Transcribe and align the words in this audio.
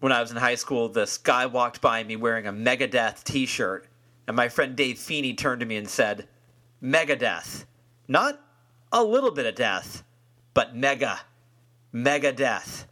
when 0.00 0.12
I 0.12 0.20
was 0.20 0.30
in 0.30 0.36
high 0.36 0.54
school, 0.54 0.88
this 0.88 1.18
guy 1.18 1.46
walked 1.46 1.80
by 1.80 2.04
me 2.04 2.16
wearing 2.16 2.46
a 2.46 2.52
Megadeth 2.52 3.24
t 3.24 3.46
shirt, 3.46 3.86
and 4.26 4.36
my 4.36 4.48
friend 4.48 4.76
Dave 4.76 4.98
Feeney 4.98 5.34
turned 5.34 5.60
to 5.60 5.66
me 5.66 5.76
and 5.76 5.88
said, 5.88 6.28
Megadeth. 6.82 7.64
Not 8.06 8.40
a 8.92 9.02
little 9.02 9.30
bit 9.30 9.46
of 9.46 9.54
death, 9.54 10.04
but 10.54 10.76
mega. 10.76 11.20
Megadeth. 11.92 12.84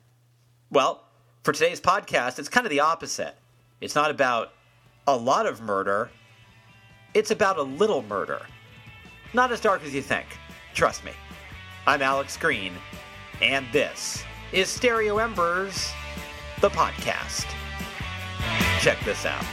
Well, 0.70 1.04
for 1.44 1.52
today's 1.52 1.80
podcast, 1.80 2.38
it's 2.38 2.48
kind 2.48 2.66
of 2.66 2.70
the 2.70 2.80
opposite. 2.80 3.36
It's 3.80 3.94
not 3.94 4.10
about 4.10 4.52
a 5.06 5.16
lot 5.16 5.46
of 5.46 5.60
murder, 5.60 6.10
it's 7.14 7.30
about 7.30 7.56
a 7.56 7.62
little 7.62 8.02
murder. 8.02 8.42
Not 9.32 9.52
as 9.52 9.60
dark 9.60 9.84
as 9.84 9.94
you 9.94 10.02
think. 10.02 10.26
Trust 10.74 11.04
me. 11.04 11.12
I'm 11.86 12.02
Alex 12.02 12.36
Green, 12.36 12.72
and 13.40 13.64
this 13.72 14.24
is 14.52 14.68
Stereo 14.68 15.18
Embers 15.18 15.92
the 16.60 16.70
podcast. 16.70 17.46
Check 18.80 18.98
this 19.04 19.24
out. 19.26 19.44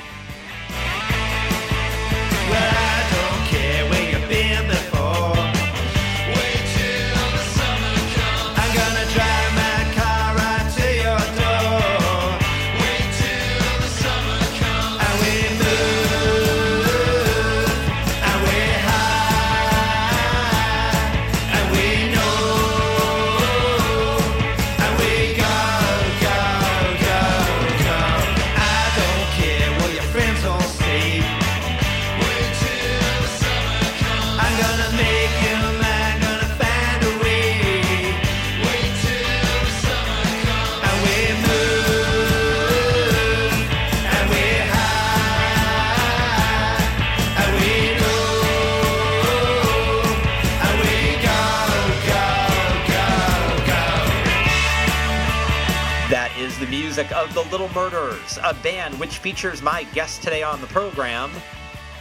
Music 57.04 57.18
of 57.18 57.34
The 57.34 57.44
Little 57.52 57.70
Murders, 57.74 58.40
a 58.44 58.54
band 58.54 58.98
which 58.98 59.18
features 59.18 59.62
my 59.62 59.84
guest 59.94 60.24
today 60.24 60.42
on 60.42 60.62
the 60.62 60.68
program, 60.68 61.32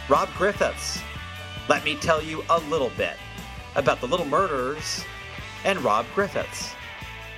Rob 0.07 0.29
Griffiths. 0.37 1.01
Let 1.67 1.83
me 1.83 1.95
tell 1.95 2.23
you 2.23 2.41
a 2.49 2.59
little 2.69 2.91
bit 2.95 3.17
about 3.75 3.99
The 3.99 4.07
Little 4.07 4.25
Murders 4.25 5.03
and 5.65 5.79
Rob 5.79 6.05
Griffiths. 6.15 6.73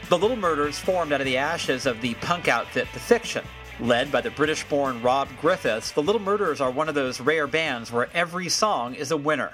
The 0.10 0.18
Little 0.18 0.38
Murders 0.38 0.78
formed 0.78 1.12
out 1.12 1.22
of 1.22 1.26
the 1.26 1.38
ashes 1.38 1.88
of 1.88 2.02
the 2.02 2.14
punk 2.16 2.48
outfit 2.48 2.88
The 2.94 3.00
Fiction. 3.00 3.44
Led 3.80 4.12
by 4.12 4.22
the 4.22 4.32
British 4.32 4.64
born 4.68 5.02
Rob 5.02 5.28
Griffiths, 5.42 5.92
The 5.92 6.04
Little 6.04 6.22
Murders 6.22 6.62
are 6.62 6.72
one 6.72 6.90
of 6.90 6.96
those 6.96 7.20
rare 7.20 7.48
bands 7.48 7.92
where 7.92 8.10
every 8.14 8.50
song 8.50 8.94
is 8.94 9.10
a 9.10 9.18
winner. 9.18 9.54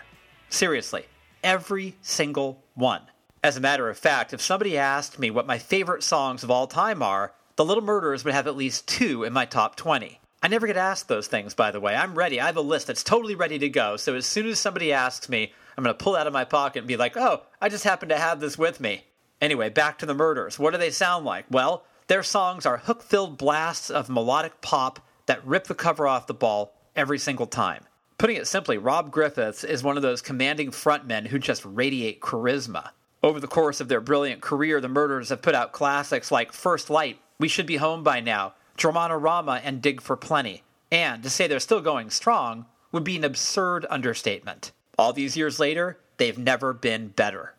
Seriously, 0.49 1.05
every 1.43 1.95
single 2.01 2.61
one. 2.73 3.03
As 3.41 3.55
a 3.55 3.61
matter 3.61 3.89
of 3.89 3.97
fact, 3.97 4.33
if 4.33 4.41
somebody 4.41 4.77
asked 4.77 5.17
me 5.17 5.31
what 5.31 5.47
my 5.47 5.57
favorite 5.57 6.03
songs 6.03 6.43
of 6.43 6.51
all 6.51 6.67
time 6.67 7.01
are, 7.01 7.33
the 7.61 7.65
Little 7.65 7.83
Murderers 7.83 8.25
would 8.25 8.33
have 8.33 8.47
at 8.47 8.55
least 8.55 8.87
two 8.87 9.23
in 9.23 9.33
my 9.33 9.45
top 9.45 9.75
20. 9.75 10.19
I 10.41 10.47
never 10.47 10.65
get 10.65 10.77
asked 10.77 11.07
those 11.07 11.27
things, 11.27 11.53
by 11.53 11.69
the 11.69 11.79
way. 11.79 11.93
I'm 11.93 12.15
ready. 12.15 12.41
I 12.41 12.47
have 12.47 12.57
a 12.57 12.61
list 12.61 12.87
that's 12.87 13.03
totally 13.03 13.35
ready 13.35 13.59
to 13.59 13.69
go. 13.69 13.97
So 13.97 14.15
as 14.15 14.25
soon 14.25 14.47
as 14.47 14.59
somebody 14.59 14.91
asks 14.91 15.29
me, 15.29 15.53
I'm 15.77 15.83
going 15.83 15.95
to 15.95 16.03
pull 16.03 16.15
out 16.15 16.25
of 16.25 16.33
my 16.33 16.43
pocket 16.43 16.79
and 16.79 16.87
be 16.87 16.97
like, 16.97 17.15
oh, 17.15 17.43
I 17.61 17.69
just 17.69 17.83
happen 17.83 18.09
to 18.09 18.17
have 18.17 18.39
this 18.39 18.57
with 18.57 18.79
me. 18.79 19.05
Anyway, 19.39 19.69
back 19.69 19.99
to 19.99 20.07
the 20.07 20.15
murders. 20.15 20.57
What 20.57 20.71
do 20.71 20.79
they 20.79 20.89
sound 20.89 21.23
like? 21.23 21.45
Well, 21.51 21.83
their 22.07 22.23
songs 22.23 22.65
are 22.65 22.77
hook 22.77 23.03
filled 23.03 23.37
blasts 23.37 23.91
of 23.91 24.09
melodic 24.09 24.59
pop 24.61 24.99
that 25.27 25.45
rip 25.45 25.65
the 25.65 25.75
cover 25.75 26.07
off 26.07 26.25
the 26.25 26.33
ball 26.33 26.73
every 26.95 27.19
single 27.19 27.45
time. 27.45 27.83
Putting 28.17 28.37
it 28.37 28.47
simply, 28.47 28.79
Rob 28.79 29.11
Griffiths 29.11 29.63
is 29.63 29.83
one 29.83 29.97
of 29.97 30.01
those 30.01 30.23
commanding 30.23 30.71
frontmen 30.71 31.27
who 31.27 31.37
just 31.37 31.63
radiate 31.63 32.21
charisma. 32.21 32.89
Over 33.21 33.39
the 33.39 33.45
course 33.45 33.79
of 33.79 33.87
their 33.87 34.01
brilliant 34.01 34.41
career, 34.41 34.81
the 34.81 34.89
Murders 34.89 35.29
have 35.29 35.43
put 35.43 35.53
out 35.53 35.73
classics 35.73 36.31
like 36.31 36.53
First 36.53 36.89
Light, 36.89 37.19
we 37.41 37.47
should 37.47 37.65
be 37.65 37.77
home 37.77 38.03
by 38.03 38.21
now, 38.21 38.53
Dramonorama, 38.77 39.61
and 39.63 39.81
Dig 39.81 39.99
for 39.99 40.15
Plenty. 40.15 40.63
And 40.91 41.23
to 41.23 41.29
say 41.29 41.47
they're 41.47 41.59
still 41.59 41.81
going 41.81 42.09
strong 42.09 42.65
would 42.91 43.03
be 43.03 43.17
an 43.17 43.23
absurd 43.23 43.85
understatement. 43.89 44.71
All 44.97 45.11
these 45.11 45.35
years 45.35 45.59
later, 45.59 45.97
they've 46.17 46.37
never 46.37 46.71
been 46.73 47.07
better. 47.09 47.55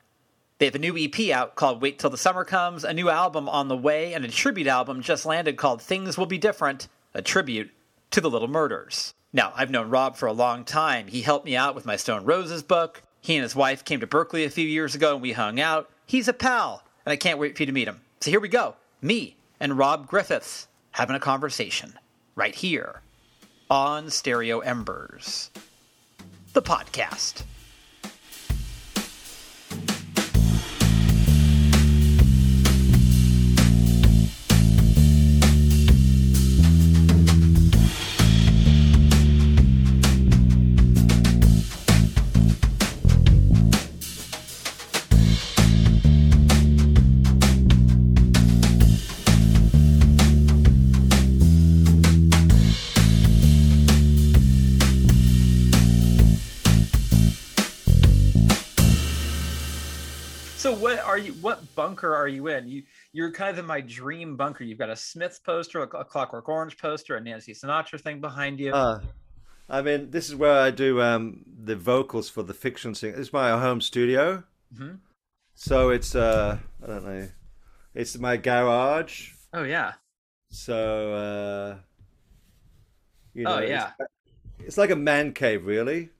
They 0.58 0.66
have 0.66 0.74
a 0.76 0.78
new 0.78 0.96
EP 0.96 1.30
out 1.30 1.56
called 1.56 1.82
Wait 1.82 1.98
Till 1.98 2.10
the 2.10 2.16
Summer 2.16 2.44
Comes, 2.44 2.84
a 2.84 2.94
new 2.94 3.08
album 3.08 3.48
on 3.48 3.68
the 3.68 3.76
way, 3.76 4.14
and 4.14 4.24
a 4.24 4.28
tribute 4.28 4.68
album 4.68 5.02
just 5.02 5.26
landed 5.26 5.56
called 5.56 5.82
Things 5.82 6.16
Will 6.16 6.26
Be 6.26 6.38
Different, 6.38 6.86
a 7.14 7.22
tribute 7.22 7.70
to 8.12 8.20
the 8.20 8.30
Little 8.30 8.48
Murders. 8.48 9.14
Now, 9.32 9.52
I've 9.56 9.70
known 9.70 9.90
Rob 9.90 10.16
for 10.16 10.26
a 10.26 10.32
long 10.32 10.64
time. 10.64 11.08
He 11.08 11.22
helped 11.22 11.46
me 11.46 11.56
out 11.56 11.74
with 11.74 11.86
my 11.86 11.96
Stone 11.96 12.24
Roses 12.24 12.62
book. 12.62 13.02
He 13.20 13.34
and 13.34 13.42
his 13.42 13.56
wife 13.56 13.84
came 13.84 14.00
to 14.00 14.06
Berkeley 14.06 14.44
a 14.44 14.50
few 14.50 14.66
years 14.66 14.94
ago 14.94 15.14
and 15.14 15.22
we 15.22 15.32
hung 15.32 15.58
out. 15.58 15.90
He's 16.06 16.28
a 16.28 16.32
pal, 16.32 16.84
and 17.04 17.12
I 17.12 17.16
can't 17.16 17.38
wait 17.38 17.56
for 17.56 17.62
you 17.62 17.66
to 17.66 17.72
meet 17.72 17.88
him. 17.88 18.02
So 18.20 18.30
here 18.30 18.40
we 18.40 18.48
go. 18.48 18.76
Me 19.00 19.36
and 19.62 19.78
Rob 19.78 20.08
Griffiths 20.08 20.66
having 20.90 21.14
a 21.14 21.20
conversation 21.20 21.96
right 22.34 22.52
here 22.56 23.00
on 23.70 24.10
Stereo 24.10 24.58
Embers, 24.58 25.50
the 26.52 26.60
podcast. 26.60 27.44
Bunker 61.82 62.14
are 62.14 62.28
you 62.28 62.46
in? 62.46 62.68
You 62.68 62.82
you're 63.12 63.32
kind 63.32 63.50
of 63.50 63.58
in 63.58 63.66
my 63.66 63.80
dream 63.80 64.36
bunker. 64.36 64.62
You've 64.62 64.78
got 64.78 64.90
a 64.90 64.96
Smiths 64.96 65.40
poster, 65.40 65.82
a, 65.82 65.88
a 65.98 66.04
Clockwork 66.04 66.48
Orange 66.48 66.78
poster, 66.78 67.16
a 67.16 67.20
Nancy 67.20 67.52
Sinatra 67.52 68.00
thing 68.00 68.20
behind 68.20 68.60
you. 68.60 68.72
Uh, 68.72 69.00
I 69.68 69.82
mean, 69.82 70.10
this 70.10 70.28
is 70.28 70.36
where 70.36 70.60
I 70.60 70.70
do 70.70 71.02
um, 71.02 71.44
the 71.64 71.74
vocals 71.74 72.28
for 72.28 72.44
the 72.44 72.54
fiction 72.54 72.94
sing. 72.94 73.14
Is 73.14 73.32
my 73.32 73.50
home 73.50 73.80
studio. 73.80 74.44
Mm-hmm. 74.72 74.94
So 75.54 75.90
it's 75.90 76.14
uh, 76.14 76.58
I 76.82 76.86
don't 76.86 77.04
know, 77.04 77.28
it's 77.94 78.16
my 78.16 78.36
garage. 78.36 79.32
Oh 79.52 79.64
yeah. 79.64 79.94
So 80.50 81.14
uh, 81.14 81.76
you 83.34 83.44
oh, 83.46 83.56
know, 83.56 83.64
oh 83.64 83.66
yeah. 83.66 83.90
It's, 83.98 84.66
it's 84.66 84.78
like 84.78 84.90
a 84.90 84.96
man 84.96 85.32
cave, 85.32 85.66
really. 85.66 86.10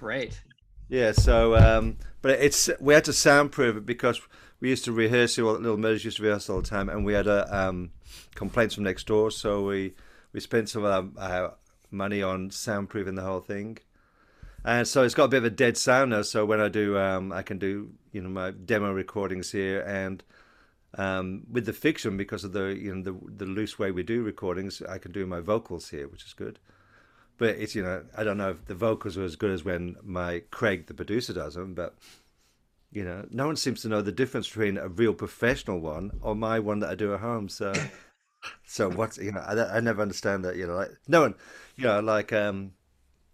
Great. 0.00 0.40
Yeah. 0.88 1.12
So 1.12 1.56
um, 1.56 1.98
but 2.22 2.40
it's 2.40 2.70
we 2.80 2.94
had 2.94 3.04
to 3.04 3.12
soundproof 3.12 3.76
it 3.76 3.84
because 3.84 4.18
we 4.64 4.70
used 4.70 4.86
to 4.86 4.92
rehearse. 4.92 5.38
All, 5.38 5.52
little 5.52 5.76
Murders 5.76 6.06
used 6.06 6.16
to 6.16 6.22
rehearse 6.22 6.48
all 6.48 6.62
the 6.62 6.66
time, 6.66 6.88
and 6.88 7.04
we 7.04 7.12
had 7.12 7.26
a 7.26 7.54
um, 7.54 7.90
complaints 8.34 8.74
from 8.74 8.84
next 8.84 9.06
door, 9.06 9.30
so 9.30 9.62
we 9.62 9.92
we 10.32 10.40
spent 10.40 10.70
some 10.70 10.84
of 10.84 10.90
our, 11.18 11.22
our 11.22 11.54
money 11.90 12.22
on 12.22 12.48
soundproofing 12.48 13.14
the 13.14 13.20
whole 13.20 13.40
thing. 13.40 13.76
And 14.64 14.88
so 14.88 15.02
it's 15.02 15.14
got 15.14 15.24
a 15.24 15.28
bit 15.28 15.36
of 15.36 15.44
a 15.44 15.50
dead 15.50 15.76
sound 15.76 16.12
now. 16.12 16.22
So 16.22 16.46
when 16.46 16.60
I 16.62 16.70
do, 16.70 16.96
um, 16.98 17.30
I 17.30 17.42
can 17.42 17.58
do 17.58 17.92
you 18.12 18.22
know 18.22 18.30
my 18.30 18.52
demo 18.52 18.90
recordings 18.90 19.52
here, 19.52 19.82
and 19.82 20.24
um, 20.96 21.42
with 21.52 21.66
the 21.66 21.74
fiction 21.74 22.16
because 22.16 22.42
of 22.42 22.54
the 22.54 22.68
you 22.68 22.94
know 22.94 23.02
the 23.02 23.44
the 23.44 23.44
loose 23.44 23.78
way 23.78 23.90
we 23.90 24.02
do 24.02 24.22
recordings, 24.22 24.80
I 24.80 24.96
can 24.96 25.12
do 25.12 25.26
my 25.26 25.40
vocals 25.40 25.90
here, 25.90 26.08
which 26.08 26.24
is 26.24 26.32
good 26.32 26.58
but 27.36 27.50
it's 27.56 27.74
you 27.74 27.82
know 27.82 28.02
I 28.16 28.24
don't 28.24 28.38
know 28.38 28.50
if 28.50 28.64
the 28.64 28.74
vocals 28.74 29.18
are 29.18 29.24
as 29.24 29.36
good 29.36 29.50
as 29.50 29.64
when 29.64 29.96
my 30.02 30.42
Craig 30.50 30.86
the 30.86 30.94
producer 30.94 31.32
does 31.34 31.54
them, 31.54 31.74
but 31.74 31.96
you 32.94 33.04
know 33.04 33.26
no 33.30 33.46
one 33.46 33.56
seems 33.56 33.82
to 33.82 33.88
know 33.88 34.00
the 34.00 34.12
difference 34.12 34.48
between 34.48 34.78
a 34.78 34.88
real 34.88 35.14
professional 35.14 35.80
one 35.80 36.12
or 36.22 36.34
my 36.34 36.58
one 36.58 36.78
that 36.80 36.90
I 36.90 36.94
do 36.94 37.12
at 37.12 37.20
home. 37.20 37.48
So 37.48 37.72
so 38.64 38.90
what's 38.98 39.18
you 39.18 39.32
know 39.32 39.40
I, 39.40 39.76
I 39.76 39.80
never 39.80 40.00
understand 40.00 40.44
that 40.44 40.56
you 40.56 40.66
know 40.66 40.74
like 40.74 40.90
no 41.06 41.22
one 41.22 41.34
you 41.76 41.84
know 41.84 42.00
like 42.00 42.32
um 42.32 42.72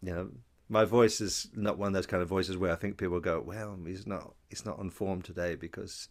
you 0.02 0.12
know 0.12 0.30
my 0.68 0.84
voice 0.84 1.20
is 1.20 1.48
not 1.54 1.78
one 1.78 1.88
of 1.88 1.94
those 1.94 2.06
kind 2.06 2.22
of 2.22 2.28
voices 2.28 2.56
where 2.56 2.72
I 2.72 2.76
think 2.76 2.96
people 2.96 3.20
go 3.20 3.40
well 3.40 3.78
he's 3.86 4.06
not 4.06 4.34
he's 4.48 4.64
not 4.64 4.78
on 4.78 4.90
form 4.90 5.22
today 5.22 5.54
because 5.54 6.08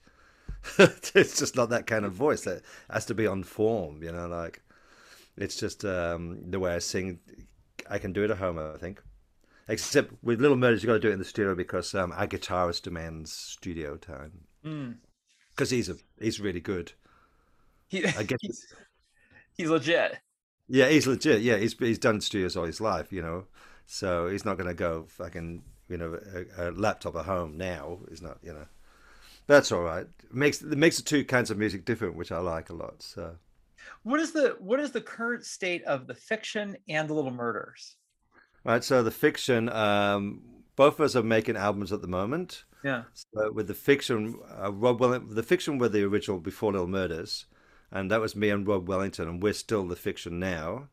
it's 0.78 1.40
just 1.40 1.56
not 1.56 1.70
that 1.70 1.88
kind 1.88 2.06
of 2.06 2.14
voice. 2.14 2.42
That 2.42 2.62
has 2.90 3.06
to 3.06 3.16
be 3.16 3.28
on 3.28 3.44
form, 3.44 4.04
you 4.04 4.12
know. 4.12 4.28
Like 4.28 4.62
it's 5.38 5.56
just 5.56 5.86
um, 5.86 6.50
the 6.50 6.60
way 6.60 6.74
I 6.74 6.80
sing. 6.80 7.20
I 7.90 7.98
can 7.98 8.14
do 8.14 8.24
it 8.24 8.32
at 8.32 8.38
home, 8.38 8.60
I 8.60 8.78
think. 8.78 9.02
Except 9.70 10.12
with 10.24 10.42
Little 10.42 10.58
Murders, 10.58 10.82
you've 10.82 10.88
got 10.88 10.94
to 10.94 11.00
do 11.00 11.10
it 11.10 11.14
in 11.14 11.20
the 11.20 11.26
studio 11.26 11.54
because 11.54 11.94
um, 11.94 12.12
our 12.14 12.28
guitarist 12.28 12.82
demands 12.82 13.32
studio 13.32 13.98
time. 13.98 14.32
Because 15.52 15.70
he's 15.70 15.90
a 15.90 15.96
he's 16.20 16.40
really 16.40 16.60
good. 16.60 16.94
He, 17.88 18.04
I 18.04 18.24
guess 18.24 18.40
he's, 18.42 18.66
he's 19.56 19.70
legit. 19.70 20.18
Yeah, 20.68 20.90
he's 20.90 21.06
legit. 21.06 21.42
Yeah, 21.42 21.58
he's 21.58 21.78
he's 21.78 22.00
done 22.00 22.20
studios 22.20 22.58
all 22.58 22.66
his 22.66 22.82
life, 22.82 23.14
you 23.14 23.22
know. 23.22 23.46
So 23.86 24.28
he's 24.28 24.44
not 24.44 24.58
going 24.58 24.68
to 24.68 24.74
go 24.74 25.06
fucking 25.08 25.62
you 25.88 25.98
know 25.98 26.20
a, 26.58 26.70
a, 26.70 26.72
laptop 26.72 27.16
at 27.16 27.26
home 27.26 27.56
now. 27.56 28.00
He's 28.10 28.24
not, 28.24 28.40
you 28.42 28.54
know. 28.54 28.66
That's 29.46 29.72
all 29.72 29.82
right. 29.82 30.08
It 30.24 30.34
makes 30.34 30.64
it 30.64 30.78
makes 30.80 30.98
the 30.98 31.04
two 31.04 31.24
kinds 31.24 31.52
of 31.52 31.60
music 31.60 31.86
different, 31.86 32.16
which 32.16 32.32
I 32.32 32.40
like 32.40 32.72
a 32.72 32.76
lot. 32.76 33.04
So, 33.04 33.36
what 34.02 34.20
is 34.20 34.32
the 34.32 34.56
what 34.60 34.80
is 34.80 34.92
the 34.92 35.02
current 35.02 35.46
state 35.46 35.84
of 35.84 36.08
the 36.08 36.16
fiction 36.16 36.76
and 36.88 37.08
the 37.08 37.14
Little 37.14 37.30
Murders? 37.30 37.98
Right. 38.70 38.84
So 38.84 39.02
the 39.02 39.10
fiction, 39.10 39.68
um, 39.70 40.42
both 40.76 41.00
of 41.00 41.02
us 41.02 41.16
are 41.16 41.24
making 41.24 41.58
albums 41.58 41.92
at 41.92 42.04
the 42.04 42.08
moment. 42.08 42.66
Yeah. 42.84 43.06
So 43.16 43.52
with 43.52 43.68
the 43.68 43.74
fiction, 43.74 44.38
uh, 44.62 44.72
Rob 44.72 45.00
Wellington, 45.00 45.34
the 45.34 45.42
fiction 45.42 45.80
were 45.80 45.90
the 45.90 46.04
original 46.04 46.38
before 46.38 46.72
Little 46.72 46.88
Murders, 46.88 47.46
and 47.92 48.12
that 48.12 48.22
was 48.22 48.36
me 48.36 48.52
and 48.52 48.68
Rob 48.68 48.88
Wellington, 48.88 49.28
and 49.28 49.42
we're 49.42 49.54
still 49.54 49.88
the 49.88 49.96
fiction 49.96 50.40
now. 50.40 50.90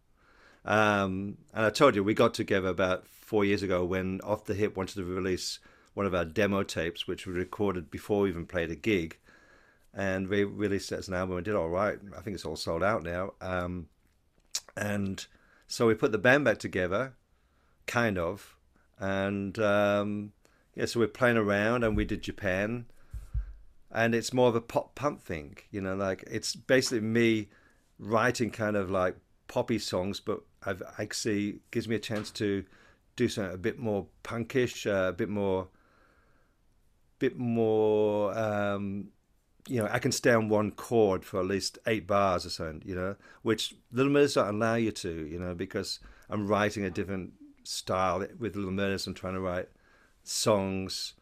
Um, 0.65 1.37
and 1.53 1.67
I 1.67 1.71
told 1.71 1.95
you 1.95 2.03
we 2.03 2.15
got 2.15 2.33
together 2.33 2.69
about 2.69 3.07
four 3.07 3.45
years 3.45 3.63
ago 3.63 3.85
when 3.85 4.23
Off 4.23 4.47
the 4.47 4.55
Hip 4.55 4.75
wanted 4.75 4.95
to 4.95 5.05
release 5.05 5.59
one 5.93 6.07
of 6.07 6.15
our 6.15 6.25
demo 6.25 6.63
tapes, 6.63 7.07
which 7.07 7.27
we 7.27 7.35
recorded 7.35 7.91
before 7.91 8.23
we 8.23 8.31
even 8.31 8.47
played 8.47 8.71
a 8.71 8.75
gig, 8.75 9.19
and 9.93 10.29
we 10.29 10.45
released 10.45 10.93
it 10.93 10.99
as 10.99 11.09
an 11.09 11.15
album 11.15 11.37
and 11.37 11.45
did 11.45 11.55
all 11.55 11.69
right. 11.69 11.99
I 12.17 12.23
think 12.23 12.37
it's 12.37 12.47
all 12.47 12.57
sold 12.57 12.83
out 12.83 13.03
now. 13.03 13.35
Um, 13.43 13.89
and 14.79 15.27
so 15.69 15.87
we 15.87 15.95
put 15.95 16.13
the 16.13 16.19
band 16.19 16.47
back 16.47 16.57
together, 16.57 17.13
kind 17.87 18.19
of, 18.19 18.57
and 18.99 19.59
um, 19.59 20.33
yeah, 20.75 20.87
so 20.87 21.01
we're 21.01 21.09
playing 21.09 21.37
around, 21.37 21.85
and 21.85 21.97
we 21.97 22.05
did 22.05 22.23
Japan, 22.23 22.87
and 23.91 24.15
it's 24.15 24.33
more 24.33 24.49
of 24.49 24.55
a 24.55 24.61
pop 24.61 24.95
punk 24.95 25.23
thing, 25.23 25.57
you 25.71 25.81
know, 25.81 25.95
like 25.95 26.25
it's 26.27 26.55
basically 26.55 27.01
me 27.01 27.49
writing 27.99 28.51
kind 28.51 28.77
of 28.77 28.91
like 28.91 29.17
poppy 29.49 29.79
songs, 29.79 30.21
but 30.21 30.43
I've 30.65 30.83
actually 30.99 31.61
gives 31.71 31.89
me 31.89 31.97
a 31.97 32.01
chance 32.01 32.31
to 32.33 32.65
do 33.15 33.29
something 33.29 33.55
a 33.55 33.59
bit 33.59 33.79
more 33.79 34.07
punkish, 34.25 34.87
uh, 34.87 35.09
a 35.09 35.13
bit 35.13 35.29
more, 35.29 35.69
bit 37.19 37.37
more. 37.39 38.37
Um, 38.37 39.09
you 39.69 39.83
know, 39.83 39.89
I 39.91 39.99
can 39.99 40.13
stay 40.13 40.33
on 40.33 40.49
one 40.49 40.71
chord 40.71 41.25
for 41.25 41.41
at 41.41 41.47
least 41.47 41.79
eight 41.87 42.07
bars 42.07 42.47
or 42.47 42.51
something. 42.51 42.83
You 42.85 42.95
know, 42.95 43.17
which 43.43 43.75
Little 43.91 44.13
Murders 44.13 44.37
allow 44.37 44.75
you 44.75 44.93
to. 44.93 45.27
You 45.27 45.39
know, 45.39 45.55
because 45.55 46.01
I'm 46.29 46.47
writing 46.47 46.85
a 46.85 46.91
different 46.91 47.33
style 47.67 48.27
with 48.39 48.57
Little. 48.57 48.79
I'm 48.79 49.15
trying 49.15 49.35
to 49.35 49.41
write 49.41 49.69
songs 50.23 51.15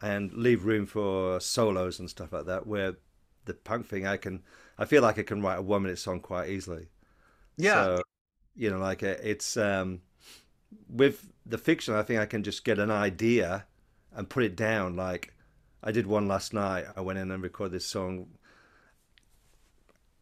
and 0.00 0.32
leave 0.32 0.64
room 0.64 0.86
for 0.86 1.40
solos 1.40 1.98
and 1.98 2.08
stuff 2.08 2.32
like 2.32 2.46
that. 2.46 2.66
Where 2.66 2.96
the 3.44 3.54
punk 3.54 3.86
thing, 3.86 4.06
I 4.06 4.16
can, 4.16 4.42
I 4.78 4.84
feel 4.84 5.02
like 5.02 5.18
I 5.18 5.22
can 5.22 5.42
write 5.42 5.58
a 5.58 5.62
one 5.62 5.82
minute 5.82 5.98
song 5.98 6.20
quite 6.20 6.50
easily. 6.50 6.88
Yeah. 7.56 7.84
So, 7.84 8.02
you 8.54 8.70
know, 8.70 8.78
like 8.78 9.02
it's 9.02 9.56
um, 9.56 10.02
with 10.88 11.32
the 11.46 11.58
fiction, 11.58 11.94
I 11.94 12.02
think 12.02 12.20
I 12.20 12.26
can 12.26 12.42
just 12.42 12.64
get 12.64 12.78
an 12.78 12.90
idea 12.90 13.66
and 14.14 14.28
put 14.28 14.44
it 14.44 14.56
down. 14.56 14.96
Like 14.96 15.34
I 15.82 15.92
did 15.92 16.06
one 16.06 16.28
last 16.28 16.52
night. 16.52 16.86
I 16.96 17.00
went 17.00 17.18
in 17.18 17.30
and 17.30 17.42
recorded 17.42 17.74
this 17.74 17.86
song, 17.86 18.28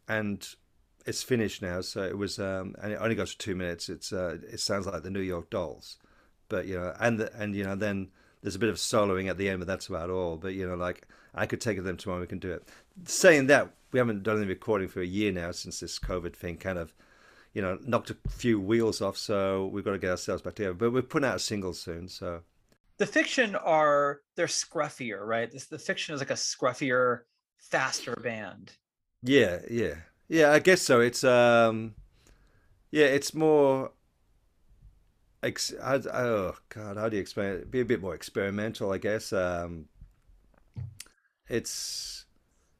and 0.07 0.47
it's 1.07 1.23
finished 1.23 1.61
now. 1.61 1.81
So 1.81 2.03
it 2.03 2.17
was, 2.17 2.37
um, 2.37 2.75
and 2.81 2.93
it 2.93 2.99
only 3.01 3.15
goes 3.15 3.33
for 3.33 3.39
two 3.39 3.55
minutes. 3.55 3.89
It's 3.89 4.13
uh, 4.13 4.37
it 4.51 4.59
sounds 4.59 4.85
like 4.85 5.01
the 5.03 5.09
New 5.09 5.21
York 5.21 5.49
Dolls, 5.49 5.97
but 6.49 6.67
you 6.67 6.77
know, 6.77 6.93
and 6.99 7.19
the, 7.19 7.33
and 7.35 7.55
you 7.55 7.63
know, 7.63 7.75
then 7.75 8.09
there's 8.41 8.55
a 8.55 8.59
bit 8.59 8.69
of 8.69 8.75
soloing 8.75 9.29
at 9.29 9.37
the 9.37 9.49
end, 9.49 9.59
but 9.59 9.67
that's 9.67 9.87
about 9.87 10.09
all. 10.09 10.37
But 10.37 10.53
you 10.53 10.67
know, 10.67 10.75
like 10.75 11.07
I 11.33 11.45
could 11.45 11.61
take 11.61 11.77
it 11.77 11.81
them 11.81 11.97
tomorrow. 11.97 12.21
We 12.21 12.27
can 12.27 12.39
do 12.39 12.51
it. 12.51 12.67
Saying 13.05 13.47
that, 13.47 13.71
we 13.91 13.99
haven't 13.99 14.23
done 14.23 14.37
any 14.37 14.47
recording 14.47 14.87
for 14.87 15.01
a 15.01 15.05
year 15.05 15.31
now 15.31 15.51
since 15.51 15.79
this 15.79 15.97
COVID 15.97 16.35
thing 16.35 16.57
kind 16.57 16.77
of 16.77 16.93
you 17.57 17.63
know, 17.63 17.79
knocked 17.87 18.11
a 18.11 18.17
few 18.29 18.59
wheels 18.59 19.01
off, 19.01 19.17
so 19.17 19.65
we've 19.73 19.83
got 19.83 19.93
to 19.93 19.97
get 19.97 20.11
ourselves 20.11 20.43
back 20.43 20.53
together. 20.53 20.75
But 20.75 20.93
we're 20.93 21.01
putting 21.01 21.27
out 21.27 21.37
a 21.37 21.39
single 21.39 21.73
soon, 21.73 22.07
so. 22.07 22.41
The 22.99 23.07
fiction 23.07 23.55
are 23.55 24.21
they're 24.35 24.45
scruffier, 24.45 25.25
right? 25.25 25.49
This, 25.51 25.65
the 25.65 25.79
fiction 25.79 26.13
is 26.13 26.21
like 26.21 26.29
a 26.29 26.35
scruffier, 26.35 27.21
faster 27.57 28.15
band. 28.15 28.73
Yeah, 29.23 29.61
yeah, 29.71 29.95
yeah. 30.27 30.51
I 30.51 30.59
guess 30.59 30.81
so. 30.81 31.01
It's 31.01 31.23
um, 31.23 31.95
yeah, 32.91 33.05
it's 33.05 33.33
more. 33.33 33.91
Ex- 35.43 35.73
oh 35.81 36.55
God, 36.69 36.97
how 36.97 37.09
do 37.09 37.15
you 37.15 37.21
explain 37.21 37.53
it? 37.53 37.71
Be 37.71 37.81
a 37.81 37.85
bit 37.85 38.01
more 38.01 38.15
experimental, 38.15 38.91
I 38.91 38.97
guess. 38.97 39.31
Um, 39.31 39.85
it's 41.47 42.25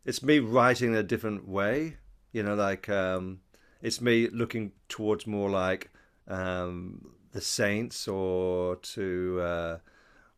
it's 0.05 0.23
me 0.23 0.39
writing 0.39 0.89
in 0.89 0.95
a 0.95 1.03
different 1.03 1.47
way, 1.47 1.97
you 2.31 2.43
know, 2.43 2.55
like 2.55 2.89
um 2.89 3.41
it's 3.81 4.01
me 4.01 4.29
looking 4.29 4.71
towards 4.89 5.27
more 5.27 5.49
like 5.49 5.91
um, 6.27 7.13
the 7.31 7.41
Saints 7.41 8.07
or 8.07 8.77
to 8.77 9.39
uh, 9.41 9.77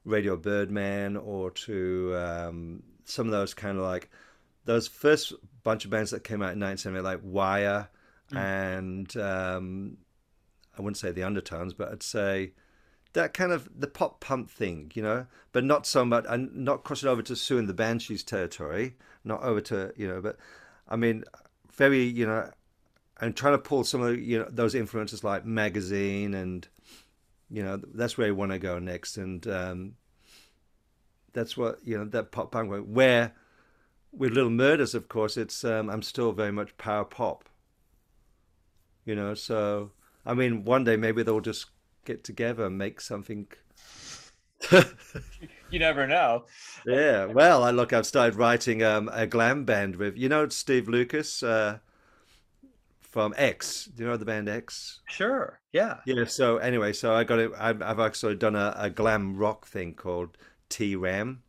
Radio 0.06 0.36
Birdman 0.36 1.16
or 1.18 1.52
to 1.52 2.16
um, 2.16 2.84
some 3.06 3.28
of 3.28 3.32
those 3.32 3.54
kind 3.54 3.78
of 3.78 3.84
like 3.84 4.10
those 4.66 4.88
first 4.88 5.34
bunch 5.69 5.86
of 5.86 5.92
bands 5.92 6.10
that 6.10 6.24
came 6.24 6.42
out 6.42 6.54
in 6.54 6.60
1970, 6.60 7.01
like 7.01 7.19
Wire 7.21 7.89
mm. 8.31 8.38
and 8.38 9.16
um, 9.18 9.98
I 10.75 10.81
wouldn't 10.81 10.98
say 10.98 11.12
the 11.12 11.24
Undertones, 11.24 11.75
but 11.75 11.92
I'd 11.92 12.01
say 12.01 12.54
that 13.13 13.36
kind 13.36 13.51
of 13.51 13.69
the 13.80 13.88
pop 13.88 14.19
punk 14.19 14.50
thing, 14.50 14.92
you 14.95 15.04
know, 15.04 15.27
but 15.51 15.63
not 15.63 15.86
so 15.86 16.04
much, 16.04 16.25
and 16.27 16.56
not 16.56 16.83
crossing 16.83 17.07
over 17.07 17.21
to 17.21 17.33
Siouxsie 17.33 17.60
and 17.60 17.69
the 17.69 17.74
Banshees 17.75 18.24
territory, 18.24 18.95
not 19.24 19.44
over 19.44 19.62
to, 19.62 19.94
you 19.95 20.07
know, 20.07 20.21
but 20.21 20.38
I 20.88 20.95
mean, 20.95 21.24
very, 21.72 22.04
you 22.04 22.25
know, 22.25 22.50
and 23.22 23.36
trying 23.36 23.54
to 23.54 23.60
pull 23.60 23.83
some 23.83 24.01
of 24.01 24.19
you 24.19 24.39
know 24.39 24.48
those 24.50 24.74
influences 24.74 25.24
like 25.24 25.45
magazine 25.45 26.33
and 26.33 26.68
you 27.50 27.62
know 27.62 27.80
that's 27.94 28.18
where 28.18 28.27
I 28.27 28.31
want 28.31 28.54
to 28.54 28.60
go 28.60 28.80
next 28.80 29.18
and 29.18 29.45
um, 29.48 29.95
that's 31.33 31.57
what 31.57 31.80
you 31.83 31.98
know 31.98 32.06
that 32.06 32.31
pop 32.31 32.51
punk 32.51 32.72
went 32.72 32.88
where 32.88 33.33
with 34.12 34.34
little 34.34 34.50
murders 34.50 34.96
of 34.96 35.08
course 35.08 35.38
it's 35.38 35.64
um, 35.64 35.90
I'm 35.90 36.02
still 36.02 36.32
very 36.32 36.52
much 36.52 36.78
power 36.78 37.06
pop 37.06 37.50
you 39.06 39.16
know 39.16 39.34
so 39.34 39.92
I 40.26 40.34
mean 40.34 40.66
one 40.66 40.84
day 40.84 40.96
maybe 40.96 41.24
they'll 41.24 41.42
just 41.42 41.68
get 42.06 42.24
together 42.24 42.66
and 42.66 42.78
make 42.78 43.01
something 43.01 43.48
you 45.70 45.80
never 45.80 46.06
know 46.06 46.46
yeah 46.86 47.25
well 47.25 47.63
I 47.63 47.72
look 47.72 47.94
I've 47.94 48.06
started 48.06 48.36
writing 48.36 48.84
um, 48.84 49.10
a 49.13 49.25
glam 49.25 49.63
band 49.66 49.96
with 49.96 50.18
you 50.18 50.28
know 50.30 50.48
Steve 50.50 50.88
Lucas 50.88 51.44
uh, 51.44 51.80
from 53.10 53.34
X. 53.38 53.86
Do 53.86 54.04
you 54.04 54.10
know 54.10 54.18
the 54.18 54.25
band 54.25 54.48
X? 54.48 55.01
Sure. 55.10 55.60
Yeah. 55.74 55.98
Yeah. 56.06 56.25
So 56.25 56.58
anyway, 56.58 56.94
so 56.94 57.13
I 57.13 57.24
got 57.24 57.39
it. 57.39 57.51
I've, 57.58 57.82
I've 57.82 58.00
actually 58.00 58.36
done 58.36 58.56
a, 58.56 58.74
a 58.78 58.89
glam 58.89 59.36
rock 59.36 59.68
thing 59.68 59.94
called 59.96 60.38
T 60.70 60.96
Ram, 60.96 61.42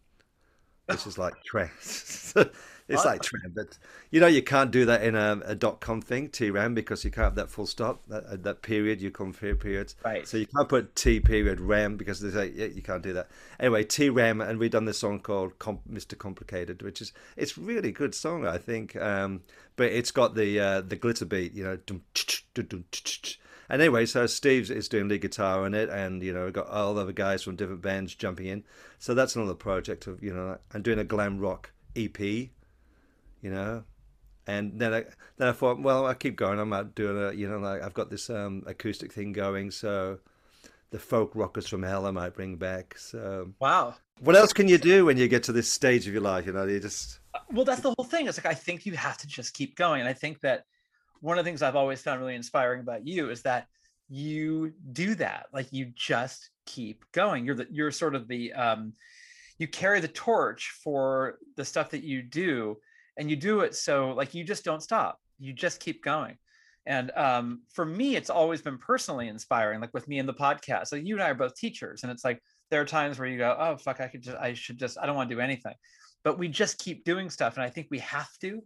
which 0.90 1.06
is 1.06 1.18
like 1.18 1.42
trance. 1.44 2.34
it's 2.88 3.04
like 3.04 3.22
trance, 3.22 3.52
but 3.54 3.78
you 4.10 4.20
know 4.20 4.26
you 4.26 4.42
can't 4.42 4.70
do 4.70 4.84
that 4.86 5.02
in 5.02 5.14
a, 5.14 5.40
a 5.44 5.54
dot 5.54 5.80
com 5.80 6.00
thing 6.00 6.28
T 6.28 6.50
Ram 6.50 6.74
because 6.74 7.04
you 7.04 7.10
can't 7.10 7.24
have 7.24 7.34
that 7.36 7.50
full 7.50 7.66
stop 7.66 8.02
that 8.08 8.24
uh, 8.24 8.36
that 8.40 8.62
period 8.62 9.00
you 9.00 9.10
compare 9.10 9.54
periods. 9.54 9.96
Right. 10.04 10.26
So 10.26 10.36
you 10.36 10.46
can't 10.46 10.68
put 10.68 10.94
T 10.96 11.20
period 11.20 11.60
Ram 11.60 11.96
because 11.96 12.20
they 12.20 12.30
say 12.30 12.52
yeah, 12.54 12.66
you 12.66 12.82
can't 12.82 13.02
do 13.02 13.12
that. 13.12 13.28
Anyway, 13.58 13.84
T 13.84 14.08
Ram, 14.08 14.40
and 14.40 14.58
we've 14.58 14.70
done 14.70 14.84
this 14.84 14.98
song 14.98 15.20
called 15.20 15.58
Com- 15.58 15.80
Mr. 15.90 16.16
Complicated, 16.16 16.82
which 16.82 17.00
is 17.00 17.12
it's 17.36 17.56
really 17.56 17.92
good 17.92 18.14
song 18.14 18.46
I 18.46 18.58
think. 18.58 18.96
Um, 18.96 19.42
but 19.76 19.92
it's 19.92 20.10
got 20.10 20.34
the 20.34 20.60
uh, 20.60 20.80
the 20.82 20.96
glitter 20.96 21.24
beat, 21.24 21.54
you 21.54 21.64
know. 21.64 21.78
And 23.70 23.80
anyway, 23.80 24.04
so 24.04 24.26
Steve 24.26 24.68
is 24.68 24.88
doing 24.88 25.06
lead 25.06 25.20
guitar 25.20 25.64
on 25.64 25.74
it, 25.74 25.88
and 25.88 26.20
you 26.24 26.32
know, 26.32 26.44
we've 26.44 26.52
got 26.52 26.68
all 26.68 26.94
the 26.94 27.02
other 27.02 27.12
guys 27.12 27.44
from 27.44 27.54
different 27.54 27.82
bands 27.82 28.14
jumping 28.16 28.46
in. 28.46 28.64
So 28.98 29.14
that's 29.14 29.36
another 29.36 29.54
project 29.54 30.08
of 30.08 30.20
you 30.22 30.34
know, 30.34 30.58
I'm 30.74 30.82
doing 30.82 30.98
a 30.98 31.04
glam 31.04 31.38
rock 31.38 31.70
EP, 31.94 32.18
you 32.18 32.50
know. 33.44 33.84
And 34.48 34.80
then 34.80 34.92
I 34.92 35.04
then 35.36 35.48
I 35.48 35.52
thought, 35.52 35.80
well, 35.80 36.04
I 36.04 36.14
keep 36.14 36.34
going. 36.34 36.58
I'm 36.58 36.72
out 36.72 36.96
doing 36.96 37.16
a, 37.16 37.32
you 37.32 37.48
know, 37.48 37.58
like 37.58 37.80
I've 37.80 37.94
got 37.94 38.10
this 38.10 38.28
um, 38.28 38.64
acoustic 38.66 39.12
thing 39.12 39.32
going, 39.32 39.70
so 39.70 40.18
the 40.90 40.98
folk 40.98 41.30
rockers 41.36 41.68
from 41.68 41.84
hell 41.84 42.06
I 42.06 42.10
might 42.10 42.34
bring 42.34 42.56
back. 42.56 42.98
So 42.98 43.52
wow, 43.60 43.94
what 44.18 44.34
else 44.34 44.52
can 44.52 44.66
you 44.66 44.78
do 44.78 45.04
when 45.04 45.16
you 45.16 45.28
get 45.28 45.44
to 45.44 45.52
this 45.52 45.70
stage 45.70 46.08
of 46.08 46.12
your 46.12 46.22
life? 46.22 46.44
You 46.44 46.54
know, 46.54 46.66
you 46.66 46.80
just 46.80 47.20
well 47.52 47.64
that's 47.64 47.82
the 47.82 47.94
whole 47.96 48.04
thing 48.04 48.26
it's 48.26 48.38
like 48.38 48.52
i 48.52 48.54
think 48.54 48.86
you 48.86 48.94
have 48.94 49.16
to 49.18 49.26
just 49.26 49.54
keep 49.54 49.76
going 49.76 50.00
and 50.00 50.08
i 50.08 50.12
think 50.12 50.40
that 50.40 50.64
one 51.20 51.38
of 51.38 51.44
the 51.44 51.48
things 51.48 51.62
i've 51.62 51.76
always 51.76 52.02
found 52.02 52.20
really 52.20 52.34
inspiring 52.34 52.80
about 52.80 53.06
you 53.06 53.30
is 53.30 53.42
that 53.42 53.66
you 54.10 54.72
do 54.92 55.14
that 55.14 55.46
like 55.52 55.72
you 55.72 55.92
just 55.94 56.50
keep 56.66 57.04
going. 57.12 57.44
You're 57.44 57.54
the 57.54 57.66
you're 57.70 57.90
sort 57.92 58.14
of 58.14 58.28
the 58.28 58.52
um 58.52 58.92
you 59.58 59.68
carry 59.68 60.00
the 60.00 60.08
torch 60.08 60.72
for 60.82 61.38
the 61.56 61.64
stuff 61.64 61.90
that 61.90 62.02
you 62.02 62.22
do 62.22 62.76
and 63.16 63.28
you 63.28 63.36
do 63.36 63.60
it 63.60 63.74
so 63.74 64.10
like 64.10 64.34
you 64.34 64.44
just 64.44 64.64
don't 64.64 64.82
stop. 64.82 65.18
You 65.38 65.52
just 65.52 65.80
keep 65.80 66.02
going. 66.02 66.36
And 66.86 67.10
um, 67.12 67.62
for 67.72 67.84
me 67.84 68.16
it's 68.16 68.30
always 68.30 68.62
been 68.62 68.78
personally 68.78 69.28
inspiring 69.28 69.80
like 69.80 69.94
with 69.94 70.08
me 70.08 70.18
in 70.18 70.26
the 70.26 70.34
podcast. 70.34 70.88
So 70.88 70.96
you 70.96 71.14
and 71.14 71.22
i 71.22 71.30
are 71.30 71.34
both 71.34 71.54
teachers 71.54 72.02
and 72.02 72.10
it's 72.10 72.24
like 72.24 72.40
there 72.70 72.80
are 72.80 72.86
times 72.86 73.18
where 73.18 73.28
you 73.28 73.38
go 73.38 73.56
oh 73.58 73.76
fuck 73.76 74.00
i 74.00 74.08
could 74.08 74.22
just 74.22 74.36
i 74.38 74.54
should 74.54 74.78
just 74.78 74.98
i 75.00 75.06
don't 75.06 75.16
want 75.16 75.28
to 75.28 75.34
do 75.34 75.40
anything. 75.40 75.74
But 76.24 76.38
we 76.38 76.48
just 76.48 76.78
keep 76.78 77.04
doing 77.04 77.30
stuff 77.30 77.54
and 77.54 77.62
i 77.62 77.70
think 77.70 77.88
we 77.90 77.98
have 77.98 78.30
to 78.40 78.62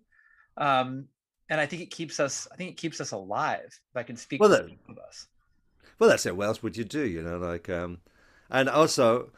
um, 0.57 1.07
and 1.51 1.61
i 1.61 1.67
think 1.67 1.83
it 1.83 1.91
keeps 1.91 2.21
us 2.21 2.49
i 2.53 2.57
think 2.57 2.71
it 2.71 2.77
keeps 2.77 3.01
us 3.01 3.13
alive 3.13 3.67
if 3.67 3.97
i 3.97 4.03
can 4.03 4.17
speak 4.17 4.41
well, 4.41 4.49
that, 4.49 4.65
of 4.89 4.99
us 4.99 5.29
well 5.99 6.09
that's 6.09 6.27
it 6.27 6.37
what 6.37 6.47
else 6.47 6.63
would 6.63 6.77
you 6.77 6.85
do 6.85 7.05
you 7.05 7.23
know 7.23 7.39
like 7.39 7.69
um 7.69 7.99
and 8.51 8.69
also 8.69 9.31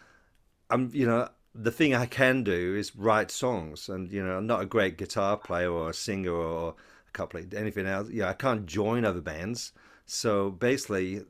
i'm 0.71 0.91
you 0.93 1.07
know 1.07 1.29
the 1.59 1.71
thing 1.71 1.95
I 1.95 2.07
can 2.07 2.43
do 2.45 2.75
is 2.77 2.95
write 2.95 3.31
songs, 3.31 3.89
and 3.89 4.11
you 4.13 4.25
know, 4.25 4.37
I'm 4.37 4.47
not 4.47 4.63
a 4.63 4.67
great 4.67 4.99
guitar 4.99 5.37
player 5.37 5.71
or 5.71 5.91
a 5.91 5.95
singer 5.95 6.33
or 6.33 6.75
a 7.09 7.11
couple 7.13 7.41
of 7.41 7.53
anything 7.55 7.87
else. 7.87 8.11
Yeah, 8.11 8.29
I 8.29 8.35
can't 8.35 8.67
join 8.67 9.05
other 9.05 9.21
bands, 9.21 9.73
so 10.05 10.51
basically, 10.51 11.23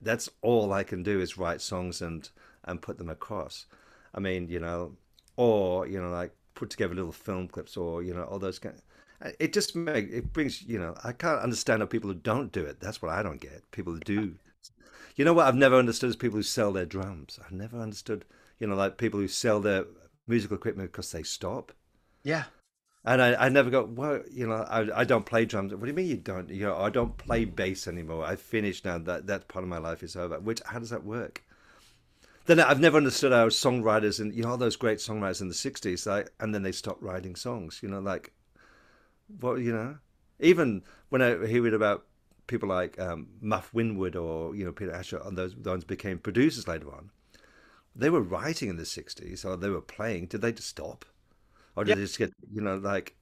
that's 0.00 0.28
all 0.42 0.72
I 0.72 0.84
can 0.84 1.02
do 1.02 1.20
is 1.20 1.38
write 1.38 1.60
songs 1.60 2.00
and 2.00 2.28
and 2.64 2.80
put 2.80 2.98
them 2.98 3.10
across. 3.10 3.66
I 4.14 4.20
mean, 4.20 4.48
you 4.48 4.60
know, 4.60 4.96
or 5.36 5.86
you 5.86 6.00
know, 6.00 6.10
like 6.10 6.32
put 6.54 6.70
together 6.70 6.94
little 6.94 7.12
film 7.12 7.48
clips, 7.48 7.76
or 7.76 8.02
you 8.02 8.14
know, 8.14 8.24
all 8.24 8.38
those 8.38 8.58
kind. 8.58 8.80
It 9.38 9.52
just 9.52 9.74
make 9.74 10.10
it 10.10 10.32
brings 10.32 10.62
you 10.62 10.78
know. 10.78 10.94
I 11.02 11.12
can't 11.12 11.40
understand 11.40 11.80
how 11.80 11.86
people 11.86 12.10
who 12.10 12.16
don't 12.16 12.52
do 12.52 12.64
it. 12.64 12.80
That's 12.80 13.00
what 13.00 13.12
I 13.12 13.22
don't 13.22 13.40
get. 13.40 13.70
People 13.70 13.94
who 13.94 14.00
do. 14.00 14.36
You 15.16 15.24
know 15.24 15.32
what 15.32 15.46
I've 15.46 15.54
never 15.54 15.76
understood 15.76 16.10
is 16.10 16.16
people 16.16 16.38
who 16.38 16.42
sell 16.42 16.72
their 16.72 16.86
drums. 16.86 17.38
I've 17.44 17.52
never 17.52 17.78
understood 17.78 18.24
you 18.58 18.66
know, 18.66 18.74
like 18.76 18.96
people 18.96 19.20
who 19.20 19.28
sell 19.28 19.60
their 19.60 19.84
musical 20.26 20.56
equipment 20.56 20.92
because 20.92 21.12
they 21.12 21.22
stop. 21.22 21.72
Yeah. 22.22 22.44
And 23.04 23.20
I, 23.20 23.34
I 23.34 23.48
never 23.50 23.68
go, 23.68 23.84
well, 23.84 24.22
you 24.30 24.46
know, 24.46 24.54
I, 24.54 25.00
I 25.00 25.04
don't 25.04 25.26
play 25.26 25.44
drums. 25.44 25.72
What 25.72 25.82
do 25.82 25.88
you 25.88 25.92
mean 25.92 26.06
you 26.06 26.16
don't? 26.16 26.48
You 26.48 26.66
know, 26.66 26.76
I 26.78 26.88
don't 26.88 27.16
play 27.18 27.44
bass 27.44 27.86
anymore. 27.86 28.24
I've 28.24 28.40
finished 28.40 28.86
now. 28.86 28.96
That 28.96 29.26
that 29.26 29.48
part 29.48 29.62
of 29.62 29.68
my 29.68 29.78
life 29.78 30.02
is 30.02 30.16
over. 30.16 30.40
Which 30.40 30.62
how 30.64 30.78
does 30.78 30.90
that 30.90 31.04
work? 31.04 31.44
Then 32.46 32.60
I've 32.60 32.80
never 32.80 32.96
understood 32.96 33.32
how 33.32 33.48
songwriters 33.48 34.20
and 34.20 34.34
you 34.34 34.42
know 34.42 34.50
all 34.50 34.56
those 34.56 34.76
great 34.76 34.98
songwriters 34.98 35.42
in 35.42 35.48
the 35.48 35.54
'60s, 35.54 36.06
like, 36.06 36.30
and 36.40 36.54
then 36.54 36.62
they 36.62 36.72
stopped 36.72 37.02
writing 37.02 37.36
songs. 37.36 37.80
You 37.82 37.90
know, 37.90 38.00
like, 38.00 38.32
what 39.40 39.56
you 39.56 39.72
know, 39.72 39.98
even 40.40 40.82
when 41.08 41.22
I 41.22 41.46
hear 41.46 41.66
it 41.66 41.74
about 41.74 42.06
people 42.46 42.68
like 42.68 42.98
um, 43.00 43.28
Muff 43.40 43.72
Winwood 43.72 44.16
or 44.16 44.54
you 44.54 44.64
know 44.64 44.72
Peter 44.72 44.92
Asher, 44.92 45.20
and 45.24 45.36
those 45.36 45.56
ones 45.56 45.84
became 45.84 46.18
producers 46.18 46.68
later 46.68 46.92
on 46.92 47.10
they 47.96 48.10
were 48.10 48.20
writing 48.20 48.68
in 48.68 48.76
the 48.76 48.82
60s 48.82 49.44
or 49.44 49.56
they 49.56 49.68
were 49.68 49.80
playing. 49.80 50.26
Did 50.26 50.42
they 50.42 50.52
just 50.52 50.68
stop? 50.68 51.04
Or 51.76 51.84
did 51.84 51.90
yep. 51.90 51.98
they 51.98 52.04
just 52.04 52.18
get 52.18 52.32
you 52.52 52.60
know 52.60 52.76
like 52.76 53.16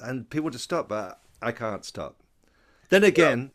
and 0.00 0.28
people 0.30 0.50
just 0.50 0.64
stop 0.64 0.88
but 0.88 1.20
i 1.42 1.52
can't 1.52 1.84
stop. 1.84 2.22
Then 2.88 3.04
again 3.04 3.52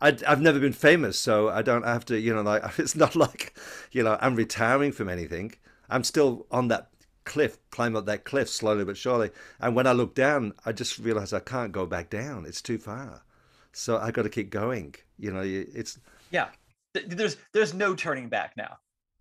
I, 0.00 0.16
have 0.26 0.40
never 0.40 0.60
been 0.60 0.74
famous 0.74 1.18
so 1.18 1.48
i 1.48 1.62
don't 1.62 1.84
have 1.84 2.04
to 2.06 2.20
you 2.20 2.34
know 2.34 2.42
like 2.42 2.62
it's 2.78 2.94
not 2.94 3.16
like 3.16 3.56
you 3.90 4.02
know 4.02 4.18
i'm 4.20 4.36
retiring 4.36 4.92
from 4.92 5.08
anything. 5.08 5.54
I'm 5.88 6.04
still 6.04 6.46
on 6.50 6.68
that 6.68 6.90
cliff 7.26 7.58
climb 7.70 7.94
up 7.94 8.06
that 8.06 8.24
cliff 8.24 8.48
slowly 8.48 8.84
but 8.84 8.96
surely 8.96 9.30
and 9.60 9.76
when 9.76 9.86
i 9.86 9.92
look 9.92 10.14
down 10.14 10.52
i 10.64 10.72
just 10.72 10.98
realize 10.98 11.32
i 11.32 11.40
can't 11.40 11.72
go 11.72 11.84
back 11.84 12.08
down 12.08 12.46
it's 12.46 12.62
too 12.62 12.78
far 12.78 13.22
so 13.72 13.98
i 13.98 14.10
got 14.10 14.22
to 14.22 14.30
keep 14.30 14.48
going 14.48 14.94
you 15.18 15.30
know 15.30 15.42
it's 15.44 15.98
yeah 16.30 16.48
there's 17.08 17.36
there's 17.52 17.74
no 17.74 17.94
turning 17.94 18.28
back 18.28 18.54
now 18.56 18.78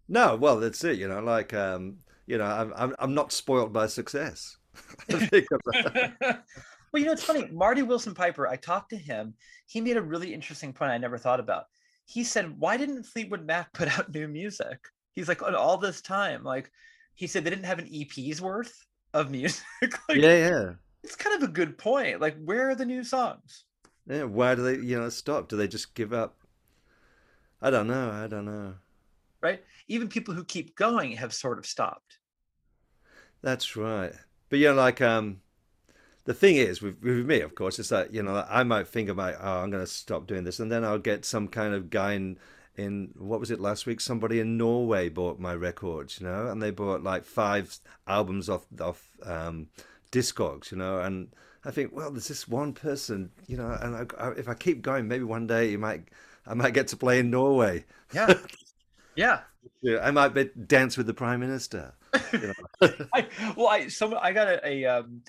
no, 0.08 0.36
well, 0.36 0.60
that's 0.60 0.84
it. 0.84 0.98
You 1.00 1.08
know, 1.08 1.20
like 1.20 1.54
um, 1.54 1.98
you 2.28 2.38
know, 2.38 2.46
I'm 2.46 2.74
I'm 2.76 2.96
I'm 3.00 3.14
not 3.14 3.32
spoiled 3.32 3.74
by 3.74 3.88
success. 3.88 4.58
well, 5.10 5.20
you 6.94 7.06
know, 7.06 7.12
it's 7.12 7.24
funny. 7.24 7.50
Marty 7.52 7.82
Willson 7.82 8.14
Piper. 8.14 8.48
I 8.48 8.56
talked 8.56 8.92
to 8.92 8.98
him. 8.98 9.34
He 9.68 9.82
made 9.82 9.98
a 9.98 10.02
really 10.02 10.34
interesting 10.34 10.74
point 10.74 10.92
I 10.92 10.98
never 10.98 11.18
thought 11.18 11.40
about. 11.40 11.66
He 12.06 12.24
said, 12.24 12.60
"Why 12.60 12.78
didn't 12.78 13.04
Fleetwood 13.06 13.46
Mac 13.46 13.74
put 13.74 13.98
out 13.98 14.14
new 14.14 14.28
music?" 14.28 14.78
He's 15.14 15.28
like, 15.28 15.42
"On 15.42 15.56
all 15.56 15.78
this 15.78 16.02
time, 16.02 16.44
like." 16.44 16.72
He 17.15 17.27
said 17.27 17.43
they 17.43 17.50
didn't 17.50 17.65
have 17.65 17.79
an 17.79 17.89
EP's 17.91 18.41
worth 18.41 18.86
of 19.13 19.31
music. 19.31 19.63
like, 19.81 20.17
yeah, 20.17 20.50
yeah. 20.50 20.69
It's 21.03 21.15
kind 21.15 21.36
of 21.36 21.48
a 21.48 21.51
good 21.51 21.77
point. 21.77 22.22
Like, 22.22 22.36
where 22.43 22.69
are 22.69 22.75
the 22.75 22.86
new 22.86 23.03
songs? 23.03 23.65
Yeah, 24.07 24.24
why 24.24 24.55
do 24.55 24.63
they, 24.63 24.86
you 24.86 25.00
know, 25.00 25.10
stop? 25.10 25.50
Do 25.50 25.57
they 25.57 25.67
just 25.67 25.95
give 25.95 26.13
up? 26.13 26.38
I 27.62 27.69
don't 27.69 27.88
know. 27.88 28.12
I 28.12 28.27
don't 28.27 28.45
know 28.45 28.75
right? 29.45 29.63
Even 29.88 30.07
people 30.07 30.34
who 30.34 30.43
keep 30.43 30.75
going 30.75 31.12
have 31.13 31.34
sort 31.34 31.60
of 31.60 31.65
stopped. 31.65 32.17
That's 33.43 33.75
right. 33.75 34.13
But 34.50 34.60
you 34.60 34.69
know, 34.69 34.74
like 34.74 35.01
um, 35.01 35.41
the 36.25 36.34
thing 36.34 36.55
is 36.55 36.81
with, 36.81 37.01
with 37.03 37.25
me, 37.25 37.41
of 37.41 37.53
course, 37.53 37.77
is 37.77 37.89
that 37.89 38.12
you 38.12 38.24
know 38.24 38.43
I 38.50 38.63
might 38.63 38.88
think 38.88 39.07
about 39.07 39.36
oh 39.39 39.62
I'm 39.62 39.69
going 39.69 39.84
to 39.84 39.88
stop 39.88 40.25
doing 40.25 40.43
this, 40.43 40.60
and 40.60 40.72
then 40.72 40.84
I'll 40.84 40.98
get 40.98 41.25
some 41.25 41.48
kind 41.48 41.74
of 41.75 41.91
guy 41.91 42.13
in 42.13 42.39
in 42.77 43.13
what 43.17 43.39
was 43.39 43.51
it 43.51 43.60
last 43.60 43.86
week? 43.86 44.01
Somebody 44.01 44.39
in 44.39 44.58
Norway 44.58 45.10
bought 45.10 45.39
my 45.39 45.53
records, 45.53 46.20
you 46.20 46.27
know, 46.27 46.48
and 46.48 46.62
they 46.62 46.72
bought 46.72 47.03
like 47.03 47.24
five 47.24 47.77
albums 48.08 48.50
off 48.50 48.65
off 48.79 49.10
um, 49.24 49.67
Discogs, 50.12 50.72
you 50.72 50.77
know, 50.77 51.00
and 51.00 51.29
I 51.63 51.72
think, 51.72 51.94
well, 51.94 52.12
there's 52.12 52.27
this 52.27 52.48
one 52.48 52.74
person, 52.74 53.32
you 53.48 53.58
know, 53.58 53.72
and 53.82 53.96
I, 53.96 54.24
I, 54.24 54.32
if 54.32 54.48
I 54.48 54.53
keep 54.53 54.82
going, 54.82 55.08
maybe 55.08 55.24
one 55.24 55.48
day 55.48 55.72
you 55.72 55.79
might 55.79 56.10
I 56.46 56.53
might 56.53 56.74
get 56.74 56.88
to 56.89 56.98
play 56.98 57.20
in 57.20 57.29
Norway. 57.29 57.86
Yeah. 58.13 58.34
Yeah. 59.17 59.39
I 60.01 60.12
might 60.12 60.34
be 60.34 60.50
dance 60.67 60.98
with 60.98 61.08
the 61.08 61.13
prime 61.13 61.39
minister. 61.39 61.94
You 62.34 62.53
know? 62.82 62.89
I, 63.13 63.27
well, 63.55 63.67
I 63.70 63.88
some 63.88 64.13
I 64.20 64.34
got 64.34 64.50
a, 64.50 64.67
a 64.67 64.86
um, 64.86 65.22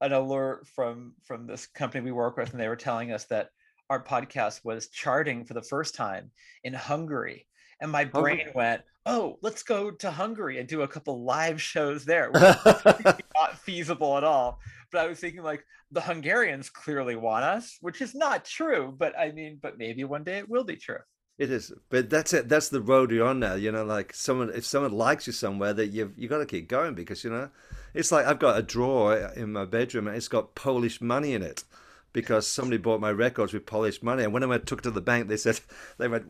an 0.00 0.12
alert 0.12 0.68
from 0.68 1.14
from 1.24 1.48
this 1.48 1.66
company 1.66 2.04
we 2.04 2.12
work 2.12 2.36
with, 2.36 2.52
and 2.52 2.60
they 2.60 2.68
were 2.68 2.76
telling 2.76 3.10
us 3.10 3.24
that 3.24 3.50
our 3.92 4.02
podcast 4.02 4.64
was 4.64 4.88
charting 4.88 5.44
for 5.44 5.52
the 5.52 5.60
first 5.60 5.94
time 5.94 6.30
in 6.64 6.72
Hungary, 6.72 7.46
and 7.78 7.92
my 7.92 8.06
brain 8.06 8.48
went, 8.54 8.80
"Oh, 9.04 9.38
let's 9.42 9.62
go 9.62 9.90
to 9.90 10.10
Hungary 10.10 10.58
and 10.58 10.66
do 10.66 10.80
a 10.80 10.88
couple 10.88 11.24
live 11.24 11.60
shows 11.60 12.06
there." 12.06 12.30
not 12.34 13.58
feasible 13.58 14.16
at 14.16 14.24
all. 14.24 14.60
But 14.90 15.02
I 15.02 15.08
was 15.08 15.20
thinking, 15.20 15.42
like, 15.42 15.66
the 15.90 16.00
Hungarians 16.00 16.70
clearly 16.70 17.16
want 17.16 17.44
us, 17.44 17.76
which 17.82 18.00
is 18.00 18.14
not 18.14 18.46
true. 18.46 18.94
But 18.96 19.12
I 19.18 19.30
mean, 19.30 19.58
but 19.60 19.76
maybe 19.76 20.04
one 20.04 20.24
day 20.24 20.38
it 20.38 20.48
will 20.48 20.64
be 20.64 20.76
true. 20.76 21.00
It 21.36 21.50
is, 21.50 21.70
but 21.90 22.08
that's 22.08 22.32
it. 22.32 22.48
That's 22.48 22.70
the 22.70 22.80
road 22.80 23.10
you're 23.10 23.28
on 23.28 23.40
now. 23.40 23.54
You 23.54 23.72
know, 23.72 23.84
like 23.84 24.14
someone, 24.14 24.50
if 24.54 24.64
someone 24.64 24.92
likes 24.92 25.26
you 25.26 25.34
somewhere, 25.34 25.74
that 25.74 25.88
you've 25.88 26.16
you 26.16 26.28
got 26.28 26.38
to 26.38 26.46
keep 26.46 26.66
going 26.66 26.94
because 26.94 27.24
you 27.24 27.30
know, 27.30 27.50
it's 27.92 28.10
like 28.10 28.24
I've 28.24 28.38
got 28.38 28.58
a 28.58 28.62
drawer 28.62 29.32
in 29.36 29.52
my 29.52 29.66
bedroom 29.66 30.06
and 30.06 30.16
it's 30.16 30.28
got 30.28 30.54
Polish 30.54 31.02
money 31.02 31.34
in 31.34 31.42
it 31.42 31.64
because 32.12 32.46
somebody 32.46 32.78
bought 32.78 33.00
my 33.00 33.10
records 33.10 33.52
with 33.52 33.66
Polish 33.66 34.02
money, 34.02 34.24
and 34.24 34.32
when 34.32 34.42
I 34.42 34.46
went 34.46 34.66
took 34.66 34.80
it 34.80 34.82
to 34.82 34.90
the 34.90 35.00
bank, 35.00 35.28
they 35.28 35.36
said 35.36 35.60
they 35.98 36.08
went, 36.08 36.26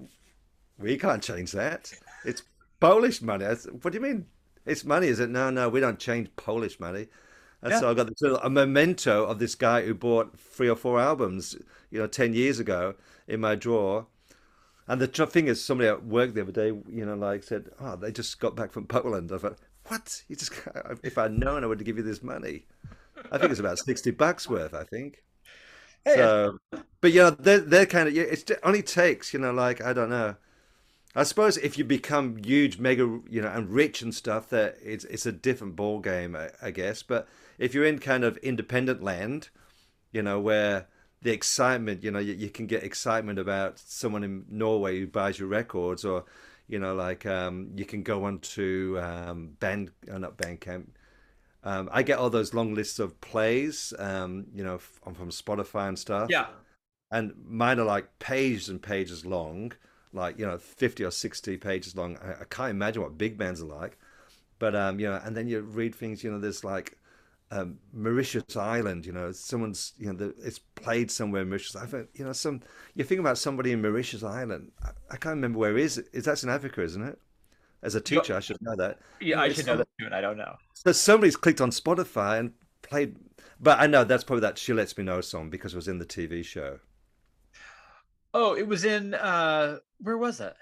"We 0.78 0.96
can't 0.96 1.22
change 1.22 1.52
that. 1.52 1.92
It's 2.24 2.42
Polish 2.80 3.22
money." 3.22 3.44
Said, 3.54 3.84
what 3.84 3.92
do 3.92 3.98
you 3.98 4.02
mean? 4.02 4.26
It's 4.64 4.84
money, 4.84 5.08
is 5.08 5.18
it? 5.20 5.30
No, 5.30 5.50
no, 5.50 5.68
we 5.68 5.80
don't 5.80 5.98
change 5.98 6.34
Polish 6.36 6.78
money. 6.78 7.08
And 7.62 7.72
yeah. 7.72 7.80
so 7.80 7.90
I 7.90 7.94
got 7.94 8.08
this 8.08 8.20
little, 8.20 8.38
a 8.38 8.50
memento 8.50 9.24
of 9.24 9.38
this 9.38 9.54
guy 9.54 9.82
who 9.82 9.94
bought 9.94 10.38
three 10.38 10.68
or 10.68 10.76
four 10.76 11.00
albums, 11.00 11.56
you 11.90 11.98
know, 11.98 12.06
ten 12.06 12.34
years 12.34 12.58
ago 12.58 12.94
in 13.28 13.40
my 13.40 13.54
drawer 13.54 14.06
and 14.88 15.00
the 15.00 15.06
thing 15.06 15.46
is, 15.46 15.64
somebody 15.64 15.88
at 15.88 16.04
work 16.04 16.34
the 16.34 16.42
other 16.42 16.52
day, 16.52 16.66
you 16.66 17.06
know, 17.06 17.14
like 17.14 17.44
said, 17.44 17.70
"Oh, 17.80 17.96
they 17.96 18.10
just 18.10 18.40
got 18.40 18.56
back 18.56 18.72
from 18.72 18.86
Poland." 18.86 19.30
I 19.32 19.38
thought, 19.38 19.58
"What? 19.86 20.22
You 20.28 20.36
just? 20.36 20.52
If 21.02 21.18
I'd 21.18 21.32
known, 21.32 21.62
I 21.62 21.66
would 21.66 21.78
have 21.78 21.86
give 21.86 21.96
you 21.96 22.02
this 22.02 22.22
money." 22.22 22.66
I 23.30 23.38
think 23.38 23.50
it's 23.50 23.60
about 23.60 23.78
sixty 23.78 24.10
bucks 24.10 24.48
worth. 24.48 24.74
I 24.74 24.84
think. 24.84 25.22
So, 26.06 26.58
but 27.00 27.12
you 27.12 27.20
know, 27.20 27.30
they're 27.30 27.60
they're 27.60 27.86
kind 27.86 28.08
of. 28.08 28.16
It 28.16 28.50
only 28.62 28.82
takes, 28.82 29.32
you 29.32 29.40
know, 29.40 29.52
like 29.52 29.82
I 29.82 29.92
don't 29.92 30.10
know. 30.10 30.36
I 31.14 31.24
suppose 31.24 31.58
if 31.58 31.76
you 31.76 31.84
become 31.84 32.38
huge, 32.38 32.78
mega, 32.78 33.02
you 33.28 33.42
know, 33.42 33.48
and 33.48 33.68
rich 33.68 34.00
and 34.00 34.14
stuff, 34.14 34.48
that 34.48 34.76
it's 34.82 35.04
it's 35.04 35.26
a 35.26 35.32
different 35.32 35.76
ball 35.76 36.00
game, 36.00 36.34
I, 36.34 36.50
I 36.62 36.70
guess. 36.70 37.02
But 37.02 37.28
if 37.58 37.74
you're 37.74 37.84
in 37.84 37.98
kind 37.98 38.24
of 38.24 38.38
independent 38.38 39.02
land, 39.02 39.50
you 40.10 40.22
know, 40.22 40.40
where 40.40 40.86
the 41.20 41.30
excitement, 41.30 42.02
you 42.02 42.10
know, 42.10 42.18
you, 42.18 42.32
you, 42.34 42.48
can 42.48 42.66
get 42.66 42.82
excitement 42.82 43.38
about 43.38 43.78
someone 43.78 44.24
in 44.24 44.44
Norway 44.48 44.98
who 44.98 45.06
buys 45.06 45.38
your 45.38 45.48
records, 45.48 46.04
or 46.04 46.24
you 46.66 46.78
know, 46.78 46.94
like 46.94 47.26
um, 47.26 47.70
you 47.76 47.84
can 47.84 48.02
go 48.02 48.24
on 48.24 48.38
to 48.38 48.98
um, 49.00 49.50
band, 49.60 49.90
uh, 50.10 50.18
not 50.18 50.38
Bandcamp. 50.38 50.86
Um, 51.64 51.88
I 51.92 52.02
get 52.02 52.18
all 52.18 52.30
those 52.30 52.54
long 52.54 52.74
lists 52.74 52.98
of 52.98 53.20
plays, 53.20 53.94
um, 53.98 54.46
you 54.52 54.64
know, 54.64 54.78
from, 54.78 55.14
from 55.14 55.30
Spotify 55.30 55.88
and 55.88 55.98
stuff. 55.98 56.28
Yeah. 56.30 56.46
And 57.10 57.34
mine 57.46 57.78
are 57.78 57.84
like 57.84 58.18
pages 58.18 58.68
and 58.68 58.82
pages 58.82 59.24
long, 59.24 59.72
like 60.12 60.38
you 60.38 60.46
know, 60.46 60.58
fifty 60.58 61.04
or 61.04 61.10
sixty 61.10 61.56
pages 61.56 61.96
long. 61.96 62.18
I, 62.18 62.42
I 62.42 62.44
can't 62.48 62.70
imagine 62.70 63.02
what 63.02 63.18
big 63.18 63.38
bands 63.38 63.60
are 63.60 63.66
like, 63.66 63.98
but 64.58 64.74
um, 64.74 64.98
you 64.98 65.06
know, 65.06 65.20
and 65.22 65.36
then 65.36 65.46
you 65.46 65.60
read 65.60 65.94
things, 65.94 66.24
you 66.24 66.32
know, 66.32 66.38
there's 66.38 66.64
like 66.64 66.98
um, 67.52 67.78
Mauritius 67.92 68.56
Island. 68.56 69.04
You 69.04 69.12
know, 69.12 69.30
someone's 69.30 69.92
you 69.98 70.06
know 70.06 70.14
the, 70.14 70.34
it's 70.42 70.58
played 70.58 71.10
somewhere 71.10 71.42
in 71.42 71.48
Mauritius. 71.48 71.76
I 71.76 71.86
think 71.86 72.08
you 72.14 72.24
know 72.24 72.32
some. 72.32 72.62
You 72.94 73.04
think 73.04 73.20
about 73.20 73.38
somebody 73.38 73.72
in 73.72 73.82
Mauritius 73.82 74.24
Island. 74.24 74.72
I, 74.82 74.88
I 75.10 75.16
can't 75.16 75.36
remember 75.36 75.58
where 75.58 75.76
it 75.76 75.84
is. 75.84 75.98
Is 75.98 76.24
that's 76.24 76.42
in 76.42 76.50
Africa, 76.50 76.82
isn't 76.82 77.06
it? 77.06 77.18
As 77.82 77.94
a 77.96 78.00
teacher, 78.00 78.36
I 78.36 78.40
should 78.40 78.62
know 78.62 78.76
that. 78.76 78.98
Yeah, 79.20 79.40
I 79.40 79.48
should 79.52 79.66
know 79.66 79.76
that 79.76 79.88
too, 79.98 80.06
and 80.06 80.14
I 80.14 80.20
don't 80.20 80.36
know. 80.36 80.56
So 80.74 80.92
somebody's 80.92 81.36
clicked 81.36 81.60
on 81.60 81.70
Spotify 81.70 82.38
and 82.38 82.52
played. 82.82 83.16
But 83.60 83.80
I 83.80 83.86
know 83.86 84.04
that's 84.04 84.22
probably 84.24 84.42
that 84.42 84.58
"She 84.58 84.72
Lets 84.72 84.96
Me 84.96 85.04
Know" 85.04 85.20
song 85.20 85.50
because 85.50 85.72
it 85.74 85.76
was 85.76 85.88
in 85.88 85.98
the 85.98 86.06
TV 86.06 86.44
show. 86.44 86.78
Oh, 88.34 88.54
it 88.56 88.66
was 88.66 88.84
in 88.84 89.14
uh 89.14 89.78
where 90.00 90.16
was 90.16 90.40
it? 90.40 90.54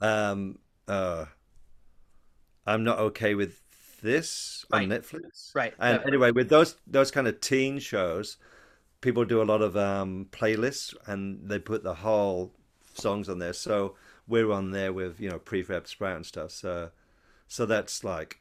Um, 0.00 0.58
uh, 0.88 1.26
I'm 2.66 2.84
not 2.84 2.98
okay 2.98 3.34
with 3.34 3.62
this 4.02 4.64
Right. 4.70 4.82
on 4.82 4.88
Netflix. 4.88 5.54
Right. 5.54 5.74
And 5.78 6.00
that- 6.00 6.06
anyway, 6.06 6.30
with 6.32 6.48
those 6.48 6.76
those 6.86 7.10
kind 7.10 7.28
of 7.28 7.40
teen 7.40 7.78
shows, 7.78 8.36
people 9.00 9.24
do 9.24 9.40
a 9.40 9.44
lot 9.44 9.62
of 9.62 9.76
um, 9.76 10.26
playlists 10.30 10.94
and 11.06 11.48
they 11.48 11.58
put 11.58 11.82
the 11.82 11.94
whole 11.94 12.52
songs 12.94 13.28
on 13.28 13.38
there. 13.38 13.52
So 13.52 13.94
we're 14.28 14.50
on 14.52 14.70
there 14.70 14.92
with 14.92 15.20
you 15.20 15.30
know 15.30 15.38
prefab 15.38 15.86
sprout 15.86 16.16
and 16.16 16.26
stuff. 16.26 16.50
So 16.50 16.90
so 17.48 17.66
that's 17.66 18.04
like 18.04 18.40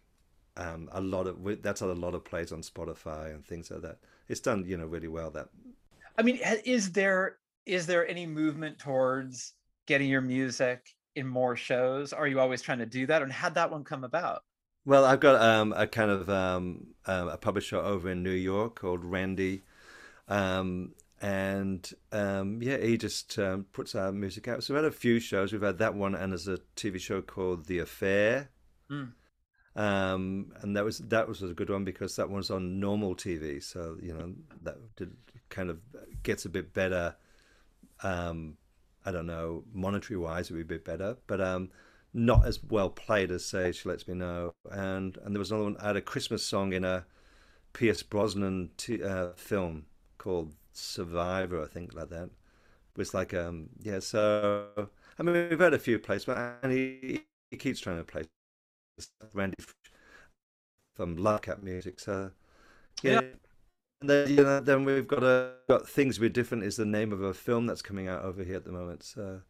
um, 0.58 0.90
a 0.92 1.02
lot 1.02 1.28
of 1.28 1.62
that's 1.62 1.82
a 1.82 1.88
lot 1.88 2.16
of 2.16 2.24
plays 2.24 2.52
on 2.52 2.62
Spotify 2.62 3.34
and 3.34 3.46
things 3.46 3.72
like 3.72 3.82
that. 3.82 4.00
It's 4.28 4.40
done 4.40 4.66
you 4.68 4.78
know 4.78 4.86
really 4.86 5.08
well. 5.08 5.32
That 5.32 5.50
I 6.18 6.22
mean, 6.22 6.40
is 6.66 6.92
there 6.92 7.38
is 7.66 7.88
there 7.88 8.08
any 8.08 8.26
movement 8.26 8.80
towards 8.80 9.54
getting 9.86 10.10
your 10.10 10.22
music 10.22 10.96
in 11.16 11.28
more 11.28 11.56
shows? 11.56 12.14
Are 12.14 12.28
you 12.28 12.40
always 12.40 12.62
trying 12.62 12.80
to 12.80 12.86
do 12.86 13.06
that? 13.08 13.22
And 13.22 13.32
how'd 13.32 13.56
that 13.56 13.72
one 13.72 13.84
come 13.84 14.04
about? 14.04 14.44
Well, 14.86 15.04
I've 15.04 15.20
got 15.20 15.42
um, 15.42 15.74
a 15.76 15.88
kind 15.88 16.12
of 16.12 16.30
um, 16.30 16.88
um, 17.08 17.30
a 17.30 17.38
publisher 17.38 17.78
over 17.78 18.10
in 18.10 18.22
New 18.22 18.30
York 18.30 18.80
called 18.80 19.04
Randy, 19.04 19.64
um, 20.28 20.94
and 21.26 21.92
um, 22.12 22.62
yeah, 22.62 22.78
he 22.78 22.98
just 22.98 23.40
um, 23.40 23.66
puts 23.74 23.96
our 23.96 24.12
music 24.12 24.48
out. 24.48 24.64
So 24.64 24.74
we've 24.74 24.84
had 24.84 24.92
a 24.92 24.96
few 24.96 25.20
shows. 25.20 25.52
We've 25.52 25.62
had 25.62 25.80
that 25.80 25.96
one, 25.96 26.14
and 26.14 26.32
there's 26.32 26.48
a 26.48 26.60
TV 26.76 27.00
show 27.00 27.22
called 27.22 27.66
The 27.66 27.80
Affair, 27.80 28.50
Mm. 28.92 29.14
um, 29.76 30.52
and 30.62 30.78
that 30.78 30.86
was 30.86 31.00
that 31.00 31.28
was 31.28 31.42
a 31.42 31.48
good 31.54 31.72
one 31.72 31.84
because 31.84 32.16
that 32.18 32.30
one's 32.30 32.52
on 32.52 32.80
normal 32.80 33.16
TV. 33.16 33.62
So 33.64 33.98
you 34.02 34.14
know 34.14 34.34
that 34.62 34.78
did, 34.96 35.16
kind 35.50 35.72
of 35.72 35.80
gets 36.22 36.46
a 36.46 36.50
bit 36.50 36.74
better. 36.74 37.16
Um, 38.04 38.58
I 39.04 39.12
don't 39.12 39.26
know, 39.28 39.64
monetary 39.74 40.18
wise, 40.18 40.50
it 40.50 40.54
would 40.54 40.68
be 40.68 40.76
a 40.76 40.78
bit 40.78 40.86
better, 40.86 41.18
but 41.28 41.42
um, 41.42 41.72
not 42.14 42.46
as 42.46 42.64
well 42.64 42.90
played 42.90 43.32
as 43.32 43.44
say 43.44 43.72
she 43.72 43.90
lets 43.90 44.08
me 44.08 44.14
know 44.14 44.54
and 44.72 45.18
and 45.24 45.36
there 45.36 45.40
was 45.40 45.52
another 45.52 45.66
one 45.66 45.78
i 45.82 45.88
had 45.88 45.98
a 45.98 46.02
christmas 46.02 46.46
song 46.46 46.72
in 46.72 46.86
a 46.86 47.06
pierce 47.74 48.04
brosnan 48.04 48.70
t- 48.78 49.04
uh, 49.04 49.32
film 49.36 49.86
called 50.18 50.54
survivor 50.78 51.64
i 51.64 51.68
think 51.68 51.94
like 51.94 52.10
that 52.10 52.26
it 52.26 52.98
was 52.98 53.14
like 53.14 53.34
um 53.34 53.70
yeah 53.82 54.00
so 54.00 54.90
i 55.20 55.24
mean 55.24 55.50
we've 55.50 55.60
had 55.60 55.74
a 55.74 55.80
few 55.80 56.00
placements 56.00 56.56
and 56.64 56.72
he, 56.72 57.22
he 57.52 57.58
keeps 57.58 57.80
trying 57.80 57.98
to 57.98 58.04
play 58.04 58.24
randy 59.34 59.56
from 60.96 61.18
love 61.18 61.42
cat 61.42 61.64
music 61.64 62.00
so 62.00 62.32
yeah, 63.04 63.22
Yeah. 63.22 63.22
And 64.02 64.10
then, 64.10 64.30
you 64.30 64.44
know, 64.44 64.60
then 64.60 64.84
we've 64.84 65.08
got 65.08 65.24
a 65.24 65.54
got 65.70 65.88
things 65.88 66.18
be 66.18 66.30
different 66.30 66.64
is 66.64 66.76
the 66.76 66.86
name 66.86 67.14
of 67.14 67.22
a 67.22 67.34
film 67.34 67.66
that's 67.66 67.82
coming 67.82 68.08
out 68.08 68.24
over 68.24 68.44
here 68.44 68.58
at 68.58 68.66
the 68.66 68.72
moment 68.72 69.04
so 69.04 69.42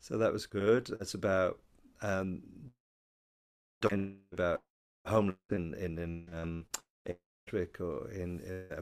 so 0.00 0.16
that 0.18 0.32
was 0.32 0.46
good. 0.46 0.90
It's 1.00 1.14
about 1.14 1.60
um, 2.02 2.42
about 4.32 4.62
homeless 5.06 5.36
in 5.50 5.74
in 5.74 5.98
in 5.98 6.28
um, 6.32 6.66
in 7.06 7.16
Ipswich 7.46 7.80
or 7.80 8.10
in 8.10 8.40
uh, 8.40 8.80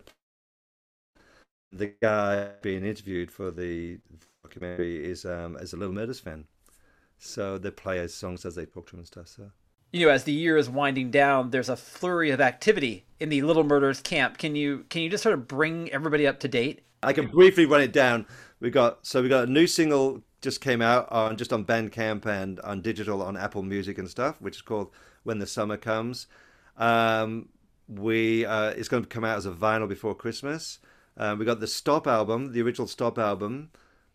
the 1.73 1.89
guy 2.03 2.51
being 2.63 2.85
interviewed 2.85 3.31
for 3.31 3.51
the 3.51 3.99
documentary 4.43 5.05
is 5.05 5.25
um 5.25 5.57
is 5.57 5.73
a 5.73 5.77
Little 5.77 5.95
Murders 5.95 6.21
fan, 6.21 6.47
so 7.19 7.59
they 7.59 7.71
play 7.71 7.99
his 7.99 8.15
songs 8.15 8.45
as 8.47 8.55
they 8.57 8.67
talk 8.67 8.89
to 8.89 8.97
him 8.97 9.01
and 9.01 9.07
stuff. 9.07 9.29
So 9.29 9.51
You 9.93 10.07
know, 10.07 10.13
as 10.13 10.25
the 10.25 10.33
year 10.33 10.57
is 10.57 10.69
winding 10.71 11.11
down, 11.11 11.51
there's 11.51 11.69
a 11.69 11.77
flurry 11.77 12.31
of 12.31 12.41
activity 12.41 13.07
in 13.21 13.29
the 13.31 13.43
Little 13.43 13.65
Murders 13.65 14.01
camp. 14.01 14.39
Can 14.39 14.57
you 14.57 14.85
can 14.89 15.03
you 15.03 15.11
just 15.11 15.23
sort 15.23 15.35
of 15.35 15.47
bring 15.49 15.91
everybody 15.93 16.27
up 16.27 16.41
to 16.41 16.49
date? 16.49 16.83
I 17.03 17.13
can 17.13 17.29
briefly 17.29 17.67
run 17.67 17.81
it 17.81 17.93
down. 17.93 18.27
We 18.61 18.71
got 18.71 19.07
so 19.07 19.23
we 19.23 19.29
got 19.29 19.49
a 19.49 19.51
new 19.51 19.67
single 19.67 20.23
just 20.41 20.61
came 20.61 20.81
out 20.83 21.11
on 21.11 21.37
just 21.37 21.53
on 21.53 21.65
Bandcamp 21.65 22.27
and 22.27 22.61
on 22.61 22.81
digital 22.81 23.23
on 23.23 23.37
Apple 23.37 23.63
Music 23.63 23.99
and 23.99 24.09
stuff, 24.09 24.41
which 24.41 24.57
is 24.57 24.63
called 24.63 24.91
"When 25.23 25.39
the 25.39 25.47
Summer 25.47 25.77
Comes." 25.77 26.27
Um, 26.77 27.49
we 27.89 28.45
uh, 28.45 28.71
it's 28.71 28.89
going 28.89 29.03
to 29.03 29.09
come 29.09 29.25
out 29.25 29.39
as 29.39 29.47
a 29.47 29.53
vinyl 29.53 29.89
before 29.89 30.15
Christmas. 30.15 30.79
Um, 31.19 31.39
we 31.39 31.45
got 31.45 31.61
the 31.61 31.67
Stop 31.67 32.07
album, 32.07 32.53
the 32.53 32.63
original 32.63 32.87
Stop 32.87 33.19
album, 33.19 33.71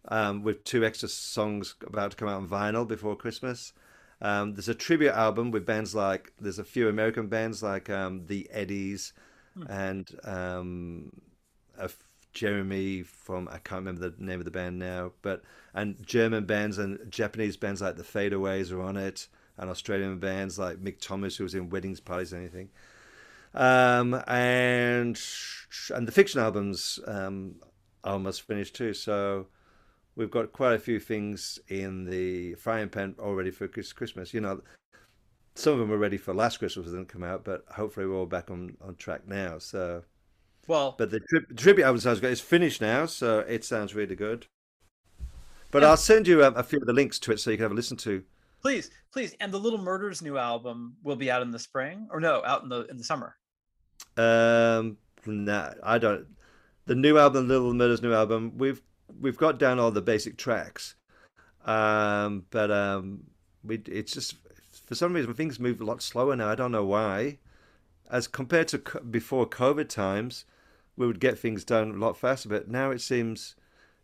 um, 0.08 0.42
with 0.42 0.64
two 0.64 0.84
extra 0.86 1.10
songs 1.10 1.76
about 1.86 2.12
to 2.12 2.18
come 2.18 2.30
out 2.30 2.38
on 2.38 2.48
vinyl 2.48 2.88
before 2.88 3.16
Christmas. 3.16 3.74
Um, 4.22 4.54
there's 4.54 4.70
a 4.70 4.76
tribute 4.76 5.12
album 5.12 5.52
with 5.52 5.66
bands 5.66 5.94
like 5.94 6.32
there's 6.40 6.60
a 6.60 6.64
few 6.64 6.88
American 6.88 7.28
bands 7.28 7.62
like 7.62 7.90
um, 7.90 8.26
the 8.28 8.50
Eddies 8.52 9.12
and 9.68 10.10
um, 10.24 11.12
f- 11.78 12.08
Jeremy 12.32 13.04
from 13.04 13.48
I 13.50 13.58
can't 13.58 13.86
remember 13.86 14.10
the 14.10 14.24
name 14.24 14.40
of 14.40 14.46
the 14.46 14.52
band 14.52 14.80
now, 14.80 15.12
but 15.22 15.44
and 15.74 16.02
German 16.06 16.46
bands 16.46 16.78
and 16.78 17.12
Japanese 17.12 17.58
bands 17.58 17.82
like 17.82 17.98
the 17.98 18.04
Fadeaways 18.04 18.72
are 18.72 18.82
on 18.82 18.98
it, 18.98 19.28
and 19.58 19.70
Australian 19.70 20.20
bands 20.20 20.58
like 20.58 20.78
Mick 20.78 21.00
Thomas 21.00 21.36
who 21.38 21.44
was 21.44 21.54
in 21.54 21.70
weddings, 21.70 22.00
parties, 22.00 22.34
and 22.34 22.42
anything. 22.42 22.70
Um, 23.54 24.16
and 24.28 25.20
and 25.94 26.08
the 26.08 26.12
fiction 26.12 26.40
albums 26.40 27.00
um, 27.06 27.56
are 28.04 28.14
almost 28.14 28.42
finished 28.44 28.76
too. 28.76 28.94
So 28.94 29.48
we've 30.16 30.32
got 30.32 30.52
quite 30.54 30.74
a 30.74 30.80
few 30.80 31.00
things 31.00 31.60
in 31.68 32.06
the 32.06 32.56
frying 32.56 32.90
pan 32.90 33.16
already 33.20 33.52
for 33.52 33.68
Christmas. 33.68 34.34
You 34.34 34.42
know, 34.42 34.62
some 35.56 35.74
of 35.74 35.80
them 35.80 35.90
were 35.90 35.98
ready 35.98 36.18
for 36.18 36.34
last 36.34 36.58
Christmas, 36.58 36.88
didn't 36.88 37.08
come 37.10 37.24
out, 37.24 37.44
but 37.44 37.64
hopefully 37.72 38.08
we're 38.08 38.16
all 38.18 38.26
back 38.26 38.50
on, 38.50 38.76
on 38.82 38.96
track 38.96 39.28
now. 39.28 39.60
So, 39.60 40.04
Well, 40.68 40.96
but 40.98 41.12
the 41.12 41.20
tri- 41.20 41.56
tribute 41.56 41.86
album 41.86 42.00
sounds 42.02 42.20
good. 42.20 42.32
It's 42.32 42.42
finished 42.42 42.82
now, 42.82 43.06
so 43.06 43.40
it 43.40 43.64
sounds 43.64 43.94
really 43.94 44.16
good. 44.16 44.48
But 45.72 45.82
Yeah. 45.84 45.90
I'll 45.90 45.98
send 45.98 46.28
you 46.28 46.44
um, 46.44 46.56
a 46.56 46.64
few 46.64 46.80
of 46.80 46.86
the 46.88 46.94
links 46.94 47.20
to 47.20 47.32
it 47.32 47.40
so 47.40 47.52
you 47.52 47.58
can 47.58 47.64
have 47.66 47.72
a 47.72 47.76
listen 47.76 47.98
to. 47.98 48.24
please, 48.62 48.90
please. 49.12 49.36
And 49.40 49.52
the 49.52 49.60
Little 49.60 49.82
Murders 49.82 50.22
new 50.22 50.38
album 50.38 50.96
will 51.04 51.16
be 51.16 51.30
out 51.30 51.42
in 51.42 51.52
the 51.52 51.60
spring, 51.60 52.08
or 52.12 52.20
no, 52.20 52.42
out 52.46 52.64
in 52.64 52.70
the 52.70 52.86
in 52.86 52.98
the 52.98 53.04
summer. 53.04 53.36
Um, 54.18 54.98
nah, 55.26 55.72
I 55.84 55.98
don't. 55.98 56.28
The 56.86 56.96
new 56.96 57.18
album, 57.18 57.48
Little 57.48 57.74
Murders 57.74 58.02
new 58.02 58.14
album, 58.14 58.54
we've 58.58 58.82
we've 59.20 59.38
got 59.38 59.58
down 59.58 59.80
all 59.80 59.92
the 59.92 60.02
basic 60.02 60.38
tracks, 60.38 60.96
um, 61.66 62.46
but 62.50 62.72
um, 62.72 63.24
we 63.64 63.82
it's 63.88 64.14
just 64.14 64.36
for 64.86 64.96
some 64.96 65.14
reason 65.14 65.34
things 65.34 65.60
move 65.60 65.82
a 65.82 65.86
lot 65.86 66.02
slower 66.02 66.36
now. 66.36 66.50
I 66.50 66.56
don't 66.56 66.72
know 66.72 66.86
why, 66.86 67.40
as 68.12 68.28
compared 68.28 68.68
to 68.70 68.78
before 68.78 69.48
COVID 69.48 69.90
times, 69.90 70.46
we 70.98 71.08
would 71.08 71.20
get 71.20 71.40
things 71.40 71.64
done 71.64 71.92
a 71.92 71.98
lot 71.98 72.18
faster. 72.18 72.50
But 72.50 72.70
now 72.70 72.92
it 72.92 73.02
seems 73.02 73.56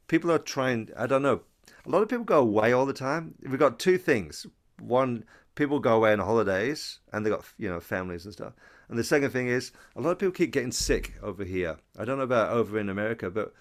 people 0.07 0.31
are 0.31 0.39
trying. 0.39 0.89
I 0.97 1.07
don't 1.07 1.21
know. 1.21 1.41
A 1.85 1.89
lot 1.89 2.01
of 2.01 2.09
people 2.09 2.25
go 2.25 2.39
away 2.39 2.71
all 2.71 2.85
the 2.85 2.93
time. 2.93 3.35
We've 3.41 3.59
got 3.59 3.79
two 3.79 3.97
things. 3.97 4.45
One, 4.79 5.25
people 5.55 5.79
go 5.79 5.95
away 5.97 6.13
on 6.13 6.19
holidays 6.19 6.99
and 7.11 7.25
they 7.25 7.29
got 7.29 7.43
you 7.57 7.69
know 7.69 7.79
families 7.79 8.25
and 8.25 8.33
stuff. 8.33 8.53
And 8.87 8.97
the 8.97 9.03
second 9.03 9.31
thing 9.31 9.47
is 9.47 9.71
a 9.95 10.01
lot 10.01 10.11
of 10.11 10.19
people 10.19 10.31
keep 10.31 10.51
getting 10.51 10.71
sick 10.71 11.13
over 11.21 11.43
here. 11.43 11.77
I 11.97 12.05
don't 12.05 12.17
know 12.17 12.23
about 12.23 12.51
over 12.51 12.79
in 12.79 12.89
America, 12.89 13.29
but 13.29 13.53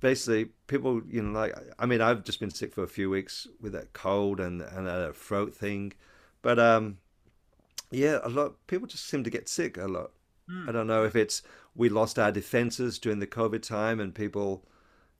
basically 0.00 0.46
people 0.66 1.02
you 1.08 1.22
know 1.22 1.38
like 1.38 1.54
I 1.78 1.86
mean 1.86 2.00
I've 2.00 2.24
just 2.24 2.40
been 2.40 2.50
sick 2.50 2.72
for 2.72 2.82
a 2.82 2.88
few 2.88 3.10
weeks 3.10 3.46
with 3.60 3.72
that 3.72 3.92
cold 3.92 4.40
and 4.40 4.62
and 4.62 4.88
a 4.88 5.12
throat 5.12 5.54
thing, 5.54 5.92
but 6.42 6.58
um 6.58 6.98
yeah 7.90 8.18
a 8.22 8.28
lot 8.28 8.54
people 8.66 8.86
just 8.86 9.06
seem 9.06 9.24
to 9.24 9.30
get 9.30 9.48
sick 9.48 9.76
a 9.76 9.86
lot. 9.86 10.12
Hmm. 10.48 10.68
I 10.68 10.72
don't 10.72 10.86
know 10.86 11.04
if 11.04 11.16
it's 11.16 11.42
we 11.74 11.88
lost 11.88 12.18
our 12.18 12.32
defenses 12.32 12.98
during 12.98 13.20
the 13.20 13.26
COVID 13.26 13.62
time 13.62 14.00
and 14.00 14.14
people 14.14 14.66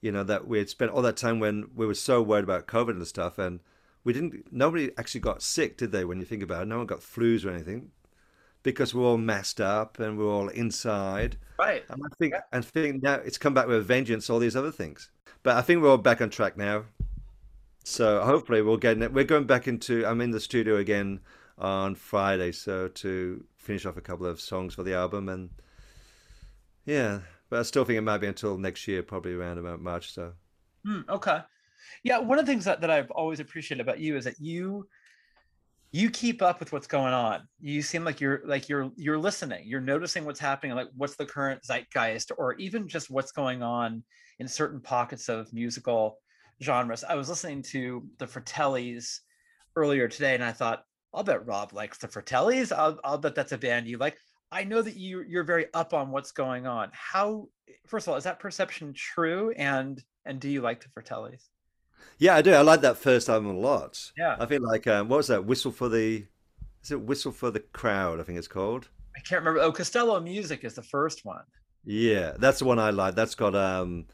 you 0.00 0.10
know 0.12 0.24
that 0.24 0.46
we 0.46 0.58
had 0.58 0.70
spent 0.70 0.90
all 0.90 1.02
that 1.02 1.16
time 1.16 1.40
when 1.40 1.70
we 1.74 1.86
were 1.86 1.94
so 1.94 2.22
worried 2.22 2.44
about 2.44 2.66
COVID 2.66 2.90
and 2.90 3.06
stuff 3.06 3.38
and 3.38 3.60
we 4.04 4.12
didn't 4.12 4.52
nobody 4.52 4.90
actually 4.98 5.20
got 5.20 5.42
sick 5.42 5.76
did 5.76 5.92
they 5.92 6.04
when 6.04 6.18
you 6.18 6.24
think 6.24 6.42
about 6.42 6.62
it? 6.62 6.66
No 6.66 6.78
one 6.78 6.86
got 6.86 7.00
flus 7.00 7.44
or 7.44 7.50
anything 7.50 7.90
because 8.62 8.94
we're 8.94 9.04
all 9.04 9.18
messed 9.18 9.60
up 9.60 9.98
and 9.98 10.18
we're 10.18 10.30
all 10.30 10.48
inside. 10.48 11.36
Right. 11.58 11.84
and 11.88 12.02
I 12.04 12.14
think 12.16 12.34
and 12.52 12.64
think 12.64 13.02
now 13.02 13.14
it's 13.14 13.38
come 13.38 13.54
back 13.54 13.66
with 13.66 13.76
a 13.76 13.82
vengeance 13.82 14.30
all 14.30 14.38
these 14.38 14.56
other 14.56 14.72
things. 14.72 15.10
But 15.42 15.56
I 15.56 15.62
think 15.62 15.82
we're 15.82 15.90
all 15.90 15.98
back 15.98 16.20
on 16.20 16.30
track 16.30 16.56
now. 16.56 16.84
So 17.84 18.22
hopefully 18.22 18.62
we'll 18.62 18.76
get 18.76 19.00
it 19.00 19.12
we're 19.12 19.24
going 19.24 19.46
back 19.46 19.68
into 19.68 20.06
I'm 20.06 20.20
in 20.20 20.30
the 20.30 20.40
studio 20.40 20.76
again 20.76 21.20
on 21.58 21.94
Friday 21.94 22.52
so 22.52 22.88
to 22.88 23.44
finish 23.56 23.84
off 23.84 23.96
a 23.96 24.02
couple 24.02 24.26
of 24.26 24.40
songs 24.40 24.74
for 24.74 24.82
the 24.82 24.94
album 24.94 25.28
and 25.28 25.50
yeah 26.86 27.20
but 27.50 27.58
I 27.58 27.62
still 27.62 27.84
think 27.84 27.98
it 27.98 28.02
might 28.02 28.18
be 28.18 28.26
until 28.26 28.56
next 28.56 28.88
year 28.88 29.02
probably 29.02 29.34
around 29.34 29.58
about 29.58 29.80
March 29.80 30.12
so. 30.12 30.32
Hmm, 30.84 31.00
okay. 31.08 31.40
Yeah, 32.04 32.18
one 32.18 32.38
of 32.38 32.46
the 32.46 32.52
things 32.52 32.64
that, 32.64 32.80
that 32.80 32.90
I've 32.90 33.10
always 33.10 33.40
appreciated 33.40 33.82
about 33.82 34.00
you 34.00 34.16
is 34.16 34.24
that 34.24 34.40
you 34.40 34.86
you 35.92 36.08
keep 36.08 36.40
up 36.40 36.60
with 36.60 36.72
what's 36.72 36.86
going 36.86 37.12
on. 37.12 37.48
You 37.60 37.82
seem 37.82 38.04
like 38.04 38.20
you're 38.20 38.42
like 38.44 38.68
you're 38.68 38.90
you're 38.96 39.18
listening. 39.18 39.64
You're 39.66 39.80
noticing 39.80 40.24
what's 40.24 40.40
happening, 40.40 40.76
like 40.76 40.88
what's 40.96 41.16
the 41.16 41.26
current 41.26 41.62
zeitgeist, 41.64 42.30
or 42.38 42.54
even 42.54 42.86
just 42.86 43.10
what's 43.10 43.32
going 43.32 43.62
on 43.62 44.04
in 44.38 44.46
certain 44.46 44.80
pockets 44.80 45.28
of 45.28 45.52
musical 45.52 46.18
genres. 46.62 47.04
I 47.04 47.14
was 47.14 47.28
listening 47.28 47.62
to 47.62 48.06
the 48.18 48.26
Fratellis 48.26 49.18
earlier 49.76 50.08
today, 50.08 50.34
and 50.34 50.44
I 50.44 50.52
thought, 50.52 50.84
I'll 51.12 51.24
bet 51.24 51.46
Rob 51.46 51.72
likes 51.72 51.98
the 51.98 52.08
Fratellis. 52.08 52.72
I'll, 52.72 52.98
I'll 53.02 53.18
bet 53.18 53.34
that's 53.34 53.52
a 53.52 53.58
band 53.58 53.88
you 53.88 53.98
like. 53.98 54.16
I 54.52 54.64
know 54.64 54.82
that 54.82 54.96
you 54.96 55.22
you're 55.22 55.44
very 55.44 55.66
up 55.74 55.94
on 55.94 56.10
what's 56.10 56.32
going 56.32 56.66
on. 56.66 56.90
How 56.92 57.48
first 57.86 58.06
of 58.06 58.12
all, 58.12 58.16
is 58.16 58.24
that 58.24 58.38
perception 58.38 58.92
true? 58.94 59.52
And 59.56 60.02
and 60.24 60.40
do 60.40 60.48
you 60.48 60.60
like 60.60 60.82
the 60.82 60.88
Fratellis? 60.88 61.49
Yeah, 62.18 62.36
I 62.36 62.42
do. 62.42 62.52
I 62.52 62.62
like 62.62 62.80
that 62.82 62.98
first 62.98 63.28
album 63.28 63.50
a 63.50 63.58
lot. 63.58 64.12
Yeah. 64.16 64.36
I 64.38 64.46
feel 64.46 64.62
like 64.62 64.86
um, 64.86 65.08
what 65.08 65.18
was 65.18 65.28
that? 65.28 65.44
Whistle 65.44 65.72
for 65.72 65.88
the 65.88 66.24
is 66.82 66.90
it 66.90 67.00
Whistle 67.00 67.32
for 67.32 67.50
the 67.50 67.60
Crowd? 67.60 68.20
I 68.20 68.22
think 68.22 68.38
it's 68.38 68.48
called. 68.48 68.88
I 69.16 69.20
can't 69.20 69.40
remember. 69.40 69.60
Oh, 69.60 69.72
Costello 69.72 70.18
Music 70.20 70.64
is 70.64 70.74
the 70.74 70.82
first 70.82 71.24
one. 71.24 71.44
Yeah, 71.84 72.32
that's 72.38 72.58
the 72.60 72.64
one 72.64 72.78
I 72.78 72.90
like. 72.90 73.14
That's 73.14 73.34
got 73.34 73.54
um, 73.54 74.06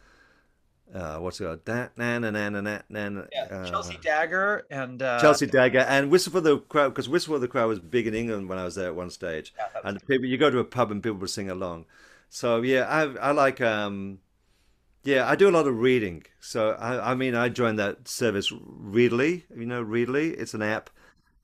uh, 0.94 1.18
what's 1.18 1.40
it 1.40 1.44
called? 1.44 1.64
Da, 1.64 1.88
na, 1.96 2.18
na, 2.18 2.31
na, 2.31 2.49
na, 2.49 2.61
na, 2.88 3.09
na, 3.09 3.22
Yeah, 3.33 3.44
uh, 3.51 3.70
Chelsea 3.70 3.99
Dagger 4.01 4.66
and 4.70 5.03
uh, 5.03 5.20
Chelsea 5.20 5.46
Dagger 5.46 5.81
and 5.81 6.11
Whistle 6.11 6.33
for 6.33 6.40
the 6.40 6.59
Crowd 6.59 6.90
because 6.90 7.09
Whistle 7.09 7.35
for 7.35 7.38
the 7.38 7.49
Crowd 7.49 7.68
was 7.68 7.81
big 7.81 8.07
in 8.07 8.14
England 8.14 8.49
when 8.49 8.59
I 8.59 8.64
was 8.64 8.77
there 8.77 8.87
at 8.87 8.94
one 8.94 9.11
stage, 9.11 9.53
Yeah, 9.59 9.81
and 9.85 10.05
people 10.07 10.27
you 10.27 10.38
go 10.38 10.51
to 10.51 10.59
a 10.59 10.64
pub 10.64 10.90
and 10.90 11.03
people 11.03 11.18
would 11.18 11.31
sing 11.31 11.51
along. 11.51 11.87
So 12.29 12.62
yeah, 12.62 12.83
I 12.83 13.29
I 13.29 13.31
like 13.33 13.61
um, 13.61 14.18
yeah, 15.07 15.29
I 15.29 15.37
do 15.37 15.49
a 15.49 15.53
lot 15.53 15.69
of 15.69 15.79
reading. 15.79 16.25
So 16.40 16.71
I 16.73 17.12
I 17.12 17.14
mean 17.14 17.35
I 17.35 17.49
joined 17.49 17.79
that 17.79 18.09
service 18.09 18.53
Readly, 18.53 19.45
you 19.57 19.66
know 19.66 19.83
Readly, 19.83 20.33
it's 20.33 20.55
an 20.55 20.62
app. 20.62 20.90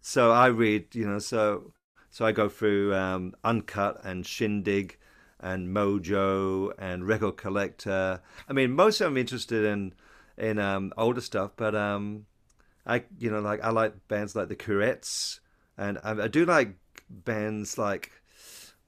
So 0.00 0.32
I 0.32 0.48
read, 0.48 0.94
you 0.94 1.06
know, 1.06 1.20
so 1.20 1.72
so 2.10 2.26
I 2.26 2.32
go 2.32 2.48
through 2.48 2.94
um, 2.94 3.34
Uncut 3.44 4.04
and 4.04 4.26
Shindig 4.26 4.98
and 5.38 5.68
Mojo 5.68 6.72
and 6.76 7.06
Record 7.06 7.36
Collector. 7.36 8.20
I 8.48 8.52
mean, 8.52 8.72
most 8.72 9.00
of 9.00 9.06
them 9.06 9.14
I'm 9.14 9.18
interested 9.18 9.64
in 9.64 9.94
in 10.36 10.58
um, 10.58 10.92
older 10.98 11.20
stuff, 11.20 11.52
but 11.56 11.74
um, 11.74 12.26
I 12.84 13.04
you 13.18 13.30
know 13.30 13.40
like 13.40 13.62
I 13.62 13.70
like 13.70 14.08
bands 14.08 14.34
like 14.34 14.48
the 14.48 14.56
Courettes, 14.56 15.38
and 15.78 15.98
I, 16.02 16.24
I 16.24 16.28
do 16.28 16.44
like 16.44 16.74
bands 17.08 17.78
like 17.78 18.10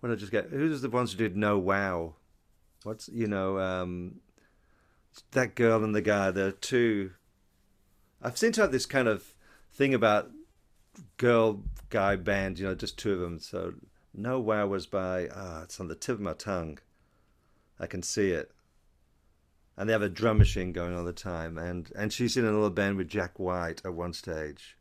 what 0.00 0.08
did 0.08 0.18
I 0.18 0.20
just 0.20 0.32
get? 0.32 0.50
Who's 0.50 0.82
the 0.82 0.90
ones 0.90 1.12
who 1.12 1.18
did 1.18 1.36
No 1.36 1.58
Wow? 1.58 2.16
What's 2.82 3.08
you 3.08 3.28
know 3.28 3.58
um, 3.58 4.20
that 5.32 5.54
girl 5.54 5.84
and 5.84 5.94
the 5.94 6.02
guy? 6.02 6.30
The 6.30 6.52
two. 6.52 7.12
I've 8.22 8.38
seem 8.38 8.52
to 8.52 8.62
have 8.62 8.72
this 8.72 8.86
kind 8.86 9.08
of 9.08 9.34
thing 9.72 9.94
about 9.94 10.30
girl 11.16 11.62
guy 11.90 12.16
band, 12.16 12.58
you 12.58 12.66
know, 12.66 12.74
just 12.74 12.98
two 12.98 13.12
of 13.12 13.20
them. 13.20 13.38
So 13.38 13.74
No 14.12 14.40
Wow 14.40 14.66
was 14.66 14.86
by 14.86 15.28
ah, 15.34 15.62
it's 15.62 15.80
on 15.80 15.88
the 15.88 15.94
tip 15.94 16.14
of 16.16 16.20
my 16.20 16.32
tongue. 16.32 16.78
I 17.78 17.86
can 17.86 18.02
see 18.02 18.30
it. 18.30 18.50
And 19.76 19.88
they 19.88 19.92
have 19.92 20.02
a 20.02 20.08
drum 20.08 20.38
machine 20.38 20.72
going 20.72 20.96
all 20.96 21.04
the 21.04 21.12
time, 21.12 21.58
and 21.58 21.90
and 21.96 22.12
she's 22.12 22.36
in 22.36 22.44
another 22.44 22.70
band 22.70 22.96
with 22.96 23.08
Jack 23.08 23.40
White 23.40 23.82
at 23.84 23.92
one 23.92 24.12
stage. 24.12 24.78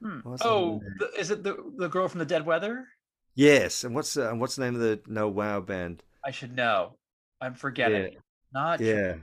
Hmm. 0.00 0.20
What's 0.22 0.42
Oh, 0.44 0.80
the, 0.98 1.10
is 1.18 1.30
it 1.30 1.42
the 1.42 1.56
the 1.76 1.88
girl 1.88 2.06
from 2.08 2.20
the 2.20 2.24
Dead 2.24 2.46
Weather? 2.46 2.86
Yes, 3.34 3.82
and 3.82 3.94
what's 3.94 4.16
uh, 4.16 4.30
and 4.30 4.40
what's 4.40 4.56
the 4.56 4.64
name 4.64 4.76
of 4.76 4.80
the 4.80 5.00
No 5.08 5.28
Wow 5.28 5.60
band? 5.60 6.04
I 6.24 6.30
should 6.30 6.54
know. 6.54 6.92
I'm 7.40 7.54
forgetting. 7.54 8.12
Yeah. 8.12 8.18
Not 8.52 8.80
Yeah. 8.80 9.08
Dolls. 9.12 9.20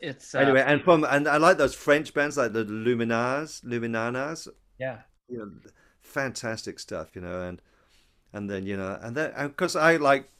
It's 0.00 0.34
uh, 0.34 0.38
Anyway, 0.38 0.62
and 0.66 0.82
from 0.82 1.04
and 1.04 1.28
I 1.28 1.36
like 1.36 1.58
those 1.58 1.74
French 1.74 2.14
bands 2.14 2.36
like 2.36 2.52
the 2.52 2.64
Luminars, 2.64 3.62
Luminanas. 3.64 4.48
Yeah. 4.78 4.98
You 5.28 5.38
know, 5.38 5.50
fantastic 6.00 6.78
stuff. 6.78 7.14
You 7.14 7.22
know, 7.22 7.42
and 7.42 7.60
and 8.32 8.50
then 8.50 8.66
you 8.66 8.76
know, 8.76 8.98
and 9.00 9.16
then 9.16 9.32
because 9.48 9.76
I 9.76 9.96
like, 9.96 10.30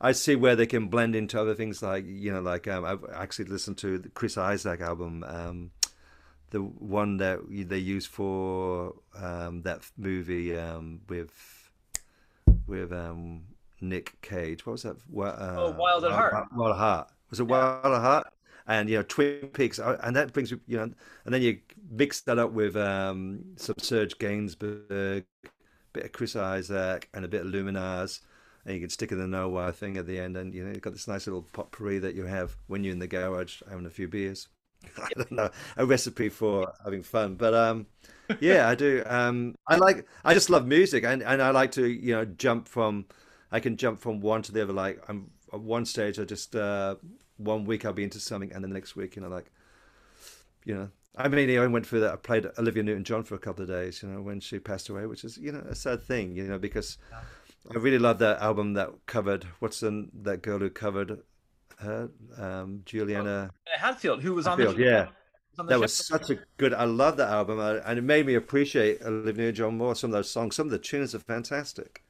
I 0.00 0.12
see 0.12 0.36
where 0.36 0.56
they 0.56 0.66
can 0.66 0.88
blend 0.88 1.14
into 1.16 1.40
other 1.40 1.54
things 1.54 1.82
like 1.82 2.04
you 2.06 2.32
know, 2.32 2.40
like 2.40 2.68
um, 2.68 2.84
I've 2.84 3.04
actually 3.14 3.46
listened 3.46 3.78
to 3.78 3.98
the 3.98 4.08
Chris 4.10 4.36
Isaak 4.38 4.80
album, 4.80 5.24
um, 5.26 5.70
the 6.50 6.60
one 6.60 7.16
that 7.18 7.40
they 7.50 7.78
use 7.78 8.06
for 8.06 8.94
um, 9.18 9.62
that 9.62 9.80
movie 9.96 10.56
um, 10.56 11.00
with 11.08 11.32
with 12.66 12.92
um, 12.92 13.42
Nick 13.80 14.20
Cage. 14.22 14.64
What 14.64 14.72
was 14.72 14.82
that? 14.84 14.96
Uh, 14.96 15.56
Oh, 15.58 15.74
Wild 15.78 16.04
at 16.04 16.12
Heart. 16.12 16.46
Wild 16.54 16.72
at 16.72 16.78
Heart. 16.78 17.08
Was 17.30 17.40
it 17.40 17.48
Yeah. 17.48 17.80
Wild 17.82 17.94
at 17.94 18.00
Heart? 18.00 18.32
And 18.66 18.88
you 18.88 18.96
know, 18.96 19.02
Twin 19.02 19.48
Peaks, 19.52 19.78
uh, 19.78 19.98
and 20.02 20.14
that 20.16 20.32
brings 20.32 20.50
you 20.50 20.60
know, 20.68 20.82
and 20.82 21.34
then 21.34 21.42
you 21.42 21.58
mix 21.90 22.20
that 22.22 22.38
up 22.38 22.52
with 22.52 22.76
um, 22.76 23.44
some 23.56 23.76
Serge 23.78 24.16
Gainsbourg, 24.18 25.24
a 25.44 25.48
bit 25.92 26.04
of 26.04 26.12
Chris 26.12 26.36
Isaak, 26.36 27.08
and 27.12 27.24
a 27.24 27.28
bit 27.28 27.42
of 27.42 27.48
Luminars, 27.48 28.20
and 28.64 28.74
you 28.74 28.80
can 28.80 28.90
stick 28.90 29.12
in 29.12 29.18
the 29.18 29.26
No 29.26 29.48
Wire 29.48 29.72
thing 29.72 29.96
at 29.96 30.06
the 30.06 30.18
end, 30.18 30.36
and 30.36 30.54
you 30.54 30.64
know, 30.64 30.70
you've 30.70 30.82
got 30.82 30.92
this 30.92 31.08
nice 31.08 31.26
little 31.26 31.42
potpourri 31.42 31.98
that 31.98 32.14
you 32.14 32.24
have 32.24 32.56
when 32.68 32.84
you're 32.84 32.92
in 32.92 32.98
the 33.00 33.08
garage 33.08 33.62
having 33.68 33.86
a 33.86 33.90
few 33.90 34.08
beers. 34.08 34.48
I 34.98 35.08
don't 35.16 35.32
know, 35.32 35.50
a 35.76 35.86
recipe 35.86 36.28
for 36.28 36.72
having 36.84 37.02
fun, 37.02 37.34
but 37.36 37.54
um, 37.54 37.86
yeah, 38.40 38.68
I 38.68 38.74
do. 38.74 39.02
Um, 39.06 39.54
I 39.66 39.76
like, 39.76 40.06
I 40.24 40.34
just 40.34 40.50
love 40.50 40.66
music, 40.66 41.04
and 41.04 41.22
and 41.22 41.42
I 41.42 41.50
like 41.50 41.72
to 41.72 41.86
you 41.86 42.14
know 42.14 42.24
jump 42.24 42.68
from, 42.68 43.06
I 43.50 43.60
can 43.60 43.76
jump 43.76 44.00
from 44.00 44.20
one 44.20 44.42
to 44.42 44.52
the 44.52 44.62
other. 44.62 44.72
Like 44.72 45.02
I'm 45.08 45.30
at 45.52 45.60
one 45.60 45.84
stage, 45.84 46.18
I 46.18 46.24
just 46.24 46.56
uh, 46.56 46.96
one 47.36 47.64
week 47.64 47.84
I'll 47.84 47.92
be 47.92 48.04
into 48.04 48.20
something, 48.20 48.52
and 48.52 48.62
then 48.62 48.70
the 48.70 48.74
next 48.74 48.96
week, 48.96 49.16
you 49.16 49.22
know, 49.22 49.28
like, 49.28 49.50
you 50.64 50.74
know, 50.74 50.90
I 51.16 51.28
mean, 51.28 51.58
I 51.58 51.66
went 51.66 51.86
through 51.86 52.00
that. 52.00 52.12
I 52.12 52.16
played 52.16 52.46
Olivia 52.58 52.82
Newton-John 52.82 53.24
for 53.24 53.34
a 53.34 53.38
couple 53.38 53.62
of 53.62 53.68
days, 53.68 54.02
you 54.02 54.08
know, 54.08 54.22
when 54.22 54.40
she 54.40 54.58
passed 54.58 54.88
away, 54.88 55.06
which 55.06 55.24
is 55.24 55.36
you 55.36 55.52
know 55.52 55.62
a 55.68 55.74
sad 55.74 56.02
thing, 56.02 56.34
you 56.34 56.44
know, 56.44 56.58
because 56.58 56.96
I 57.70 57.78
really 57.78 57.98
love 57.98 58.18
that 58.20 58.40
album 58.40 58.74
that 58.74 58.90
covered 59.06 59.44
what's 59.58 59.80
the 59.80 60.08
that 60.22 60.42
girl 60.42 60.58
who 60.58 60.70
covered 60.70 61.20
her, 61.80 62.08
um, 62.38 62.82
Juliana. 62.86 63.50
And 63.72 63.80
Hatfield, 63.80 64.22
who 64.22 64.34
was 64.34 64.46
on 64.46 64.58
Hatfield, 64.58 64.76
the 64.78 64.84
yeah. 64.84 65.08
on 65.58 65.66
the 65.66 65.70
That 65.70 65.76
show. 65.76 65.80
was 65.80 65.94
such 65.94 66.30
a 66.30 66.38
good. 66.56 66.72
I 66.72 66.84
love 66.84 67.16
that 67.18 67.28
album, 67.28 67.58
uh, 67.58 67.80
and 67.84 67.98
it 67.98 68.02
made 68.02 68.24
me 68.26 68.34
appreciate 68.34 69.02
Olivia 69.02 69.44
Newton 69.44 69.54
John 69.54 69.76
more. 69.76 69.94
Some 69.94 70.10
of 70.10 70.14
those 70.14 70.30
songs, 70.30 70.56
some 70.56 70.66
of 70.66 70.70
the 70.70 70.78
tunes 70.78 71.14
are 71.14 71.18
fantastic. 71.18 72.02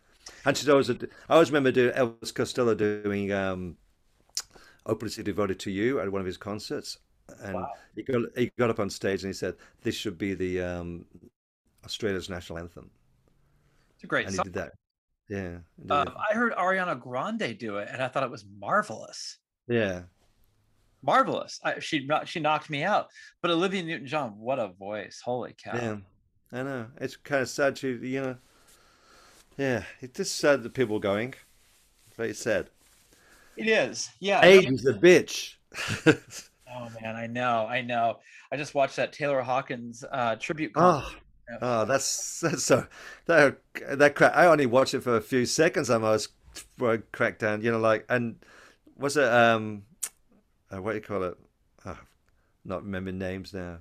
And 0.45 0.57
she's 0.57 0.69
always. 0.69 0.91
I 0.91 0.95
always 1.29 1.51
remember 1.51 1.73
doing 1.73 1.93
Elvis 1.95 2.33
Costello 2.33 2.75
doing 2.75 3.33
um, 3.33 3.77
"Hopelessly 4.87 5.23
Devoted 5.25 5.59
to 5.61 5.71
You" 5.71 6.01
at 6.01 6.11
one 6.11 6.21
of 6.21 6.27
his 6.27 6.37
concerts, 6.37 6.99
and 7.41 7.55
Wow. 7.55 7.73
he 7.95 8.03
got 8.03 8.23
he 8.37 8.51
got 8.59 8.71
up 8.71 8.81
on 8.81 8.91
stage 8.91 9.23
and 9.23 9.29
he 9.31 9.35
said, 9.35 9.57
"This 9.83 9.95
should 9.95 10.19
be 10.19 10.35
the 10.35 10.61
um, 10.63 11.05
Australia's 11.85 12.29
national 12.31 12.59
anthem," 12.59 12.91
It's 13.95 14.05
a 14.05 14.07
great 14.07 14.27
and 14.27 14.33
he 14.33 14.37
song. 14.37 14.45
did 14.45 14.55
that. 14.55 14.73
Yeah, 15.29 15.59
he 15.77 15.83
did 15.83 15.91
Um. 15.93 16.15
I 16.31 16.35
heard 16.35 16.53
Ariana 16.55 16.99
Grande 17.01 17.57
do 17.59 17.79
it, 17.79 17.89
and 17.91 18.03
I 18.03 18.09
thought 18.09 18.23
it 18.25 18.31
was 18.31 18.45
marvelous. 18.59 19.39
yeah. 19.69 20.03
Marvelous. 21.05 21.59
I, 21.65 21.81
she 21.81 22.09
she 22.27 22.39
knocked 22.39 22.71
me 22.71 22.85
out. 22.85 23.09
But 23.41 23.51
Olivia 23.51 23.83
Newton-John, 23.83 24.39
what 24.39 24.61
a 24.61 24.69
voice! 24.69 25.21
Holy 25.25 25.53
cow! 25.53 25.75
Yeah, 25.75 25.97
I 26.53 26.63
know. 26.63 26.87
It's 27.01 27.17
kind 27.17 27.43
of 27.43 27.49
sad 27.49 27.75
to 27.77 27.89
you 28.07 28.21
know. 28.21 28.37
Yeah, 29.59 29.83
it's 30.01 30.17
just 30.17 30.37
sad 30.37 30.63
that 30.63 30.75
people 30.75 30.97
are 30.97 31.01
going. 31.01 31.35
Very 32.17 32.35
sad. 32.35 32.71
It 33.57 33.69
is. 33.69 34.09
Yeah. 34.21 34.45
Age 34.45 34.71
is 34.71 34.87
a 34.87 34.95
bitch. 34.95 35.55
Oh 36.75 36.89
man, 37.03 37.17
I 37.17 37.27
know. 37.27 37.67
I 37.69 37.83
know. 37.83 38.21
I 38.51 38.57
just 38.57 38.75
watched 38.75 38.97
that 38.97 39.13
Taylor 39.13 39.43
Hawkins 39.43 40.05
uh, 40.11 40.37
tribute. 40.37 40.73
concert. 40.73 41.19
oh, 41.51 41.59
oh, 41.61 41.85
that's 41.85 42.41
that's 42.41 42.63
so 42.65 42.87
that 43.27 43.59
that 43.91 44.15
crack. 44.15 44.33
I 44.35 44.47
only 44.47 44.65
watched 44.65 44.95
it 44.95 45.03
for 45.03 45.17
a 45.17 45.21
few 45.21 45.45
seconds. 45.45 45.91
I 45.91 46.17
cracked 47.13 47.41
down. 47.41 47.61
You 47.61 47.73
know, 47.73 47.79
like 47.79 48.07
and 48.09 48.37
was 48.97 49.19
it 49.19 49.29
um, 49.29 49.83
uh, 50.75 50.81
what 50.81 50.93
do 50.93 50.97
you 50.97 51.03
call 51.03 51.25
it? 51.25 51.37
Oh, 51.85 51.99
not 52.65 52.85
remembering 52.85 53.19
names 53.19 53.53
now. 53.53 53.81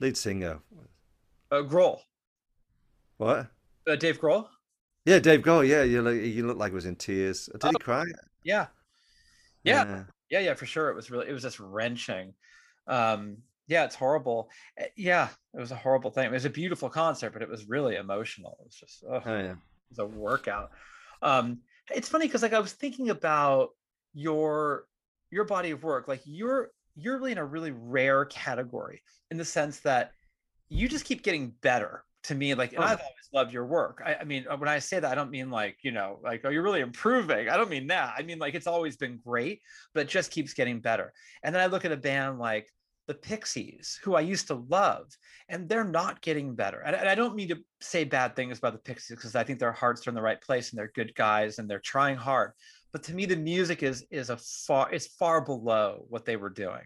Lead 0.00 0.16
singer. 0.16 0.60
Uh, 1.52 1.56
Grohl. 1.56 2.00
What? 3.18 3.48
Uh, 3.86 3.96
Dave 3.96 4.18
Grohl. 4.20 4.46
Yeah, 5.04 5.18
Dave 5.18 5.40
Grohl. 5.42 5.68
Yeah, 5.68 5.82
you 5.82 6.00
look 6.00 6.16
you 6.16 6.46
look 6.46 6.56
like 6.56 6.72
he 6.72 6.76
was 6.76 6.86
in 6.86 6.96
tears. 6.96 7.50
Did 7.52 7.62
he 7.62 7.68
Oh. 7.68 7.78
cry? 7.78 8.04
Yeah. 8.42 8.68
Yeah. 9.66 10.04
Yeah. 10.30 10.40
Yeah. 10.40 10.54
For 10.54 10.66
sure. 10.66 10.90
It 10.90 10.94
was 10.96 11.10
really. 11.10 11.28
It 11.28 11.32
was 11.32 11.42
just 11.42 11.60
wrenching. 11.60 12.34
Um, 12.86 13.38
yeah. 13.68 13.84
It's 13.84 13.94
horrible. 13.94 14.48
Uh, 14.80 14.84
Yeah. 14.96 15.28
It 15.54 15.60
was 15.60 15.72
a 15.72 15.76
horrible 15.76 16.10
thing. 16.10 16.26
It 16.26 16.32
was 16.32 16.44
a 16.44 16.50
beautiful 16.50 16.88
concert, 16.88 17.32
but 17.32 17.42
it 17.42 17.48
was 17.48 17.68
really 17.68 17.96
emotional. 17.96 18.56
It 18.60 18.66
was 18.66 18.74
just. 18.74 19.04
ugh. 19.10 19.22
Oh 19.24 19.38
yeah. 19.38 19.52
it 19.52 19.56
was 19.90 19.98
a 19.98 20.06
workout. 20.06 20.70
Um, 21.22 21.60
it's 21.94 22.08
funny 22.08 22.26
because 22.26 22.42
like 22.42 22.52
I 22.52 22.60
was 22.60 22.72
thinking 22.72 23.10
about 23.10 23.70
your 24.14 24.84
your 25.30 25.44
body 25.44 25.70
of 25.70 25.82
work. 25.84 26.08
Like 26.08 26.20
you're 26.24 26.70
you're 26.94 27.18
really 27.18 27.32
in 27.32 27.38
a 27.38 27.44
really 27.44 27.72
rare 27.72 28.24
category 28.24 29.02
in 29.30 29.36
the 29.36 29.44
sense 29.44 29.80
that 29.80 30.12
you 30.68 30.88
just 30.88 31.04
keep 31.04 31.22
getting 31.22 31.50
better 31.60 32.02
to 32.26 32.34
me. 32.34 32.54
Like, 32.54 32.74
Oh. 32.76 32.82
I've 32.82 33.00
always 33.00 33.28
loved 33.32 33.52
your 33.52 33.66
work. 33.66 34.02
I, 34.04 34.16
I 34.16 34.24
mean, 34.24 34.46
uh, 34.48 34.56
when 34.56 34.68
I 34.68 34.78
say 34.78 35.00
that, 35.00 35.10
I 35.10 35.14
don't 35.14 35.30
mean 35.30 35.50
like 35.50 35.78
you 35.82 35.92
know, 35.92 36.18
like 36.22 36.42
oh, 36.44 36.50
you're 36.50 36.62
really 36.62 36.80
improving. 36.80 37.48
I 37.48 37.56
don't 37.56 37.70
mean 37.70 37.86
that. 37.88 38.14
I 38.18 38.22
mean 38.22 38.38
like 38.38 38.54
it's 38.54 38.66
always 38.66 38.96
been 38.96 39.20
great, 39.24 39.60
but 39.94 40.00
it 40.00 40.08
just 40.08 40.30
keeps 40.30 40.54
getting 40.54 40.80
better. 40.80 41.12
And 41.42 41.54
then 41.54 41.62
I 41.62 41.66
look 41.66 41.84
at 41.84 41.92
a 41.92 41.96
band 41.96 42.38
like 42.38 42.68
the 43.06 43.14
Pixies, 43.14 44.00
who 44.02 44.16
I 44.16 44.20
used 44.20 44.48
to 44.48 44.64
love, 44.68 45.06
and 45.48 45.68
they're 45.68 45.84
not 45.84 46.20
getting 46.22 46.54
better. 46.54 46.80
And, 46.80 46.96
and 46.96 47.08
I 47.08 47.14
don't 47.14 47.36
mean 47.36 47.48
to 47.48 47.58
say 47.80 48.02
bad 48.02 48.34
things 48.34 48.58
about 48.58 48.72
the 48.72 48.80
Pixies 48.80 49.16
because 49.16 49.36
I 49.36 49.44
think 49.44 49.60
their 49.60 49.72
hearts 49.72 50.06
are 50.06 50.10
in 50.10 50.16
the 50.16 50.22
right 50.22 50.40
place 50.40 50.70
and 50.70 50.78
they're 50.78 50.90
good 50.94 51.14
guys 51.14 51.58
and 51.58 51.70
they're 51.70 51.78
trying 51.78 52.16
hard. 52.16 52.52
But 52.92 53.02
to 53.04 53.14
me, 53.14 53.26
the 53.26 53.36
music 53.36 53.82
is 53.82 54.04
is 54.10 54.30
a 54.30 54.36
far 54.36 54.92
is 54.92 55.06
far 55.06 55.40
below 55.40 56.06
what 56.08 56.24
they 56.24 56.36
were 56.36 56.50
doing. 56.50 56.82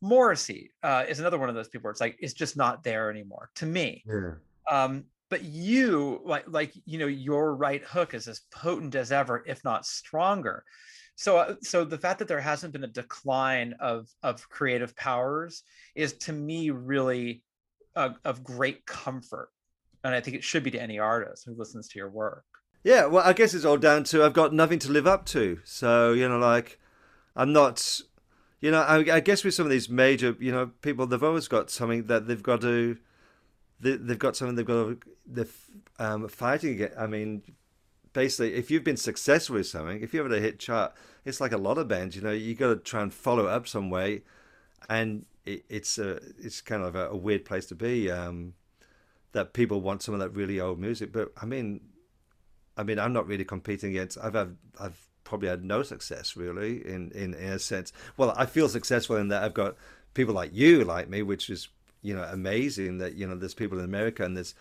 Morrissey 0.00 0.72
uh, 0.82 1.04
is 1.08 1.20
another 1.20 1.38
one 1.38 1.48
of 1.48 1.54
those 1.54 1.68
people 1.68 1.84
where 1.84 1.92
it's 1.92 2.00
like 2.00 2.16
it's 2.18 2.34
just 2.34 2.56
not 2.56 2.82
there 2.82 3.08
anymore 3.10 3.50
to 3.54 3.66
me. 3.66 4.02
Yeah. 4.06 4.32
Um, 4.70 5.04
but 5.30 5.44
you 5.44 6.20
like 6.24 6.44
like 6.46 6.72
you 6.84 6.98
know 6.98 7.06
your 7.06 7.54
right 7.54 7.82
hook 7.82 8.12
is 8.12 8.28
as 8.28 8.42
potent 8.50 8.94
as 8.94 9.10
ever 9.12 9.42
if 9.46 9.64
not 9.64 9.86
stronger. 9.86 10.64
So 11.14 11.38
uh, 11.38 11.54
so 11.62 11.84
the 11.84 11.98
fact 11.98 12.18
that 12.18 12.28
there 12.28 12.40
hasn't 12.40 12.72
been 12.72 12.84
a 12.84 12.88
decline 12.88 13.74
of 13.80 14.08
of 14.22 14.48
creative 14.48 14.94
powers 14.96 15.62
is 15.94 16.12
to 16.14 16.32
me 16.32 16.70
really 16.70 17.42
of 17.94 18.42
great 18.42 18.86
comfort 18.86 19.50
and 20.02 20.14
i 20.14 20.20
think 20.20 20.36
it 20.36 20.42
should 20.44 20.62
be 20.62 20.70
to 20.70 20.80
any 20.80 20.98
artist 20.98 21.44
who 21.44 21.54
listens 21.54 21.88
to 21.88 21.98
your 21.98 22.10
work. 22.10 22.44
Yeah 22.84 23.06
well 23.06 23.24
i 23.26 23.32
guess 23.32 23.54
it's 23.54 23.64
all 23.64 23.76
down 23.76 24.04
to 24.04 24.24
i've 24.24 24.32
got 24.32 24.52
nothing 24.52 24.78
to 24.80 24.92
live 24.92 25.06
up 25.06 25.26
to. 25.26 25.60
So 25.64 26.12
you 26.12 26.28
know 26.28 26.38
like 26.38 26.78
i'm 27.36 27.52
not 27.52 28.00
you 28.60 28.70
know 28.70 28.80
I, 28.80 29.16
I 29.16 29.20
guess 29.20 29.44
with 29.44 29.54
some 29.54 29.66
of 29.66 29.70
these 29.70 29.88
major 29.88 30.36
you 30.40 30.52
know 30.52 30.70
people 30.80 31.06
they've 31.06 31.22
always 31.22 31.48
got 31.48 31.70
something 31.70 32.06
that 32.06 32.26
they've 32.26 32.42
got 32.42 32.62
to 32.62 32.96
they, 33.82 33.90
have 33.90 34.18
got 34.18 34.36
something 34.36 34.54
they've 34.54 34.64
got 34.64 34.84
to 34.84 34.98
they're 35.26 35.46
um, 35.98 36.28
fighting 36.28 36.74
against. 36.74 36.98
I 36.98 37.06
mean 37.06 37.42
basically 38.12 38.54
if 38.54 38.70
you've 38.70 38.84
been 38.84 38.96
successful 38.96 39.56
with 39.56 39.66
something 39.66 40.02
if 40.02 40.12
you 40.12 40.24
a 40.24 40.38
hit 40.38 40.58
chart 40.58 40.92
it's 41.24 41.40
like 41.40 41.52
a 41.52 41.56
lot 41.56 41.78
of 41.78 41.88
bands 41.88 42.14
you 42.14 42.20
know 42.20 42.30
you 42.30 42.54
got 42.54 42.68
to 42.68 42.76
try 42.76 43.02
and 43.02 43.12
follow 43.12 43.46
up 43.46 43.66
some 43.66 43.90
way. 43.90 44.22
And 44.88 45.26
it, 45.44 45.64
it's 45.68 45.98
a 45.98 46.20
it's 46.38 46.60
kind 46.60 46.82
of 46.82 46.94
a, 46.94 47.08
a 47.08 47.16
weird 47.16 47.44
place 47.44 47.66
to 47.66 47.74
be 47.74 48.10
um, 48.10 48.54
that 49.32 49.52
people 49.52 49.80
want 49.80 50.02
some 50.02 50.14
of 50.14 50.20
that 50.20 50.30
really 50.30 50.60
old 50.60 50.78
music. 50.78 51.12
But 51.12 51.32
i 51.40 51.44
mean 51.44 51.80
i 52.76 52.82
mean 52.82 52.98
i'm 52.98 53.12
not 53.12 53.26
really 53.26 53.44
competing 53.44 53.90
against 53.90 54.16
i've 54.22 54.32
had, 54.34 54.56
i've 54.80 55.08
probably 55.24 55.48
had 55.48 55.62
no 55.62 55.82
success 55.82 56.36
really 56.36 56.86
in, 56.86 57.10
in 57.12 57.34
in 57.34 57.52
a 57.52 57.58
sense. 57.58 57.92
Well 58.16 58.32
i 58.36 58.46
feel 58.46 58.68
successful 58.68 59.16
in 59.16 59.28
that 59.28 59.42
i've 59.42 59.54
got 59.54 59.76
people 60.14 60.34
like 60.34 60.50
you 60.52 60.84
like 60.84 61.08
me 61.08 61.22
which 61.22 61.50
is 61.50 61.68
you 62.02 62.14
know 62.14 62.22
amazing 62.24 62.98
that 62.98 63.14
you 63.14 63.26
know 63.26 63.34
there's 63.34 63.54
people 63.54 63.78
in 63.78 63.84
america 63.84 64.24
and 64.24 64.36
there's 64.36 64.54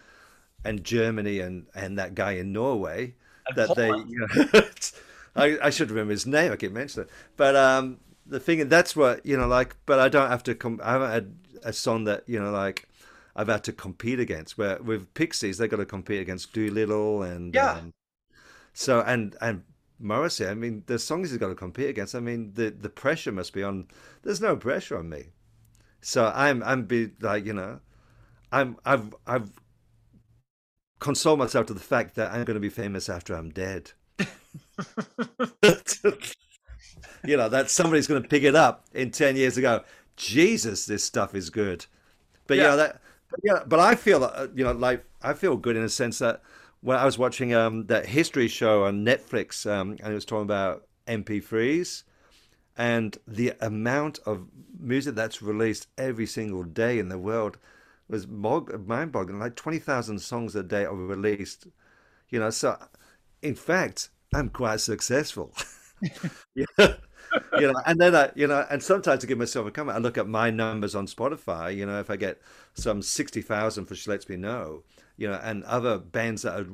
and 0.64 0.84
germany 0.84 1.40
and 1.40 1.66
and 1.76 1.98
that 1.98 2.16
guy 2.16 2.34
in 2.34 2.54
norway 2.54 3.14
and 3.48 3.58
that 3.58 3.68
Poland. 3.70 4.10
they 4.10 4.14
you 4.14 4.50
know 4.54 4.62
I, 5.36 5.58
I 5.62 5.70
should 5.70 5.90
remember 5.90 6.12
his 6.12 6.26
name. 6.26 6.52
I 6.52 6.56
keep 6.56 6.72
mentioning 6.72 7.08
it, 7.08 7.14
but 7.38 7.56
um, 7.56 8.00
the 8.26 8.40
thing 8.40 8.68
that's 8.68 8.96
what 8.96 9.26
you 9.26 9.38
know, 9.38 9.48
like. 9.48 9.76
But 9.86 10.00
I 10.00 10.10
don't 10.10 10.30
have 10.30 10.44
to. 10.44 10.56
Com- 10.56 10.82
I 10.84 10.94
haven't 10.94 11.12
had 11.12 11.36
a 11.64 11.74
song 11.74 12.06
that 12.06 12.24
you 12.28 12.40
know, 12.40 12.52
like. 12.52 12.88
I've 13.34 13.48
had 13.48 13.64
to 13.64 13.72
compete 13.72 14.20
against. 14.20 14.58
Where 14.58 14.78
with 14.84 15.14
Pixies, 15.14 15.58
they 15.58 15.70
got 15.70 15.78
to 15.78 15.86
compete 15.86 16.20
against 16.20 16.52
Doolittle 16.52 17.24
and 17.24 17.56
yeah. 17.56 17.76
Um, 17.76 17.94
so 18.74 19.00
and 19.00 19.38
and 19.40 19.64
Morrissey. 20.00 20.48
I 20.48 20.54
mean, 20.54 20.84
the 20.88 21.00
songs 21.00 21.30
he's 21.30 21.40
got 21.40 21.48
to 21.48 21.56
compete 21.56 21.90
against. 21.90 22.14
I 22.14 22.20
mean, 22.20 22.52
the 22.56 22.72
the 22.72 22.90
pressure 22.90 23.32
must 23.32 23.54
be 23.54 23.64
on. 23.64 23.88
There's 24.24 24.42
no 24.42 24.58
pressure 24.58 24.98
on 24.98 25.08
me. 25.08 25.28
So 26.02 26.32
I'm 26.34 26.64
I'm 26.64 26.86
be 26.86 27.12
like 27.22 27.46
you 27.46 27.54
know, 27.54 27.80
I'm 28.52 28.78
I've 28.86 29.14
I've 29.26 29.52
consoled 31.00 31.40
myself 31.40 31.66
to 31.68 31.74
the 31.74 31.80
fact 31.80 32.16
that 32.16 32.32
I'm 32.32 32.44
going 32.44 32.56
to 32.56 32.60
be 32.60 32.70
famous 32.70 33.10
after 33.10 33.36
I'm 33.36 33.50
dead. 33.50 33.92
you 37.26 37.38
know 37.38 37.50
that 37.50 37.70
somebody's 37.70 38.08
going 38.08 38.22
to 38.22 38.28
pick 38.28 38.44
it 38.44 38.56
up 38.56 38.86
in 38.94 39.12
10 39.12 39.36
years 39.36 39.58
ago 39.58 39.84
jesus 40.16 40.86
this 40.86 41.04
stuff 41.04 41.36
is 41.36 41.50
good 41.50 41.86
but 42.48 42.58
yeah. 42.58 42.64
you 42.64 42.70
know 42.70 42.78
that 42.78 43.02
but, 43.30 43.40
yeah 43.44 43.60
but 43.66 43.80
i 43.80 43.96
feel 43.96 44.24
uh, 44.24 44.48
you 44.54 44.64
know 44.64 44.72
like 44.72 45.04
i 45.22 45.34
feel 45.34 45.56
good 45.56 45.76
in 45.76 45.84
a 45.84 45.90
sense 45.90 46.20
that 46.20 46.42
when 46.82 46.98
i 46.98 47.06
was 47.06 47.18
watching 47.18 47.54
um 47.54 47.86
that 47.88 48.06
history 48.06 48.48
show 48.48 48.84
on 48.86 49.06
netflix 49.06 49.70
um 49.70 49.92
and 49.92 50.12
it 50.12 50.14
was 50.14 50.26
talking 50.26 50.44
about 50.44 50.88
mp3s 51.08 52.04
and 52.78 53.18
the 53.28 53.54
amount 53.62 54.20
of 54.26 54.48
music 54.80 55.16
that's 55.16 55.42
released 55.42 55.88
every 55.98 56.26
single 56.26 56.64
day 56.64 57.00
in 57.00 57.10
the 57.10 57.18
world 57.20 57.58
was 58.08 58.28
mind-boggling 58.28 59.40
like 59.40 59.56
20,000 59.56 60.20
songs 60.20 60.56
a 60.56 60.64
day 60.64 60.86
are 60.86 60.96
released 60.96 61.68
you 62.30 62.40
know 62.40 62.50
so 62.50 62.78
in 63.42 63.56
fact 63.56 64.10
i'm 64.34 64.50
quite 64.50 64.80
successful 64.82 65.54
you 66.56 66.66
know, 67.56 67.74
and 67.86 68.00
then 68.00 68.16
I, 68.16 68.32
you 68.36 68.48
know, 68.48 68.66
and 68.70 68.82
sometimes 68.82 69.22
to 69.22 69.28
give 69.28 69.38
myself 69.38 69.68
a 69.68 69.72
comment, 69.72 69.98
I 69.98 70.02
look 70.02 70.18
at 70.18 70.28
my 70.28 70.50
numbers 70.50 70.96
on 70.96 71.08
Spotify. 71.08 71.76
You 71.76 71.86
know, 71.86 72.00
if 72.00 72.10
I 72.10 72.16
get 72.16 72.42
some 72.74 73.02
sixty 73.02 73.42
thousand 73.42 73.86
for 73.86 73.96
"She 73.96 74.10
Lets 74.10 74.28
Me 74.30 74.36
Know," 74.36 74.84
you 75.18 75.28
know, 75.30 75.40
and 75.44 75.64
other 75.64 75.98
bands 75.98 76.42
that 76.44 76.60
are 76.60 76.68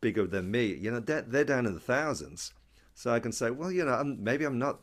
bigger 0.00 0.26
than 0.26 0.50
me, 0.50 0.66
you 0.74 0.90
know, 0.90 1.00
they're, 1.00 1.22
they're 1.22 1.44
down 1.44 1.66
in 1.66 1.74
the 1.74 1.80
thousands. 1.80 2.52
So 2.94 3.12
I 3.12 3.20
can 3.20 3.32
say, 3.32 3.50
well, 3.50 3.72
you 3.72 3.84
know, 3.84 3.92
I'm, 3.94 4.22
maybe 4.22 4.44
I'm 4.44 4.58
not, 4.58 4.80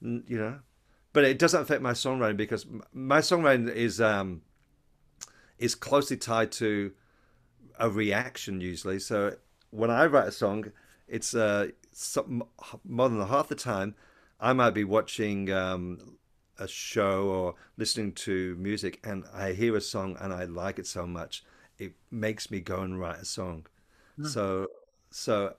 you 0.00 0.38
know, 0.38 0.58
but 1.12 1.24
it 1.24 1.38
doesn't 1.38 1.62
affect 1.62 1.82
my 1.82 1.92
songwriting 1.92 2.36
because 2.36 2.66
my 2.92 3.20
songwriting 3.20 3.72
is 3.72 4.00
um 4.00 4.42
is 5.58 5.74
closely 5.74 6.16
tied 6.16 6.52
to 6.52 6.92
a 7.78 7.90
reaction 7.90 8.60
usually. 8.60 8.98
So 8.98 9.36
when 9.70 9.90
I 9.90 10.06
write 10.06 10.28
a 10.28 10.32
song, 10.32 10.72
it's 11.08 11.34
uh 11.34 11.68
some, 11.92 12.44
more 12.84 13.08
than 13.08 13.26
half 13.26 13.48
the 13.48 13.54
time, 13.54 13.94
I 14.40 14.52
might 14.52 14.70
be 14.70 14.84
watching 14.84 15.50
um, 15.52 16.16
a 16.58 16.66
show 16.66 17.24
or 17.28 17.54
listening 17.76 18.12
to 18.12 18.56
music, 18.56 19.00
and 19.04 19.24
I 19.34 19.52
hear 19.52 19.76
a 19.76 19.80
song 19.80 20.16
and 20.20 20.32
I 20.32 20.44
like 20.44 20.78
it 20.78 20.86
so 20.86 21.06
much, 21.06 21.44
it 21.78 21.92
makes 22.10 22.50
me 22.50 22.60
go 22.60 22.80
and 22.80 22.98
write 22.98 23.20
a 23.20 23.24
song. 23.24 23.66
Mm. 24.18 24.26
So, 24.28 24.66
so 25.10 25.54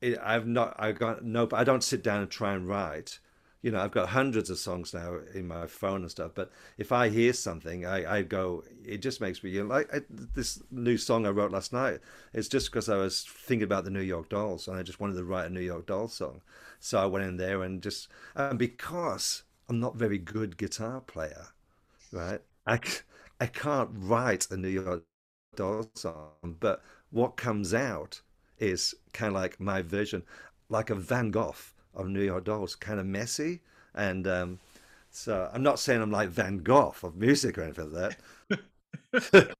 it, 0.00 0.18
I've 0.22 0.46
not, 0.46 0.74
I've 0.78 0.98
got 0.98 1.24
no, 1.24 1.48
I 1.52 1.64
don't 1.64 1.84
sit 1.84 2.02
down 2.02 2.22
and 2.22 2.30
try 2.30 2.54
and 2.54 2.66
write 2.68 3.18
you 3.62 3.70
know, 3.70 3.80
I've 3.80 3.90
got 3.90 4.08
hundreds 4.10 4.48
of 4.48 4.58
songs 4.58 4.94
now 4.94 5.18
in 5.34 5.46
my 5.46 5.66
phone 5.66 6.00
and 6.00 6.10
stuff. 6.10 6.32
But 6.34 6.50
if 6.78 6.92
I 6.92 7.10
hear 7.10 7.32
something, 7.32 7.84
I, 7.84 8.18
I 8.18 8.22
go, 8.22 8.64
it 8.84 8.98
just 9.02 9.20
makes 9.20 9.44
me, 9.44 9.50
you 9.50 9.62
know, 9.62 9.68
like 9.68 9.94
I, 9.94 10.00
this 10.08 10.62
new 10.70 10.96
song 10.96 11.26
I 11.26 11.30
wrote 11.30 11.50
last 11.52 11.72
night. 11.72 12.00
It's 12.32 12.48
just 12.48 12.70
because 12.70 12.88
I 12.88 12.96
was 12.96 13.22
thinking 13.24 13.64
about 13.64 13.84
the 13.84 13.90
New 13.90 14.00
York 14.00 14.30
Dolls 14.30 14.66
and 14.66 14.78
I 14.78 14.82
just 14.82 14.98
wanted 14.98 15.16
to 15.16 15.24
write 15.24 15.46
a 15.50 15.52
New 15.52 15.60
York 15.60 15.86
Dolls 15.86 16.14
song. 16.14 16.40
So 16.78 16.98
I 16.98 17.04
went 17.06 17.26
in 17.26 17.36
there 17.36 17.62
and 17.62 17.82
just, 17.82 18.08
and 18.34 18.58
because 18.58 19.42
I'm 19.68 19.78
not 19.78 19.96
very 19.96 20.18
good 20.18 20.56
guitar 20.56 21.02
player, 21.02 21.48
right? 22.12 22.40
I, 22.66 22.80
I 23.40 23.46
can't 23.46 23.90
write 23.92 24.50
a 24.50 24.56
New 24.56 24.68
York 24.68 25.04
Dolls 25.54 25.88
song, 25.94 26.56
but 26.60 26.82
what 27.10 27.36
comes 27.36 27.74
out 27.74 28.22
is 28.60 28.94
kind 29.12 29.28
of 29.28 29.34
like 29.42 29.60
my 29.60 29.82
vision, 29.82 30.22
like 30.68 30.90
a 30.90 30.94
Van 30.94 31.30
Gogh 31.30 31.54
of 31.94 32.08
New 32.08 32.22
York 32.22 32.44
Dolls, 32.44 32.74
kind 32.76 33.00
of 33.00 33.06
messy. 33.06 33.60
And 33.94 34.26
um, 34.28 34.58
so 35.10 35.50
I'm 35.52 35.62
not 35.62 35.78
saying 35.80 36.02
I'm 36.02 36.10
like 36.12 36.30
Van 36.30 36.58
Gogh 36.58 36.94
of 37.02 37.16
music 37.16 37.58
or 37.58 37.62
anything 37.62 37.92
like 37.92 38.16
that. 38.50 39.54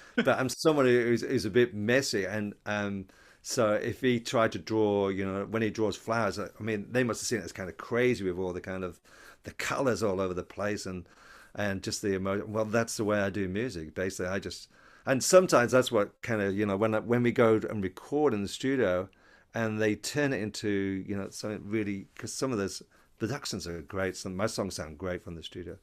but 0.16 0.28
I'm 0.38 0.48
somebody 0.48 0.94
who's, 0.94 1.22
who's 1.22 1.44
a 1.44 1.50
bit 1.50 1.74
messy. 1.74 2.24
And 2.24 2.54
um, 2.66 3.06
so 3.42 3.72
if 3.74 4.00
he 4.00 4.20
tried 4.20 4.52
to 4.52 4.58
draw, 4.58 5.08
you 5.08 5.24
know, 5.24 5.46
when 5.48 5.62
he 5.62 5.70
draws 5.70 5.96
flowers, 5.96 6.38
I 6.38 6.48
mean, 6.60 6.86
they 6.90 7.04
must 7.04 7.20
have 7.22 7.26
seen 7.26 7.40
it 7.40 7.44
as 7.44 7.52
kind 7.52 7.68
of 7.68 7.76
crazy 7.76 8.24
with 8.24 8.38
all 8.38 8.52
the 8.52 8.60
kind 8.60 8.84
of 8.84 9.00
the 9.44 9.52
colors 9.52 10.02
all 10.02 10.20
over 10.20 10.34
the 10.34 10.42
place 10.42 10.86
and 10.86 11.08
and 11.54 11.82
just 11.82 12.02
the 12.02 12.14
emotion. 12.14 12.52
Well, 12.52 12.64
that's 12.66 12.96
the 12.96 13.04
way 13.04 13.20
I 13.20 13.30
do 13.30 13.48
music. 13.48 13.94
Basically, 13.94 14.26
I 14.30 14.38
just 14.38 14.68
and 15.08 15.24
sometimes 15.24 15.72
that's 15.72 15.90
what 15.90 16.20
kind 16.20 16.42
of 16.42 16.54
you 16.54 16.66
know 16.66 16.76
when 16.76 16.92
when 17.06 17.22
we 17.22 17.32
go 17.32 17.58
and 17.70 17.82
record 17.82 18.34
in 18.34 18.42
the 18.42 18.48
studio, 18.48 19.08
and 19.54 19.80
they 19.80 19.94
turn 19.94 20.34
it 20.34 20.42
into 20.42 20.68
you 21.08 21.16
know 21.16 21.30
something 21.30 21.62
really 21.64 22.06
because 22.14 22.32
some 22.32 22.52
of 22.52 22.58
those 22.58 22.82
productions 23.18 23.66
are 23.66 23.80
great. 23.80 24.18
Some 24.18 24.36
my 24.36 24.46
songs 24.46 24.76
sound 24.76 24.98
great 24.98 25.24
from 25.24 25.34
the 25.34 25.42
studio, 25.42 25.78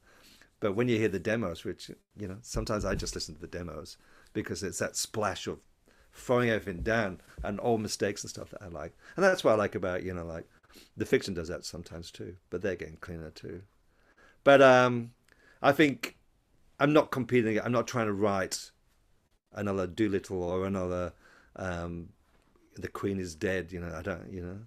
but 0.60 0.76
when 0.76 0.88
you 0.88 0.96
hear 0.96 1.08
the 1.08 1.18
demos, 1.18 1.64
which 1.64 1.90
you 2.16 2.28
know 2.28 2.38
sometimes 2.40 2.84
I 2.84 2.94
just 2.94 3.16
listen 3.16 3.34
to 3.34 3.40
the 3.40 3.48
demos 3.48 3.96
because 4.32 4.62
it's 4.62 4.78
that 4.78 4.94
splash 4.94 5.48
of 5.48 5.58
throwing 6.12 6.48
everything 6.48 6.82
down 6.84 7.20
and 7.42 7.58
all 7.58 7.78
mistakes 7.78 8.22
and 8.22 8.30
stuff 8.30 8.50
that 8.50 8.62
I 8.62 8.68
like, 8.68 8.96
and 9.16 9.24
that's 9.24 9.42
what 9.42 9.54
I 9.54 9.56
like 9.56 9.74
about 9.74 10.04
you 10.04 10.14
know 10.14 10.24
like 10.24 10.46
the 10.96 11.04
fiction 11.04 11.34
does 11.34 11.48
that 11.48 11.64
sometimes 11.64 12.12
too, 12.12 12.36
but 12.48 12.62
they're 12.62 12.76
getting 12.76 12.98
cleaner 12.98 13.30
too. 13.30 13.62
But 14.44 14.62
um, 14.62 15.10
I 15.60 15.72
think 15.72 16.16
I'm 16.78 16.92
not 16.92 17.10
competing. 17.10 17.60
I'm 17.60 17.72
not 17.72 17.88
trying 17.88 18.06
to 18.06 18.12
write 18.12 18.70
another 19.56 19.86
Doolittle 19.86 20.42
or 20.42 20.66
another 20.66 21.12
um, 21.56 22.08
the 22.76 22.88
queen 22.88 23.18
is 23.18 23.34
dead 23.34 23.72
you 23.72 23.80
know 23.80 23.92
i 23.96 24.02
don't 24.02 24.30
you 24.30 24.42
know. 24.42 24.58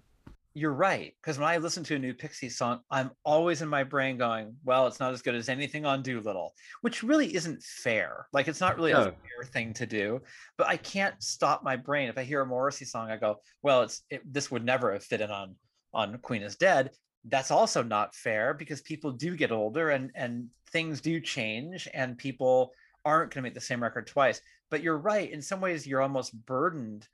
You're 0.52 0.72
right 0.72 1.14
because 1.22 1.38
when 1.38 1.46
i 1.46 1.58
listen 1.58 1.84
to 1.84 1.94
a 1.94 1.98
new 1.98 2.12
pixie 2.12 2.48
song 2.48 2.80
i'm 2.90 3.12
always 3.24 3.62
in 3.62 3.68
my 3.68 3.84
brain 3.84 4.18
going 4.18 4.56
well 4.64 4.88
it's 4.88 4.98
not 4.98 5.12
as 5.12 5.22
good 5.22 5.36
as 5.36 5.48
anything 5.48 5.86
on 5.86 6.02
doolittle 6.02 6.54
which 6.80 7.04
really 7.04 7.32
isn't 7.36 7.62
fair 7.62 8.26
like 8.32 8.48
it's 8.48 8.60
not 8.60 8.76
really 8.76 8.92
no. 8.92 9.00
a 9.00 9.04
fair 9.04 9.44
thing 9.44 9.72
to 9.74 9.86
do 9.86 10.20
but 10.58 10.66
i 10.66 10.76
can't 10.76 11.22
stop 11.22 11.62
my 11.62 11.76
brain. 11.76 12.08
If 12.08 12.18
i 12.18 12.24
hear 12.24 12.40
a 12.40 12.46
morrissey 12.46 12.84
song 12.84 13.12
i 13.12 13.16
go 13.16 13.36
well 13.62 13.82
it's 13.82 14.02
it, 14.10 14.22
this 14.30 14.50
would 14.50 14.64
never 14.64 14.92
have 14.92 15.04
fit 15.04 15.20
in 15.20 15.30
on 15.30 15.54
on 15.92 16.18
queen 16.18 16.42
is 16.42 16.56
dead. 16.56 16.90
That's 17.24 17.50
also 17.50 17.82
not 17.82 18.14
fair 18.14 18.54
because 18.54 18.80
people 18.80 19.12
do 19.12 19.36
get 19.36 19.52
older 19.52 19.90
and 19.90 20.10
and 20.14 20.48
things 20.70 21.00
do 21.00 21.20
change 21.20 21.88
and 21.92 22.16
people 22.16 22.72
aren't 23.04 23.32
going 23.32 23.42
to 23.42 23.46
make 23.46 23.54
the 23.54 23.60
same 23.60 23.82
record 23.82 24.06
twice 24.06 24.40
but 24.70 24.82
you're 24.82 24.98
right 24.98 25.32
in 25.32 25.42
some 25.42 25.60
ways 25.60 25.86
you're 25.86 26.02
almost 26.02 26.34
burdened 26.46 27.08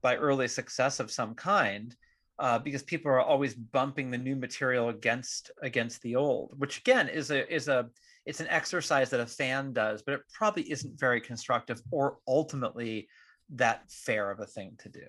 by 0.00 0.16
early 0.16 0.48
success 0.48 1.00
of 1.00 1.10
some 1.10 1.34
kind 1.34 1.96
uh, 2.38 2.58
because 2.58 2.82
people 2.82 3.10
are 3.10 3.20
always 3.20 3.54
bumping 3.54 4.10
the 4.10 4.18
new 4.18 4.34
material 4.34 4.88
against 4.88 5.50
against 5.62 6.02
the 6.02 6.16
old 6.16 6.52
which 6.56 6.78
again 6.78 7.08
is 7.08 7.30
a 7.30 7.52
is 7.54 7.68
a 7.68 7.88
it's 8.24 8.40
an 8.40 8.48
exercise 8.48 9.10
that 9.10 9.20
a 9.20 9.26
fan 9.26 9.72
does, 9.72 10.02
but 10.02 10.14
it 10.14 10.22
probably 10.32 10.70
isn't 10.70 10.98
very 10.98 11.20
constructive 11.20 11.82
or 11.90 12.18
ultimately 12.26 13.08
that 13.50 13.90
fair 13.90 14.30
of 14.30 14.40
a 14.40 14.46
thing 14.46 14.76
to 14.78 14.88
do. 14.88 15.06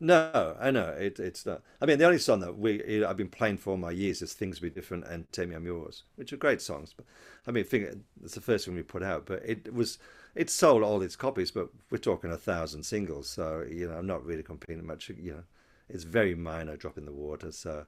No, 0.00 0.56
I 0.60 0.70
know 0.70 0.88
it, 0.88 1.18
it's 1.20 1.46
not. 1.46 1.62
I 1.80 1.86
mean, 1.86 1.98
the 1.98 2.04
only 2.04 2.18
song 2.18 2.40
that 2.40 2.58
we 2.58 3.04
I've 3.04 3.16
been 3.16 3.28
playing 3.28 3.58
for 3.58 3.78
my 3.78 3.92
years 3.92 4.22
is 4.22 4.32
"Things 4.34 4.58
Be 4.58 4.68
Different" 4.68 5.04
and 5.06 5.30
"Tell 5.32 5.46
Me 5.46 5.54
I'm 5.54 5.64
Yours," 5.66 6.02
which 6.16 6.32
are 6.32 6.36
great 6.36 6.60
songs. 6.60 6.92
But 6.94 7.06
I 7.46 7.52
mean, 7.52 7.64
think 7.64 7.88
it's 8.22 8.34
the 8.34 8.40
first 8.40 8.66
one 8.66 8.76
we 8.76 8.82
put 8.82 9.02
out, 9.04 9.24
but 9.24 9.42
it 9.44 9.72
was 9.72 9.98
it 10.34 10.50
sold 10.50 10.82
all 10.82 11.00
its 11.00 11.16
copies, 11.16 11.52
but 11.52 11.68
we're 11.90 11.98
talking 11.98 12.32
a 12.32 12.36
thousand 12.36 12.82
singles, 12.82 13.28
so 13.28 13.64
you 13.70 13.88
know, 13.88 13.96
I'm 13.96 14.06
not 14.06 14.24
really 14.24 14.42
competing 14.42 14.84
much. 14.84 15.08
You 15.08 15.32
know, 15.32 15.44
it's 15.88 16.04
very 16.04 16.34
minor 16.34 16.76
drop 16.76 16.98
in 16.98 17.04
the 17.06 17.12
water. 17.12 17.52
So, 17.52 17.86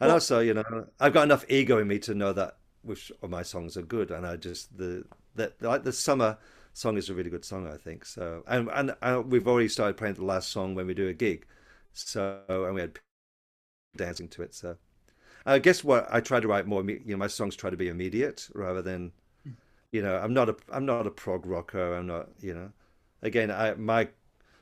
and 0.00 0.08
well, 0.08 0.12
also, 0.12 0.40
you 0.40 0.54
know, 0.54 0.86
I've 0.98 1.12
got 1.12 1.24
enough 1.24 1.44
ego 1.48 1.78
in 1.78 1.88
me 1.88 1.98
to 2.00 2.14
know 2.14 2.32
that 2.32 2.56
which 2.82 3.12
of 3.22 3.28
my 3.30 3.42
songs 3.42 3.76
are 3.76 3.82
good, 3.82 4.10
and 4.10 4.26
I 4.26 4.36
just 4.36 4.76
the 4.78 5.04
that 5.34 5.60
like 5.60 5.84
the 5.84 5.92
summer 5.92 6.38
song 6.78 6.96
is 6.96 7.10
a 7.10 7.14
really 7.14 7.30
good 7.30 7.44
song, 7.44 7.66
I 7.66 7.76
think. 7.76 8.04
So, 8.04 8.44
and 8.46 8.70
and, 8.72 8.94
and 9.02 9.30
we've 9.30 9.48
already 9.48 9.68
started 9.68 9.96
playing 9.96 10.14
the 10.14 10.24
last 10.24 10.50
song 10.50 10.74
when 10.74 10.86
we 10.86 10.94
do 10.94 11.08
a 11.08 11.12
gig, 11.12 11.44
so 11.92 12.40
and 12.48 12.74
we 12.74 12.80
had 12.80 12.98
dancing 13.96 14.28
to 14.28 14.42
it. 14.42 14.54
So, 14.54 14.76
I 15.44 15.58
guess 15.58 15.82
what 15.82 16.06
I 16.10 16.20
try 16.20 16.40
to 16.40 16.48
write 16.48 16.66
more, 16.66 16.84
you 16.84 17.00
know, 17.04 17.16
my 17.16 17.26
songs 17.26 17.56
try 17.56 17.70
to 17.70 17.76
be 17.76 17.88
immediate 17.88 18.48
rather 18.54 18.80
than, 18.80 19.12
hmm. 19.42 19.52
you 19.90 20.02
know, 20.02 20.16
I'm 20.16 20.32
not 20.32 20.48
a 20.48 20.56
I'm 20.72 20.86
not 20.86 21.06
a 21.06 21.10
prog 21.10 21.46
rocker. 21.46 21.94
I'm 21.94 22.06
not, 22.06 22.28
you 22.40 22.54
know, 22.54 22.70
again, 23.22 23.50
I 23.50 23.74
my 23.74 24.08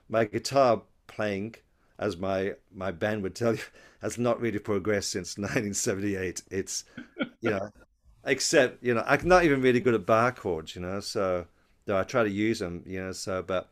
my 0.08 0.24
guitar 0.24 0.82
playing 1.06 1.56
as 1.98 2.16
my 2.16 2.54
my 2.74 2.92
band 2.92 3.22
would 3.24 3.34
tell 3.34 3.54
you, 3.54 3.62
has 4.00 4.16
not 4.16 4.40
really 4.40 4.58
progressed 4.58 5.10
since 5.10 5.36
1978. 5.38 6.42
It's, 6.50 6.84
you 7.42 7.50
know, 7.50 7.70
except 8.24 8.82
you 8.82 8.94
know, 8.94 9.04
I'm 9.06 9.28
not 9.28 9.44
even 9.44 9.60
really 9.60 9.80
good 9.80 9.94
at 9.94 10.06
bar 10.06 10.32
chords, 10.32 10.74
you 10.74 10.80
know. 10.80 11.00
So 11.00 11.46
though 11.86 11.98
I 11.98 12.02
try 12.04 12.22
to 12.22 12.30
use 12.30 12.58
them, 12.58 12.82
you 12.86 13.00
know. 13.02 13.12
So, 13.12 13.42
but 13.42 13.70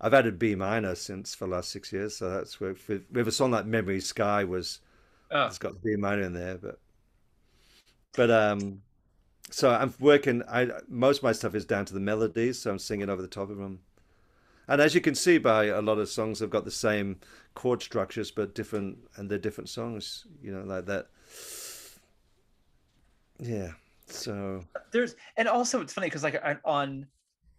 I've 0.00 0.14
added 0.14 0.38
B 0.38 0.54
minor 0.54 0.94
since 0.94 1.34
for 1.34 1.46
the 1.46 1.52
last 1.52 1.70
six 1.70 1.92
years. 1.92 2.16
So 2.16 2.30
that's 2.30 2.60
where 2.60 2.74
with, 2.88 3.04
with 3.10 3.28
a 3.28 3.32
song 3.32 3.52
like 3.52 3.66
Memory 3.66 4.00
Sky 4.00 4.44
was, 4.44 4.80
oh. 5.30 5.46
it's 5.46 5.58
got 5.58 5.82
B 5.82 5.96
minor 5.96 6.22
in 6.22 6.32
there, 6.32 6.56
but 6.56 6.78
but 8.14 8.30
um, 8.30 8.82
so 9.50 9.70
I'm 9.70 9.94
working. 10.00 10.42
I 10.48 10.70
most 10.88 11.18
of 11.18 11.22
my 11.22 11.32
stuff 11.32 11.54
is 11.54 11.64
down 11.64 11.84
to 11.86 11.94
the 11.94 12.00
melodies, 12.00 12.60
so 12.60 12.70
I'm 12.70 12.78
singing 12.78 13.08
over 13.08 13.22
the 13.22 13.28
top 13.28 13.50
of 13.50 13.58
them. 13.58 13.80
And 14.68 14.82
as 14.82 14.94
you 14.94 15.00
can 15.00 15.14
see 15.14 15.38
by 15.38 15.66
a 15.66 15.80
lot 15.80 15.98
of 15.98 16.10
songs, 16.10 16.40
have 16.40 16.50
got 16.50 16.66
the 16.66 16.70
same 16.70 17.20
chord 17.54 17.82
structures, 17.82 18.30
but 18.30 18.54
different, 18.54 18.98
and 19.16 19.30
they're 19.30 19.38
different 19.38 19.70
songs, 19.70 20.26
you 20.42 20.52
know, 20.52 20.62
like 20.62 20.84
that. 20.86 21.08
Yeah. 23.38 23.72
So 24.06 24.62
there's, 24.92 25.16
and 25.38 25.48
also 25.48 25.80
it's 25.80 25.92
funny 25.94 26.08
because 26.08 26.22
like 26.22 26.42
on, 26.64 27.06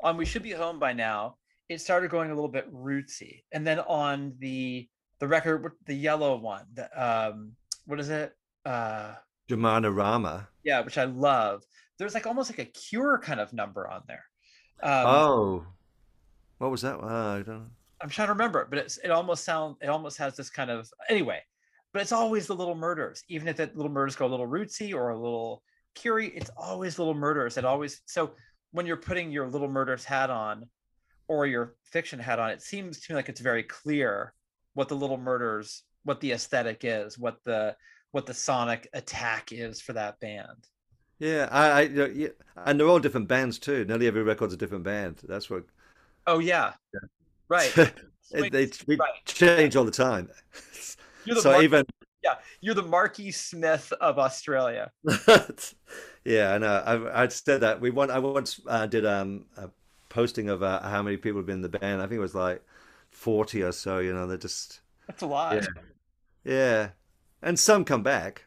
on 0.01 0.17
We 0.17 0.25
Should 0.25 0.43
Be 0.43 0.51
Home 0.51 0.79
by 0.79 0.93
Now, 0.93 1.35
it 1.67 1.81
started 1.81 2.09
going 2.09 2.31
a 2.31 2.33
little 2.33 2.49
bit 2.49 2.71
rootsy, 2.73 3.43
and 3.51 3.65
then 3.65 3.79
on 3.79 4.33
the 4.39 4.87
the 5.19 5.27
record, 5.27 5.73
the 5.85 5.93
yellow 5.93 6.37
one, 6.37 6.65
the 6.73 6.89
um, 7.01 7.53
what 7.85 7.99
is 7.99 8.09
it? 8.09 8.33
Uh, 8.65 9.13
Rama. 9.49 10.47
Yeah, 10.63 10.81
which 10.81 10.97
I 10.97 11.05
love. 11.05 11.63
There's 11.97 12.13
like 12.13 12.27
almost 12.27 12.49
like 12.49 12.59
a 12.59 12.65
Cure 12.65 13.19
kind 13.19 13.39
of 13.39 13.51
number 13.51 13.87
on 13.87 14.03
there. 14.07 14.23
Um, 14.81 15.05
oh, 15.05 15.65
what 16.57 16.71
was 16.71 16.81
that? 16.81 16.99
Uh, 16.99 17.05
I 17.05 17.43
don't 17.45 17.47
know. 17.47 17.65
I'm 18.01 18.09
trying 18.09 18.27
to 18.27 18.33
remember, 18.33 18.65
but 18.69 18.79
it's 18.79 18.97
it 18.97 19.11
almost 19.11 19.43
sound 19.43 19.75
it 19.81 19.89
almost 19.89 20.17
has 20.17 20.35
this 20.35 20.49
kind 20.49 20.71
of 20.71 20.89
anyway. 21.09 21.41
But 21.91 22.01
it's 22.01 22.11
always 22.11 22.47
the 22.47 22.55
little 22.55 22.75
murders, 22.75 23.23
even 23.27 23.47
if 23.47 23.57
the 23.57 23.69
little 23.73 23.91
murders 23.91 24.15
go 24.15 24.27
a 24.27 24.29
little 24.29 24.47
rootsy 24.47 24.93
or 24.93 25.09
a 25.09 25.17
little 25.17 25.63
Curie, 25.95 26.29
it's 26.29 26.51
always 26.55 26.99
little 26.99 27.15
murders. 27.15 27.57
It 27.57 27.65
always 27.65 28.01
so 28.05 28.31
when 28.71 28.85
you're 28.85 28.97
putting 28.97 29.31
your 29.31 29.47
little 29.47 29.67
murders 29.67 30.05
hat 30.05 30.29
on 30.29 30.65
or 31.27 31.45
your 31.45 31.75
fiction 31.83 32.19
hat 32.19 32.39
on, 32.39 32.49
it 32.51 32.61
seems 32.61 32.99
to 32.99 33.11
me 33.11 33.15
like 33.15 33.29
it's 33.29 33.41
very 33.41 33.63
clear 33.63 34.33
what 34.73 34.87
the 34.87 34.95
little 34.95 35.17
murders, 35.17 35.83
what 36.03 36.19
the 36.21 36.31
aesthetic 36.31 36.81
is, 36.83 37.17
what 37.17 37.37
the 37.43 37.75
what 38.11 38.25
the 38.25 38.33
sonic 38.33 38.87
attack 38.93 39.51
is 39.51 39.81
for 39.81 39.93
that 39.93 40.19
band. 40.19 40.67
Yeah, 41.19 41.47
I, 41.51 41.69
I 41.69 41.81
yeah, 41.81 42.27
and 42.65 42.79
they're 42.79 42.87
all 42.87 42.99
different 42.99 43.27
bands 43.27 43.59
too. 43.59 43.85
Nearly 43.85 44.07
every 44.07 44.23
record's 44.23 44.53
a 44.53 44.57
different 44.57 44.83
band. 44.83 45.21
That's 45.27 45.49
what 45.49 45.63
Oh 46.25 46.39
yeah, 46.39 46.73
yeah. 46.93 46.99
right. 47.47 47.73
they, 48.31 48.49
they 48.49 48.69
right. 48.87 49.09
change 49.25 49.75
all 49.75 49.83
the 49.83 49.91
time. 49.91 50.29
so 51.39 51.61
even 51.61 51.83
yeah, 52.23 52.35
you're 52.61 52.75
the 52.75 52.83
Marky 52.83 53.31
Smith 53.31 53.91
of 54.01 54.19
Australia. 54.19 54.91
yeah, 56.25 56.53
I 56.53 56.57
know. 56.57 56.83
I 56.85 57.23
I 57.23 57.27
said 57.27 57.61
that 57.61 57.79
we 57.79 57.89
want. 57.89 58.11
I 58.11 58.19
once 58.19 58.59
uh, 58.67 58.85
did 58.85 59.05
um, 59.05 59.45
a 59.57 59.69
posting 60.09 60.49
of 60.49 60.63
uh, 60.63 60.81
how 60.81 61.01
many 61.01 61.17
people 61.17 61.39
have 61.39 61.45
been 61.45 61.57
in 61.57 61.61
the 61.61 61.69
band. 61.69 62.01
I 62.01 62.05
think 62.05 62.17
it 62.17 62.19
was 62.19 62.35
like 62.35 62.63
forty 63.11 63.63
or 63.63 63.71
so. 63.71 63.99
You 63.99 64.13
know, 64.13 64.27
they're 64.27 64.37
just 64.37 64.81
that's 65.07 65.21
a 65.21 65.27
lot. 65.27 65.55
Yeah, 65.55 65.67
yeah. 66.43 66.89
and 67.41 67.57
some 67.57 67.85
come 67.85 68.03
back. 68.03 68.45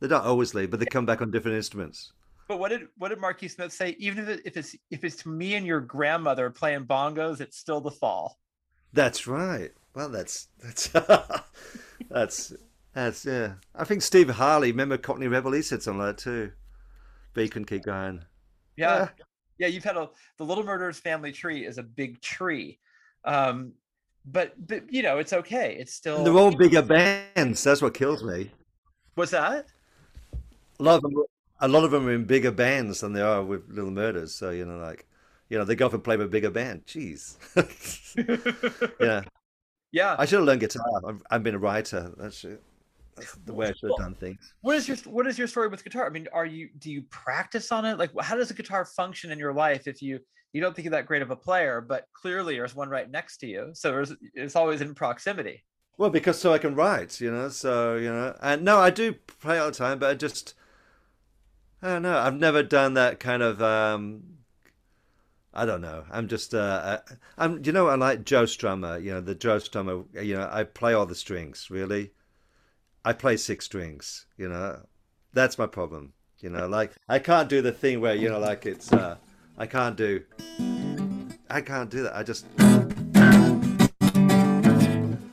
They 0.00 0.08
don't 0.08 0.24
always 0.24 0.54
leave, 0.54 0.70
but 0.70 0.80
they 0.80 0.86
come 0.86 1.04
back 1.04 1.20
on 1.20 1.30
different 1.30 1.56
instruments. 1.56 2.12
But 2.48 2.58
what 2.58 2.70
did 2.70 2.88
what 2.96 3.08
did 3.10 3.20
Marky 3.20 3.48
Smith 3.48 3.72
say? 3.72 3.96
Even 3.98 4.28
if, 4.28 4.40
if 4.44 4.56
it's 4.56 4.76
if 4.90 5.04
it's 5.04 5.26
me 5.26 5.54
and 5.54 5.66
your 5.66 5.80
grandmother 5.80 6.50
playing 6.50 6.84
bongos, 6.84 7.40
it's 7.40 7.56
still 7.56 7.80
the 7.80 7.90
fall. 7.90 8.38
That's 8.92 9.26
right. 9.26 9.70
Well, 9.94 10.08
that's 10.08 10.48
that's 10.62 10.88
that's 12.10 12.52
that's 12.94 13.24
yeah. 13.24 13.54
I 13.74 13.84
think 13.84 14.02
Steve 14.02 14.30
Harley, 14.30 14.70
remember 14.70 14.98
Cockney 14.98 15.28
Rebel, 15.28 15.52
he 15.52 15.62
said 15.62 15.82
something 15.82 16.00
like 16.00 16.16
that 16.16 16.22
too. 16.22 16.52
Beacon 17.34 17.64
keep 17.64 17.84
going. 17.84 18.24
Yeah. 18.76 18.96
yeah. 18.96 19.08
yeah. 19.58 19.66
you've 19.68 19.84
had 19.84 19.96
a 19.96 20.08
the 20.38 20.44
Little 20.44 20.64
Murders 20.64 20.98
family 20.98 21.32
tree 21.32 21.64
is 21.64 21.78
a 21.78 21.82
big 21.82 22.20
tree. 22.20 22.78
Um 23.24 23.72
but 24.26 24.54
but 24.66 24.92
you 24.92 25.02
know, 25.02 25.18
it's 25.18 25.32
okay. 25.32 25.76
It's 25.78 25.94
still 25.94 26.18
and 26.18 26.26
they're 26.26 26.36
all 26.36 26.54
bigger 26.54 26.82
bands. 26.82 27.62
That's 27.62 27.82
what 27.82 27.94
kills 27.94 28.24
me. 28.24 28.50
What's 29.14 29.30
that? 29.30 29.66
A 30.78 30.82
lot 30.82 30.96
of 30.96 31.02
them 31.02 31.14
a 31.60 31.68
lot 31.68 31.84
of 31.84 31.90
them 31.90 32.06
are 32.06 32.12
in 32.12 32.24
bigger 32.24 32.50
bands 32.50 33.00
than 33.00 33.12
they 33.12 33.20
are 33.20 33.42
with 33.42 33.68
Little 33.68 33.90
Murders. 33.90 34.34
So 34.34 34.50
you 34.50 34.64
know, 34.64 34.78
like, 34.78 35.06
you 35.48 35.58
know, 35.58 35.64
they 35.64 35.76
go 35.76 35.86
off 35.86 35.94
and 35.94 36.02
play 36.02 36.16
with 36.16 36.26
a 36.26 36.30
bigger 36.30 36.50
band. 36.50 36.86
Jeez. 36.86 37.36
yeah. 39.00 39.22
Yeah. 39.92 40.16
I 40.18 40.24
should 40.24 40.38
have 40.38 40.46
learned 40.46 40.60
guitar. 40.60 40.84
I've, 41.06 41.22
I've 41.30 41.42
been 41.42 41.54
a 41.54 41.58
writer. 41.58 42.12
That's 42.16 42.44
it. 42.44 42.62
That's 43.20 43.34
the 43.44 43.54
way 43.54 43.68
I 43.68 43.72
should 43.72 43.90
have 43.90 43.98
done 43.98 44.14
things. 44.14 44.54
What 44.60 44.76
is 44.76 44.88
your 44.88 44.96
What 44.98 45.26
is 45.26 45.38
your 45.38 45.46
story 45.46 45.68
with 45.68 45.84
guitar? 45.84 46.06
I 46.06 46.10
mean, 46.10 46.28
are 46.32 46.46
you 46.46 46.70
do 46.78 46.90
you 46.90 47.02
practice 47.02 47.70
on 47.72 47.84
it? 47.84 47.98
Like, 47.98 48.10
how 48.20 48.36
does 48.36 48.50
a 48.50 48.54
guitar 48.54 48.84
function 48.84 49.30
in 49.30 49.38
your 49.38 49.52
life 49.52 49.86
if 49.86 50.02
you 50.02 50.20
you 50.52 50.60
don't 50.60 50.74
think 50.74 50.84
you're 50.84 50.92
that 50.92 51.06
great 51.06 51.22
of 51.22 51.30
a 51.30 51.36
player, 51.36 51.80
but 51.80 52.06
clearly 52.12 52.56
there's 52.56 52.74
one 52.74 52.88
right 52.88 53.08
next 53.08 53.36
to 53.38 53.46
you, 53.46 53.70
so 53.72 54.00
it's, 54.00 54.12
it's 54.34 54.56
always 54.56 54.80
in 54.80 54.94
proximity. 54.94 55.64
Well, 55.96 56.10
because 56.10 56.40
so 56.40 56.52
I 56.52 56.58
can 56.58 56.74
write, 56.74 57.20
you 57.20 57.30
know. 57.30 57.50
So 57.50 57.96
you 57.96 58.08
know, 58.08 58.36
and 58.40 58.64
no, 58.64 58.78
I 58.78 58.90
do 58.90 59.12
play 59.12 59.58
all 59.58 59.70
the 59.70 59.76
time, 59.76 59.98
but 59.98 60.10
I 60.10 60.14
just 60.14 60.54
I 61.82 61.88
don't 61.88 62.02
know. 62.02 62.16
I've 62.16 62.34
never 62.34 62.62
done 62.62 62.94
that 62.94 63.20
kind 63.20 63.42
of. 63.42 63.62
Um, 63.62 64.22
I 65.52 65.64
don't 65.64 65.80
know. 65.80 66.04
I'm 66.10 66.28
just. 66.28 66.54
Uh, 66.54 66.58
uh 66.58 66.98
I'm. 67.38 67.64
You 67.64 67.72
know, 67.72 67.88
I 67.88 67.94
like 67.94 68.24
Joe 68.24 68.44
Strummer. 68.44 69.02
You 69.02 69.12
know, 69.12 69.20
the 69.20 69.34
Joe 69.34 69.56
Strummer. 69.56 70.04
You 70.24 70.36
know, 70.36 70.48
I 70.50 70.64
play 70.64 70.92
all 70.94 71.06
the 71.06 71.14
strings. 71.14 71.68
Really, 71.70 72.12
I 73.04 73.12
play 73.12 73.36
six 73.36 73.64
strings. 73.64 74.26
You 74.36 74.48
know, 74.48 74.86
that's 75.32 75.58
my 75.58 75.66
problem. 75.66 76.12
You 76.40 76.50
know, 76.50 76.66
like 76.66 76.92
I 77.08 77.18
can't 77.18 77.48
do 77.48 77.62
the 77.62 77.72
thing 77.72 78.00
where 78.00 78.14
you 78.14 78.28
know, 78.28 78.38
like 78.38 78.66
it's. 78.66 78.92
Uh, 78.92 79.16
I 79.58 79.66
can't 79.66 79.96
do. 79.96 80.22
I 81.50 81.60
can't 81.60 81.90
do 81.90 82.02
that. 82.04 82.16
I 82.16 82.22
just. 82.22 82.46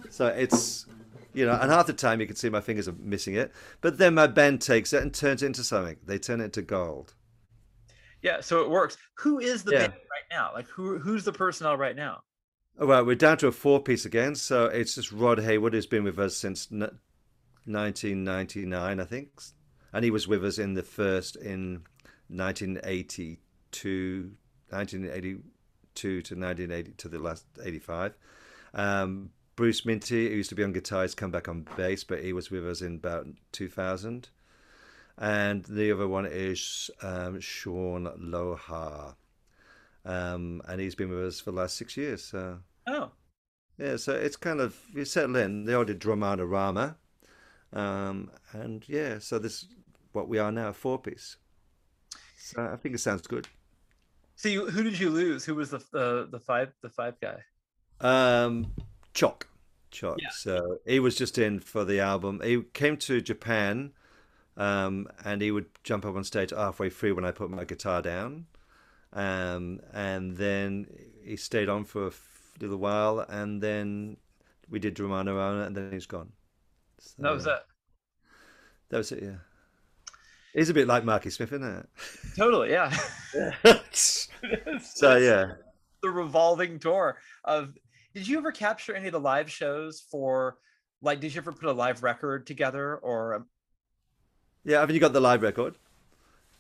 So 0.10 0.28
it's 0.28 0.86
you 1.34 1.46
know, 1.46 1.58
and 1.62 1.72
half 1.72 1.88
the 1.88 1.94
time 1.94 2.20
you 2.20 2.28
can 2.28 2.36
see 2.36 2.50
my 2.50 2.62
fingers 2.62 2.88
are 2.88 2.96
missing 3.00 3.36
it. 3.36 3.54
But 3.80 3.98
then 4.00 4.16
my 4.16 4.28
band 4.28 4.62
takes 4.62 4.92
it 4.92 5.04
and 5.04 5.14
turns 5.14 5.44
it 5.44 5.46
into 5.46 5.64
something. 5.64 5.98
They 6.06 6.18
turn 6.18 6.42
it 6.42 6.46
into 6.46 6.62
gold. 6.62 7.14
Yeah, 8.22 8.42
so 8.42 8.62
it 8.62 8.70
works. 8.70 8.98
Who 9.20 9.40
is 9.40 9.64
the 9.64 9.74
yeah. 9.74 9.80
band 9.80 9.94
right 9.94 10.36
now? 10.36 10.52
Like 10.54 10.68
who 10.68 10.98
who's 10.98 11.24
the 11.24 11.32
personnel 11.32 11.78
right 11.78 11.96
now? 11.96 12.22
Oh, 12.80 12.88
well, 12.88 13.06
we're 13.06 13.16
down 13.16 13.38
to 13.38 13.48
a 13.48 13.52
four 13.52 13.82
piece 13.82 14.06
again. 14.06 14.36
So 14.36 14.66
it's 14.66 14.96
just 14.96 15.12
Rod 15.12 15.40
Haywood 15.40 15.74
who's 15.74 15.86
been 15.86 16.04
with 16.04 16.20
us 16.20 16.36
since 16.36 16.68
1999, 17.68 19.00
I 19.00 19.04
think, 19.04 19.30
and 19.94 20.04
he 20.04 20.12
was 20.12 20.28
with 20.28 20.46
us 20.46 20.58
in 20.58 20.74
the 20.74 20.84
first 20.84 21.36
in 21.36 21.84
1982, 22.30 24.32
1982 24.70 26.22
to 26.22 26.36
1980 26.36 26.92
to 26.98 27.10
the 27.10 27.20
last 27.20 27.46
85. 27.64 28.14
Um, 28.74 29.32
Bruce 29.56 29.86
Minty, 29.86 30.30
who 30.30 30.36
used 30.36 30.50
to 30.50 30.56
be 30.56 30.64
on 30.64 30.72
guitar, 30.72 31.02
has 31.02 31.16
come 31.16 31.32
back 31.32 31.48
on 31.48 31.68
bass, 31.76 32.04
but 32.04 32.24
he 32.24 32.32
was 32.32 32.52
with 32.52 32.68
us 32.68 32.82
in 32.82 32.96
about 32.96 33.28
2000. 33.54 34.30
And 35.18 35.66
the 35.66 35.92
other 35.92 36.08
one 36.08 36.28
is 36.28 36.92
um, 37.02 37.40
Sean 37.40 38.06
Loha. 38.20 39.16
Um, 40.06 40.62
and 40.68 40.80
he's 40.80 40.94
been 40.94 41.10
with 41.10 41.26
us 41.26 41.40
for 41.40 41.52
the 41.52 41.58
last 41.58 41.76
six 41.76 41.98
years. 41.98 42.24
So. 42.24 42.60
Oh. 42.86 43.12
Yeah, 43.80 43.96
so 43.96 44.14
it's 44.14 44.36
kind 44.36 44.60
of, 44.60 44.78
you 44.94 45.06
settle 45.06 45.38
in. 45.38 45.66
They 45.66 45.74
all 45.74 45.86
did 45.86 46.00
Dramana 46.00 46.50
Rama. 46.50 46.98
Um, 47.74 48.32
and 48.54 48.88
yeah, 48.88 49.20
so 49.20 49.40
this 49.40 49.66
what 50.14 50.28
we 50.28 50.40
are 50.40 50.52
now, 50.52 50.70
a 50.70 50.74
four 50.74 51.00
piece. 51.00 51.38
So 52.38 52.62
I 52.62 52.76
think 52.78 52.96
it 52.96 53.00
sounds 53.00 53.28
good. 53.28 53.48
So 54.36 54.50
you, 54.50 54.70
who 54.70 54.84
did 54.84 55.00
you 55.00 55.10
lose? 55.10 55.46
Who 55.46 55.56
was 55.56 55.72
the 55.72 55.84
the 55.92 56.28
the 56.32 56.40
five 56.40 56.72
the 56.82 56.90
five 56.90 57.16
guy? 57.20 57.44
Um, 58.00 58.74
Choc, 59.14 59.48
Choc. 59.92 60.18
Yeah. 60.22 60.30
So 60.32 60.78
he 60.86 61.00
was 61.00 61.16
just 61.16 61.38
in 61.38 61.60
for 61.60 61.84
the 61.84 62.00
album. 62.00 62.42
He 62.44 62.62
came 62.74 62.98
to 62.98 63.20
Japan, 63.20 63.94
um, 64.56 65.08
and 65.26 65.42
he 65.42 65.52
would 65.52 65.66
jump 65.84 66.06
up 66.06 66.16
on 66.16 66.24
stage 66.24 66.52
halfway 66.52 66.90
through 66.90 67.16
when 67.16 67.26
I 67.26 67.32
put 67.32 67.50
my 67.50 67.64
guitar 67.64 68.02
down, 68.02 68.46
um, 69.12 69.82
and 69.94 70.38
then 70.38 70.88
he 71.24 71.36
stayed 71.36 71.68
on 71.68 71.84
for 71.84 72.08
a 72.08 72.12
little 72.62 72.78
while, 72.78 73.20
and 73.20 73.62
then 73.62 74.18
we 74.70 74.80
did 74.80 75.00
Our 75.00 75.62
and 75.62 75.76
then 75.76 75.92
he's 75.92 76.06
gone. 76.06 76.32
So, 77.00 77.16
That 77.20 77.32
was 77.32 77.46
it. 77.46 77.60
That 78.90 78.98
was 78.98 79.12
it. 79.12 79.24
Yeah. 79.24 79.36
He's 80.54 80.70
a 80.70 80.74
bit 80.74 80.88
like 80.88 81.04
Marky 81.04 81.30
Smith, 81.30 81.52
isn't 81.54 81.64
it? 81.64 81.88
Totally, 82.36 82.72
yeah. 82.72 82.90
so 83.92 85.18
yeah. 85.18 85.54
the 86.02 86.10
revolving 86.10 86.78
door 86.78 87.18
of. 87.44 87.74
Did 88.14 88.28
you 88.28 88.40
ever 88.40 88.52
capture 88.52 88.96
any 88.96 89.08
of 89.08 89.12
the 89.12 89.20
live 89.20 89.52
shows 89.52 90.02
for? 90.10 90.58
Like, 91.04 91.20
did 91.20 91.36
you 91.36 91.42
ever 91.42 91.52
put 91.52 91.70
a 91.70 91.74
live 91.74 92.02
record 92.02 92.48
together, 92.48 92.98
or 92.98 93.36
um, 93.36 93.46
Yeah, 94.64 94.80
haven't 94.80 94.96
you 94.96 95.02
got 95.02 95.14
the 95.14 95.20
live 95.20 95.44
record? 95.44 95.76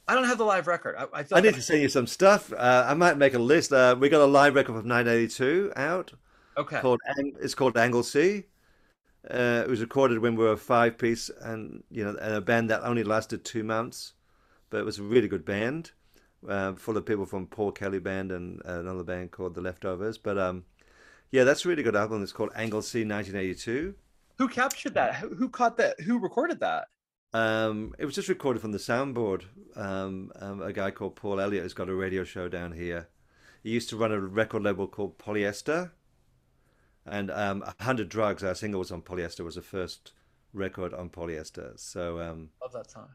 I 0.07 0.13
don't 0.13 0.25
have 0.25 0.37
the 0.37 0.45
live 0.45 0.67
record. 0.67 0.95
I, 0.95 1.21
I, 1.21 1.25
I 1.33 1.41
need 1.41 1.55
to 1.55 1.61
send 1.61 1.81
you 1.81 1.89
some 1.89 2.05
stuff. 2.07 2.53
Uh, 2.53 2.85
I 2.87 2.93
might 2.93 3.17
make 3.17 3.33
a 3.33 3.39
list. 3.39 3.73
Uh, 3.73 3.95
we 3.99 4.09
got 4.09 4.21
a 4.21 4.25
live 4.25 4.53
record 4.53 4.75
of 4.75 4.85
982 4.85 5.73
out 5.75 6.13
okay. 6.57 6.79
called 6.79 6.99
it's 7.41 7.55
called 7.55 7.77
Anglesey. 7.77 8.45
Uh, 9.29 9.63
it 9.65 9.69
was 9.69 9.81
recorded 9.81 10.19
when 10.19 10.35
we 10.35 10.43
were 10.43 10.53
a 10.53 10.57
five 10.57 10.97
piece 10.97 11.29
and 11.41 11.83
you 11.89 12.03
know 12.03 12.15
and 12.21 12.35
a 12.35 12.41
band 12.41 12.69
that 12.69 12.83
only 12.83 13.03
lasted 13.03 13.43
two 13.43 13.63
months, 13.63 14.13
but 14.69 14.79
it 14.79 14.85
was 14.85 14.99
a 14.99 15.03
really 15.03 15.27
good 15.27 15.43
band, 15.43 15.91
uh, 16.47 16.73
full 16.73 16.95
of 16.95 17.05
people 17.05 17.25
from 17.25 17.47
Paul 17.47 17.71
Kelly 17.71 17.99
band 17.99 18.31
and 18.31 18.61
another 18.63 19.03
band 19.03 19.31
called 19.31 19.55
The 19.55 19.61
Leftovers. 19.61 20.17
But 20.17 20.37
um, 20.37 20.63
yeah, 21.31 21.43
that's 21.43 21.65
a 21.65 21.69
really 21.69 21.83
good 21.83 21.95
album. 21.95 22.23
It's 22.23 22.31
called 22.31 22.51
Anglesey 22.55 23.05
1982. 23.05 23.95
Who 24.37 24.47
captured 24.47 24.93
that? 24.93 25.15
Who, 25.15 25.35
who 25.35 25.49
caught 25.49 25.77
that? 25.77 25.99
Who 26.01 26.19
recorded 26.19 26.59
that? 26.61 26.87
Um, 27.33 27.93
it 27.99 28.05
was 28.05 28.15
just 28.15 28.29
recorded 28.29 28.61
from 28.61 28.71
the 28.71 28.77
soundboard. 28.77 29.43
Um, 29.75 30.31
um, 30.39 30.61
a 30.61 30.71
guy 30.71 30.91
called 30.91 31.15
Paul 31.15 31.39
Elliott 31.39 31.63
has 31.63 31.73
got 31.73 31.89
a 31.89 31.93
radio 31.93 32.23
show 32.23 32.47
down 32.47 32.71
here. 32.71 33.09
He 33.63 33.71
used 33.71 33.89
to 33.89 33.97
run 33.97 34.11
a 34.11 34.19
record 34.19 34.63
label 34.63 34.87
called 34.87 35.17
Polyester, 35.17 35.91
and 37.07 37.31
um, 37.31 37.61
"100 37.61 38.09
Drugs," 38.09 38.43
our 38.43 38.55
single 38.55 38.79
was 38.79 38.91
on 38.91 39.01
Polyester, 39.01 39.43
was 39.43 39.55
the 39.55 39.61
first 39.61 40.13
record 40.53 40.93
on 40.93 41.09
Polyester. 41.09 41.77
So 41.79 42.19
um, 42.19 42.49
Love 42.61 42.73
that 42.73 42.89
song. 42.91 43.09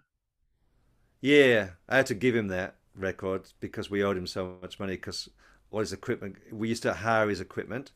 yeah, 1.20 1.70
I 1.88 1.97
had 1.97 2.07
to 2.07 2.14
give 2.14 2.34
him 2.34 2.49
that 2.49 2.76
record 2.95 3.49
because 3.61 3.90
we 3.90 4.03
owed 4.03 4.16
him 4.16 4.26
so 4.26 4.59
much 4.61 4.78
money 4.80 4.95
because 4.97 5.28
all 5.70 5.80
his 5.80 5.93
equipment, 5.93 6.36
we 6.53 6.68
used 6.68 6.82
to 6.82 6.93
hire 6.95 7.28
his 7.28 7.40
equipment, 7.40 7.93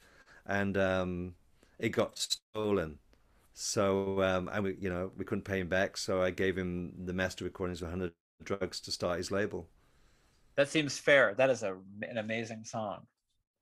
and 0.47 0.77
um, 0.77 1.35
it 1.79 1.91
got 1.91 2.19
stolen. 2.19 2.99
So 3.55 4.23
um, 4.23 4.49
and 4.53 4.65
we, 4.65 4.77
you 4.81 4.91
know, 4.91 5.11
we 5.17 5.25
couldn't 5.25 5.45
pay 5.45 5.61
him 5.61 5.69
back. 5.69 5.97
So 5.97 6.23
I 6.23 6.31
gave 6.31 6.57
him 6.57 6.93
the 7.07 7.13
master 7.13 7.45
recordings 7.45 7.81
of 7.83 7.89
100 7.89 8.13
Drugs 8.45 8.81
to 8.81 8.91
start 8.93 9.17
his 9.19 9.31
label. 9.31 9.69
That 10.57 10.69
seems 10.69 10.99
fair. 10.99 11.35
That 11.35 11.51
is 11.51 11.63
a, 11.63 11.77
an 12.03 12.19
amazing 12.19 12.65
song. 12.65 13.07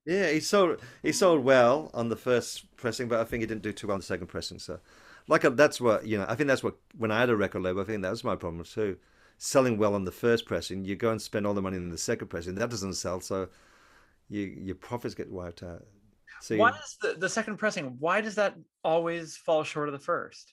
Yeah, 0.06 0.30
he 0.30 0.40
sold 0.40 0.80
he 1.02 1.12
sold 1.12 1.44
well 1.44 1.90
on 1.94 2.08
the 2.08 2.16
first 2.16 2.76
pressing, 2.76 3.08
but 3.08 3.20
I 3.20 3.24
think 3.24 3.40
he 3.40 3.46
didn't 3.46 3.62
do 3.62 3.72
too 3.72 3.86
well 3.86 3.94
on 3.94 4.00
the 4.00 4.06
second 4.06 4.26
pressing. 4.26 4.58
So, 4.58 4.80
like 5.28 5.44
uh, 5.44 5.50
that's 5.50 5.80
what 5.80 6.06
you 6.06 6.18
know. 6.18 6.26
I 6.28 6.34
think 6.34 6.48
that's 6.48 6.62
what 6.62 6.76
when 6.96 7.10
I 7.10 7.20
had 7.20 7.30
a 7.30 7.36
record 7.36 7.62
label, 7.62 7.80
I 7.80 7.84
think 7.84 8.02
that 8.02 8.10
was 8.10 8.24
my 8.24 8.36
problem 8.36 8.64
too. 8.64 8.98
Selling 9.38 9.78
well 9.78 9.94
on 9.94 10.04
the 10.04 10.12
first 10.12 10.46
pressing, 10.46 10.84
you 10.84 10.94
go 10.94 11.10
and 11.10 11.20
spend 11.20 11.46
all 11.46 11.54
the 11.54 11.62
money 11.62 11.76
in 11.76 11.88
the 11.90 11.98
second 11.98 12.28
pressing. 12.28 12.54
That 12.54 12.70
doesn't 12.70 12.94
sell, 12.94 13.20
so 13.20 13.48
you 14.28 14.42
your 14.42 14.74
profits 14.76 15.14
get 15.14 15.30
wiped 15.30 15.62
out. 15.62 15.84
So 16.40 16.56
Why 16.56 16.72
does 16.72 16.98
the, 17.00 17.14
the 17.18 17.28
second 17.28 17.56
pressing? 17.56 17.96
Why 17.98 18.20
does 18.20 18.34
that 18.34 18.56
always 18.82 19.36
fall 19.36 19.64
short 19.64 19.88
of 19.88 19.92
the 19.92 19.98
first? 19.98 20.52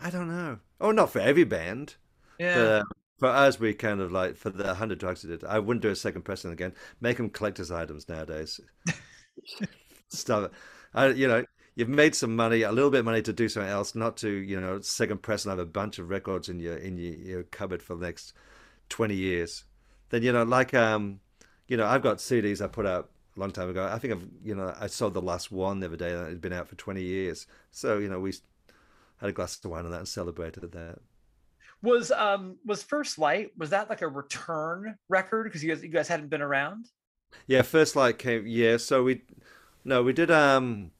I 0.00 0.10
don't 0.10 0.28
know. 0.28 0.58
Oh, 0.80 0.92
not 0.92 1.10
for 1.10 1.18
every 1.18 1.44
band, 1.44 1.96
Yeah. 2.38 2.54
but 2.56 2.66
uh, 2.66 2.84
for 3.18 3.28
us, 3.28 3.60
we 3.60 3.74
kind 3.74 4.00
of 4.00 4.12
like 4.12 4.36
for 4.36 4.50
the 4.50 4.74
hundred 4.74 4.98
drugs 4.98 5.24
we 5.24 5.30
did. 5.30 5.44
I 5.44 5.58
wouldn't 5.58 5.82
do 5.82 5.90
a 5.90 5.96
second 5.96 6.22
pressing 6.22 6.52
again. 6.52 6.74
Make 7.00 7.16
them 7.18 7.30
collector's 7.30 7.70
items 7.70 8.08
nowadays. 8.08 8.60
Stuff. 10.08 10.50
I, 10.94 11.08
you 11.08 11.28
know, 11.28 11.44
you've 11.74 11.88
made 11.88 12.14
some 12.14 12.36
money, 12.36 12.62
a 12.62 12.72
little 12.72 12.90
bit 12.90 13.00
of 13.00 13.04
money 13.04 13.22
to 13.22 13.32
do 13.32 13.48
something 13.48 13.70
else, 13.70 13.94
not 13.94 14.16
to 14.18 14.28
you 14.28 14.60
know 14.60 14.80
second 14.80 15.22
press 15.22 15.44
and 15.44 15.50
have 15.50 15.58
a 15.58 15.66
bunch 15.66 15.98
of 15.98 16.10
records 16.10 16.48
in 16.48 16.60
your 16.60 16.76
in 16.76 16.96
your, 16.98 17.14
your 17.14 17.42
cupboard 17.44 17.82
for 17.82 17.96
the 17.96 18.04
next 18.06 18.32
twenty 18.88 19.14
years. 19.14 19.64
Then 20.10 20.22
you 20.22 20.32
know, 20.32 20.42
like 20.44 20.74
um, 20.74 21.20
you 21.68 21.76
know, 21.76 21.86
I've 21.86 22.02
got 22.02 22.18
CDs 22.18 22.62
I 22.62 22.68
put 22.68 22.86
out 22.86 23.10
a 23.36 23.40
long 23.40 23.50
time 23.50 23.70
ago. 23.70 23.88
I 23.90 23.98
think 23.98 24.12
I've 24.12 24.26
you 24.42 24.54
know 24.54 24.74
I 24.78 24.86
sold 24.88 25.14
the 25.14 25.22
last 25.22 25.50
one 25.52 25.80
the 25.80 25.86
other 25.86 25.96
day 25.96 26.12
that 26.12 26.28
had 26.28 26.40
been 26.40 26.52
out 26.52 26.68
for 26.68 26.76
twenty 26.76 27.02
years. 27.02 27.46
So 27.70 27.98
you 27.98 28.08
know 28.08 28.20
we 28.20 28.32
had 29.18 29.30
a 29.30 29.32
glass 29.32 29.58
of 29.64 29.70
wine 29.70 29.84
on 29.84 29.90
that 29.92 29.98
and 29.98 30.08
celebrated 30.08 30.70
that. 30.72 30.98
Was 31.84 32.10
um 32.10 32.56
was 32.64 32.82
First 32.82 33.18
Light 33.18 33.50
was 33.56 33.70
that 33.70 33.88
like 33.90 34.02
a 34.02 34.08
return 34.08 34.96
record 35.08 35.44
because 35.44 35.62
you 35.62 35.72
guys 35.72 35.82
you 35.82 35.88
guys 35.90 36.08
hadn't 36.08 36.28
been 36.28 36.42
around? 36.42 36.86
Yeah, 37.46 37.62
first 37.62 37.96
light 37.96 38.18
came. 38.18 38.46
Yeah, 38.46 38.76
so 38.76 39.02
we, 39.02 39.22
no, 39.84 40.02
we 40.04 40.12
did. 40.12 40.30
Um, 40.30 40.92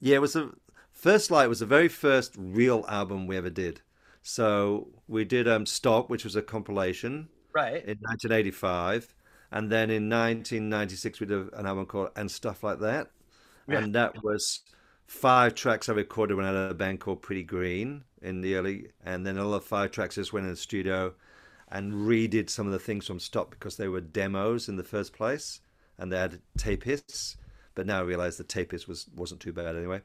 yeah, 0.00 0.16
it 0.16 0.20
was 0.20 0.36
a 0.36 0.50
first 0.92 1.30
light 1.30 1.48
was 1.48 1.60
the 1.60 1.66
very 1.66 1.88
first 1.88 2.34
real 2.38 2.84
album 2.88 3.26
we 3.26 3.36
ever 3.36 3.50
did. 3.50 3.80
So 4.22 4.88
we 5.08 5.24
did 5.24 5.46
um 5.48 5.66
Stop, 5.66 6.10
which 6.10 6.24
was 6.24 6.36
a 6.36 6.42
compilation 6.42 7.28
Right. 7.52 7.84
in 7.84 7.98
1985, 8.00 9.14
and 9.52 9.70
then 9.70 9.90
in 9.90 10.08
1996 10.08 11.20
we 11.20 11.26
did 11.26 11.52
an 11.52 11.66
album 11.66 11.86
called 11.86 12.10
And 12.16 12.30
Stuff 12.30 12.62
Like 12.62 12.80
That, 12.80 13.10
Yeah. 13.68 13.78
and 13.78 13.94
that 13.94 14.22
was 14.22 14.62
five 15.06 15.54
tracks 15.54 15.88
I 15.88 15.92
recorded 15.92 16.36
when 16.36 16.46
I 16.46 16.52
had 16.62 16.70
a 16.70 16.74
band 16.74 17.00
called 17.00 17.20
Pretty 17.22 17.42
Green 17.44 18.04
in 18.24 18.40
the 18.40 18.56
early, 18.56 18.88
and 19.04 19.26
then 19.26 19.38
all 19.38 19.52
the 19.52 19.60
five 19.60 19.90
tracks 19.90 20.16
just 20.16 20.32
went 20.32 20.44
in 20.44 20.50
the 20.50 20.56
studio 20.56 21.14
and 21.68 21.92
redid 21.92 22.50
some 22.50 22.66
of 22.66 22.72
the 22.72 22.78
things 22.78 23.06
from 23.06 23.20
Stop 23.20 23.50
because 23.50 23.76
they 23.76 23.88
were 23.88 24.00
demos 24.00 24.68
in 24.68 24.76
the 24.76 24.84
first 24.84 25.12
place, 25.12 25.60
and 25.98 26.10
they 26.10 26.18
had 26.18 26.40
tape 26.56 26.84
hits. 26.84 27.36
But 27.74 27.86
now 27.86 27.98
I 27.98 28.02
realize 28.02 28.36
the 28.36 28.44
tape 28.44 28.72
hits 28.72 28.88
was 28.88 29.06
wasn't 29.14 29.40
too 29.40 29.52
bad 29.52 29.76
anyway. 29.76 30.02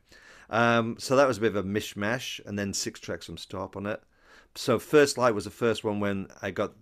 Um, 0.50 0.96
so 0.98 1.16
that 1.16 1.28
was 1.28 1.38
a 1.38 1.42
bit 1.42 1.56
of 1.56 1.66
a 1.66 1.68
mishmash, 1.68 2.40
and 2.46 2.58
then 2.58 2.74
six 2.74 3.00
tracks 3.00 3.26
from 3.26 3.38
Stop 3.38 3.78
on 3.78 3.86
it. 3.86 4.02
So 4.56 4.80
First 4.80 5.18
Light 5.18 5.36
was 5.36 5.46
the 5.46 5.52
first 5.52 5.84
one 5.84 6.00
when 6.00 6.28
I 6.42 6.52
got 6.52 6.74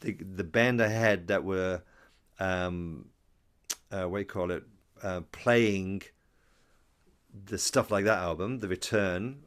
the 0.00 0.12
the 0.12 0.44
band 0.44 0.82
I 0.82 0.88
had 0.88 1.28
that 1.28 1.44
were 1.44 1.82
um, 2.38 3.06
uh, 3.90 4.04
what 4.04 4.18
do 4.18 4.20
you 4.20 4.26
call 4.26 4.50
it 4.50 4.64
uh, 5.02 5.22
playing 5.32 6.02
the 7.44 7.58
stuff 7.58 7.90
like 7.90 8.04
that 8.04 8.18
album, 8.18 8.60
The 8.60 8.68
Return. 8.68 9.44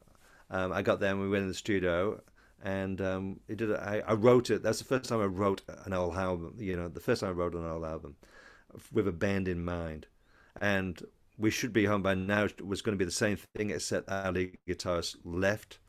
Um, 0.49 0.71
I 0.71 0.81
got 0.81 0.99
there 0.99 1.11
and 1.11 1.21
we 1.21 1.29
went 1.29 1.43
in 1.43 1.47
the 1.47 1.53
studio 1.53 2.21
and 2.63 2.99
um, 3.01 3.39
it 3.47 3.57
did. 3.57 3.73
I, 3.73 4.01
I 4.05 4.13
wrote 4.13 4.49
it. 4.49 4.63
That's 4.63 4.79
the 4.79 4.85
first 4.85 5.09
time 5.09 5.21
I 5.21 5.25
wrote 5.25 5.61
an 5.85 5.93
old 5.93 6.15
album. 6.15 6.55
You 6.57 6.75
know, 6.75 6.89
the 6.89 6.99
first 6.99 7.21
time 7.21 7.29
I 7.29 7.33
wrote 7.33 7.53
an 7.53 7.65
old 7.65 7.85
album 7.85 8.15
with 8.91 9.07
a 9.07 9.11
band 9.11 9.47
in 9.47 9.63
mind. 9.63 10.07
And 10.59 11.01
we 11.37 11.51
should 11.51 11.71
be 11.71 11.85
home 11.85 12.01
by 12.01 12.15
now. 12.15 12.45
It 12.45 12.65
was 12.65 12.81
going 12.81 12.97
to 12.97 12.99
be 12.99 13.05
the 13.05 13.11
same 13.11 13.37
thing, 13.55 13.69
except 13.69 14.09
our 14.09 14.31
lead 14.31 14.57
guitarist 14.67 15.17
left 15.23 15.79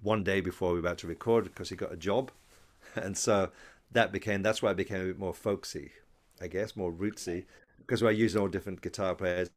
one 0.00 0.24
day 0.24 0.40
before 0.40 0.70
we 0.70 0.74
were 0.74 0.86
about 0.86 0.98
to 0.98 1.06
record 1.06 1.44
because 1.44 1.68
he 1.68 1.76
got 1.76 1.92
a 1.92 1.96
job, 1.96 2.30
and 2.96 3.16
so 3.16 3.50
that 3.92 4.12
became 4.12 4.42
that's 4.42 4.62
why 4.62 4.70
it 4.70 4.76
became 4.76 5.02
a 5.02 5.06
bit 5.06 5.18
more 5.18 5.34
folksy, 5.34 5.92
I 6.40 6.48
guess, 6.48 6.76
more 6.76 6.92
rootsy 6.92 7.44
because 7.78 8.02
we're 8.02 8.12
using 8.12 8.40
all 8.40 8.48
different 8.48 8.80
guitar 8.80 9.14
players 9.14 9.50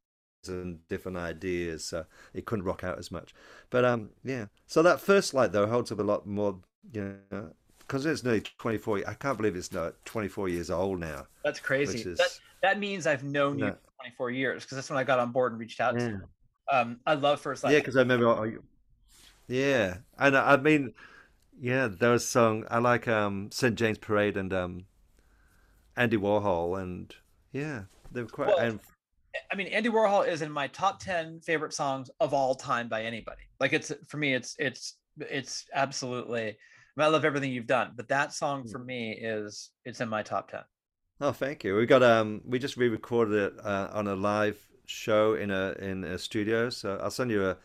and 0.50 0.88
different 0.88 1.18
ideas, 1.18 1.86
so 1.86 2.06
it 2.34 2.46
couldn't 2.46 2.66
rock 2.66 2.84
out 2.84 2.98
as 3.00 3.12
much. 3.12 3.34
But 3.70 3.86
um, 3.86 4.10
yeah. 4.24 4.46
So 4.68 4.82
that 4.84 5.00
first 5.00 5.34
light 5.34 5.52
though 5.52 5.68
holds 5.68 5.92
up 5.92 6.00
a 6.00 6.04
lot 6.04 6.26
more, 6.28 6.60
you 6.92 7.18
know, 7.32 7.52
because 7.80 8.06
it's 8.06 8.24
nearly 8.24 8.42
twenty 8.58 8.78
four. 8.78 9.02
I 9.08 9.14
can't 9.14 9.38
believe 9.38 9.56
it's 9.56 9.72
not 9.72 9.94
twenty 10.06 10.28
four 10.28 10.50
years 10.50 10.70
old 10.70 11.00
now. 11.00 11.28
That's 11.44 11.60
crazy. 11.60 12.00
Is- 12.10 12.18
That 12.18 12.40
that 12.62 12.80
means 12.80 13.06
I've 13.08 13.24
known 13.24 13.60
you 13.60 13.66
No. 13.66 13.72
for 13.72 14.02
24 14.02 14.32
years 14.32 14.64
because 14.64 14.76
that's 14.78 14.90
when 14.90 14.98
I 14.98 15.04
got 15.04 15.20
on 15.20 15.32
board 15.32 15.52
and 15.52 15.60
reached 15.60 15.80
out 15.80 15.98
to 16.00 16.04
you. 16.06 16.22
Um, 16.72 17.00
I 17.06 17.14
love 17.14 17.40
First 17.40 17.64
Light. 17.64 17.74
Yeah, 17.74 17.80
because 17.80 17.96
I 17.96 18.00
remember. 18.00 18.28
oh, 18.28 18.52
Yeah, 19.48 19.98
and 20.18 20.36
I 20.36 20.54
I 20.54 20.58
mean, 20.58 20.94
yeah, 21.60 21.88
those 21.88 22.26
song 22.28 22.66
I 22.72 22.80
like 22.80 23.08
um 23.08 23.50
St 23.52 23.76
James 23.76 23.98
Parade 24.00 24.36
and 24.38 24.52
um 24.52 24.86
Andy 25.96 26.18
Warhol 26.18 26.82
and 26.82 27.14
yeah, 27.52 27.84
they 28.12 28.22
were 28.22 28.28
quite 28.28 28.48
Well, 28.48 28.58
and 28.58 28.80
I 29.52 29.56
mean, 29.56 29.68
Andy 29.68 29.90
Warhol 29.90 30.28
is 30.28 30.42
in 30.42 30.52
my 30.52 30.68
top 30.68 31.00
10 31.00 31.40
favorite 31.42 31.74
songs 31.74 32.10
of 32.20 32.34
all 32.34 32.56
time 32.56 32.90
by 32.90 33.04
anybody. 33.04 33.42
Like 33.60 33.74
it's 33.74 33.92
for 34.08 34.18
me, 34.18 34.34
it's 34.34 34.56
it's 34.60 34.96
it's 35.20 35.66
absolutely. 35.74 36.42
I, 36.44 37.02
mean, 37.02 37.06
I 37.06 37.08
love 37.08 37.26
everything 37.26 37.52
you've 37.52 37.68
done, 37.68 37.92
but 37.96 38.08
that 38.10 38.34
song 38.34 38.66
for 38.66 38.80
me 38.80 39.12
is 39.12 39.72
it's 39.86 40.02
in 40.02 40.10
my 40.10 40.24
top 40.24 40.50
10. 40.52 40.62
oh, 41.22 41.32
thank 41.32 41.64
you. 41.64 41.76
We 41.76 41.86
got 41.86 42.04
um 42.04 42.42
we 42.46 42.60
just 42.60 42.78
re-recorded 42.78 43.34
it 43.54 43.66
uh, 43.66 43.90
on 43.94 44.08
a 44.08 44.16
live 44.16 44.60
show 44.86 45.34
in 45.36 45.52
a 45.52 45.74
in 45.80 46.04
a 46.04 46.18
studio, 46.18 46.70
so 46.70 47.00
I'll 47.02 47.12
send 47.12 47.32
you 47.32 47.46
a 47.46 47.58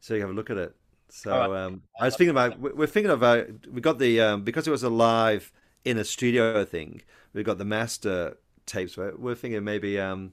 so 0.00 0.14
you 0.14 0.20
have 0.22 0.30
a 0.30 0.34
look 0.34 0.50
at 0.50 0.56
it. 0.58 0.74
So 1.08 1.32
Oh, 1.32 1.54
um 1.54 1.82
I 2.00 2.06
was 2.06 2.16
thinking 2.16 2.30
about 2.30 2.58
we- 2.58 2.72
we're 2.72 2.86
thinking 2.86 3.12
about 3.12 3.46
we 3.70 3.80
got 3.80 3.98
the 3.98 4.20
um 4.20 4.42
because 4.44 4.66
it 4.68 4.70
was 4.70 4.82
a 4.82 4.90
live 4.90 5.52
in 5.84 5.98
a 5.98 6.04
studio 6.04 6.64
thing. 6.64 7.02
We've 7.32 7.44
got 7.44 7.58
the 7.58 7.64
master 7.64 8.38
tapes. 8.66 8.96
We're, 8.96 9.14
we're 9.16 9.34
thinking 9.34 9.64
maybe 9.64 9.98
um, 10.00 10.32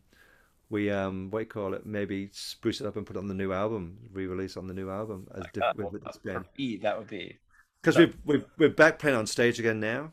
we 0.71 0.89
um, 0.89 1.29
what 1.29 1.39
do 1.39 1.43
you 1.43 1.49
call 1.49 1.73
it? 1.75 1.85
Maybe 1.85 2.29
spruce 2.33 2.81
it 2.81 2.87
up 2.87 2.95
and 2.97 3.05
put 3.05 3.15
it 3.15 3.19
on 3.19 3.27
the 3.27 3.35
new 3.35 3.51
album, 3.53 3.97
re-release 4.11 4.57
on 4.57 4.67
the 4.67 4.73
new 4.73 4.89
album 4.89 5.27
as 5.35 5.41
Like, 5.41 5.53
diff- 5.53 5.63
uh, 5.63 5.73
with, 5.75 5.83
well, 5.85 5.91
with 5.91 6.03
this 6.05 6.15
uh, 6.15 6.19
band. 6.25 6.45
me, 6.57 6.77
that 6.77 6.97
would 6.97 7.07
be 7.07 7.37
Because 7.81 7.97
we've, 7.97 8.17
we've, 8.25 8.45
we're 8.57 8.69
back 8.69 8.97
playing 8.97 9.17
on 9.17 9.27
stage 9.27 9.59
again 9.59 9.79
now. 9.79 10.11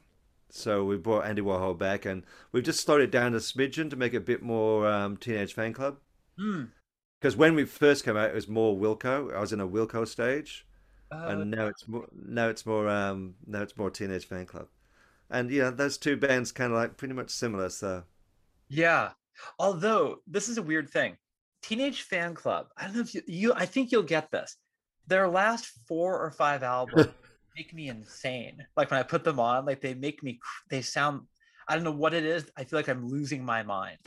So 0.51 0.85
we 0.85 0.97
brought 0.97 1.27
Andy 1.27 1.43
Warhol 1.43 1.79
back 1.79 2.05
and 2.07 2.25
we've 2.53 2.65
just 2.65 2.81
slowed 2.81 3.01
it 3.03 3.11
down 3.11 3.35
a 3.35 3.39
smidgen 3.39 3.89
to 3.91 3.97
make 3.97 4.15
it 4.15 4.19
a 4.19 4.21
bit 4.21 4.43
more 4.43 4.87
um, 4.89 5.17
Teenage 5.17 5.55
Fanclub. 5.55 5.97
Hmm. 6.39 6.65
Because 7.21 7.37
when 7.37 7.55
we 7.55 7.65
first 7.65 8.05
came 8.05 8.17
out, 8.17 8.31
it 8.31 8.35
was 8.35 8.49
more 8.49 8.77
Wilco. 8.77 9.35
I 9.35 9.41
was 9.41 9.53
in 9.53 9.61
a 9.61 9.69
Wilco 9.69 10.07
stage, 10.07 10.67
Uh, 11.11 11.27
and 11.29 11.51
now 11.51 11.67
it's 11.67 11.87
more 11.89 12.07
now 12.13 12.49
it's 12.49 12.65
more 12.65 12.89
um, 12.89 13.35
now 13.47 13.63
it's 13.63 13.77
more 13.77 13.91
Teenage 13.91 14.29
Fanclub. 14.29 14.69
And 15.31 15.51
yeah, 15.51 15.71
those 15.71 15.99
two 15.99 16.17
bands 16.17 16.53
kind 16.53 16.73
of 16.73 16.79
like 16.79 16.97
pretty 16.97 17.15
much 17.15 17.31
similar. 17.31 17.69
So 17.71 18.05
Yeah. 18.69 19.11
Although 19.59 20.19
this 20.27 20.49
is 20.49 20.59
a 20.59 20.63
weird 20.63 20.91
thing. 20.91 21.17
Teenage 21.63 22.09
Fanclub. 22.09 22.67
I 22.77 22.85
don't 22.85 22.95
know 22.95 23.01
if 23.01 23.15
you, 23.15 23.23
you 23.27 23.53
I 23.55 23.67
think 23.67 23.91
you'll 23.93 24.03
get 24.05 24.31
this. 24.31 24.57
Their 25.07 25.29
last 25.29 25.67
four 25.89 26.19
or 26.21 26.31
five 26.31 26.63
albums 26.63 27.13
make 27.57 27.75
me 27.75 27.89
insane. 27.89 28.59
Like 28.77 28.91
when 28.91 29.01
I 29.01 29.03
put 29.03 29.25
them 29.25 29.41
on, 29.41 29.65
like 29.67 29.81
they 29.81 29.95
make 29.95 30.23
me 30.23 30.39
they 30.71 30.83
sound 30.83 31.23
I 31.69 31.75
don't 31.75 31.85
know 31.85 31.91
what 31.93 32.15
it 32.15 32.25
is. 32.25 32.51
I 32.57 32.65
feel 32.65 32.79
like 32.79 32.89
I'm 32.89 33.07
losing 33.09 33.45
my 33.45 33.63
mind. 33.63 33.99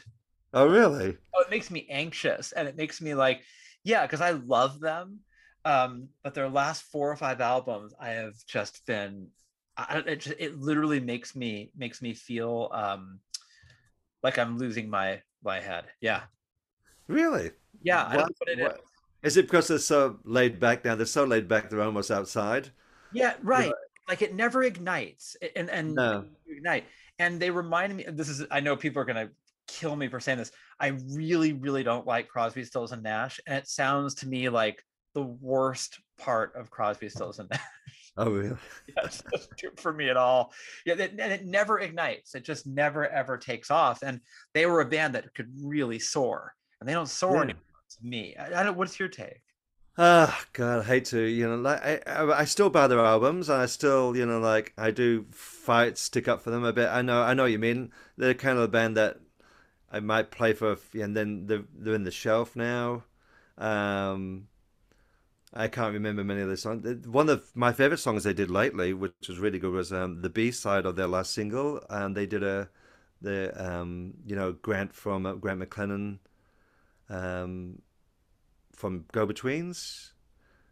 oh 0.53 0.67
really? 0.67 1.17
Oh, 1.35 1.41
it 1.41 1.49
makes 1.49 1.71
me 1.71 1.87
anxious 1.89 2.51
and 2.51 2.67
it 2.67 2.75
makes 2.75 3.01
me 3.01 3.13
like, 3.15 3.41
yeah, 3.83 4.05
because 4.05 4.21
I 4.21 4.31
love 4.31 4.79
them. 4.79 5.19
Um, 5.63 6.09
but 6.23 6.33
their 6.33 6.49
last 6.49 6.83
four 6.83 7.11
or 7.11 7.15
five 7.15 7.39
albums, 7.39 7.93
I 7.99 8.09
have 8.09 8.33
just 8.47 8.85
been 8.85 9.27
I, 9.77 9.85
I- 10.05 10.09
it, 10.11 10.19
just, 10.21 10.35
it 10.39 10.57
literally 10.57 10.99
makes 10.99 11.35
me 11.35 11.71
makes 11.75 12.01
me 12.01 12.13
feel 12.13 12.69
um 12.73 13.19
like 14.23 14.37
I'm 14.37 14.57
losing 14.57 14.89
my 14.89 15.21
my 15.43 15.59
head. 15.59 15.85
Yeah. 16.01 16.21
Really? 17.07 17.51
Yeah, 17.81 18.05
I 18.05 18.13
don't 18.13 18.21
What- 18.21 18.29
know 18.29 18.35
what 18.37 18.49
it 18.49 18.59
is. 18.59 18.63
what- 18.63 18.81
Is 19.23 19.37
it 19.37 19.45
because 19.45 19.67
they're 19.67 19.77
so 19.79 20.19
laid 20.23 20.59
back 20.59 20.83
now? 20.85 20.95
They're 20.95 21.05
so 21.05 21.25
laid 21.25 21.47
back, 21.47 21.69
they're 21.69 21.81
almost 21.81 22.09
outside. 22.11 22.69
Yeah, 23.11 23.35
right. 23.43 23.71
Like 24.07 24.21
it 24.21 24.33
never 24.33 24.63
ignites, 24.63 25.35
and 25.55 25.69
and 25.69 25.93
No. 25.95 26.25
ignite. 26.47 26.85
And 27.19 27.39
they 27.39 27.49
remind 27.51 27.95
me. 27.95 28.05
This 28.09 28.29
is. 28.29 28.45
I 28.49 28.59
know 28.61 28.75
people 28.75 29.01
are 29.01 29.05
gonna 29.05 29.29
kill 29.67 29.95
me 29.95 30.07
for 30.07 30.19
saying 30.19 30.39
this. 30.39 30.51
I 30.79 30.87
really, 31.09 31.53
really 31.53 31.83
don't 31.83 32.07
like 32.07 32.27
Crosby, 32.27 32.63
Stills, 32.65 32.91
and 32.93 33.03
Nash, 33.03 33.39
and 33.45 33.55
it 33.57 33.67
sounds 33.67 34.15
to 34.15 34.27
me 34.27 34.49
like 34.49 34.83
the 35.13 35.21
worst 35.21 35.99
part 36.17 36.55
of 36.55 36.71
Crosby, 36.71 37.09
Stills, 37.09 37.39
and 37.39 37.49
Nash. 37.49 37.61
Oh 38.17 38.29
really? 38.29 38.57
Doesn't 39.01 39.57
do 39.57 39.67
it 39.67 39.79
for 39.79 39.93
me 39.93 40.09
at 40.09 40.17
all. 40.17 40.53
Yeah, 40.85 40.95
that- 40.95 41.11
and 41.11 41.31
it 41.31 41.45
never 41.45 41.79
ignites. 41.79 42.35
It 42.35 42.43
just 42.43 42.67
never 42.67 43.07
ever 43.07 43.37
takes 43.37 43.71
off. 43.71 44.03
And 44.03 44.19
they 44.53 44.65
were 44.65 44.81
a 44.81 44.85
band 44.85 45.15
that 45.15 45.33
could 45.33 45.51
really 45.61 45.99
soar, 45.99 46.53
and 46.79 46.89
they 46.89 46.93
don't 46.93 47.07
soar 47.07 47.35
Yeah. 47.35 47.41
anymore. 47.43 47.61
To 47.99 48.05
me, 48.05 48.35
I, 48.37 48.61
I 48.61 48.63
don't. 48.63 48.77
What's 48.77 48.99
your 48.99 49.09
take? 49.09 49.41
Ah, 49.97 50.45
God, 50.53 50.79
I 50.79 50.83
hate 50.83 51.05
to, 51.05 51.21
you 51.21 51.47
know, 51.47 51.57
like 51.57 51.83
I, 51.83 51.99
I, 52.07 52.39
I 52.39 52.45
still 52.45 52.69
buy 52.69 52.87
their 52.87 52.99
albums, 52.99 53.49
and 53.49 53.61
I 53.61 53.65
still, 53.65 54.15
you 54.15 54.25
know, 54.25 54.39
like 54.39 54.73
I 54.77 54.91
do 54.91 55.25
fight, 55.31 55.97
stick 55.97 56.27
up 56.27 56.41
for 56.41 56.49
them 56.49 56.63
a 56.63 56.71
bit. 56.73 56.87
I 56.89 57.01
know, 57.01 57.21
I 57.21 57.33
know 57.33 57.43
what 57.43 57.51
you 57.51 57.59
mean. 57.59 57.91
They're 58.17 58.33
kind 58.33 58.57
of 58.57 58.63
a 58.63 58.67
band 58.69 58.95
that 58.97 59.19
I 59.91 59.99
might 59.99 60.31
play 60.31 60.53
for, 60.53 60.77
and 60.93 61.15
then 61.15 61.45
they're 61.47 61.65
they're 61.73 61.95
in 61.95 62.03
the 62.05 62.11
shelf 62.11 62.55
now. 62.55 63.03
Um, 63.57 64.47
I 65.53 65.67
can't 65.67 65.93
remember 65.93 66.23
many 66.23 66.41
of 66.41 66.47
their 66.47 66.57
songs. 66.57 67.05
One 67.07 67.29
of 67.29 67.55
my 67.55 67.73
favorite 67.73 67.97
songs 67.97 68.23
they 68.23 68.33
did 68.33 68.49
lately, 68.49 68.93
which 68.93 69.13
was 69.27 69.39
really 69.39 69.59
good, 69.59 69.73
was 69.73 69.91
um, 69.91 70.21
the 70.21 70.29
B 70.29 70.51
side 70.51 70.85
of 70.85 70.95
their 70.95 71.07
last 71.07 71.33
single, 71.33 71.81
and 71.89 72.15
they 72.15 72.25
did 72.25 72.43
a 72.43 72.69
the 73.21 73.51
um, 73.57 74.13
you 74.25 74.35
know, 74.35 74.53
Grant 74.53 74.93
from 74.93 75.25
uh, 75.25 75.33
Grant 75.35 75.59
McLennan. 75.61 76.19
Um, 77.09 77.81
from 78.73 79.05
Go 79.11 79.25
Betweens. 79.27 80.13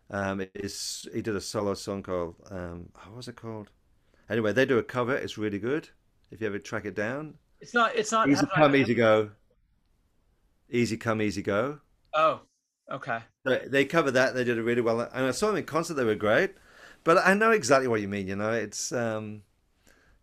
Um, 0.10 0.42
it's 0.56 1.08
he 1.14 1.22
did 1.22 1.36
a 1.36 1.42
solo 1.42 1.74
song 1.76 2.04
called 2.04 2.36
um, 2.52 2.90
what 3.06 3.16
was 3.18 3.28
it 3.28 3.36
called? 3.36 3.70
Anyway, 4.30 4.54
they 4.54 4.66
do 4.66 4.78
a 4.78 4.84
cover. 4.84 5.16
It's 5.16 5.38
really 5.38 5.60
good. 5.60 5.90
If 6.32 6.42
you 6.42 6.48
ever 6.48 6.60
track 6.60 6.86
it 6.86 6.96
down, 6.96 7.36
It's 7.60 7.74
not. 7.74 7.96
It's 7.96 8.12
not. 8.12 8.28
easy 8.28 8.42
have 8.42 8.50
I- 8.56 8.62
come, 8.62 8.76
easy 8.76 8.96
go. 8.96 9.32
Easy 10.70 10.98
come, 10.98 11.22
easy 11.22 11.42
go. 11.42 11.82
Oh, 12.14 12.42
okay. 12.92 13.20
They, 13.50 13.68
they 13.68 13.86
covered 13.86 14.12
that. 14.12 14.34
They 14.36 14.44
did 14.44 14.58
it 14.58 14.64
really 14.64 14.82
well, 14.82 15.02
and 15.02 15.26
I 15.26 15.32
saw 15.32 15.48
them 15.48 15.58
in 15.58 15.66
concert. 15.66 15.96
They 15.96 16.04
were 16.04 16.16
great. 16.16 16.56
But 17.04 17.18
I 17.26 17.34
know 17.34 17.52
exactly 17.52 17.88
what 17.88 18.02
you 18.02 18.08
mean. 18.08 18.28
You 18.28 18.36
know, 18.36 18.52
it's 18.52 18.92
um, 18.92 19.44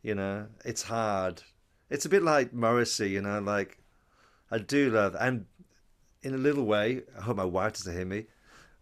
you 0.02 0.14
know, 0.14 0.46
it's 0.64 0.82
hard. 0.82 1.42
It's 1.90 2.04
a 2.04 2.08
bit 2.08 2.22
like 2.22 2.52
Morrissey. 2.52 3.10
You 3.10 3.22
know, 3.22 3.40
like 3.40 3.78
I 4.50 4.58
do 4.58 4.90
love, 4.90 5.16
and 5.18 5.46
in 6.22 6.34
a 6.34 6.38
little 6.38 6.64
way, 6.64 7.02
I 7.18 7.22
hope 7.22 7.36
my 7.36 7.44
wife 7.44 7.74
doesn't 7.74 7.94
hear 7.94 8.04
me. 8.06 8.26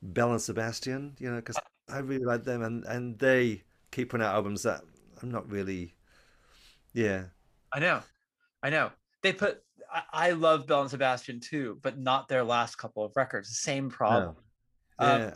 Belle 0.03 0.33
and 0.33 0.43
Sebastian. 0.43 1.17
You 1.19 1.31
know, 1.31 1.37
because 1.37 1.59
I 1.89 1.99
really 1.99 2.25
like 2.25 2.45
them, 2.45 2.63
and 2.63 2.85
and 2.85 3.19
they 3.19 3.63
keep 3.91 4.11
putting 4.11 4.27
out 4.27 4.35
albums 4.35 4.63
that 4.65 4.83
I'm 5.23 5.31
not 5.31 5.51
really. 5.51 5.95
Yeah, 6.93 7.25
I 7.73 7.81
know. 7.81 8.03
I 8.63 8.71
know. 8.71 8.91
They 9.23 9.33
put. 9.33 9.63
I, 9.95 10.03
I 10.13 10.31
love 10.33 10.67
Belle 10.67 10.83
and 10.83 10.91
Sebastian 10.91 11.41
too, 11.41 11.79
but 11.83 11.99
not 11.99 12.29
their 12.29 12.45
last 12.45 12.77
couple 12.77 13.05
of 13.05 13.13
records. 13.17 13.59
Same 13.59 13.89
problem. 13.89 14.35
no. 15.01 15.07
Um, 15.07 15.21
yeah. 15.21 15.35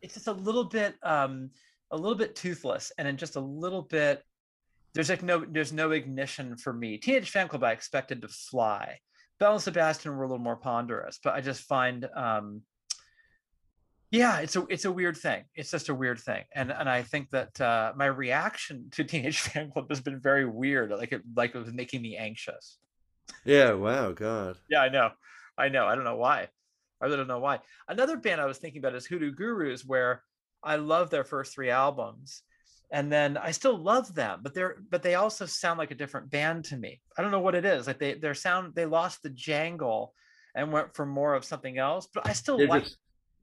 it's 0.00 0.14
just 0.14 0.28
a 0.28 0.32
little 0.32 0.64
bit 0.64 0.94
um 1.02 1.50
a 1.90 1.96
little 1.96 2.16
bit 2.16 2.34
toothless 2.34 2.92
and 2.96 3.06
then 3.06 3.16
just 3.16 3.36
a 3.36 3.40
little 3.40 3.82
bit 3.82 4.22
there's 4.94 5.10
like 5.10 5.22
no 5.22 5.44
there's 5.50 5.72
no 5.72 5.90
ignition 5.90 6.56
for 6.56 6.72
me 6.72 6.96
teenage 6.96 7.30
fanclub 7.30 7.62
i 7.62 7.72
expected 7.72 8.22
to 8.22 8.28
fly 8.28 8.98
belle 9.38 9.52
and 9.52 9.60
sebastian 9.62 10.16
were 10.16 10.24
a 10.24 10.26
little 10.26 10.42
more 10.42 10.56
ponderous 10.56 11.18
but 11.22 11.34
i 11.34 11.40
just 11.40 11.64
find 11.64 12.08
um 12.16 12.62
yeah 14.10 14.38
it's 14.38 14.56
a 14.56 14.66
it's 14.70 14.86
a 14.86 14.92
weird 14.92 15.16
thing 15.16 15.44
it's 15.54 15.70
just 15.70 15.90
a 15.90 15.94
weird 15.94 16.18
thing 16.18 16.44
and 16.54 16.70
and 16.70 16.88
i 16.88 17.02
think 17.02 17.28
that 17.30 17.60
uh 17.60 17.92
my 17.94 18.06
reaction 18.06 18.88
to 18.90 19.04
teenage 19.04 19.40
fan 19.40 19.70
club 19.70 19.86
has 19.90 20.00
been 20.00 20.18
very 20.18 20.46
weird 20.46 20.90
like 20.90 21.12
it 21.12 21.22
like 21.36 21.54
it 21.54 21.58
was 21.58 21.72
making 21.72 22.00
me 22.00 22.16
anxious 22.16 22.78
yeah. 23.44 23.72
Wow. 23.72 24.12
God. 24.12 24.56
yeah, 24.68 24.80
I 24.80 24.88
know. 24.88 25.10
I 25.56 25.68
know. 25.68 25.86
I 25.86 25.94
don't 25.94 26.04
know 26.04 26.16
why. 26.16 26.48
I 27.00 27.04
really 27.04 27.16
don't 27.16 27.28
know 27.28 27.38
why. 27.38 27.60
Another 27.88 28.16
band 28.16 28.40
I 28.40 28.46
was 28.46 28.58
thinking 28.58 28.80
about 28.80 28.94
is 28.94 29.06
Hoodoo 29.06 29.32
Gurus, 29.32 29.84
where 29.84 30.22
I 30.62 30.76
love 30.76 31.10
their 31.10 31.24
first 31.24 31.54
three 31.54 31.70
albums. 31.70 32.42
And 32.90 33.12
then 33.12 33.36
I 33.36 33.50
still 33.50 33.76
love 33.76 34.14
them, 34.14 34.40
but 34.42 34.54
they're 34.54 34.76
but 34.90 35.02
they 35.02 35.14
also 35.14 35.44
sound 35.44 35.78
like 35.78 35.90
a 35.90 35.94
different 35.94 36.30
band 36.30 36.64
to 36.66 36.76
me. 36.76 37.00
I 37.18 37.22
don't 37.22 37.30
know 37.30 37.40
what 37.40 37.54
it 37.54 37.66
is. 37.66 37.86
Like 37.86 37.98
they 37.98 38.14
their 38.14 38.34
sound, 38.34 38.74
they 38.74 38.86
lost 38.86 39.22
the 39.22 39.28
jangle 39.28 40.14
and 40.54 40.72
went 40.72 40.94
for 40.94 41.04
more 41.04 41.34
of 41.34 41.44
something 41.44 41.76
else. 41.76 42.08
But 42.12 42.26
I 42.26 42.32
still 42.32 42.56
They're 42.56 42.66
like 42.66 42.84
just 42.84 42.96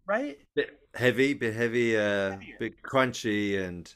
right? 0.08 0.38
bit 0.56 0.80
heavy, 0.96 1.36
bit 1.36 1.54
heavy, 1.54 1.96
uh, 1.96 2.32
Heavier. 2.32 2.56
bit 2.60 2.82
crunchy, 2.82 3.64
and 3.64 3.94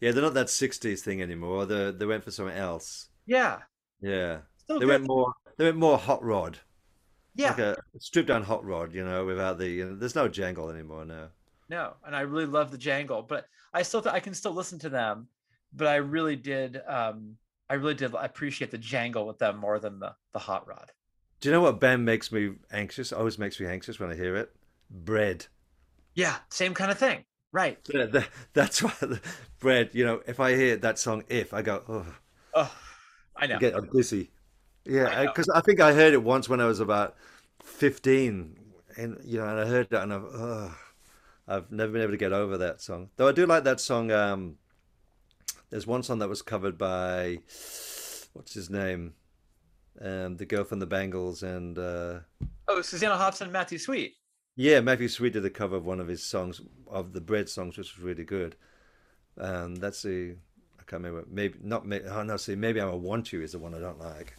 yeah, 0.00 0.12
they're 0.12 0.22
not 0.22 0.34
that 0.34 0.46
'60s 0.46 1.00
thing 1.00 1.20
anymore. 1.20 1.66
They 1.66 1.90
they 1.90 2.06
went 2.06 2.22
for 2.22 2.30
something 2.30 2.56
else. 2.56 3.08
Yeah. 3.26 3.58
Yeah, 4.00 4.42
Still 4.66 4.78
they 4.80 4.86
good. 4.86 5.00
went 5.00 5.06
more. 5.08 5.32
They 5.56 5.64
went 5.64 5.76
more 5.78 5.96
hot 5.96 6.22
rod, 6.22 6.58
yeah. 7.34 7.48
like 7.50 7.58
a 7.60 7.76
stripped 7.98 8.28
down 8.28 8.42
hot 8.42 8.64
rod. 8.64 8.92
You 8.94 9.04
know, 9.04 9.24
without 9.24 9.58
the. 9.58 9.68
You 9.68 9.86
know, 9.90 9.96
there's 9.96 10.14
no 10.14 10.28
jangle 10.28 10.68
anymore 10.70 11.04
now. 11.04 11.28
No, 11.68 11.94
and 12.04 12.14
I 12.14 12.20
really 12.20 12.46
love 12.46 12.70
the 12.70 12.78
jangle, 12.78 13.22
but 13.22 13.46
I 13.72 13.82
still 13.82 14.02
th- 14.02 14.14
I 14.14 14.20
can 14.20 14.34
still 14.34 14.52
listen 14.52 14.78
to 14.80 14.88
them, 14.88 15.28
but 15.72 15.86
I 15.88 15.96
really 15.96 16.36
did 16.36 16.80
um 16.86 17.36
I 17.70 17.74
really 17.74 17.94
did 17.94 18.14
appreciate 18.14 18.70
the 18.70 18.78
jangle 18.78 19.26
with 19.26 19.38
them 19.38 19.56
more 19.58 19.78
than 19.78 19.98
the 19.98 20.14
the 20.32 20.38
hot 20.38 20.66
rod. 20.68 20.92
Do 21.40 21.48
you 21.48 21.54
know 21.54 21.60
what 21.62 21.80
band 21.80 22.04
makes 22.04 22.30
me 22.32 22.52
anxious? 22.70 23.12
Always 23.12 23.38
makes 23.38 23.58
me 23.60 23.66
anxious 23.66 23.98
when 24.00 24.10
I 24.10 24.14
hear 24.14 24.36
it. 24.36 24.54
Bread. 24.90 25.46
Yeah, 26.14 26.36
same 26.50 26.72
kind 26.74 26.90
of 26.90 26.98
thing. 26.98 27.24
Right. 27.52 27.78
Yeah, 27.92 28.06
that- 28.06 28.28
That's 28.52 28.82
why 28.82 28.92
the 29.00 29.20
bread. 29.60 29.90
You 29.92 30.04
know, 30.06 30.22
if 30.26 30.40
I 30.40 30.54
hear 30.56 30.76
that 30.76 30.98
song, 30.98 31.24
if 31.28 31.52
I 31.54 31.62
go, 31.62 31.82
oh, 31.88 32.06
Oh, 32.54 32.74
I 33.36 33.46
know. 33.46 33.56
I 33.56 33.58
get 33.58 33.92
dizzy. 33.92 34.30
I 34.86 34.90
Yeah, 34.92 35.26
because 35.26 35.48
I, 35.48 35.60
think 35.60 35.80
I 35.80 35.92
heard 35.92 36.12
it 36.12 36.22
once 36.22 36.48
when 36.48 36.60
I 36.60 36.66
was 36.66 36.80
about 36.80 37.16
fifteen, 37.62 38.56
and 38.96 39.18
you 39.24 39.38
know, 39.38 39.48
and 39.48 39.60
I 39.60 39.66
heard 39.66 39.90
that, 39.90 40.02
and 40.02 40.12
I've, 40.12 40.24
ugh, 40.24 40.72
I've 41.48 41.72
never 41.72 41.92
been 41.92 42.02
able 42.02 42.12
to 42.12 42.16
get 42.18 42.32
over 42.32 42.58
that 42.58 42.80
song. 42.80 43.10
Though 43.16 43.28
I 43.28 43.32
do 43.32 43.46
like 43.46 43.64
that 43.64 43.80
song. 43.80 44.10
Um, 44.10 44.56
there's 45.70 45.86
one 45.86 46.02
song 46.02 46.20
that 46.20 46.28
was 46.28 46.42
covered 46.42 46.78
by, 46.78 47.40
what's 48.32 48.54
his 48.54 48.70
name, 48.70 49.14
um, 50.00 50.36
the 50.36 50.46
girl 50.46 50.64
from 50.64 50.78
the 50.78 50.86
Bangles, 50.86 51.42
and 51.42 51.76
uh, 51.78 52.20
Oh, 52.68 52.80
Susanna 52.82 53.16
Hoffs, 53.16 53.40
and 53.40 53.52
Matthew 53.52 53.78
Sweet. 53.78 54.14
yeah, 54.56 54.80
Matthew 54.80 55.08
Sweet 55.08 55.32
did 55.32 55.44
a 55.44 55.50
cover 55.50 55.76
of 55.76 55.84
one 55.84 56.00
of 56.00 56.08
his 56.08 56.22
songs 56.22 56.60
of 56.88 57.12
the 57.12 57.20
Bread 57.20 57.48
songs, 57.48 57.76
which 57.76 57.96
was 57.96 58.02
really 58.04 58.24
good. 58.24 58.56
Um, 59.38 59.74
that's 59.76 60.02
the 60.02 60.36
I 60.78 60.82
can't 60.84 61.02
remember. 61.02 61.26
Maybe 61.30 61.58
not. 61.62 61.86
Maybe, 61.86 62.06
oh 62.06 62.22
no, 62.22 62.36
see, 62.36 62.54
maybe 62.54 62.80
I'm 62.80 62.88
a 62.88 62.96
want 62.96 63.32
you 63.32 63.42
is 63.42 63.52
the 63.52 63.58
one 63.58 63.74
I 63.74 63.80
don't 63.80 63.98
like. 63.98 64.34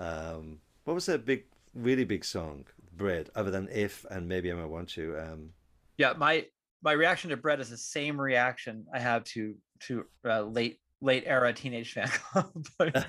Um, 0.00 0.58
what 0.84 0.94
was 0.94 1.06
that 1.06 1.24
big, 1.24 1.44
really 1.74 2.04
big 2.04 2.24
song? 2.24 2.64
Bread, 2.92 3.30
other 3.34 3.50
than 3.50 3.68
if 3.72 4.04
and 4.10 4.28
maybe 4.28 4.50
I'm 4.50 4.58
a 4.60 4.66
want 4.68 4.96
you. 4.96 5.16
Um, 5.18 5.50
Yeah, 5.96 6.14
my 6.16 6.46
my 6.82 6.92
reaction 6.92 7.30
to 7.30 7.36
Bread 7.36 7.60
is 7.60 7.70
the 7.70 7.76
same 7.76 8.20
reaction 8.20 8.86
I 8.92 8.98
have 8.98 9.24
to 9.24 9.54
to 9.86 10.04
uh, 10.24 10.42
late 10.42 10.80
late 11.00 11.24
era 11.26 11.52
teenage 11.52 11.92
fan 11.92 12.08
club. 12.32 12.66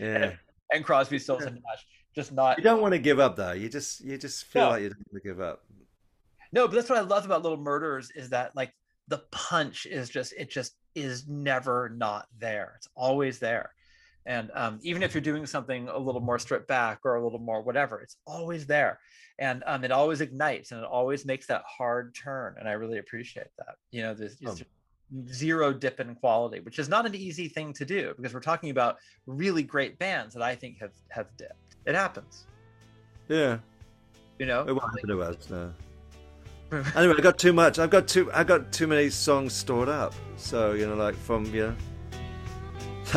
yeah. 0.00 0.32
And 0.72 0.84
Crosby, 0.84 1.18
Stills, 1.18 1.42
and 1.42 1.56
Nash. 1.56 1.84
Just 2.14 2.30
not. 2.32 2.56
You 2.58 2.62
don't 2.62 2.80
want 2.80 2.92
to 2.92 3.00
give 3.00 3.18
up 3.18 3.34
though. 3.34 3.50
You 3.50 3.68
just 3.68 4.00
you 4.04 4.16
just 4.16 4.44
feel 4.44 4.62
No. 4.66 4.68
like 4.70 4.82
you 4.82 4.88
don't 4.90 4.98
want 5.12 5.22
to 5.22 5.28
give 5.28 5.40
up. 5.40 5.64
No, 6.52 6.68
but 6.68 6.74
that's 6.76 6.88
what 6.88 6.98
I 6.98 7.02
love 7.02 7.24
about 7.24 7.42
Little 7.42 7.58
Murderers 7.58 8.10
is 8.14 8.30
that 8.30 8.54
like 8.54 8.72
the 9.08 9.18
punch 9.32 9.86
is 9.86 10.08
just 10.08 10.32
it 10.34 10.48
just 10.48 10.76
is 10.94 11.26
never 11.26 11.88
not 11.88 12.28
there. 12.38 12.74
It's 12.76 12.88
always 12.94 13.40
there. 13.40 13.72
And 14.30 14.48
um, 14.54 14.78
even 14.82 15.02
if 15.02 15.12
you're 15.12 15.20
doing 15.20 15.44
something 15.44 15.88
a 15.88 15.98
little 15.98 16.20
more 16.20 16.38
stripped 16.38 16.68
back 16.68 17.00
or 17.04 17.16
a 17.16 17.24
little 17.24 17.40
more 17.40 17.62
whatever, 17.62 18.00
it's 18.00 18.16
always 18.28 18.64
there. 18.64 19.00
And 19.40 19.64
um, 19.66 19.82
it 19.82 19.90
always 19.90 20.20
ignites 20.20 20.70
and 20.70 20.80
it 20.80 20.86
always 20.86 21.26
makes 21.26 21.46
that 21.48 21.64
hard 21.66 22.14
turn. 22.14 22.54
And 22.56 22.68
I 22.68 22.72
really 22.72 22.98
appreciate 22.98 23.48
that. 23.58 23.74
You 23.90 24.02
know, 24.02 24.14
there's 24.14 24.36
Oh. 24.46 24.54
zero 25.32 25.72
dip 25.72 25.98
in 25.98 26.14
quality, 26.14 26.60
which 26.60 26.78
is 26.78 26.88
not 26.88 27.06
an 27.06 27.16
easy 27.16 27.48
thing 27.48 27.72
to 27.72 27.84
do 27.84 28.14
because 28.16 28.32
we're 28.32 28.38
talking 28.52 28.70
about 28.70 28.98
really 29.26 29.64
great 29.64 29.98
bands 29.98 30.32
that 30.34 30.44
I 30.44 30.54
think 30.54 30.78
have 30.78 30.92
have 31.08 31.26
dipped. 31.36 31.74
It 31.84 31.96
happens, 31.96 32.46
Yeah. 33.26 33.58
you 34.38 34.46
know. 34.46 34.60
It 34.62 34.72
won't 34.76 34.92
happen 34.94 35.08
to 35.08 35.22
us, 35.22 35.50
no. 35.50 35.72
Anyway, 36.94 37.14
I 37.18 37.20
got 37.20 37.36
too 37.36 37.52
much. 37.52 37.80
I've 37.80 37.90
got 37.90 38.06
too. 38.06 38.30
I 38.32 38.44
got 38.44 38.70
too 38.70 38.86
many 38.86 39.10
songs 39.10 39.52
stored 39.54 39.88
up. 39.88 40.14
So 40.36 40.74
you 40.74 40.86
know, 40.86 40.94
like 40.94 41.16
from 41.16 41.46
you 41.46 41.62
know, 41.66 41.76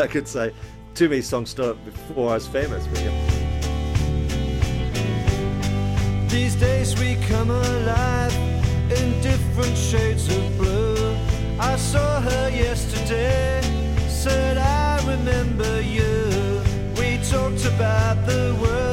I 0.03 0.07
could 0.07 0.27
say 0.27 0.51
too 0.95 1.09
many 1.09 1.21
songs 1.21 1.49
stored 1.49 1.71
up 1.71 1.85
before 1.85 2.31
I 2.31 2.35
was 2.35 2.47
famous. 2.47 2.85
Yeah. 3.01 3.09
These 6.27 6.55
days 6.55 6.99
we 6.99 7.15
come 7.27 7.49
alive 7.49 8.33
in 8.91 9.21
different 9.21 9.75
shades 9.75 10.27
of 10.35 10.57
blue. 10.57 11.15
I 11.59 11.75
saw 11.77 12.21
her 12.21 12.49
yesterday, 12.49 13.61
said 14.07 14.57
I 14.57 14.99
remember 15.07 15.81
you. 15.81 16.61
We 16.99 17.17
talked 17.23 17.65
about 17.65 18.25
the 18.27 18.55
world, 18.61 18.92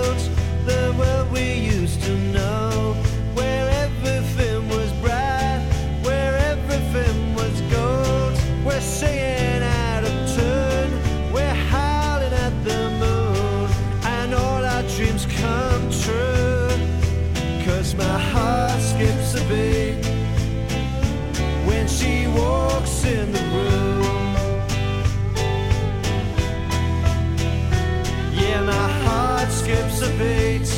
beat 30.08 30.68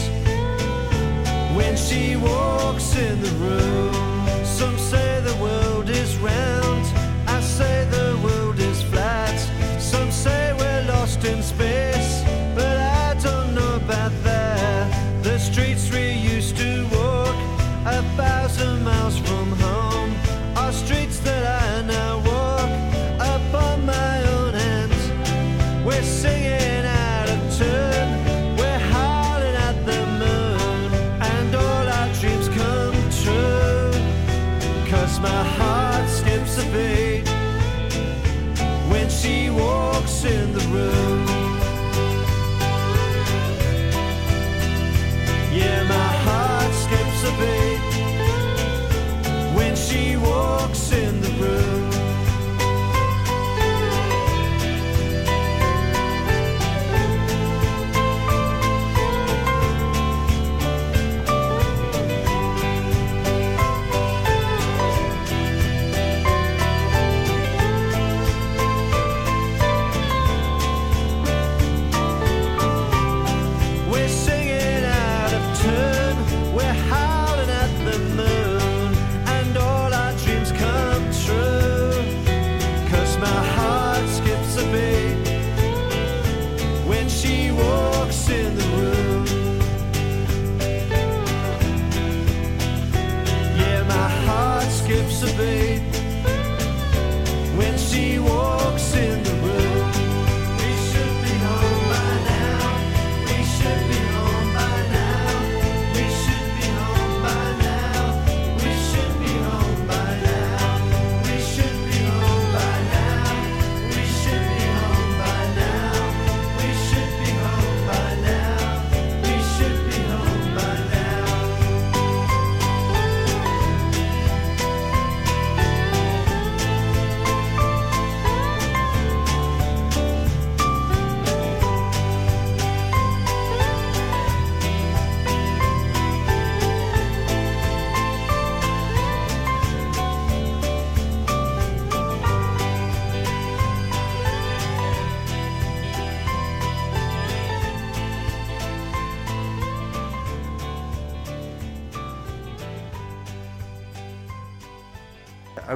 when 1.54 1.76
she 1.76 2.16
walks 2.16 2.96
in 2.96 3.20
the 3.22 3.30
room. 3.38 4.44
Some 4.44 4.76
say 4.78 5.20
the 5.20 5.36
world 5.36 5.88
is 5.88 6.16
round, 6.16 6.51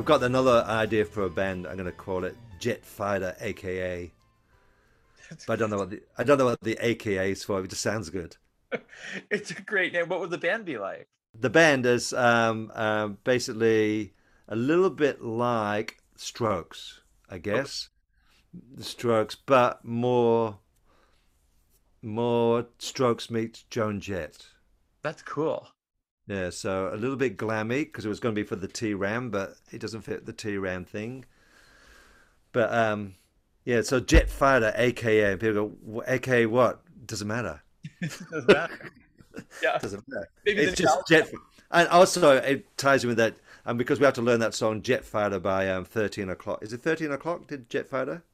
got 0.07 0.22
another 0.22 0.64
idea 0.68 1.04
for 1.04 1.24
a 1.24 1.30
band. 1.30 1.66
I'm 1.66 1.74
going 1.74 1.86
to 1.86 1.92
call 1.92 2.24
it 2.24 2.36
Jet 2.61 2.84
Fighter, 2.84 3.36
aka. 3.40 4.11
But 5.46 5.54
I 5.54 5.57
don't 5.57 5.70
know 5.70 5.78
what 5.78 5.90
the 5.90 6.02
I 6.16 6.22
don't 6.22 6.38
know 6.38 6.44
what 6.44 6.61
the 6.61 6.78
AKA 6.80 7.32
is 7.32 7.42
for. 7.42 7.62
It 7.62 7.68
just 7.68 7.82
sounds 7.82 8.09
good. 8.09 8.36
It's 9.30 9.50
a 9.50 9.62
great 9.62 9.92
name. 9.92 10.09
What 10.09 10.20
would 10.20 10.30
the 10.30 10.38
band 10.38 10.64
be 10.64 10.78
like? 10.78 11.09
The 11.38 11.50
band 11.50 11.86
is 11.86 12.12
um, 12.12 12.70
um, 12.74 13.18
basically 13.24 14.14
a 14.48 14.57
little 14.57 14.90
bit 14.90 15.22
like 15.22 15.98
Strokes, 16.14 17.00
I 17.28 17.38
guess. 17.38 17.88
The 18.74 18.84
Strokes, 18.84 19.34
but 19.34 19.84
more 19.84 20.59
more 22.02 22.66
Strokes 22.78 23.30
meets 23.30 23.64
Joan 23.64 24.00
Jett. 24.00 24.46
That's 25.02 25.22
cool. 25.22 25.68
Yeah, 26.27 26.51
so 26.51 26.91
a 26.93 26.97
little 26.97 27.16
bit 27.16 27.37
glammy 27.37 27.85
because 27.85 28.05
it 28.05 28.09
was 28.09 28.18
going 28.20 28.35
to 28.35 28.41
be 28.41 28.47
for 28.47 28.57
the 28.57 28.68
T 28.68 28.95
Ram, 28.95 29.31
but 29.31 29.57
it 29.70 29.81
doesn't 29.81 30.03
fit 30.03 30.27
the 30.27 30.33
T 30.33 30.57
Ram 30.57 30.85
thing. 30.85 31.24
But 32.53 32.72
um, 32.72 33.14
yeah, 33.64 33.83
so 33.83 34.01
Jet 34.01 34.29
Fighter, 34.29 34.72
aka 34.77 35.33
and 35.33 35.41
people 35.41 35.68
go, 35.68 36.01
"Wh- 36.03 36.11
aka 36.11 36.47
what? 36.47 36.81
Doesn't 37.07 37.29
matter. 37.29 37.62
Doesn't 38.01 38.49
matter. 38.49 38.91
yeah. 39.62 39.79
Doesn't 39.83 40.05
matter. 40.09 40.29
Maybe 40.45 40.62
it's 40.62 40.81
just 40.81 41.07
Jet. 41.09 41.31
And 41.70 41.89
also, 41.89 42.37
it 42.37 42.77
ties 42.77 43.05
in 43.05 43.09
with 43.09 43.18
that, 43.18 43.37
and 43.64 43.79
because 43.79 44.01
we 44.01 44.05
have 44.05 44.14
to 44.14 44.22
learn 44.22 44.41
that 44.41 44.55
song 44.55 44.83
Jet 44.83 45.05
Fighter 45.05 45.39
by 45.39 45.68
um, 45.68 45.87
the 45.93 46.09
Three 46.09 46.24
O'Clock. 46.24 46.62
Is 46.62 46.72
it 46.72 46.83
the 46.83 46.97
Three 46.97 47.07
O'Clock? 47.07 47.47
Did 47.47 47.70
Jet 47.70 47.89
Fighter? 47.89 48.24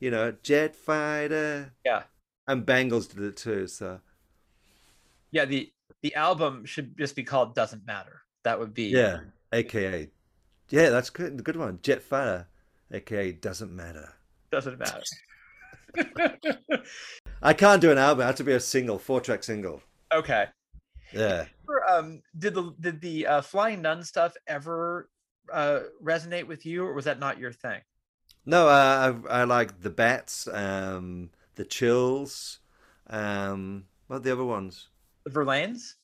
you 0.00 0.10
know, 0.10 0.32
Jet 0.42 0.76
Fighter. 0.76 1.72
Yeah. 1.84 2.02
And 2.46 2.64
Bangles 2.64 3.08
did 3.08 3.22
it 3.22 3.36
too. 3.36 3.66
So 3.66 4.00
yeah, 5.30 5.44
the 5.44 5.70
the 6.02 6.14
album 6.14 6.64
should 6.64 6.96
just 6.96 7.16
be 7.16 7.24
called 7.24 7.54
"Doesn't 7.54 7.86
Matter." 7.86 8.22
That 8.44 8.58
would 8.58 8.74
be 8.74 8.84
yeah, 8.84 9.20
AKA 9.52 10.10
yeah, 10.70 10.90
that's 10.90 11.10
good. 11.10 11.38
The 11.38 11.42
good 11.42 11.56
one, 11.56 11.78
Jet 11.82 12.02
Fighter, 12.02 12.46
AKA 12.92 13.32
Doesn't 13.32 13.74
Matter. 13.74 14.14
Doesn't 14.50 14.78
matter. 14.78 15.02
I 17.42 17.52
can't 17.52 17.80
do 17.80 17.90
an 17.90 17.98
album. 17.98 18.22
I 18.22 18.26
have 18.26 18.36
to 18.36 18.44
be 18.44 18.52
a 18.52 18.60
single, 18.60 18.98
four 18.98 19.20
track 19.20 19.44
single. 19.44 19.82
Okay. 20.12 20.46
Yeah. 21.12 21.46
Um, 21.90 22.22
did 22.38 22.54
the 22.54 22.74
did 22.80 23.00
the 23.00 23.26
uh, 23.26 23.40
Flying 23.40 23.82
Nun 23.82 24.02
stuff 24.02 24.34
ever 24.46 25.08
uh, 25.52 25.80
resonate 26.02 26.46
with 26.46 26.66
you, 26.66 26.84
or 26.84 26.92
was 26.92 27.06
that 27.06 27.18
not 27.18 27.38
your 27.38 27.52
thing? 27.52 27.80
No, 28.44 28.68
uh, 28.68 29.14
I 29.28 29.40
I 29.40 29.44
like 29.44 29.80
the 29.80 29.90
Bats, 29.90 30.48
um, 30.48 31.30
the 31.54 31.64
Chills, 31.64 32.60
um, 33.08 33.84
what 34.06 34.16
are 34.16 34.20
the 34.20 34.32
other 34.32 34.44
ones? 34.44 34.88
The 35.28 35.40
Verlaines. 35.40 35.94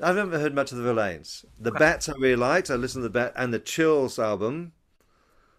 I've 0.00 0.16
never 0.16 0.38
heard 0.38 0.54
much 0.54 0.72
of 0.72 0.78
the 0.78 0.84
Verlaines. 0.84 1.44
The 1.58 1.70
Okay. 1.70 1.78
Bats 1.78 2.08
I 2.08 2.12
really 2.18 2.36
liked. 2.36 2.70
I 2.70 2.74
listened 2.74 3.02
to 3.02 3.08
the 3.08 3.12
Bat 3.18 3.32
and 3.36 3.52
the 3.52 3.58
Chills 3.58 4.18
album. 4.18 4.72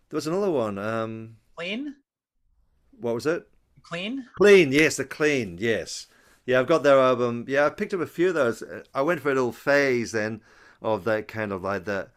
There 0.10 0.18
was 0.18 0.28
another 0.28 0.52
one. 0.52 0.78
Um, 0.78 1.38
Clean. 1.56 1.96
what 3.00 3.16
was 3.16 3.26
it? 3.26 3.48
Clean. 3.82 4.26
Clean, 4.38 4.72
yes, 4.72 4.98
the 4.98 5.06
Clean, 5.06 5.58
yes. 5.60 6.08
Yeah, 6.46 6.60
I've 6.60 6.68
got 6.68 6.84
their 6.84 7.00
album. 7.00 7.46
Yeah, 7.48 7.66
I 7.66 7.70
picked 7.70 7.94
up 7.94 8.00
a 8.00 8.08
few 8.08 8.30
of 8.30 8.36
those. 8.36 8.64
I 8.94 9.02
went 9.02 9.22
for 9.22 9.32
a 9.32 9.34
little 9.36 9.52
phase 9.52 10.12
then 10.12 10.42
of 10.82 11.04
that 11.06 11.28
kind 11.28 11.52
of 11.52 11.64
like 11.64 11.86
that, 11.86 12.12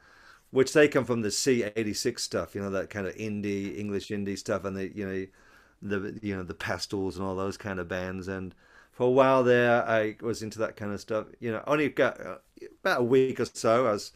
which 0.51 0.73
they 0.73 0.89
come 0.89 1.05
from 1.05 1.23
the 1.23 1.29
C86 1.31 2.21
stuff, 2.21 2.55
you 2.55 2.61
know, 2.61 2.71
that 2.71 2.91
kind 2.91 3.07
of 3.07 3.15
indie, 3.15 3.79
English 3.79 4.09
indie 4.09 4.39
stuff, 4.39 4.65
and 4.65 4.77
the, 4.77 4.95
you 4.95 5.07
know, 5.07 5.27
the, 5.83 6.19
you 6.23 6.37
know, 6.37 6.43
the 6.43 6.55
Pastels 6.55 7.17
and 7.17 7.25
all 7.27 7.35
those 7.35 7.57
kind 7.57 7.79
of 7.81 7.89
bands. 7.89 8.29
And 8.29 8.55
for 9.01 9.07
a 9.07 9.11
while 9.11 9.43
there, 9.43 9.83
I 9.89 10.17
was 10.21 10.43
into 10.43 10.59
that 10.59 10.77
kind 10.77 10.93
of 10.93 11.01
stuff. 11.01 11.25
You 11.39 11.53
know, 11.53 11.65
only 11.67 11.89
got 11.89 12.21
about 12.83 13.01
a 13.01 13.03
week 13.03 13.41
or 13.41 13.47
so, 13.47 13.87
I 13.87 13.93
was 13.93 14.13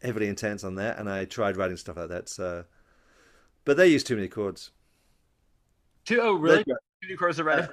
heavily 0.00 0.28
intense 0.28 0.64
on 0.64 0.76
that, 0.76 0.98
and 0.98 1.10
I 1.10 1.26
tried 1.26 1.58
writing 1.58 1.76
stuff 1.76 1.98
like 1.98 2.08
that. 2.08 2.30
So, 2.30 2.64
but 3.66 3.76
they 3.76 3.88
use 3.88 4.02
too 4.02 4.16
many 4.16 4.28
chords. 4.28 4.70
Two. 6.06 6.22
Oh, 6.22 6.32
really? 6.32 6.64
They- 6.66 6.72
Two 7.02 7.08
new 7.08 7.18
chords 7.18 7.38
red. 7.42 7.68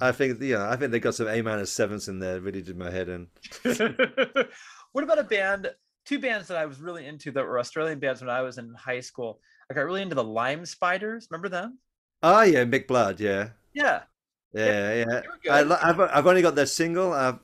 I 0.00 0.12
think 0.12 0.40
yeah, 0.40 0.70
I 0.70 0.76
think 0.76 0.92
they 0.92 0.98
got 0.98 1.14
some 1.14 1.28
A 1.28 1.42
minor 1.42 1.66
sevenths 1.66 2.08
in 2.08 2.18
there. 2.20 2.40
Really 2.40 2.62
did 2.62 2.78
my 2.78 2.90
head 2.90 3.10
in. 3.10 3.26
what 4.92 5.04
about 5.04 5.18
a 5.18 5.24
band? 5.24 5.70
Two 6.06 6.20
bands 6.20 6.48
that 6.48 6.56
I 6.56 6.64
was 6.64 6.80
really 6.80 7.04
into 7.04 7.32
that 7.32 7.44
were 7.44 7.58
Australian 7.58 7.98
bands 7.98 8.22
when 8.22 8.30
I 8.30 8.40
was 8.40 8.56
in 8.56 8.72
high 8.72 9.00
school. 9.00 9.40
I 9.70 9.74
got 9.74 9.82
really 9.82 10.00
into 10.00 10.14
the 10.14 10.24
Lime 10.24 10.64
Spiders. 10.64 11.28
Remember 11.30 11.50
them? 11.50 11.76
Oh 12.22 12.40
yeah, 12.40 12.64
Mick 12.64 12.86
Blood. 12.86 13.20
Yeah, 13.20 13.50
Yeah. 13.74 14.04
Yeah, 14.52 14.94
yeah. 14.94 15.22
good. 15.42 15.72
I, 15.72 15.88
I've, 15.88 16.00
I've 16.00 16.26
only 16.26 16.42
got 16.42 16.54
their 16.54 16.66
single. 16.66 17.12
I've, 17.12 17.38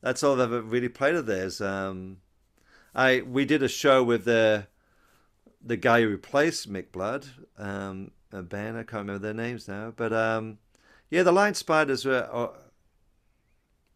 that's 0.00 0.22
all 0.22 0.34
I've 0.34 0.40
ever 0.40 0.62
really 0.62 0.88
played 0.88 1.14
of 1.14 1.26
theirs. 1.26 1.60
Um, 1.60 2.18
I 2.94 3.22
we 3.22 3.44
did 3.44 3.62
a 3.62 3.68
show 3.68 4.02
with 4.02 4.24
the 4.24 4.66
the 5.64 5.76
guy 5.76 6.00
who 6.00 6.08
replaced 6.08 6.70
Mick 6.70 6.92
Blood. 6.92 7.26
Um, 7.56 8.10
a 8.32 8.42
band 8.42 8.76
I 8.76 8.82
can't 8.82 9.06
remember 9.06 9.20
their 9.20 9.34
names 9.34 9.68
now, 9.68 9.92
but 9.94 10.12
um, 10.12 10.58
yeah, 11.10 11.22
the 11.22 11.32
Lime 11.32 11.54
Spiders 11.54 12.04
were. 12.04 12.28
Oh, 12.32 12.54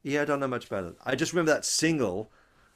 yeah, 0.03 0.23
I 0.23 0.25
don't 0.25 0.39
know 0.39 0.47
much 0.47 0.67
about 0.67 0.85
it. 0.85 0.95
I 1.05 1.17
just 1.17 1.33
remember 1.33 1.53
that 1.53 1.65
single, 1.65 2.31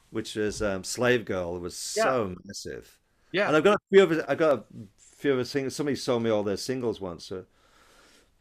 which 0.09 0.35
was 0.35 0.61
um, 0.61 0.83
"Slave 0.83 1.23
Girl." 1.23 1.57
was 1.59 1.77
so 1.77 2.35
massive. 2.43 2.97
Yeah. 3.31 3.47
And 3.47 3.55
I've 3.55 3.63
got 3.63 3.75
a 3.75 3.79
few 3.89 4.03
of 4.03 4.11
it. 4.11 4.25
I 4.27 4.35
got 4.35 4.59
a 4.59 4.63
few 4.97 5.31
of 5.31 5.37
the 5.37 5.45
singles. 5.45 5.75
Somebody 5.75 5.95
sold 5.95 6.23
me 6.23 6.29
all 6.29 6.43
their 6.43 6.57
singles 6.57 6.99
once, 6.99 7.25
so, 7.25 7.45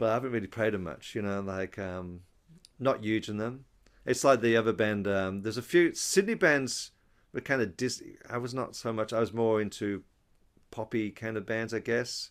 but 0.01 0.09
I 0.09 0.14
haven't 0.14 0.32
really 0.32 0.46
played 0.46 0.72
them 0.72 0.84
much. 0.84 1.14
You 1.14 1.20
know, 1.20 1.40
like 1.40 1.78
um, 1.78 2.20
not 2.78 3.05
huge 3.05 3.28
in 3.28 3.36
them. 3.36 3.66
It's 4.07 4.24
like 4.24 4.40
the 4.40 4.57
other 4.57 4.72
band. 4.72 5.07
Um, 5.07 5.42
there's 5.42 5.59
a 5.59 5.62
few 5.62 5.94
Sydney 5.94 6.34
bands 6.34 6.92
were 7.34 7.42
kind 7.42 7.61
of 7.61 7.76
dis. 7.76 8.03
I 8.28 8.38
was 8.38 8.55
not 8.55 8.74
so 8.74 8.94
much. 8.94 9.12
I 9.12 9.20
was 9.20 9.34
more 9.34 9.61
into 9.61 10.03
poppy 10.70 11.11
kind 11.11 11.36
of 11.36 11.44
bands, 11.44 11.74
I 11.74 11.80
guess. 11.80 12.30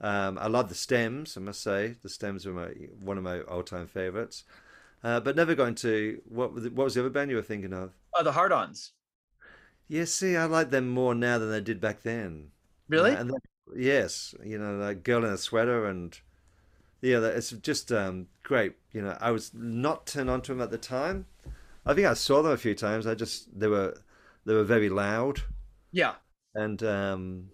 Um, 0.00 0.38
I 0.38 0.46
love 0.46 0.68
the 0.68 0.76
Stems. 0.76 1.36
I 1.36 1.40
must 1.40 1.60
say, 1.60 1.96
the 2.02 2.08
Stems 2.08 2.46
were 2.46 2.52
my 2.52 2.68
one 3.00 3.18
of 3.18 3.24
my 3.24 3.40
all-time 3.40 3.88
favorites. 3.88 4.44
Uh, 5.02 5.18
but 5.18 5.34
never 5.34 5.56
going 5.56 5.74
to 5.74 6.20
what 6.28 6.52
was 6.52 6.62
the- 6.62 6.70
what 6.70 6.84
was 6.84 6.94
the 6.94 7.00
other 7.00 7.10
band 7.10 7.30
you 7.30 7.36
were 7.36 7.42
thinking 7.42 7.72
of? 7.72 7.92
Oh, 8.14 8.22
the 8.22 8.32
Hard-Ons. 8.32 8.92
Yeah, 9.88 10.04
see, 10.04 10.36
I 10.36 10.44
like 10.44 10.70
them 10.70 10.88
more 10.88 11.14
now 11.14 11.38
than 11.38 11.52
I 11.52 11.58
did 11.58 11.80
back 11.80 12.02
then. 12.02 12.52
Really? 12.88 13.10
Uh, 13.10 13.20
and 13.20 13.30
then, 13.30 13.40
yes, 13.76 14.34
you 14.44 14.58
know, 14.58 14.76
like 14.76 15.02
girl 15.02 15.24
in 15.24 15.32
a 15.32 15.36
sweater, 15.36 15.86
and 15.86 16.18
yeah, 17.02 17.18
that- 17.18 17.36
it's 17.36 17.50
just 17.50 17.92
um, 17.92 18.28
great. 18.42 18.74
You 18.92 19.02
know, 19.02 19.18
I 19.20 19.30
was 19.30 19.52
not 19.52 20.06
turned 20.06 20.30
on 20.30 20.40
to 20.42 20.52
them 20.52 20.62
at 20.62 20.70
the 20.70 20.78
time. 20.78 21.26
I 21.84 21.94
think 21.94 22.06
I 22.06 22.14
saw 22.14 22.42
them 22.42 22.52
a 22.52 22.56
few 22.56 22.74
times. 22.74 23.06
I 23.06 23.14
just 23.14 23.58
they 23.58 23.66
were 23.66 23.96
they 24.46 24.54
were 24.54 24.64
very 24.64 24.88
loud, 24.88 25.42
yeah. 25.90 26.14
and 26.54 26.82
um, 26.82 27.48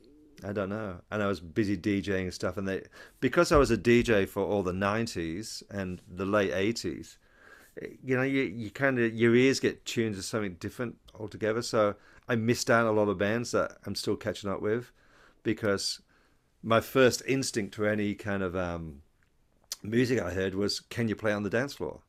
I 0.45 0.53
don't 0.53 0.69
know. 0.69 1.01
And 1.11 1.23
I 1.23 1.27
was 1.27 1.41
busy 1.41 1.77
DJing 1.77 2.25
and 2.25 2.35
stuff, 2.35 2.59
and 2.59 2.69
they 2.69 2.83
because 3.21 3.53
I 3.53 3.57
was 3.57 3.71
a 3.71 3.79
DJ 3.79 4.29
for 4.29 4.43
all 4.43 4.63
the 4.63 4.73
'90s 4.73 5.63
and 5.71 6.03
the 6.07 6.27
late 6.27 6.53
'80s. 6.53 7.17
You 8.03 8.17
know, 8.17 8.23
you, 8.23 8.43
you 8.43 8.71
kind 8.71 8.99
of 8.99 9.15
your 9.15 9.35
ears 9.35 9.61
get 9.61 9.85
tuned 9.87 10.17
to 10.17 10.23
something 10.23 10.55
different 10.55 10.97
altogether. 11.19 11.63
So 11.63 11.95
I 12.29 12.35
missed 12.37 12.71
out 12.71 12.87
on 12.87 12.95
a 12.95 12.99
lot 12.99 13.09
of 13.09 13.19
bands 13.19 13.53
that 13.53 13.79
I'm 13.87 13.95
still 13.95 14.17
catching 14.17 14.51
up 14.51 14.61
with 14.61 14.91
because 15.43 16.03
my 16.63 16.81
first 16.81 17.23
instinct 17.27 17.75
to 17.75 17.87
any 17.87 18.15
kind 18.15 18.43
of 18.43 18.57
um, 18.57 19.03
music 19.83 20.21
I 20.21 20.31
heard 20.31 20.55
was, 20.55 20.81
"Can 20.81 21.09
you 21.09 21.17
play 21.17 21.33
on 21.33 21.43
the 21.43 21.51
dance 21.51 21.75
floor?" 21.75 22.01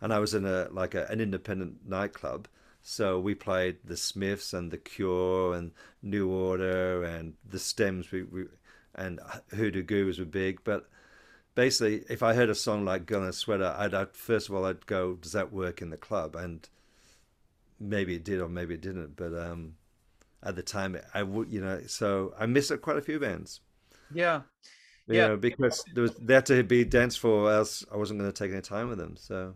And 0.00 0.12
I 0.12 0.18
was 0.18 0.34
in 0.34 0.44
a 0.44 0.68
like 0.70 0.94
a, 0.94 1.06
an 1.10 1.20
independent 1.20 1.88
nightclub, 1.88 2.48
so 2.82 3.18
we 3.18 3.34
played 3.34 3.78
the 3.84 3.96
Smiths 3.96 4.52
and 4.52 4.70
the 4.70 4.78
Cure 4.78 5.54
and 5.54 5.72
New 6.02 6.28
Order 6.30 7.02
and 7.04 7.34
the 7.48 7.58
Stems. 7.58 8.10
We, 8.10 8.22
we 8.24 8.44
and 8.94 9.20
Hoodoo 9.54 9.82
Gurus 9.82 10.18
were 10.18 10.24
big, 10.24 10.62
but 10.64 10.88
basically, 11.54 12.04
if 12.08 12.22
I 12.22 12.34
heard 12.34 12.50
a 12.50 12.54
song 12.54 12.84
like 12.84 13.06
"Gun 13.06 13.24
and 13.24 13.34
Sweater," 13.34 13.74
I'd, 13.76 13.94
I'd 13.94 14.16
first 14.16 14.48
of 14.48 14.54
all 14.54 14.64
I'd 14.66 14.86
go, 14.86 15.14
"Does 15.14 15.32
that 15.32 15.52
work 15.52 15.82
in 15.82 15.90
the 15.90 15.96
club?" 15.96 16.36
And 16.36 16.68
maybe 17.80 18.14
it 18.14 18.24
did 18.24 18.40
or 18.40 18.48
maybe 18.48 18.74
it 18.74 18.80
didn't, 18.80 19.16
but 19.16 19.34
um, 19.34 19.74
at 20.42 20.56
the 20.56 20.62
time 20.62 20.96
I 21.12 21.22
would, 21.22 21.50
you 21.50 21.60
know, 21.60 21.82
so 21.86 22.34
I 22.38 22.46
missed 22.46 22.72
quite 22.82 22.96
a 22.96 23.02
few 23.02 23.18
bands. 23.18 23.60
Yeah. 24.12 24.42
You 25.06 25.16
Yeah. 25.16 25.28
know, 25.28 25.36
because 25.36 25.84
there 25.92 26.02
was 26.02 26.14
there 26.16 26.42
to 26.42 26.62
be 26.62 26.84
dance 26.84 27.16
for, 27.16 27.30
or 27.30 27.52
else 27.52 27.84
I 27.92 27.96
wasn't 27.96 28.20
going 28.20 28.32
to 28.32 28.36
take 28.36 28.52
any 28.52 28.62
time 28.62 28.88
with 28.88 28.98
them. 28.98 29.16
So 29.16 29.54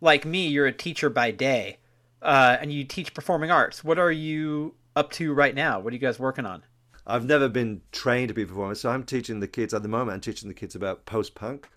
Like 0.00 0.24
me, 0.24 0.48
you're 0.48 0.66
a 0.66 0.72
teacher 0.72 1.08
by 1.08 1.30
day, 1.30 1.78
uh, 2.20 2.56
and 2.60 2.72
you 2.72 2.84
teach 2.84 3.14
performing 3.14 3.50
arts. 3.50 3.84
What 3.84 3.98
are 3.98 4.10
you 4.10 4.74
up 4.96 5.12
to 5.12 5.32
right 5.32 5.54
now? 5.54 5.78
What 5.78 5.92
are 5.92 5.94
you 5.94 6.00
guys 6.00 6.18
working 6.18 6.46
on? 6.46 6.64
I've 7.06 7.24
never 7.24 7.48
been 7.48 7.82
trained 7.92 8.28
to 8.28 8.34
be 8.34 8.42
a 8.42 8.46
performer, 8.46 8.74
so 8.74 8.90
I'm 8.90 9.04
teaching 9.04 9.40
the 9.40 9.48
kids 9.48 9.72
at 9.74 9.82
the 9.82 9.88
moment. 9.88 10.14
I'm 10.14 10.20
teaching 10.20 10.48
the 10.48 10.54
kids 10.54 10.74
about 10.74 11.04
post 11.06 11.34
punk. 11.34 11.68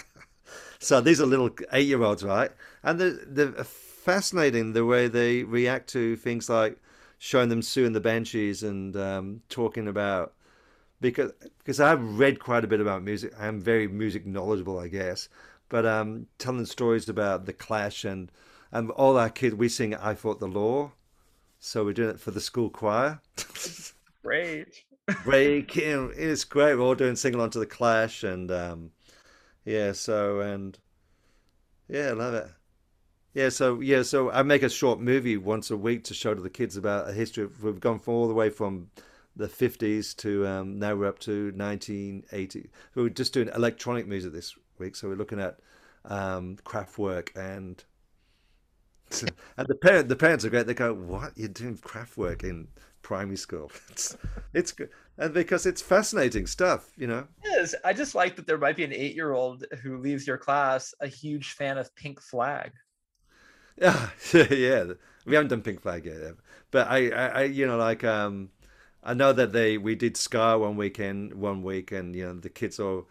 so 0.78 1.00
these 1.00 1.20
are 1.20 1.26
little 1.26 1.50
eight 1.72 1.86
year 1.86 2.02
olds, 2.02 2.22
right? 2.24 2.50
And 2.82 2.98
they're, 3.00 3.18
they're 3.26 3.64
fascinating 3.64 4.72
the 4.72 4.84
way 4.84 5.08
they 5.08 5.42
react 5.44 5.88
to 5.90 6.16
things 6.16 6.48
like 6.48 6.78
showing 7.18 7.48
them 7.50 7.60
Siouxsie 7.60 7.86
and 7.86 7.94
the 7.94 8.00
Banshees 8.00 8.62
and 8.62 8.96
um, 8.96 9.42
talking 9.48 9.86
about 9.88 10.34
because 11.00 11.32
because 11.58 11.80
I've 11.80 12.18
read 12.18 12.40
quite 12.40 12.64
a 12.64 12.68
bit 12.68 12.80
about 12.80 13.02
music. 13.02 13.32
I'm 13.38 13.60
very 13.60 13.88
music 13.88 14.26
knowledgeable, 14.26 14.78
I 14.78 14.88
guess. 14.88 15.28
But 15.68 15.86
um, 15.86 16.26
telling 16.38 16.66
stories 16.66 17.08
about 17.08 17.46
the 17.46 17.52
Clash 17.52 18.04
and 18.04 18.30
and 18.72 18.90
all 18.92 19.16
our 19.16 19.30
kids, 19.30 19.54
we 19.54 19.68
sing 19.68 19.94
"I 19.94 20.14
Fought 20.14 20.40
the 20.40 20.48
Law," 20.48 20.92
so 21.58 21.84
we're 21.84 21.94
doing 21.94 22.10
it 22.10 22.20
for 22.20 22.30
the 22.30 22.40
school 22.40 22.70
choir. 22.70 23.20
Great. 24.22 24.84
break 25.24 25.76
in. 25.76 26.12
It's 26.16 26.44
great. 26.44 26.74
We're 26.74 26.82
all 26.82 26.94
doing 26.94 27.16
sing 27.16 27.34
along 27.34 27.50
to 27.50 27.58
the 27.58 27.66
Clash, 27.66 28.22
and 28.22 28.50
um, 28.50 28.90
yeah, 29.64 29.92
so 29.92 30.40
and 30.40 30.78
yeah, 31.88 32.08
I 32.08 32.12
love 32.12 32.34
it. 32.34 32.48
Yeah, 33.34 33.48
so 33.48 33.80
yeah, 33.80 34.02
so 34.02 34.30
I 34.30 34.42
make 34.42 34.62
a 34.62 34.68
short 34.68 35.00
movie 35.00 35.36
once 35.36 35.70
a 35.70 35.76
week 35.76 36.04
to 36.04 36.14
show 36.14 36.34
to 36.34 36.40
the 36.40 36.50
kids 36.50 36.76
about 36.76 37.08
a 37.08 37.12
history. 37.12 37.44
Of, 37.44 37.62
we've 37.62 37.80
gone 37.80 37.98
from 37.98 38.14
all 38.14 38.28
the 38.28 38.34
way 38.34 38.50
from 38.50 38.90
the 39.40 39.48
50s 39.48 40.16
to 40.16 40.46
um, 40.46 40.78
now 40.78 40.94
we're 40.94 41.08
up 41.08 41.18
to 41.20 41.52
1980. 41.56 42.70
We're 42.94 43.08
just 43.08 43.32
doing 43.32 43.48
electronic 43.54 44.06
music 44.06 44.32
this 44.32 44.54
week, 44.78 44.96
so 44.96 45.08
we're 45.08 45.16
looking 45.16 45.40
at 45.40 45.58
um, 46.04 46.56
work 46.96 47.32
and 47.36 47.82
and 49.56 49.66
the 49.66 49.74
parent 49.74 50.08
the 50.08 50.16
parents 50.16 50.44
are 50.44 50.50
great. 50.50 50.66
They 50.66 50.74
go, 50.74 50.94
"What 50.94 51.32
you're 51.36 51.48
doing 51.48 51.76
Kraftwerk 51.76 52.44
in 52.44 52.68
primary 53.02 53.36
school?" 53.36 53.70
It's 53.90 54.16
it's 54.54 54.72
good, 54.72 54.90
and 55.18 55.34
because 55.34 55.66
it's 55.66 55.82
fascinating 55.82 56.46
stuff, 56.46 56.92
you 56.96 57.06
know. 57.06 57.26
Yes, 57.44 57.74
I 57.84 57.92
just 57.92 58.14
like 58.14 58.36
that 58.36 58.46
there 58.46 58.58
might 58.58 58.76
be 58.76 58.84
an 58.84 58.92
eight-year-old 58.92 59.64
who 59.82 59.98
leaves 59.98 60.26
your 60.26 60.38
class 60.38 60.94
a 61.00 61.08
huge 61.08 61.52
fan 61.52 61.76
of 61.78 61.94
Pink 61.96 62.20
Flag. 62.20 62.72
Yeah, 63.80 64.10
yeah. 64.50 64.84
We 65.24 65.34
haven't 65.34 65.48
done 65.48 65.62
Pink 65.62 65.80
Flag 65.80 66.04
yet, 66.04 66.34
but 66.70 66.86
I, 66.88 67.08
I, 67.10 67.26
I 67.28 67.42
you 67.44 67.66
know, 67.66 67.78
like, 67.78 68.04
um, 68.04 68.50
I 69.02 69.14
know 69.14 69.32
that 69.32 69.52
they 69.52 69.78
we 69.78 69.94
did 69.94 70.16
Ska 70.16 70.58
one 70.58 70.76
weekend, 70.76 71.34
one 71.34 71.62
week, 71.62 71.92
and 71.92 72.14
you 72.14 72.26
know 72.26 72.34
the 72.34 72.50
kids 72.50 72.78
all, 72.78 73.08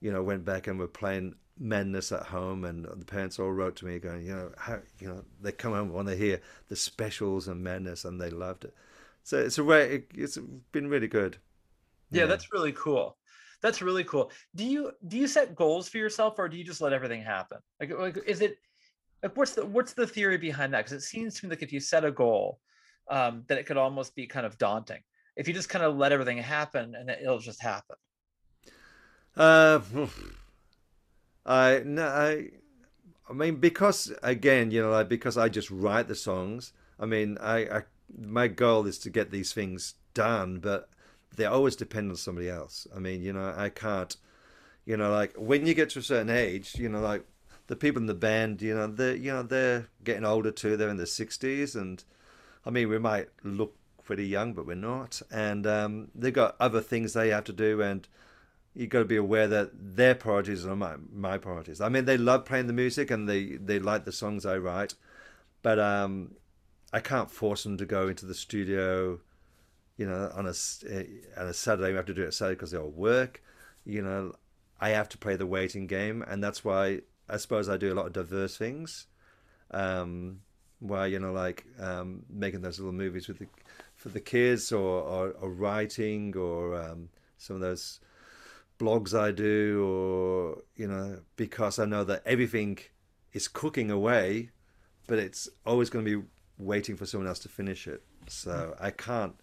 you 0.00 0.10
know, 0.12 0.22
went 0.22 0.44
back 0.44 0.66
and 0.66 0.78
were 0.78 0.88
playing 0.88 1.34
Madness 1.58 2.12
at 2.12 2.24
home, 2.24 2.64
and 2.64 2.84
the 2.84 3.04
parents 3.04 3.38
all 3.38 3.52
wrote 3.52 3.76
to 3.76 3.86
me 3.86 3.98
going, 3.98 4.24
you 4.26 4.34
know, 4.34 4.52
how 4.56 4.78
you 4.98 5.08
know 5.08 5.24
they 5.40 5.52
come 5.52 5.72
home 5.72 5.92
when 5.92 6.06
they 6.06 6.16
hear 6.16 6.40
the 6.68 6.76
specials 6.76 7.48
and 7.48 7.62
Madness, 7.62 8.04
and 8.04 8.20
they 8.20 8.30
loved 8.30 8.64
it. 8.64 8.74
So 9.24 9.38
it's 9.38 9.58
a 9.58 9.64
way. 9.64 10.04
It's 10.14 10.38
been 10.72 10.88
really 10.88 11.08
good. 11.08 11.38
Yeah, 12.10 12.22
yeah, 12.22 12.26
that's 12.26 12.52
really 12.52 12.72
cool. 12.72 13.16
That's 13.60 13.82
really 13.82 14.04
cool. 14.04 14.30
Do 14.54 14.64
you 14.64 14.92
do 15.08 15.18
you 15.18 15.26
set 15.26 15.54
goals 15.54 15.88
for 15.88 15.98
yourself, 15.98 16.38
or 16.38 16.48
do 16.48 16.56
you 16.56 16.64
just 16.64 16.80
let 16.80 16.92
everything 16.92 17.22
happen? 17.22 17.58
Like, 17.80 17.90
like 17.98 18.18
is 18.26 18.40
it 18.40 18.58
like 19.22 19.36
what's 19.36 19.52
the 19.52 19.66
what's 19.66 19.92
the 19.92 20.06
theory 20.06 20.38
behind 20.38 20.72
that? 20.72 20.84
Because 20.84 21.04
it 21.04 21.06
seems 21.06 21.34
to 21.40 21.46
me 21.46 21.50
like 21.50 21.62
if 21.62 21.72
you 21.72 21.80
set 21.80 22.04
a 22.04 22.10
goal, 22.10 22.60
um, 23.10 23.44
that 23.48 23.58
it 23.58 23.66
could 23.66 23.76
almost 23.76 24.14
be 24.14 24.26
kind 24.26 24.46
of 24.46 24.56
daunting. 24.58 25.02
If 25.36 25.48
you 25.48 25.54
just 25.54 25.68
kind 25.68 25.84
of 25.84 25.96
let 25.96 26.12
everything 26.12 26.38
happen, 26.38 26.94
and 26.94 27.10
it'll 27.10 27.38
just 27.38 27.62
happen. 27.62 27.96
Uh, 29.36 29.80
I 31.46 31.82
no, 31.84 32.06
I, 32.06 32.48
I 33.28 33.32
mean 33.32 33.56
because 33.56 34.12
again, 34.22 34.70
you 34.70 34.82
know, 34.82 34.90
like 34.90 35.08
because 35.08 35.36
I 35.36 35.48
just 35.48 35.70
write 35.70 36.08
the 36.08 36.14
songs. 36.14 36.72
I 36.98 37.06
mean, 37.06 37.38
I, 37.40 37.58
I 37.58 37.82
my 38.18 38.48
goal 38.48 38.86
is 38.86 38.98
to 39.00 39.10
get 39.10 39.30
these 39.30 39.52
things 39.52 39.94
done, 40.14 40.58
but 40.58 40.88
they 41.36 41.44
always 41.44 41.76
depend 41.76 42.10
on 42.10 42.16
somebody 42.16 42.48
else. 42.48 42.86
I 42.94 42.98
mean, 42.98 43.22
you 43.22 43.32
know, 43.32 43.54
I 43.56 43.68
can't, 43.68 44.16
you 44.84 44.96
know, 44.96 45.10
like 45.10 45.34
when 45.36 45.66
you 45.66 45.74
get 45.74 45.90
to 45.90 45.98
a 45.98 46.02
certain 46.02 46.30
age, 46.30 46.74
you 46.76 46.88
know, 46.88 47.00
like 47.00 47.24
the 47.66 47.76
people 47.76 48.00
in 48.00 48.06
the 48.06 48.14
band, 48.14 48.62
you 48.62 48.74
know, 48.74 48.86
they're, 48.86 49.16
you 49.16 49.32
know, 49.32 49.42
they're 49.42 49.88
getting 50.04 50.24
older 50.24 50.50
too. 50.50 50.76
They're 50.76 50.88
in 50.88 50.96
their 50.96 51.06
sixties, 51.06 51.76
and 51.76 52.02
I 52.64 52.70
mean, 52.70 52.88
we 52.88 52.98
might 52.98 53.28
look 53.44 53.76
pretty 54.06 54.26
young, 54.26 54.54
but 54.54 54.66
we're 54.66 54.74
not. 54.74 55.20
And 55.30 55.66
um, 55.66 56.08
they've 56.14 56.32
got 56.32 56.56
other 56.58 56.80
things 56.80 57.12
they 57.12 57.28
have 57.28 57.44
to 57.44 57.52
do, 57.52 57.82
and 57.82 58.08
you've 58.74 58.90
got 58.90 59.00
to 59.00 59.04
be 59.04 59.16
aware 59.16 59.48
that 59.48 59.70
their 59.74 60.14
priorities 60.14 60.64
are 60.64 60.76
my 60.76 60.94
my 61.12 61.36
priorities. 61.36 61.80
I 61.80 61.90
mean, 61.90 62.06
they 62.06 62.16
love 62.16 62.44
playing 62.44 62.68
the 62.68 62.72
music 62.72 63.10
and 63.10 63.28
they 63.28 63.56
they 63.56 63.78
like 63.78 64.04
the 64.04 64.12
songs 64.12 64.46
I 64.46 64.56
write, 64.56 64.94
but 65.62 65.78
um, 65.78 66.36
I 66.92 67.00
can't 67.00 67.30
force 67.30 67.64
them 67.64 67.76
to 67.76 67.84
go 67.84 68.08
into 68.08 68.24
the 68.24 68.34
studio 68.34 69.20
you 69.96 70.06
know, 70.06 70.30
on 70.34 70.46
a 70.46 70.52
eh, 70.88 71.04
on 71.36 71.46
a 71.46 71.54
Saturday 71.54 71.90
we 71.90 71.96
have 71.96 72.06
to 72.06 72.14
do 72.14 72.22
it 72.22 72.34
Saturday 72.34 72.54
because 72.54 72.70
they 72.70 72.78
all 72.78 72.90
work. 72.90 73.42
You 73.84 74.02
know, 74.02 74.34
I 74.80 74.90
have 74.90 75.08
to 75.10 75.18
play 75.18 75.36
the 75.36 75.46
waiting 75.46 75.86
game, 75.86 76.22
and 76.22 76.42
that's 76.42 76.64
why 76.64 77.00
I 77.28 77.38
suppose 77.38 77.68
I 77.68 77.76
do 77.76 77.92
a 77.92 77.94
lot 77.94 78.06
of 78.06 78.12
diverse 78.12 78.56
things. 78.56 79.06
Um, 79.70 80.40
you 80.80 81.18
know, 81.18 81.32
like 81.32 81.64
um, 81.80 82.24
making 82.28 82.60
those 82.60 82.78
little 82.78 82.92
movies 82.92 83.28
with 83.28 83.38
the 83.38 83.46
for 84.06 84.14
the 84.14 84.20
kids, 84.20 84.72
or 84.72 85.00
or, 85.02 85.30
or 85.40 85.50
writing, 85.50 86.36
or 86.36 86.74
um, 86.80 87.08
some 87.38 87.56
of 87.56 87.62
those 87.62 88.00
blogs 88.78 89.18
I 89.18 89.32
do, 89.32 89.84
or 89.84 90.62
you 90.76 90.86
know, 90.86 91.20
because 91.36 91.78
I 91.78 91.84
know 91.86 92.04
that 92.04 92.22
everything 92.26 92.78
is 93.32 93.48
cooking 93.48 93.90
away, 93.90 94.50
but 95.06 95.18
it's 95.18 95.48
always 95.64 95.90
going 95.90 96.04
to 96.04 96.20
be 96.20 96.26
waiting 96.58 96.96
for 96.96 97.06
someone 97.06 97.28
else 97.28 97.40
to 97.40 97.48
finish 97.48 97.86
it. 97.86 98.02
So 98.28 98.76
I 98.80 98.90
can't 98.90 99.34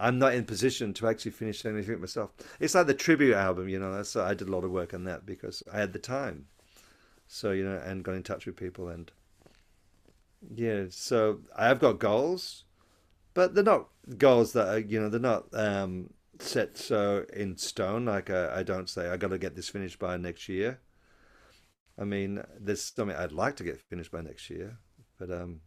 I'm 0.00 0.18
not 0.18 0.34
in 0.34 0.44
position 0.44 0.94
to 0.94 1.08
actually 1.08 1.32
finish 1.32 1.64
anything 1.64 2.00
myself. 2.00 2.30
It's 2.58 2.74
like 2.74 2.86
the 2.86 2.94
tribute 2.94 3.34
album, 3.34 3.68
you 3.68 3.78
know. 3.78 3.92
That's 3.92 4.16
I 4.16 4.32
did 4.32 4.48
a 4.48 4.50
lot 4.50 4.64
of 4.64 4.70
work 4.70 4.94
on 4.94 5.04
that 5.04 5.26
because 5.26 5.62
I 5.72 5.78
had 5.78 5.92
the 5.92 5.98
time. 5.98 6.46
So 7.28 7.52
you 7.52 7.64
know, 7.64 7.80
and 7.84 8.02
got 8.02 8.14
in 8.14 8.22
touch 8.22 8.46
with 8.46 8.56
people 8.56 8.88
and 8.88 9.12
yeah. 10.54 10.84
So 10.88 11.40
I 11.54 11.66
have 11.66 11.80
got 11.80 11.98
goals, 11.98 12.64
but 13.34 13.54
they're 13.54 13.64
not 13.64 13.88
goals 14.18 14.52
that 14.52 14.68
are 14.68 14.78
you 14.78 15.00
know 15.00 15.08
they're 15.08 15.20
not 15.20 15.46
um, 15.52 16.10
set 16.38 16.76
so 16.76 17.24
in 17.32 17.56
stone. 17.56 18.04
Like 18.06 18.30
I, 18.30 18.60
I 18.60 18.62
don't 18.62 18.88
say 18.88 19.08
I 19.08 19.16
got 19.16 19.28
to 19.28 19.38
get 19.38 19.56
this 19.56 19.68
finished 19.68 19.98
by 19.98 20.16
next 20.16 20.48
year. 20.48 20.80
I 21.98 22.04
mean, 22.04 22.42
there's 22.58 22.82
something 22.82 23.16
I'd 23.16 23.32
like 23.32 23.56
to 23.56 23.64
get 23.64 23.80
finished 23.80 24.10
by 24.10 24.22
next 24.22 24.48
year, 24.48 24.78
but 25.18 25.30
um, 25.30 25.60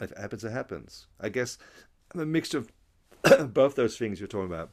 if 0.00 0.12
it 0.12 0.18
happens, 0.18 0.44
it 0.44 0.52
happens. 0.52 1.06
I 1.20 1.30
guess 1.30 1.58
I'm 2.14 2.20
a 2.20 2.26
mixture 2.26 2.58
of 2.58 3.52
both 3.54 3.74
those 3.74 3.98
things 3.98 4.20
you're 4.20 4.28
talking 4.28 4.46
about. 4.46 4.70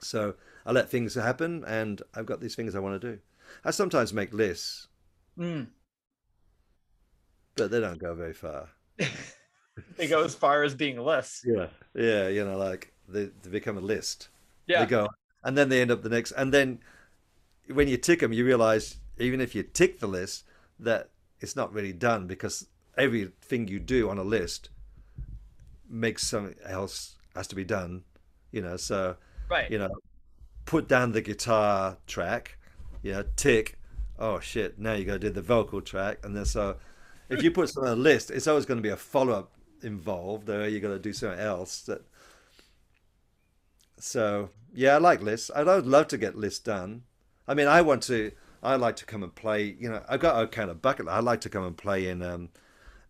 So 0.00 0.34
I 0.66 0.72
let 0.72 0.90
things 0.90 1.14
happen, 1.14 1.64
and 1.66 2.02
I've 2.14 2.26
got 2.26 2.40
these 2.40 2.54
things 2.54 2.74
I 2.74 2.80
want 2.80 3.00
to 3.00 3.12
do. 3.12 3.18
I 3.64 3.70
sometimes 3.70 4.12
make 4.12 4.32
lists, 4.32 4.88
mm. 5.38 5.66
but 7.56 7.70
they 7.70 7.80
don't 7.80 7.98
go 7.98 8.14
very 8.14 8.34
far. 8.34 8.68
they 9.96 10.06
go 10.06 10.24
as 10.24 10.34
far 10.34 10.62
as 10.62 10.74
being 10.74 10.98
lists. 10.98 11.44
Yeah, 11.46 11.66
yeah, 11.94 12.28
you 12.28 12.44
know, 12.44 12.56
like 12.56 12.92
they, 13.08 13.30
they 13.42 13.50
become 13.50 13.76
a 13.76 13.80
list. 13.80 14.28
Yeah, 14.66 14.84
they 14.84 14.90
go, 14.90 15.08
and 15.44 15.56
then 15.56 15.68
they 15.68 15.80
end 15.80 15.90
up 15.90 16.02
the 16.02 16.08
next, 16.08 16.32
and 16.32 16.52
then 16.52 16.80
when 17.68 17.88
you 17.88 17.96
tick 17.96 18.20
them, 18.20 18.32
you 18.32 18.44
realize 18.44 18.96
even 19.18 19.40
if 19.40 19.54
you 19.54 19.62
tick 19.62 20.00
the 20.00 20.06
list, 20.06 20.44
that 20.78 21.10
it's 21.40 21.56
not 21.56 21.72
really 21.72 21.92
done 21.92 22.26
because 22.26 22.66
everything 22.96 23.68
you 23.68 23.78
do 23.78 24.08
on 24.08 24.18
a 24.18 24.22
list 24.22 24.70
makes 25.88 26.26
something 26.26 26.54
else 26.64 27.16
has 27.34 27.46
to 27.48 27.54
be 27.54 27.64
done, 27.64 28.02
you 28.50 28.62
know. 28.62 28.76
So, 28.76 29.16
right, 29.50 29.70
you 29.70 29.78
know, 29.78 29.90
put 30.64 30.88
down 30.88 31.12
the 31.12 31.20
guitar 31.20 31.98
track, 32.06 32.58
you 33.02 33.12
know, 33.12 33.24
tick. 33.36 33.78
Oh 34.18 34.40
shit! 34.40 34.78
Now 34.78 34.92
you 34.94 35.04
got 35.04 35.14
to 35.14 35.18
do 35.18 35.30
the 35.30 35.42
vocal 35.42 35.80
track, 35.80 36.18
and 36.22 36.36
then 36.36 36.44
so 36.44 36.76
if 37.28 37.42
you 37.42 37.50
put 37.50 37.70
something 37.70 37.90
on 37.90 37.98
a 37.98 38.00
list, 38.00 38.30
it's 38.30 38.46
always 38.46 38.66
going 38.66 38.78
to 38.78 38.82
be 38.82 38.90
a 38.90 38.96
follow 38.96 39.32
up 39.32 39.52
involved, 39.82 40.48
or 40.48 40.68
you 40.68 40.80
got 40.80 40.88
to 40.88 40.98
do 40.98 41.12
something 41.12 41.40
else. 41.40 41.82
That 41.82 42.02
so 43.98 44.50
yeah, 44.74 44.94
I 44.94 44.98
like 44.98 45.22
lists. 45.22 45.50
I'd 45.54 45.66
love 45.66 46.08
to 46.08 46.18
get 46.18 46.36
lists 46.36 46.60
done. 46.60 47.02
I 47.46 47.54
mean, 47.54 47.68
I 47.68 47.82
want 47.82 48.02
to. 48.04 48.32
I 48.62 48.76
like 48.76 48.96
to 48.96 49.06
come 49.06 49.22
and 49.22 49.34
play. 49.34 49.76
You 49.78 49.90
know, 49.90 50.02
I've 50.08 50.20
got 50.20 50.42
a 50.42 50.46
kind 50.46 50.70
of 50.70 50.80
bucket. 50.80 51.08
I 51.08 51.20
like 51.20 51.40
to 51.42 51.48
come 51.48 51.64
and 51.64 51.76
play 51.76 52.08
in 52.08 52.22
um, 52.22 52.50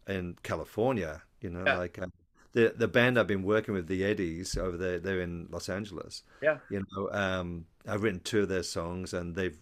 in 0.07 0.37
California. 0.43 1.23
You 1.41 1.51
know, 1.51 1.65
yeah. 1.67 1.79
like 1.79 1.99
um, 2.01 2.13
the 2.53 2.75
the 2.77 2.89
band 2.89 3.19
I've 3.19 3.27
been 3.27 3.43
working 3.43 3.75
with, 3.75 3.87
the 3.87 4.05
Eddies, 4.05 4.57
over 4.57 4.77
there, 4.77 4.99
they're 4.99 5.21
in 5.21 5.49
Los 5.51 5.69
Angeles. 5.69 6.23
Yeah. 6.43 6.59
You 6.71 6.85
know, 6.93 7.11
um, 7.13 7.67
I've 7.87 8.03
written 8.03 8.21
two 8.21 8.43
of 8.43 8.49
their 8.49 8.63
songs, 8.63 9.13
and 9.13 9.35
they've 9.35 9.59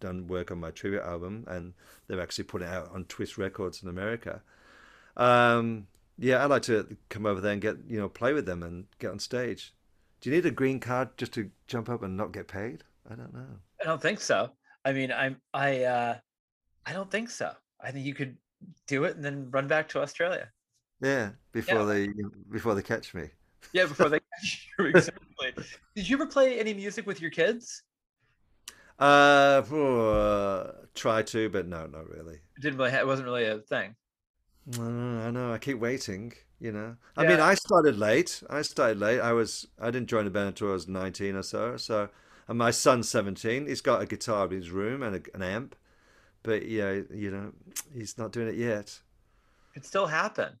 done 0.00 0.26
work 0.26 0.50
on 0.50 0.58
my 0.58 0.70
tribute 0.70 1.02
album, 1.02 1.44
and 1.46 1.74
they've 2.06 2.18
actually 2.18 2.44
put 2.44 2.62
it 2.62 2.68
out 2.68 2.90
on 2.92 3.04
Twist 3.04 3.38
Records 3.38 3.82
in 3.82 3.88
America. 3.88 4.42
Um, 5.16 5.86
yeah, 6.18 6.42
I'd 6.42 6.50
like 6.50 6.62
to 6.62 6.96
come 7.08 7.26
over 7.26 7.40
there 7.40 7.52
and 7.52 7.60
get 7.60 7.76
you 7.88 7.98
know 7.98 8.08
play 8.08 8.32
with 8.32 8.46
them 8.46 8.62
and 8.62 8.86
get 8.98 9.10
on 9.10 9.18
stage. 9.18 9.74
Do 10.20 10.30
you 10.30 10.36
need 10.36 10.46
a 10.46 10.50
green 10.50 10.78
card 10.78 11.16
just 11.16 11.32
to 11.32 11.50
jump 11.66 11.88
up 11.88 12.02
and 12.02 12.16
not 12.16 12.32
get 12.32 12.48
paid? 12.48 12.84
I 13.10 13.14
don't 13.14 13.34
know. 13.34 13.58
I 13.80 13.84
don't 13.84 14.00
think 14.00 14.20
so. 14.20 14.50
I 14.84 14.92
mean, 14.92 15.12
I'm 15.12 15.36
I 15.52 15.84
uh, 15.84 16.16
I 16.86 16.92
don't 16.92 17.10
think 17.10 17.30
so. 17.30 17.52
I 17.80 17.90
think 17.90 18.06
you 18.06 18.14
could 18.14 18.36
do 18.86 19.04
it 19.04 19.16
and 19.16 19.24
then 19.24 19.50
run 19.50 19.66
back 19.66 19.88
to 19.90 20.00
Australia. 20.00 20.48
Yeah, 21.00 21.30
before 21.50 21.80
yeah. 21.80 21.84
they 21.84 22.08
before 22.50 22.74
they 22.74 22.82
catch 22.82 23.14
me. 23.14 23.28
Yeah, 23.72 23.86
before 23.86 24.08
they 24.08 24.20
catch 24.20 24.68
you. 24.78 24.86
Exactly. 24.86 25.52
Did 25.96 26.08
you 26.08 26.16
ever 26.16 26.26
play 26.26 26.58
any 26.58 26.74
music 26.74 27.06
with 27.06 27.20
your 27.20 27.30
kids? 27.30 27.82
Uh, 28.98 29.62
uh, 29.72 30.72
try 30.94 31.22
to, 31.22 31.48
but 31.48 31.66
no, 31.66 31.86
not 31.86 32.08
really. 32.08 32.34
It 32.34 32.60
didn't 32.62 32.78
really. 32.78 32.92
it 32.92 33.06
wasn't 33.06 33.26
really 33.26 33.46
a 33.46 33.58
thing. 33.58 33.96
I 34.78 35.30
know. 35.30 35.52
I 35.52 35.58
keep 35.58 35.78
waiting. 35.78 36.32
You 36.60 36.72
know. 36.72 36.96
I 37.16 37.24
yeah. 37.24 37.28
mean, 37.28 37.40
I 37.40 37.54
started 37.54 37.98
late. 37.98 38.42
I 38.48 38.62
started 38.62 38.98
late. 38.98 39.20
I 39.20 39.32
was. 39.32 39.66
I 39.80 39.90
didn't 39.90 40.08
join 40.08 40.24
the 40.24 40.30
band 40.30 40.48
until 40.48 40.70
I 40.70 40.72
was 40.72 40.88
nineteen 40.88 41.34
or 41.34 41.42
so. 41.42 41.76
So, 41.76 42.08
and 42.48 42.58
my 42.58 42.70
son's 42.70 43.08
seventeen. 43.08 43.66
He's 43.66 43.80
got 43.80 44.02
a 44.02 44.06
guitar 44.06 44.46
in 44.46 44.52
his 44.52 44.70
room 44.70 45.02
and 45.02 45.16
a, 45.16 45.34
an 45.34 45.42
amp, 45.42 45.74
but 46.42 46.66
yeah, 46.66 47.00
you 47.12 47.30
know, 47.30 47.52
he's 47.92 48.16
not 48.16 48.32
doing 48.32 48.48
it 48.48 48.54
yet. 48.54 49.00
It 49.74 49.84
still 49.84 50.06
happen. 50.06 50.58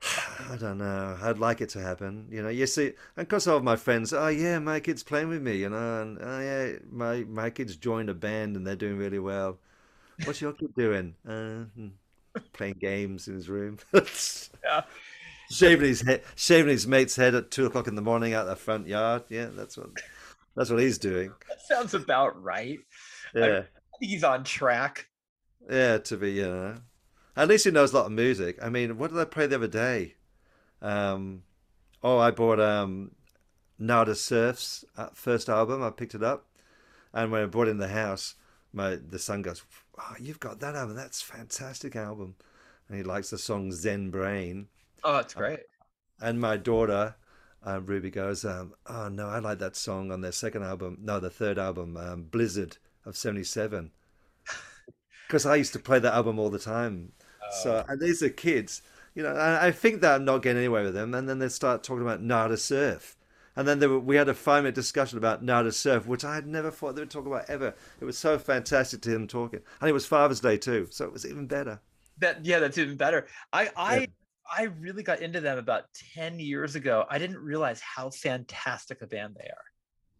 I 0.50 0.56
don't 0.56 0.78
know. 0.78 1.18
I'd 1.20 1.38
like 1.38 1.60
it 1.60 1.70
to 1.70 1.80
happen. 1.80 2.28
You 2.30 2.42
know, 2.42 2.48
you 2.48 2.66
see, 2.66 2.94
and 3.16 3.28
because 3.28 3.46
all 3.46 3.56
of 3.56 3.64
my 3.64 3.76
friends, 3.76 4.12
oh 4.12 4.28
yeah, 4.28 4.58
my 4.58 4.80
kid's 4.80 5.02
playing 5.02 5.28
with 5.28 5.42
me. 5.42 5.56
You 5.56 5.70
know, 5.70 6.02
and 6.02 6.18
oh 6.20 6.40
yeah, 6.40 6.78
my 6.90 7.24
my 7.24 7.50
kid's 7.50 7.76
joined 7.76 8.08
a 8.08 8.14
band 8.14 8.56
and 8.56 8.66
they're 8.66 8.76
doing 8.76 8.96
really 8.96 9.18
well. 9.18 9.58
What's 10.24 10.40
your 10.40 10.52
kid 10.52 10.74
doing? 10.76 11.14
Uh, 11.26 11.64
hmm, 11.74 11.88
playing 12.52 12.76
games 12.80 13.28
in 13.28 13.34
his 13.34 13.48
room. 13.48 13.78
yeah. 13.94 14.82
Shaving 15.50 15.88
his 15.88 16.02
head, 16.02 16.22
shaving 16.36 16.70
his 16.70 16.86
mate's 16.86 17.16
head 17.16 17.34
at 17.34 17.50
two 17.50 17.66
o'clock 17.66 17.88
in 17.88 17.94
the 17.94 18.02
morning 18.02 18.34
out 18.34 18.46
the 18.46 18.56
front 18.56 18.86
yard. 18.86 19.24
Yeah, 19.30 19.48
that's 19.50 19.78
what 19.78 19.88
that's 20.54 20.70
what 20.70 20.80
he's 20.80 20.98
doing. 20.98 21.32
That 21.48 21.62
sounds 21.62 21.94
about 21.94 22.42
right. 22.42 22.78
Yeah, 23.34 23.44
I, 23.44 23.58
I 23.58 23.98
think 23.98 24.10
he's 24.12 24.24
on 24.24 24.44
track. 24.44 25.08
Yeah, 25.70 25.98
to 25.98 26.16
be 26.16 26.32
you 26.32 26.46
know 26.46 26.74
at 27.38 27.46
least 27.46 27.64
he 27.64 27.70
knows 27.70 27.92
a 27.92 27.96
lot 27.96 28.06
of 28.06 28.12
music. 28.12 28.58
I 28.60 28.68
mean, 28.68 28.98
what 28.98 29.12
did 29.12 29.20
I 29.20 29.24
play 29.24 29.46
the 29.46 29.54
other 29.54 29.68
day? 29.68 30.16
Um, 30.82 31.44
oh, 32.02 32.18
I 32.18 32.32
bought 32.32 32.58
um, 32.58 33.12
Nada 33.78 34.16
Surf's 34.16 34.84
uh, 34.96 35.10
first 35.14 35.48
album. 35.48 35.80
I 35.80 35.90
picked 35.90 36.16
it 36.16 36.22
up, 36.24 36.46
and 37.14 37.30
when 37.30 37.44
I 37.44 37.46
brought 37.46 37.68
it 37.68 37.72
in 37.72 37.78
the 37.78 37.88
house, 37.88 38.34
my 38.78 38.96
the 38.96 39.18
son 39.18 39.42
goes, 39.42 39.62
"Oh, 39.98 40.16
you've 40.20 40.40
got 40.40 40.60
that 40.60 40.76
album? 40.76 40.96
That's 40.96 41.22
fantastic 41.22 41.96
album." 41.96 42.36
And 42.88 42.96
he 42.98 43.04
likes 43.04 43.30
the 43.30 43.38
song 43.38 43.72
Zen 43.72 44.10
Brain. 44.10 44.68
Oh, 45.04 45.14
that's 45.14 45.34
great. 45.34 45.60
and 46.20 46.40
my 46.40 46.56
daughter, 46.56 47.16
uh, 47.66 47.80
Ruby 47.80 48.10
goes, 48.10 48.44
um, 48.44 48.74
"Oh 48.86 49.08
no, 49.08 49.28
I 49.28 49.40
like 49.40 49.58
that 49.60 49.76
song 49.76 50.12
on 50.12 50.20
their 50.22 50.32
second 50.32 50.64
album, 50.64 50.98
no, 51.00 51.20
the 51.20 51.30
third 51.30 51.58
album, 51.58 51.96
um, 51.96 52.24
Blizzard 52.24 52.78
of 53.04 53.16
'77." 53.16 53.92
Because 55.26 55.46
I 55.46 55.56
used 55.56 55.72
to 55.74 55.78
play 55.78 55.98
that 56.00 56.14
album 56.14 56.38
all 56.38 56.50
the 56.50 56.58
time. 56.58 57.12
So, 57.48 57.84
and 57.88 58.00
these 58.00 58.22
are 58.22 58.30
kids, 58.30 58.82
you 59.14 59.22
know. 59.22 59.34
I, 59.34 59.68
I 59.68 59.72
think 59.72 60.00
that 60.02 60.14
I'm 60.16 60.24
not 60.24 60.42
getting 60.42 60.58
anywhere 60.58 60.84
with 60.84 60.94
them, 60.94 61.14
and 61.14 61.28
then 61.28 61.38
they 61.40 61.48
start 61.48 61.82
talking 61.82 62.02
about 62.02 62.22
Nada 62.22 62.56
Surf, 62.56 63.16
and 63.58 63.66
then 63.66 63.80
were, 63.80 63.98
we 63.98 64.14
had 64.14 64.28
a 64.28 64.34
five 64.34 64.62
minute 64.62 64.76
discussion 64.76 65.18
about 65.18 65.42
Nada 65.42 65.72
Surf, 65.72 66.06
which 66.06 66.24
I 66.24 66.36
had 66.36 66.46
never 66.46 66.70
thought 66.70 66.94
they 66.94 67.02
would 67.02 67.10
talk 67.10 67.26
about 67.26 67.50
ever. 67.50 67.74
It 68.00 68.04
was 68.04 68.16
so 68.16 68.38
fantastic 68.38 69.02
to 69.02 69.08
hear 69.10 69.18
them 69.18 69.26
talking, 69.26 69.60
and 69.80 69.90
it 69.90 69.92
was 69.92 70.06
Father's 70.06 70.38
Day 70.38 70.56
too, 70.56 70.86
so 70.90 71.04
it 71.04 71.12
was 71.12 71.26
even 71.26 71.48
better. 71.48 71.80
That 72.18 72.46
yeah, 72.46 72.60
that's 72.60 72.78
even 72.78 72.96
better. 72.96 73.26
I 73.52 73.68
I. 73.76 73.98
Yeah. 73.98 74.06
I 74.50 74.62
really 74.62 75.02
got 75.02 75.20
into 75.20 75.42
them 75.42 75.58
about 75.58 75.92
10 76.14 76.40
years 76.40 76.74
ago. 76.74 77.04
I 77.10 77.18
didn't 77.18 77.36
realize 77.36 77.82
how 77.82 78.08
fantastic 78.08 79.02
a 79.02 79.06
band 79.06 79.36
they 79.36 79.50
are. 79.50 79.64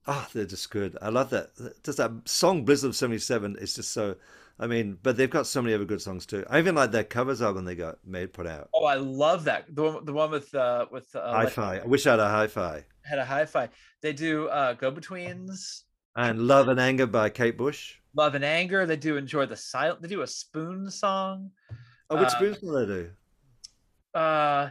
Oh, 0.07 0.29
they're 0.35 0.45
just 0.45 0.71
good. 0.71 0.99
I 1.01 1.09
love 1.09 1.31
that. 1.31 1.49
Just 1.83 1.97
that 1.97 2.11
song 2.27 2.67
Blizzard 2.67 2.91
of 2.91 2.97
77 2.97 3.57
is 3.59 3.75
just 3.75 3.91
so 3.91 4.17
I 4.61 4.67
mean, 4.67 4.99
but 5.03 5.17
they've 5.17 5.31
got 5.31 5.47
so 5.47 5.63
many 5.63 5.75
other 5.75 5.85
good 5.85 6.03
songs 6.03 6.27
too. 6.27 6.45
I 6.51 6.59
even 6.59 6.75
like 6.75 6.91
their 6.91 7.05
covers 7.05 7.41
album 7.41 7.65
they 7.65 7.77
got 7.77 7.99
made 8.05 8.33
put 8.33 8.47
out. 8.47 8.69
Oh, 8.75 8.85
I 8.85 8.97
love 8.97 9.45
that. 9.45 9.65
The 9.75 9.83
one, 9.83 10.05
the 10.05 10.13
one 10.13 10.31
with 10.31 10.53
uh 10.55 10.87
with 10.91 11.15
uh, 11.15 11.33
hi-fi. 11.33 11.79
I 11.79 11.87
wish 11.87 12.07
I 12.07 12.13
had 12.13 12.21
a 12.21 12.29
hi-fi. 12.29 12.85
Had 13.09 13.19
a 13.19 13.25
hi-fi. 13.25 13.69
They 14.03 14.13
do 14.13 14.49
uh 14.49 14.75
Go 14.75 14.91
Betweens 14.91 15.85
and 16.17 16.43
Love 16.47 16.69
and 16.69 16.81
Anger 16.81 17.07
by 17.07 17.31
Kate 17.31 17.57
Bush. 17.57 17.95
Love 18.15 18.35
and 18.35 18.45
Anger. 18.45 18.87
They 18.87 18.97
do 18.97 19.17
enjoy 19.17 19.47
the 19.47 19.57
silent. 19.57 20.03
They 20.03 20.09
do 20.09 20.23
a 20.23 20.27
spoon 20.27 20.91
song. 20.91 21.51
Oh, 22.11 22.17
which 22.17 22.29
uh, 22.29 22.37
spoon 22.37 22.57
do 22.61 22.73
they 22.73 22.87
do? 22.87 23.11
Uh, 24.19 24.71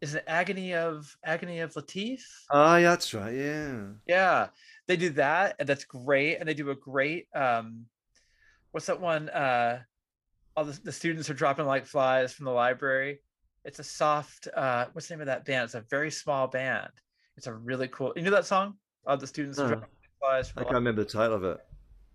is 0.00 0.14
it 0.14 0.24
Agony 0.26 0.74
of 0.74 1.16
Agony 1.24 1.60
of 1.60 1.72
Laffitte? 1.74 2.22
Oh, 2.50 2.76
yeah, 2.76 2.90
that's 2.90 3.14
right. 3.14 3.34
Yeah. 3.34 3.84
Yeah, 4.06 4.48
they 4.86 4.96
do 4.96 5.10
that, 5.10 5.56
and 5.58 5.68
that's 5.68 5.84
great. 5.84 6.36
And 6.36 6.48
they 6.48 6.54
do 6.54 6.70
a 6.70 6.74
great 6.76 7.26
um 7.34 7.86
what's 8.72 8.86
that 8.86 9.00
one? 9.00 9.28
Uh, 9.28 9.80
all 10.56 10.64
the, 10.64 10.78
the 10.84 10.92
students 10.92 11.30
are 11.30 11.34
dropping 11.34 11.66
like 11.66 11.86
flies 11.86 12.32
from 12.32 12.44
the 12.44 12.52
library. 12.52 13.20
It's 13.64 13.78
a 13.78 13.84
soft. 13.84 14.48
Uh, 14.54 14.86
what's 14.92 15.08
the 15.08 15.14
name 15.14 15.22
of 15.22 15.26
that 15.26 15.44
band? 15.44 15.64
It's 15.64 15.74
a 15.74 15.84
very 15.90 16.10
small 16.10 16.46
band. 16.46 16.90
It's 17.38 17.46
a 17.46 17.54
really 17.54 17.86
cool. 17.86 18.12
You 18.16 18.22
know 18.22 18.32
that 18.32 18.46
song? 18.46 18.74
All 19.06 19.16
the 19.16 19.26
students. 19.28 19.60
Huh. 19.60 19.76
I 20.28 20.42
can't 20.42 20.70
remember 20.72 21.04
the 21.04 21.08
title 21.08 21.36
of 21.36 21.44
it. 21.44 21.58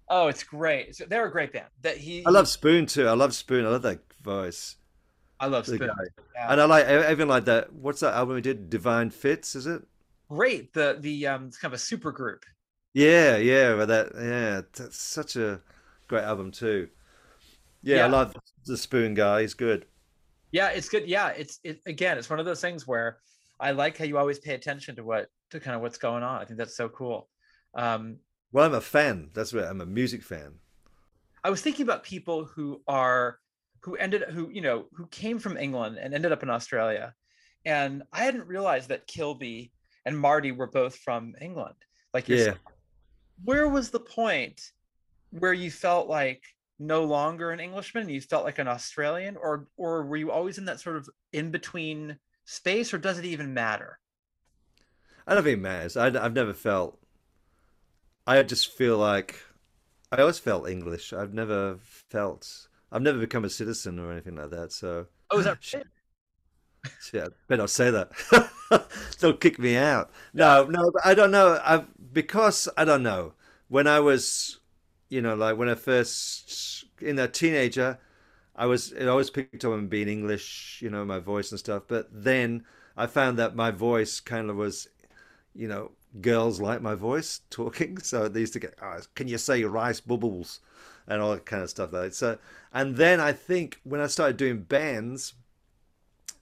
Oh, 0.09 0.27
it's 0.27 0.43
great. 0.43 0.97
So 0.97 1.05
they're 1.05 1.25
a 1.25 1.31
great 1.31 1.53
band. 1.53 1.67
That 1.81 1.95
he. 1.95 2.25
I 2.25 2.29
love 2.29 2.49
Spoon 2.49 2.85
too. 2.85 3.07
I 3.07 3.13
love 3.13 3.33
Spoon. 3.33 3.65
I 3.65 3.69
love 3.69 3.83
that 3.83 4.01
voice. 4.21 4.75
I 5.39 5.47
love 5.47 5.65
Spoon. 5.65 5.89
Yeah. 6.35 6.51
And 6.51 6.59
I 6.59 6.65
like 6.65 7.09
even 7.09 7.29
like 7.29 7.45
that. 7.45 7.71
What's 7.71 8.01
that 8.01 8.13
album 8.13 8.35
we 8.35 8.41
did? 8.41 8.69
Divine 8.69 9.11
Fits, 9.11 9.55
is 9.55 9.65
it? 9.65 9.81
Great. 10.29 10.73
The 10.73 10.97
the 10.99 11.25
um 11.27 11.47
it's 11.47 11.57
kind 11.57 11.73
of 11.73 11.79
a 11.79 11.81
super 11.81 12.11
group. 12.11 12.43
Yeah, 12.93 13.37
yeah, 13.37 13.75
but 13.75 13.87
that 13.87 14.11
yeah, 14.13 14.61
that's 14.75 15.01
such 15.01 15.37
a 15.37 15.61
great 16.09 16.23
album 16.23 16.51
too. 16.51 16.89
Yeah, 17.81 17.95
yeah, 17.95 18.05
I 18.05 18.09
love 18.09 18.35
the 18.65 18.75
Spoon 18.75 19.13
guy. 19.13 19.39
He's 19.39 19.53
good. 19.53 19.85
Yeah, 20.51 20.67
it's 20.67 20.89
good. 20.89 21.07
Yeah, 21.07 21.29
it's 21.29 21.61
it 21.63 21.79
again. 21.85 22.17
It's 22.17 22.29
one 22.29 22.41
of 22.41 22.45
those 22.45 22.59
things 22.59 22.85
where 22.85 23.19
I 23.63 23.71
like 23.71 23.97
how 23.97 24.03
you 24.03 24.17
always 24.17 24.39
pay 24.39 24.53
attention 24.53 24.97
to 24.97 25.03
what 25.03 25.29
to 25.51 25.59
kind 25.59 25.75
of 25.75 25.81
what's 25.81 25.97
going 25.97 26.21
on. 26.21 26.41
I 26.41 26.45
think 26.45 26.57
that's 26.57 26.75
so 26.75 26.89
cool. 26.89 27.29
Um, 27.73 28.17
well, 28.51 28.65
I'm 28.65 28.73
a 28.73 28.81
fan. 28.81 29.29
That's 29.33 29.53
what 29.53 29.63
I'm 29.63 29.79
a 29.79 29.85
music 29.85 30.21
fan. 30.21 30.55
I 31.43 31.49
was 31.49 31.61
thinking 31.61 31.83
about 31.83 32.03
people 32.03 32.43
who 32.43 32.81
are 32.87 33.39
who 33.81 33.95
ended 33.95 34.23
who 34.29 34.49
you 34.49 34.61
know 34.61 34.85
who 34.93 35.07
came 35.07 35.39
from 35.39 35.57
England 35.57 35.97
and 35.97 36.13
ended 36.13 36.33
up 36.33 36.43
in 36.43 36.49
Australia, 36.49 37.13
and 37.63 38.03
I 38.11 38.25
hadn't 38.25 38.47
realized 38.47 38.89
that 38.89 39.07
Kilbey 39.07 39.71
and 40.05 40.19
Marty 40.19 40.51
were 40.51 40.67
both 40.67 40.97
from 40.97 41.33
England. 41.39 41.75
Like, 42.13 42.27
yeah. 42.27 42.55
where 43.43 43.67
was 43.67 43.89
the 43.89 43.99
point 43.99 44.61
where 45.31 45.53
you 45.53 45.71
felt 45.71 46.07
like 46.07 46.43
no 46.79 47.05
longer 47.05 47.51
an 47.51 47.59
Englishman, 47.59 48.09
you 48.09 48.21
felt 48.21 48.43
like 48.43 48.59
an 48.59 48.67
Australian, 48.67 49.37
or 49.37 49.67
or 49.77 50.05
were 50.05 50.17
you 50.17 50.31
always 50.31 50.57
in 50.57 50.65
that 50.65 50.81
sort 50.81 50.97
of 50.97 51.09
in 51.31 51.49
between 51.49 52.17
space, 52.45 52.93
or 52.93 52.97
does 52.97 53.19
it 53.19 53.25
even 53.25 53.53
matter? 53.53 53.99
I 55.25 55.33
don't 55.33 55.43
think 55.43 55.57
it 55.57 55.61
matters. 55.61 55.97
I, 55.97 56.07
I've 56.07 56.33
never 56.33 56.53
felt. 56.53 56.99
I 58.25 58.41
just 58.43 58.71
feel 58.71 58.97
like 58.97 59.39
I 60.11 60.21
always 60.21 60.39
felt 60.39 60.69
English. 60.69 61.13
I've 61.13 61.33
never 61.33 61.77
felt. 61.81 62.67
I've 62.91 63.01
never 63.01 63.19
become 63.19 63.45
a 63.45 63.49
citizen 63.49 63.99
or 63.99 64.11
anything 64.11 64.35
like 64.35 64.51
that. 64.51 64.71
So. 64.71 65.07
Oh, 65.31 65.39
is 65.39 65.45
that 65.45 65.57
shit? 65.61 65.87
Yeah, 67.13 67.29
better 67.47 67.61
not 67.61 67.69
say 67.69 67.91
that. 67.91 68.11
They'll 69.19 69.37
kick 69.37 69.57
me 69.57 69.77
out. 69.77 70.11
No, 70.33 70.65
no, 70.65 70.91
I 71.05 71.13
don't 71.13 71.31
know. 71.31 71.59
I 71.63 71.85
because 72.11 72.67
I 72.75 72.83
don't 72.83 73.03
know. 73.03 73.33
When 73.69 73.87
I 73.87 74.01
was 74.01 74.59
you 75.13 75.21
know, 75.21 75.35
like 75.35 75.57
when 75.57 75.69
I 75.69 75.75
first 75.75 76.85
in 76.99 77.19
a 77.19 77.27
teenager, 77.27 77.99
I 78.55 78.65
was 78.67 78.91
it 78.91 79.07
always 79.07 79.29
picked 79.29 79.65
up 79.65 79.73
on 79.73 79.87
being 79.87 80.07
English, 80.07 80.79
you 80.81 80.89
know, 80.89 81.05
my 81.05 81.19
voice 81.19 81.51
and 81.51 81.59
stuff. 81.59 81.83
But 81.87 82.07
then 82.11 82.65
I 82.95 83.07
found 83.07 83.37
that 83.39 83.55
my 83.55 83.71
voice 83.71 84.19
kind 84.19 84.49
of 84.49 84.55
was, 84.57 84.87
you 85.55 85.67
know, 85.67 85.91
girls 86.21 86.59
like 86.61 86.81
my 86.81 86.95
voice 86.95 87.41
talking, 87.49 87.97
so 87.99 88.27
they 88.27 88.41
used 88.41 88.53
to 88.53 88.59
get, 88.59 88.75
oh, 88.81 88.99
can 89.15 89.27
you 89.27 89.37
say 89.37 89.63
rice 89.63 89.99
bubbles, 89.99 90.59
and 91.07 91.21
all 91.21 91.31
that 91.33 91.45
kind 91.45 91.63
of 91.63 91.69
stuff 91.69 91.93
like. 91.93 92.13
So, 92.13 92.37
and 92.73 92.95
then 92.97 93.19
I 93.19 93.31
think 93.33 93.79
when 93.83 94.01
I 94.01 94.07
started 94.07 94.37
doing 94.37 94.63
bands, 94.63 95.33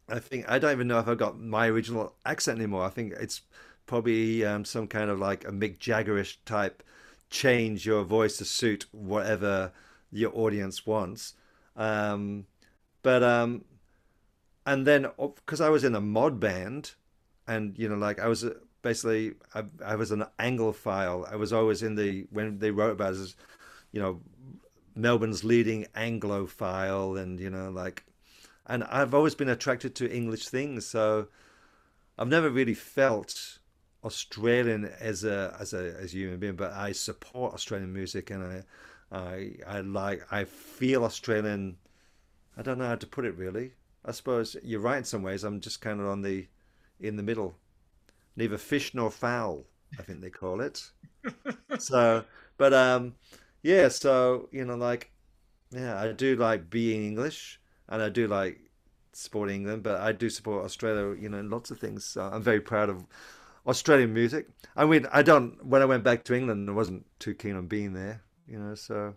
I 0.09 0.19
think 0.19 0.49
I 0.49 0.59
don't 0.59 0.71
even 0.71 0.87
know 0.87 0.99
if 0.99 1.07
I 1.07 1.15
got 1.15 1.39
my 1.39 1.67
original 1.67 2.15
accent 2.25 2.59
anymore. 2.59 2.83
I 2.85 2.89
think 2.89 3.13
it's 3.13 3.41
probably 3.85 4.45
um, 4.45 4.65
some 4.65 4.87
kind 4.87 5.09
of 5.09 5.19
like 5.19 5.45
a 5.47 5.51
Mick 5.51 5.79
Jaggerish 5.79 6.37
type 6.45 6.83
change 7.29 7.85
your 7.85 8.03
voice 8.03 8.37
to 8.37 8.45
suit 8.45 8.85
whatever 8.91 9.71
your 10.11 10.31
audience 10.35 10.85
wants. 10.85 11.33
Um, 11.75 12.45
but 13.03 13.23
um, 13.23 13.63
and 14.65 14.85
then 14.85 15.07
because 15.17 15.61
I 15.61 15.69
was 15.69 15.83
in 15.83 15.95
a 15.95 16.01
mod 16.01 16.39
band, 16.39 16.93
and 17.47 17.77
you 17.77 17.89
know, 17.89 17.95
like 17.95 18.19
I 18.19 18.27
was 18.27 18.43
uh, 18.43 18.53
basically 18.81 19.33
I, 19.53 19.63
I 19.83 19.95
was 19.95 20.11
an 20.11 20.25
Anglophile. 20.39 21.31
I 21.31 21.35
was 21.35 21.53
always 21.53 21.83
in 21.83 21.95
the 21.95 22.27
when 22.31 22.59
they 22.59 22.71
wrote 22.71 22.91
about 22.91 23.13
us, 23.13 23.35
you 23.91 24.01
know, 24.01 24.21
Melbourne's 24.95 25.43
leading 25.43 25.85
Anglophile, 25.95 27.19
and 27.21 27.39
you 27.39 27.49
know, 27.49 27.69
like, 27.71 28.05
and 28.67 28.83
I've 28.85 29.13
always 29.13 29.35
been 29.35 29.49
attracted 29.49 29.95
to 29.95 30.13
English 30.13 30.47
things, 30.47 30.85
so 30.85 31.27
I've 32.17 32.27
never 32.27 32.49
really 32.49 32.75
felt 32.75 33.59
Australian 34.03 34.85
as 34.99 35.23
a 35.23 35.55
as 35.59 35.73
a 35.73 35.95
as 35.99 36.13
a 36.13 36.17
human 36.17 36.39
being, 36.39 36.55
but 36.55 36.71
I 36.73 36.91
support 36.91 37.53
Australian 37.53 37.93
music 37.93 38.29
and 38.29 38.43
I 38.43 38.63
I 39.11 39.55
I 39.67 39.81
like 39.81 40.25
I 40.31 40.45
feel 40.45 41.03
Australian. 41.03 41.77
I 42.57 42.61
don't 42.61 42.77
know 42.77 42.87
how 42.87 42.95
to 42.95 43.07
put 43.07 43.25
it 43.25 43.37
really. 43.37 43.73
I 44.05 44.11
suppose 44.11 44.55
you're 44.63 44.79
right 44.79 44.97
in 44.97 45.03
some 45.03 45.21
ways. 45.23 45.43
I'm 45.43 45.59
just 45.59 45.81
kind 45.81 45.99
of 45.99 46.07
on 46.07 46.21
the 46.21 46.47
in 46.99 47.15
the 47.15 47.23
middle, 47.23 47.57
neither 48.35 48.57
fish 48.57 48.93
nor 48.93 49.11
fowl. 49.11 49.65
I 49.99 50.03
think 50.03 50.21
they 50.21 50.29
call 50.29 50.61
it. 50.61 50.91
so, 51.79 52.23
but 52.57 52.73
um, 52.73 53.15
yeah. 53.61 53.89
So 53.89 54.49
you 54.51 54.65
know, 54.65 54.75
like, 54.75 55.11
yeah, 55.71 55.99
I 55.99 56.11
do 56.13 56.35
like 56.35 56.69
being 56.69 57.05
English, 57.05 57.59
and 57.89 58.01
I 58.01 58.09
do 58.09 58.27
like 58.27 58.59
supporting 59.13 59.57
England, 59.57 59.83
but 59.83 59.99
I 59.99 60.13
do 60.13 60.29
support 60.29 60.63
Australia. 60.63 61.15
You 61.19 61.29
know, 61.29 61.39
in 61.39 61.49
lots 61.49 61.71
of 61.71 61.79
things. 61.79 62.05
So 62.05 62.21
I'm 62.21 62.41
very 62.41 62.61
proud 62.61 62.89
of 62.89 63.05
Australian 63.67 64.13
music. 64.13 64.47
I 64.75 64.85
mean, 64.85 65.07
I 65.11 65.21
don't. 65.21 65.63
When 65.65 65.81
I 65.81 65.85
went 65.85 66.03
back 66.03 66.23
to 66.25 66.33
England, 66.33 66.69
I 66.69 66.73
wasn't 66.73 67.05
too 67.19 67.35
keen 67.35 67.55
on 67.55 67.67
being 67.67 67.93
there. 67.93 68.21
You 68.51 68.59
know, 68.59 68.75
so 68.75 69.15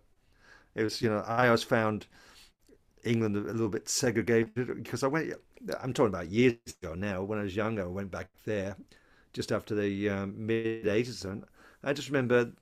it 0.75 0.85
was. 0.85 1.03
You 1.03 1.11
know, 1.11 1.25
I 1.27 1.47
always 1.47 1.65
found 1.65 2.07
England 3.05 3.37
a 3.37 3.41
little 3.41 3.69
bit 3.69 3.89
segregated 3.89 4.83
because 4.83 5.03
I 5.03 5.09
went. 5.09 5.33
I'm 5.83 5.93
talking 5.93 6.15
about 6.15 6.31
years 6.31 6.57
ago 6.83 6.95
now. 6.95 7.23
When 7.23 7.39
I 7.39 7.43
was 7.45 7.57
younger, 7.57 7.85
I 7.85 7.87
went 7.87 8.11
back 8.11 8.31
there 8.45 8.77
just 9.33 9.53
after 9.53 9.75
the 9.75 10.11
um, 10.11 10.47
mid 10.47 10.87
'80s, 10.87 11.25
and 11.25 11.45
I 11.83 11.93
just 11.93 12.09
remember 12.09 12.53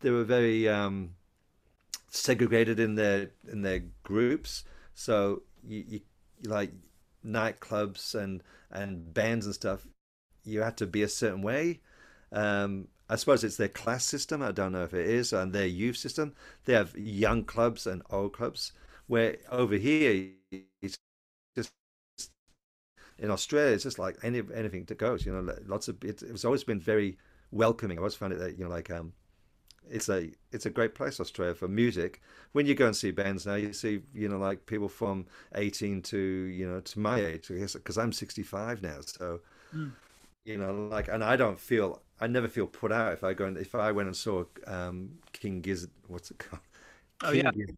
they 0.00 0.10
were 0.10 0.24
very 0.24 0.68
um, 0.68 1.14
segregated 2.10 2.80
in 2.80 2.96
their 2.96 3.30
in 3.50 3.62
their 3.62 3.82
groups. 4.04 4.64
So 4.94 5.42
you, 5.66 5.84
you 5.88 6.00
like 6.44 6.72
nightclubs 7.24 8.14
and 8.14 8.42
and 8.70 9.14
bands 9.14 9.46
and 9.46 9.54
stuff 9.54 9.86
you 10.44 10.62
had 10.62 10.76
to 10.78 10.86
be 10.86 11.02
a 11.02 11.08
certain 11.08 11.42
way. 11.42 11.80
Um, 12.32 12.88
I 13.12 13.16
suppose 13.16 13.44
it's 13.44 13.58
their 13.58 13.68
class 13.68 14.04
system. 14.06 14.42
I 14.42 14.52
don't 14.52 14.72
know 14.72 14.84
if 14.84 14.94
it 14.94 15.06
is, 15.06 15.32
and 15.32 15.52
their 15.52 15.66
youth 15.66 15.96
system. 15.96 16.34
They 16.64 16.74
have 16.74 16.96
young 16.96 17.44
clubs 17.44 17.86
and 17.86 18.02
old 18.10 18.32
clubs. 18.34 18.72
Where 19.08 19.36
over 19.50 19.76
here, 19.76 20.30
it's 20.80 20.96
just 21.56 21.72
in 23.18 23.30
Australia, 23.30 23.74
it's 23.74 23.84
just 23.84 23.98
like 23.98 24.16
any 24.22 24.42
anything 24.54 24.84
that 24.86 24.98
goes. 24.98 25.26
You 25.26 25.32
know, 25.32 25.54
lots 25.66 25.88
of 25.88 26.02
it, 26.04 26.22
it's 26.22 26.44
always 26.44 26.64
been 26.64 26.80
very 26.80 27.18
welcoming. 27.50 27.98
I 27.98 28.00
always 28.00 28.14
found 28.14 28.32
it 28.32 28.38
that 28.40 28.58
you 28.58 28.64
know, 28.64 28.70
like 28.70 28.90
um, 28.90 29.12
it's 29.90 30.08
a 30.08 30.30
it's 30.52 30.66
a 30.66 30.70
great 30.70 30.94
place 30.94 31.20
Australia 31.20 31.54
for 31.54 31.68
music. 31.68 32.22
When 32.52 32.66
you 32.66 32.74
go 32.74 32.86
and 32.86 32.96
see 32.96 33.10
bands 33.10 33.46
now, 33.46 33.54
you 33.54 33.72
see 33.72 34.02
you 34.14 34.28
know 34.28 34.38
like 34.38 34.66
people 34.66 34.88
from 34.88 35.26
eighteen 35.54 36.02
to 36.02 36.18
you 36.18 36.68
know 36.68 36.80
to 36.80 37.00
my 37.00 37.20
age. 37.20 37.48
Because 37.48 37.98
I'm 37.98 38.12
sixty 38.12 38.42
five 38.42 38.82
now, 38.82 39.00
so. 39.02 39.40
Mm 39.74 39.92
You 40.44 40.58
know, 40.58 40.72
like, 40.90 41.08
and 41.08 41.22
I 41.24 41.36
don't 41.36 41.60
feel, 41.60 42.02
I 42.22 42.28
never 42.28 42.46
feel 42.46 42.68
put 42.68 42.92
out 42.92 43.12
if 43.12 43.24
I 43.24 43.34
go 43.34 43.46
and 43.46 43.58
if 43.58 43.74
I 43.74 43.90
went 43.90 44.06
and 44.06 44.16
saw 44.16 44.44
um, 44.68 45.10
King 45.32 45.60
Gizzard. 45.60 45.90
What's 46.06 46.30
it 46.30 46.38
called? 46.38 46.62
Oh 47.24 47.32
yeah, 47.32 47.50
Gizzard. 47.50 47.76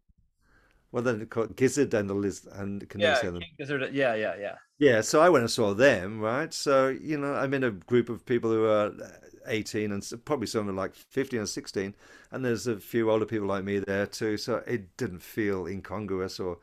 What 0.91 1.03
then 1.03 1.19
they 1.19 1.25
called 1.25 1.55
Gizzard 1.55 1.93
and 1.95 2.07
the 2.07 2.13
Liz 2.13 2.47
and 2.53 2.87
can 2.87 3.01
yeah, 3.01 3.15
say 3.15 3.27
them. 3.27 3.41
King 3.41 3.49
Gizzard. 3.57 3.93
Yeah, 3.93 4.13
yeah, 4.13 4.35
yeah. 4.39 4.55
Yeah, 4.77 5.01
so 5.01 5.19
I 5.19 5.29
went 5.29 5.41
and 5.41 5.51
saw 5.51 5.73
them, 5.73 6.19
right? 6.21 6.53
So, 6.53 6.89
you 6.89 7.17
know, 7.17 7.33
I'm 7.33 7.53
in 7.53 7.63
a 7.63 7.71
group 7.71 8.07
of 8.07 8.25
people 8.25 8.51
who 8.51 8.65
are 8.65 8.93
18 9.47 9.91
and 9.91 10.11
probably 10.25 10.47
some 10.47 10.69
are 10.69 10.73
like 10.73 10.93
15 10.93 11.39
or 11.39 11.45
16, 11.47 11.95
and 12.31 12.45
there's 12.45 12.67
a 12.67 12.77
few 12.77 13.09
older 13.09 13.25
people 13.25 13.47
like 13.47 13.63
me 13.63 13.79
there 13.79 14.05
too. 14.05 14.37
So 14.37 14.63
it 14.67 14.95
didn't 14.95 15.23
feel 15.23 15.65
incongruous 15.65 16.39
or 16.39 16.59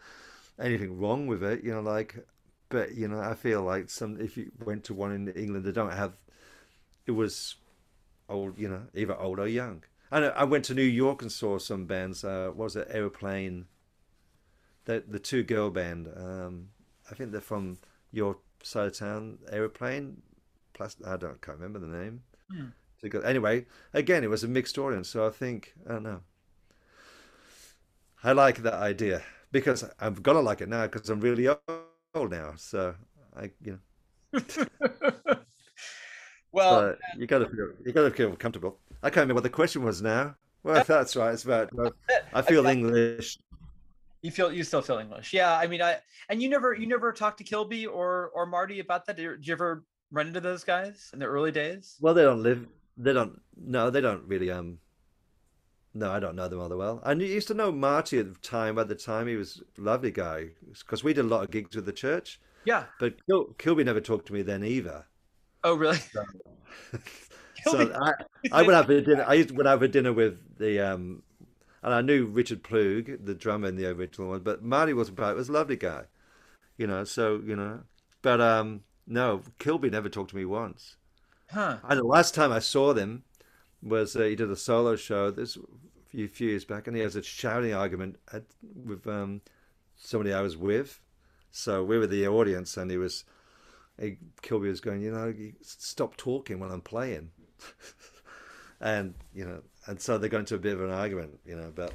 anything 0.58 0.98
wrong 0.98 1.26
with 1.26 1.42
it, 1.42 1.64
you 1.64 1.74
know, 1.74 1.80
like, 1.80 2.26
but, 2.68 2.94
you 2.94 3.08
know, 3.08 3.20
I 3.20 3.34
feel 3.34 3.62
like 3.62 3.90
some, 3.90 4.20
if 4.20 4.36
you 4.36 4.52
went 4.64 4.84
to 4.84 4.94
one 4.94 5.12
in 5.12 5.28
England, 5.28 5.64
they 5.64 5.72
don't 5.72 5.92
have, 5.92 6.12
it 7.06 7.12
was 7.12 7.56
old, 8.32 8.58
you 8.58 8.68
know, 8.68 8.82
either 8.94 9.16
old 9.16 9.38
or 9.38 9.46
young. 9.46 9.84
I 10.10 10.18
I 10.42 10.44
went 10.44 10.64
to 10.66 10.74
New 10.74 10.82
York 10.82 11.22
and 11.22 11.30
saw 11.30 11.58
some 11.58 11.86
bands, 11.86 12.24
uh, 12.24 12.50
what 12.54 12.64
was 12.64 12.76
it, 12.76 12.88
Aeroplane, 12.90 13.66
the, 14.84 15.04
the 15.06 15.18
two 15.18 15.42
girl 15.42 15.70
band, 15.70 16.08
um, 16.16 16.68
I 17.10 17.14
think 17.14 17.32
they're 17.32 17.40
from 17.40 17.78
your 18.10 18.38
side 18.62 18.86
of 18.86 18.96
town 18.96 19.38
aeroplane 19.50 20.22
plus 20.72 20.96
i 21.06 21.16
don't 21.16 21.40
can't 21.42 21.58
remember 21.58 21.78
the 21.78 21.98
name. 21.98 22.22
Hmm. 22.50 22.66
Anyway 23.24 23.66
again 23.92 24.22
it 24.22 24.30
was 24.30 24.44
a 24.44 24.48
mixed 24.48 24.78
audience 24.78 25.08
so 25.08 25.26
i 25.26 25.30
think 25.30 25.74
i 25.88 25.92
don't 25.94 26.04
know. 26.04 26.20
I 28.22 28.32
like 28.32 28.58
that 28.58 28.74
idea 28.74 29.22
because 29.50 29.84
i've 29.98 30.22
got 30.22 30.34
to 30.34 30.40
like 30.40 30.60
it 30.60 30.68
now 30.68 30.86
because 30.86 31.10
i'm 31.10 31.20
really 31.20 31.48
old 31.48 32.30
now 32.30 32.52
so 32.56 32.94
i 33.36 33.50
you 33.60 33.80
know 34.32 34.40
well, 36.52 36.80
so 36.80 36.96
you 37.16 37.26
gotta 37.26 37.48
feel 37.48 37.68
you 37.84 37.92
gotta 37.92 38.10
feel 38.10 38.34
comfortable 38.36 38.78
i 39.02 39.08
can't 39.08 39.16
remember 39.16 39.34
what 39.34 39.42
the 39.42 39.50
question 39.50 39.82
was 39.82 40.02
now 40.02 40.34
well 40.62 40.84
that's 40.86 41.16
right 41.16 41.32
it's 41.32 41.44
about 41.44 41.70
uh, 41.78 41.90
i 42.34 42.42
feel 42.42 42.66
english 42.66 43.38
you 44.22 44.30
feel 44.30 44.52
you 44.52 44.62
still 44.62 44.82
feel 44.82 44.98
English. 44.98 45.32
Yeah, 45.32 45.56
I 45.58 45.66
mean, 45.66 45.82
I 45.82 45.98
and 46.28 46.40
you 46.40 46.48
never 46.48 46.74
you 46.74 46.86
never 46.86 47.12
talked 47.12 47.38
to 47.38 47.44
Kilbey 47.44 47.86
or 47.92 48.30
or 48.34 48.46
Marty 48.46 48.78
about 48.78 49.04
that. 49.06 49.16
Did 49.16 49.46
you, 49.46 49.52
ever 49.52 49.84
run 50.12 50.28
into 50.28 50.40
those 50.40 50.62
guys 50.62 51.10
in 51.12 51.18
the 51.18 51.26
early 51.26 51.50
days? 51.50 51.96
well 52.00 52.14
they 52.14 52.22
don't 52.22 52.42
live 52.42 52.66
they 52.96 53.12
don't 53.12 53.40
no 53.56 53.90
they 53.90 54.00
don't 54.00 54.22
really 54.28 54.50
um 54.50 54.78
No, 55.94 56.10
I 56.10 56.20
don't 56.20 56.36
know 56.36 56.48
them 56.48 56.60
all 56.60 56.68
that 56.68 56.76
well. 56.76 57.00
I 57.04 57.12
used 57.12 57.48
to 57.48 57.54
know 57.54 57.72
Marty 57.72 58.18
at 58.18 58.32
the 58.32 58.38
time. 58.40 58.76
By 58.76 58.84
the 58.84 58.94
time, 58.94 59.26
he 59.26 59.36
was 59.36 59.62
a 59.76 59.80
lovely 59.80 60.12
guy 60.12 60.50
because 60.78 61.02
we 61.02 61.12
did 61.12 61.24
a 61.24 61.28
lot 61.28 61.44
of 61.44 61.50
gigs 61.50 61.74
with 61.74 61.86
the 61.86 61.92
church. 61.92 62.40
Yeah. 62.64 62.84
But 63.00 63.14
Kil- 63.26 63.54
Kilbey 63.58 63.84
never 63.84 64.00
talked 64.00 64.26
to 64.26 64.32
me 64.32 64.42
then 64.42 64.64
either. 64.64 65.04
Oh, 65.64 65.74
really? 65.74 65.98
so 65.98 66.24
Kilbey- 67.66 67.94
I, 67.94 68.12
I 68.52 68.62
would 68.62 68.74
have 68.74 68.90
a 68.90 69.00
dinner. 69.00 69.24
I 69.26 69.34
used 69.34 69.50
to, 69.50 69.54
would 69.54 69.66
have 69.66 69.82
a 69.82 69.88
dinner 69.88 70.12
with 70.12 70.58
the 70.58 70.80
um, 70.80 71.22
and 71.82 71.94
I 71.94 72.00
knew 72.00 72.26
Richard 72.26 72.62
Ploog, 72.62 73.24
the 73.24 73.34
drummer 73.34 73.68
in 73.68 73.76
the 73.76 73.86
original 73.86 74.30
one. 74.30 74.40
But 74.40 74.62
Marty 74.62 74.92
was 74.92 75.08
about. 75.08 75.36
Was 75.36 75.48
a 75.48 75.52
lovely 75.52 75.76
guy, 75.76 76.04
you 76.78 76.86
know. 76.86 77.04
So 77.04 77.42
you 77.44 77.56
know, 77.56 77.80
but 78.22 78.40
um, 78.40 78.82
no, 79.06 79.42
Kilbey 79.60 79.90
never 79.90 80.08
talked 80.08 80.30
to 80.30 80.36
me 80.36 80.44
once. 80.44 80.96
Huh. 81.50 81.78
I 81.84 81.94
the 81.94 82.04
last 82.04 82.34
time 82.34 82.52
I 82.52 82.60
saw 82.60 82.92
them 82.94 83.24
was 83.82 84.16
uh, 84.16 84.22
he 84.22 84.36
did 84.36 84.50
a 84.50 84.56
solo 84.56 84.96
show 84.96 85.30
this 85.30 85.58
few 86.08 86.28
few 86.28 86.50
years 86.50 86.64
back, 86.64 86.86
and 86.86 86.96
he 86.96 87.02
has 87.02 87.16
a 87.16 87.22
shouting 87.22 87.74
argument 87.74 88.18
at, 88.32 88.44
with 88.86 89.06
um, 89.06 89.42
somebody 89.96 90.32
I 90.32 90.42
was 90.42 90.56
with. 90.56 91.00
So 91.50 91.84
we 91.84 91.98
were 91.98 92.06
the 92.06 92.26
audience, 92.28 92.76
and 92.76 92.90
he 92.90 92.96
was 92.98 93.24
Kilbey 94.42 94.68
was 94.68 94.80
going, 94.80 95.00
you 95.02 95.12
know, 95.12 95.32
stop 95.62 96.16
talking 96.16 96.58
when 96.58 96.70
I'm 96.70 96.80
playing, 96.80 97.30
and 98.80 99.14
you 99.34 99.44
know, 99.44 99.62
and 99.86 100.00
so 100.00 100.18
they 100.18 100.28
got 100.28 100.40
into 100.40 100.54
a 100.54 100.58
bit 100.58 100.74
of 100.74 100.82
an 100.82 100.90
argument, 100.90 101.38
you 101.44 101.56
know, 101.56 101.72
but 101.74 101.92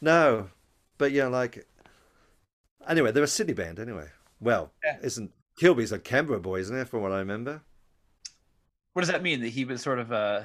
no, 0.00 0.48
but 0.96 1.12
yeah, 1.12 1.26
like 1.26 1.66
anyway, 2.88 3.12
they're 3.12 3.24
a 3.24 3.28
Sydney 3.28 3.54
band 3.54 3.78
anyway. 3.78 4.08
Well, 4.40 4.72
Yeah. 4.84 4.98
isn't 5.02 5.32
Kilbey's 5.60 5.92
a 5.92 5.98
Canberra 5.98 6.40
boy, 6.40 6.60
isn't 6.60 6.76
it? 6.76 6.88
From 6.88 7.02
what 7.02 7.12
I 7.12 7.18
remember. 7.18 7.62
What 8.92 9.02
does 9.02 9.10
that 9.10 9.22
mean? 9.22 9.40
That 9.40 9.48
he 9.50 9.64
was 9.64 9.82
sort 9.82 9.98
of 9.98 10.12
uh 10.12 10.44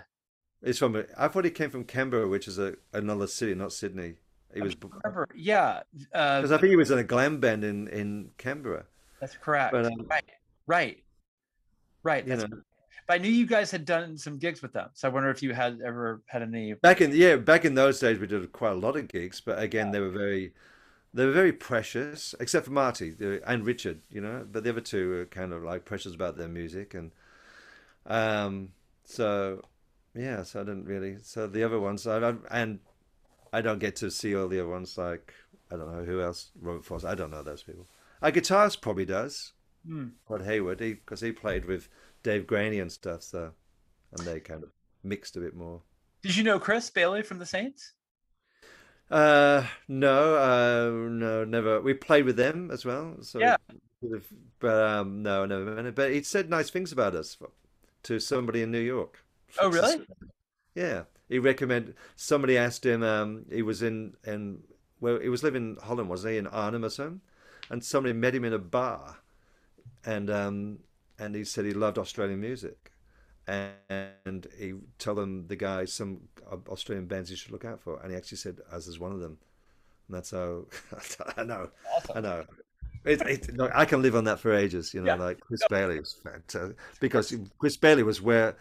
He's 0.63 0.79
from. 0.79 1.03
I 1.17 1.27
thought 1.27 1.43
he 1.43 1.51
came 1.51 1.69
from 1.69 1.83
Canberra, 1.83 2.27
which 2.27 2.47
is 2.47 2.57
a 2.57 2.75
another 2.93 3.27
city, 3.27 3.53
not 3.53 3.73
Sydney. 3.73 4.15
He 4.53 4.61
was 4.61 4.75
remember, 4.81 5.27
yeah, 5.35 5.81
uh, 6.13 6.37
because 6.41 6.51
I 6.51 6.57
think 6.57 6.69
he 6.69 6.75
was 6.75 6.91
in 6.91 6.99
a 6.99 7.03
glam 7.03 7.39
band 7.39 7.63
in 7.63 7.87
in 7.87 8.29
Canberra. 8.37 8.85
that's 9.19 9.35
correct. 9.35 9.71
But, 9.73 9.87
um, 9.87 10.05
right, 10.07 10.23
right, 10.67 11.03
right. 12.03 12.27
You 12.27 12.35
know, 12.35 12.47
but 13.07 13.15
I 13.15 13.17
knew 13.17 13.29
you 13.29 13.45
guys 13.45 13.69
had 13.69 13.85
done 13.85 14.17
some 14.17 14.37
gigs 14.37 14.61
with 14.61 14.73
them, 14.73 14.89
so 14.93 15.07
I 15.07 15.11
wonder 15.11 15.29
if 15.29 15.43
you 15.43 15.53
had 15.53 15.79
ever 15.85 16.21
had 16.27 16.41
any. 16.41 16.73
back 16.73 17.01
in 17.01 17.11
yeah, 17.11 17.35
back 17.35 17.65
in 17.65 17.75
those 17.75 17.99
days, 17.99 18.17
we 18.19 18.27
did 18.27 18.51
quite 18.53 18.71
a 18.71 18.75
lot 18.75 18.95
of 18.95 19.07
gigs, 19.07 19.41
but 19.41 19.59
again, 19.59 19.91
they 19.91 19.99
were 19.99 20.09
very, 20.09 20.53
they 21.13 21.25
were 21.25 21.31
very 21.31 21.51
precious, 21.51 22.33
except 22.39 22.65
for 22.65 22.71
Marty 22.71 23.13
and 23.45 23.65
Richard, 23.65 24.01
you 24.09 24.21
know. 24.21 24.47
But 24.49 24.63
the 24.63 24.69
other 24.69 24.81
two 24.81 25.09
were 25.09 25.25
kind 25.25 25.51
of 25.51 25.63
like 25.63 25.83
precious 25.83 26.15
about 26.15 26.37
their 26.37 26.47
music, 26.47 26.93
and 26.93 27.11
um, 28.05 28.69
so 29.03 29.61
yeah, 30.15 30.43
so 30.43 30.61
I 30.61 30.63
didn't 30.63 30.85
really. 30.85 31.17
So 31.21 31.47
the 31.47 31.63
other 31.63 31.79
ones, 31.79 32.07
I, 32.07 32.19
I 32.19 32.35
and 32.51 32.79
I 33.51 33.61
don't 33.61 33.79
get 33.79 33.97
to 33.97 34.11
see 34.11 34.33
all 34.35 34.47
the 34.47 34.61
other 34.61 34.69
ones. 34.69 34.97
Like 34.97 35.33
I 35.69 35.75
don't 35.75 35.91
know 35.91 36.05
who 36.05 36.21
else, 36.21 36.51
Robert 36.61 36.85
Frost. 36.85 37.03
I 37.03 37.15
don't 37.15 37.31
know 37.31 37.43
those 37.43 37.63
people. 37.63 37.87
Our 38.21 38.31
guitarist 38.31 38.79
probably 38.79 39.05
does. 39.05 39.51
Hmm. 39.85 40.07
Rod 40.29 40.43
Hayward, 40.43 40.77
because 40.77 41.21
he, 41.21 41.31
played 41.31 41.65
with 41.65 41.89
Dave 42.23 42.47
Graney 42.47 42.79
and 42.79 42.91
stuff, 42.91 43.23
so 43.23 43.51
and 44.17 44.25
they 44.25 44.39
kind 44.39 44.63
of 44.63 44.69
mixed 45.03 45.35
a 45.35 45.39
bit 45.39 45.55
more. 45.55 45.81
Did 46.21 46.35
you 46.37 46.43
know 46.43 46.59
Chris 46.59 46.89
Bailey 46.89 47.21
from 47.21 47.39
the 47.39 47.45
Saints? 47.45 47.93
Uh, 49.11 49.65
no, 49.87 50.35
uh, 50.35 51.09
no, 51.09 51.43
never. 51.43 51.81
We 51.81 51.93
played 51.93 52.25
with 52.25 52.37
them 52.37 52.71
as 52.71 52.85
well, 52.85 53.17
so 53.21 53.39
Yeah. 53.39 53.57
but 54.59 54.83
um, 54.83 55.21
no, 55.21 55.45
never. 55.45 55.65
met 55.65 55.85
him. 55.85 55.93
But 55.93 56.11
he 56.11 56.23
said 56.23 56.49
nice 56.49 56.69
things 56.69 56.91
about 56.91 57.13
us 57.15 57.37
to 58.03 58.19
somebody 58.19 58.61
in 58.61 58.71
New 58.71 58.79
York. 58.79 59.23
Oh, 59.61 59.69
really? 59.69 60.03
Yeah, 60.73 61.03
he 61.29 61.37
recommended. 61.37 61.93
Somebody 62.15 62.57
asked 62.57 62.83
him. 62.83 63.03
Um, 63.03 63.45
he 63.51 63.61
was 63.61 63.83
in 63.83 64.15
in 64.25 64.63
well, 64.99 65.19
he 65.19 65.29
was 65.29 65.43
living 65.43 65.75
in 65.75 65.83
Holland, 65.83 66.09
wasn't 66.09 66.31
he, 66.31 66.37
in 66.39 66.47
Arnhem 66.47 66.83
or 66.83 66.89
something? 66.89 67.21
And 67.69 67.83
somebody 67.83 68.13
met 68.13 68.33
him 68.33 68.45
in 68.45 68.53
a 68.53 68.57
bar, 68.57 69.17
and 70.05 70.29
um, 70.29 70.79
and 71.19 71.35
he 71.35 71.43
said 71.43 71.65
he 71.65 71.73
loved 71.73 71.97
Australian 71.97 72.39
music, 72.39 72.91
and 73.47 74.47
he 74.57 74.73
told 74.97 75.17
them 75.17 75.47
the 75.47 75.55
guy 75.55 75.85
some 75.85 76.21
Australian 76.67 77.05
bands 77.07 77.29
he 77.29 77.35
should 77.35 77.51
look 77.51 77.65
out 77.65 77.79
for, 77.79 77.99
and 78.01 78.11
he 78.11 78.17
actually 78.17 78.37
said 78.37 78.59
us 78.71 78.87
is 78.87 78.99
one 78.99 79.11
of 79.11 79.19
them, 79.19 79.37
and 80.07 80.17
that's 80.17 80.31
how 80.31 80.65
I 81.37 81.43
know, 81.43 81.69
I 82.15 82.21
know. 82.21 82.45
It, 83.05 83.21
it, 83.21 83.57
look, 83.57 83.71
I 83.75 83.83
can 83.83 84.01
live 84.01 84.15
on 84.15 84.23
that 84.25 84.39
for 84.39 84.53
ages, 84.53 84.93
you 84.93 85.01
know. 85.01 85.15
Yeah. 85.15 85.21
Like 85.21 85.39
Chris 85.41 85.61
Bailey 85.69 85.99
was 85.99 86.13
fantastic 86.13 86.77
because 87.01 87.35
Chris 87.59 87.75
Bailey 87.75 88.03
was 88.03 88.21
where 88.21 88.55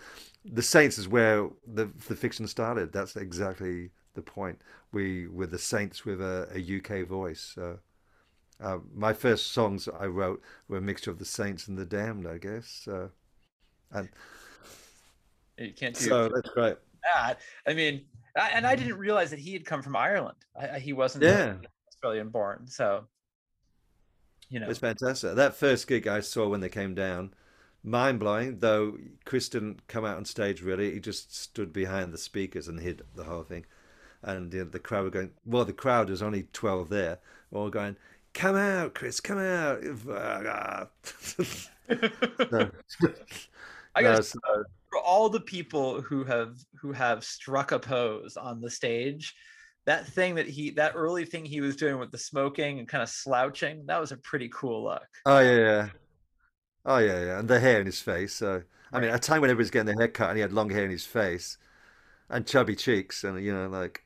the 0.45 0.63
Saints 0.63 0.99
is 0.99 1.09
where 1.09 1.49
the 1.67 1.89
the 2.09 2.17
fiction 2.17 2.47
started. 2.49 2.93
That's 2.93 3.17
exactly 3.17 3.91
the 4.15 4.23
point. 4.23 4.61
We 4.91 5.29
were 5.29 5.47
the 5.47 5.59
Saints 5.59 6.05
with 6.05 6.21
a, 6.21 6.49
a 6.55 6.79
UK 6.79 7.07
voice. 7.07 7.53
So, 7.55 7.79
uh, 8.63 8.79
my 8.95 9.13
first 9.13 9.53
songs 9.53 9.89
I 9.89 10.07
wrote 10.07 10.41
were 10.69 10.79
a 10.79 10.83
mixture 10.83 11.11
of 11.11 11.19
the 11.19 11.25
Saints 11.25 11.69
and 11.69 11.77
the 11.77 11.85
Damned, 11.87 12.27
I 12.27 12.39
guess. 12.39 12.81
So, 12.85 13.11
and 13.91 14.09
You 15.59 15.73
can't 15.73 15.95
do 15.95 16.01
so 16.05 16.29
that's 16.29 16.49
great. 16.51 16.77
that. 17.15 17.41
I 17.67 17.75
mean, 17.75 18.05
I, 18.37 18.51
and 18.51 18.67
I 18.67 18.75
didn't 18.77 18.97
realize 18.99 19.31
that 19.31 19.39
he 19.39 19.53
had 19.53 19.65
come 19.65 19.83
from 19.83 19.97
Ireland. 19.97 20.37
I, 20.59 20.69
I- 20.69 20.79
he 20.79 20.93
wasn't 20.93 21.25
Yeah. 21.25 21.55
Australian 21.89 22.31
born, 22.31 22.67
so 22.67 23.05
you 24.49 24.61
know. 24.61 24.69
It's 24.69 24.79
fantastic. 24.79 25.35
That 25.37 25.55
first 25.55 25.87
gig 25.87 26.07
I 26.07 26.21
saw 26.21 26.49
when 26.49 26.61
they 26.61 26.69
came 26.69 26.95
down, 26.95 27.33
mind 27.83 28.19
blowing. 28.21 28.59
Though 28.59 28.99
Chris 29.25 29.49
didn't 29.49 29.87
come 29.89 30.05
out 30.05 30.17
on 30.17 30.25
stage 30.25 30.63
really, 30.63 30.93
he 30.93 31.01
just 31.01 31.35
stood 31.35 31.73
behind 31.73 32.13
the 32.13 32.19
speakers 32.19 32.69
and 32.69 32.81
hid 32.81 33.03
the 33.15 33.25
whole 33.25 33.45
thing. 33.45 33.65
And 34.23 34.53
you 34.53 34.65
know, 34.65 34.71
the 34.71 34.79
crowd 34.79 35.05
were 35.05 35.11
going. 35.11 35.31
Well, 35.45 35.65
the 35.65 35.73
crowd 35.73 36.11
was 36.11 36.23
only 36.23 36.49
twelve 36.53 36.89
there. 36.89 37.19
All 37.53 37.71
going, 37.71 37.97
"Come 38.35 38.57
out, 38.57 38.95
Chris! 38.95 39.21
Come 39.21 39.39
out!" 39.39 39.83
Uh, 40.09 40.87
no. 42.51 42.71
I 43.95 44.03
gotta 44.03 44.39
No, 44.47 44.65
for 44.91 44.99
all 45.01 45.29
the 45.29 45.41
people 45.41 46.01
who 46.01 46.25
have 46.25 46.57
who 46.81 46.93
have 46.93 47.25
struck 47.25 47.73
a 47.73 47.79
pose 47.79 48.37
on 48.37 48.61
the 48.61 48.71
stage, 48.71 49.35
that 49.87 50.07
thing 50.07 50.35
that 50.37 50.49
he 50.49 50.71
that 50.73 50.93
early 50.95 51.25
thing 51.25 51.45
he 51.45 51.61
was 51.61 51.77
doing 51.77 51.99
with 51.99 52.11
the 52.11 52.19
smoking 52.19 52.79
and 52.79 52.89
kind 52.89 53.03
of 53.03 53.09
slouching, 53.09 53.85
that 53.87 54.01
was 54.01 54.13
a 54.13 54.17
pretty 54.19 54.49
cool 54.53 54.85
look. 54.85 55.09
oh 55.27 55.41
yeah, 55.41 55.57
yeah. 55.57 55.89
Oh 56.85 56.99
yeah, 56.99 57.25
yeah. 57.25 57.39
And 57.39 57.49
the 57.49 57.61
hair 57.61 57.81
in 57.81 57.87
his 57.87 58.01
face. 58.01 58.35
So 58.35 58.63
I 58.93 59.01
mean, 59.01 59.11
at 59.11 59.17
a 59.17 59.19
time 59.19 59.41
when 59.41 59.51
everybody's 59.51 59.71
getting 59.71 59.87
their 59.87 60.07
hair 60.07 60.09
cut 60.09 60.31
and 60.31 60.37
he 60.37 60.43
had 60.43 60.53
long 60.53 60.71
hair 60.71 60.85
in 60.85 60.91
his 60.91 61.07
face 61.07 61.59
and 62.29 62.47
chubby 62.47 62.77
cheeks, 62.77 63.25
and 63.25 63.43
you 63.43 63.53
know, 63.53 63.69
like 63.69 64.05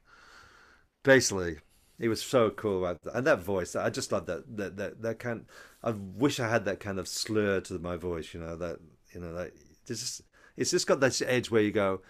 basically 1.02 1.58
he 1.98 2.08
was 2.08 2.22
so 2.22 2.50
cool 2.50 2.84
about 2.84 3.02
that. 3.02 3.16
And 3.16 3.26
that 3.26 3.40
voice, 3.40 3.74
I 3.74 3.90
just 3.90 4.12
love 4.12 4.26
that 4.26 4.56
that 4.56 4.76
that 4.76 5.02
that 5.02 5.18
kind 5.18 5.46
I 5.82 5.90
wish 5.90 6.40
I 6.40 6.48
had 6.48 6.64
that 6.64 6.80
kind 6.80 6.98
of 6.98 7.08
slur 7.08 7.60
to 7.62 7.78
my 7.78 7.96
voice, 7.96 8.34
you 8.34 8.40
know, 8.40 8.56
that 8.56 8.78
you 9.14 9.20
know, 9.20 9.32
that 9.34 9.52
it's 9.88 10.00
Just, 10.00 10.22
it's 10.56 10.70
just 10.70 10.86
got 10.86 11.00
this 11.00 11.22
edge 11.22 11.50
where 11.50 11.62
you 11.62 11.72
go, 11.72 12.02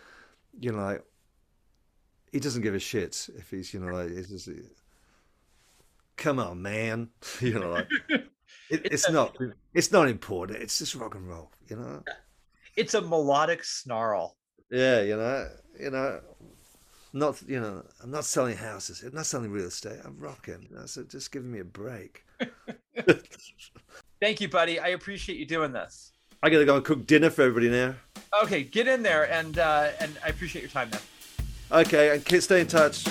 you 0.58 0.72
know, 0.72 0.78
like 0.78 1.04
he 2.32 2.40
doesn't 2.40 2.62
give 2.62 2.74
a 2.74 2.78
shit 2.78 3.28
if 3.36 3.50
he's, 3.50 3.72
you 3.72 3.80
know, 3.80 3.92
like 3.92 4.10
it's 4.10 4.28
just, 4.28 4.48
come 6.16 6.38
on, 6.38 6.62
man, 6.62 7.10
you 7.40 7.58
know, 7.58 7.70
like 7.70 7.88
it, 8.08 8.30
it's 8.70 9.10
not, 9.10 9.36
it's 9.74 9.92
not 9.92 10.08
important. 10.08 10.62
It's 10.62 10.78
just 10.78 10.94
rock 10.94 11.14
and 11.14 11.28
roll, 11.28 11.50
you 11.68 11.76
know. 11.76 12.02
It's 12.76 12.94
a 12.94 13.00
melodic 13.00 13.64
snarl. 13.64 14.36
Yeah, 14.70 15.02
you 15.02 15.16
know, 15.16 15.48
you 15.78 15.90
know, 15.90 16.20
not 17.18 17.43
you 17.47 17.60
know, 17.60 17.84
I'm 18.02 18.10
not 18.10 18.24
selling 18.24 18.56
houses. 18.56 19.02
I'm 19.02 19.14
not 19.14 19.26
selling 19.26 19.51
real 19.51 19.66
estate. 19.66 19.98
I'm 20.05 20.18
rocking. 20.18 20.66
You 20.70 20.76
know, 20.76 20.86
so 20.86 21.02
just 21.05 21.32
giving 21.32 21.51
me 21.51 21.60
a 21.60 21.64
break. 21.64 22.24
Thank 24.20 24.40
you, 24.40 24.48
buddy. 24.48 24.78
I 24.80 24.88
appreciate 24.88 25.38
you 25.38 25.47
doing 25.47 25.72
this. 25.72 26.12
I 26.43 26.51
gotta 26.51 26.64
go 26.64 26.76
and 26.76 26.84
cook 26.84 27.06
dinner 27.06 27.30
for 27.30 27.43
everybody 27.43 27.70
now. 27.70 27.94
Okay, 28.43 28.62
get 28.62 28.86
in 28.86 29.02
there, 29.02 29.30
and 29.32 29.59
uh, 29.59 29.90
and 30.01 30.18
I 30.24 30.28
appreciate 30.28 30.62
your 30.62 30.70
time, 30.70 30.90
man. 30.90 31.01
Okay, 31.72 32.14
and 32.14 32.43
stay 32.43 32.60
in 32.60 32.66
touch. 32.66 33.05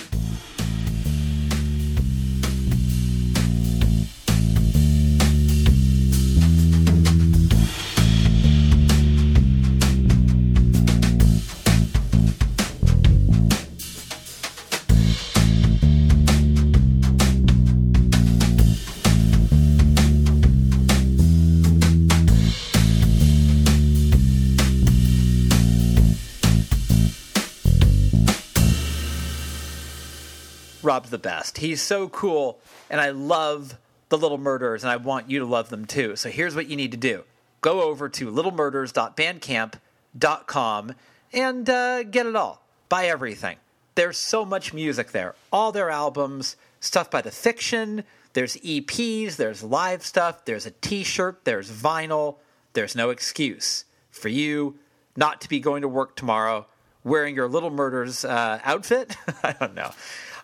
Rob's 30.86 31.10
the 31.10 31.18
best. 31.18 31.58
He's 31.58 31.82
so 31.82 32.08
cool, 32.10 32.60
and 32.90 33.02
I 33.02 33.10
love 33.10 33.78
the 34.10 34.18
Little 34.18 34.38
Murders, 34.38 34.84
and 34.84 34.92
I 34.92 34.98
want 34.98 35.30
you 35.30 35.40
to 35.40 35.46
love 35.46 35.70
them 35.70 35.86
too. 35.86 36.16
So 36.16 36.30
here's 36.30 36.56
what 36.56 36.68
you 36.68 36.76
need 36.76 36.92
to 36.92 36.98
do 36.98 37.24
go 37.62 37.82
over 37.82 38.08
to 38.10 38.32
littlemurders.bandcamp.com 38.32 40.96
and 41.34 41.70
uh, 41.70 42.04
get 42.04 42.28
it 42.28 42.36
all. 42.36 42.62
Buy 42.88 43.08
everything. 43.08 43.58
There's 43.96 44.18
so 44.18 44.46
much 44.46 44.74
music 44.74 45.12
there. 45.12 45.36
All 45.52 45.72
their 45.72 45.90
albums, 45.90 46.56
stuff 46.80 47.10
by 47.10 47.22
the 47.22 47.32
fiction, 47.32 48.04
there's 48.34 48.58
EPs, 48.58 49.38
there's 49.38 49.64
live 49.64 50.06
stuff, 50.06 50.46
there's 50.46 50.66
a 50.66 50.72
t 50.72 51.04
shirt, 51.04 51.46
there's 51.46 51.72
vinyl. 51.72 52.38
There's 52.74 52.96
no 52.96 53.10
excuse 53.10 53.86
for 54.12 54.28
you 54.28 54.78
not 55.16 55.42
to 55.42 55.50
be 55.50 55.60
going 55.60 55.82
to 55.82 55.88
work 55.88 56.16
tomorrow 56.16 56.68
wearing 57.06 57.36
your 57.36 57.48
Little 57.48 57.70
Murders 57.70 58.26
uh, 58.26 58.60
outfit. 58.64 59.16
I 59.44 59.54
don't 59.54 59.74
know. 59.74 59.92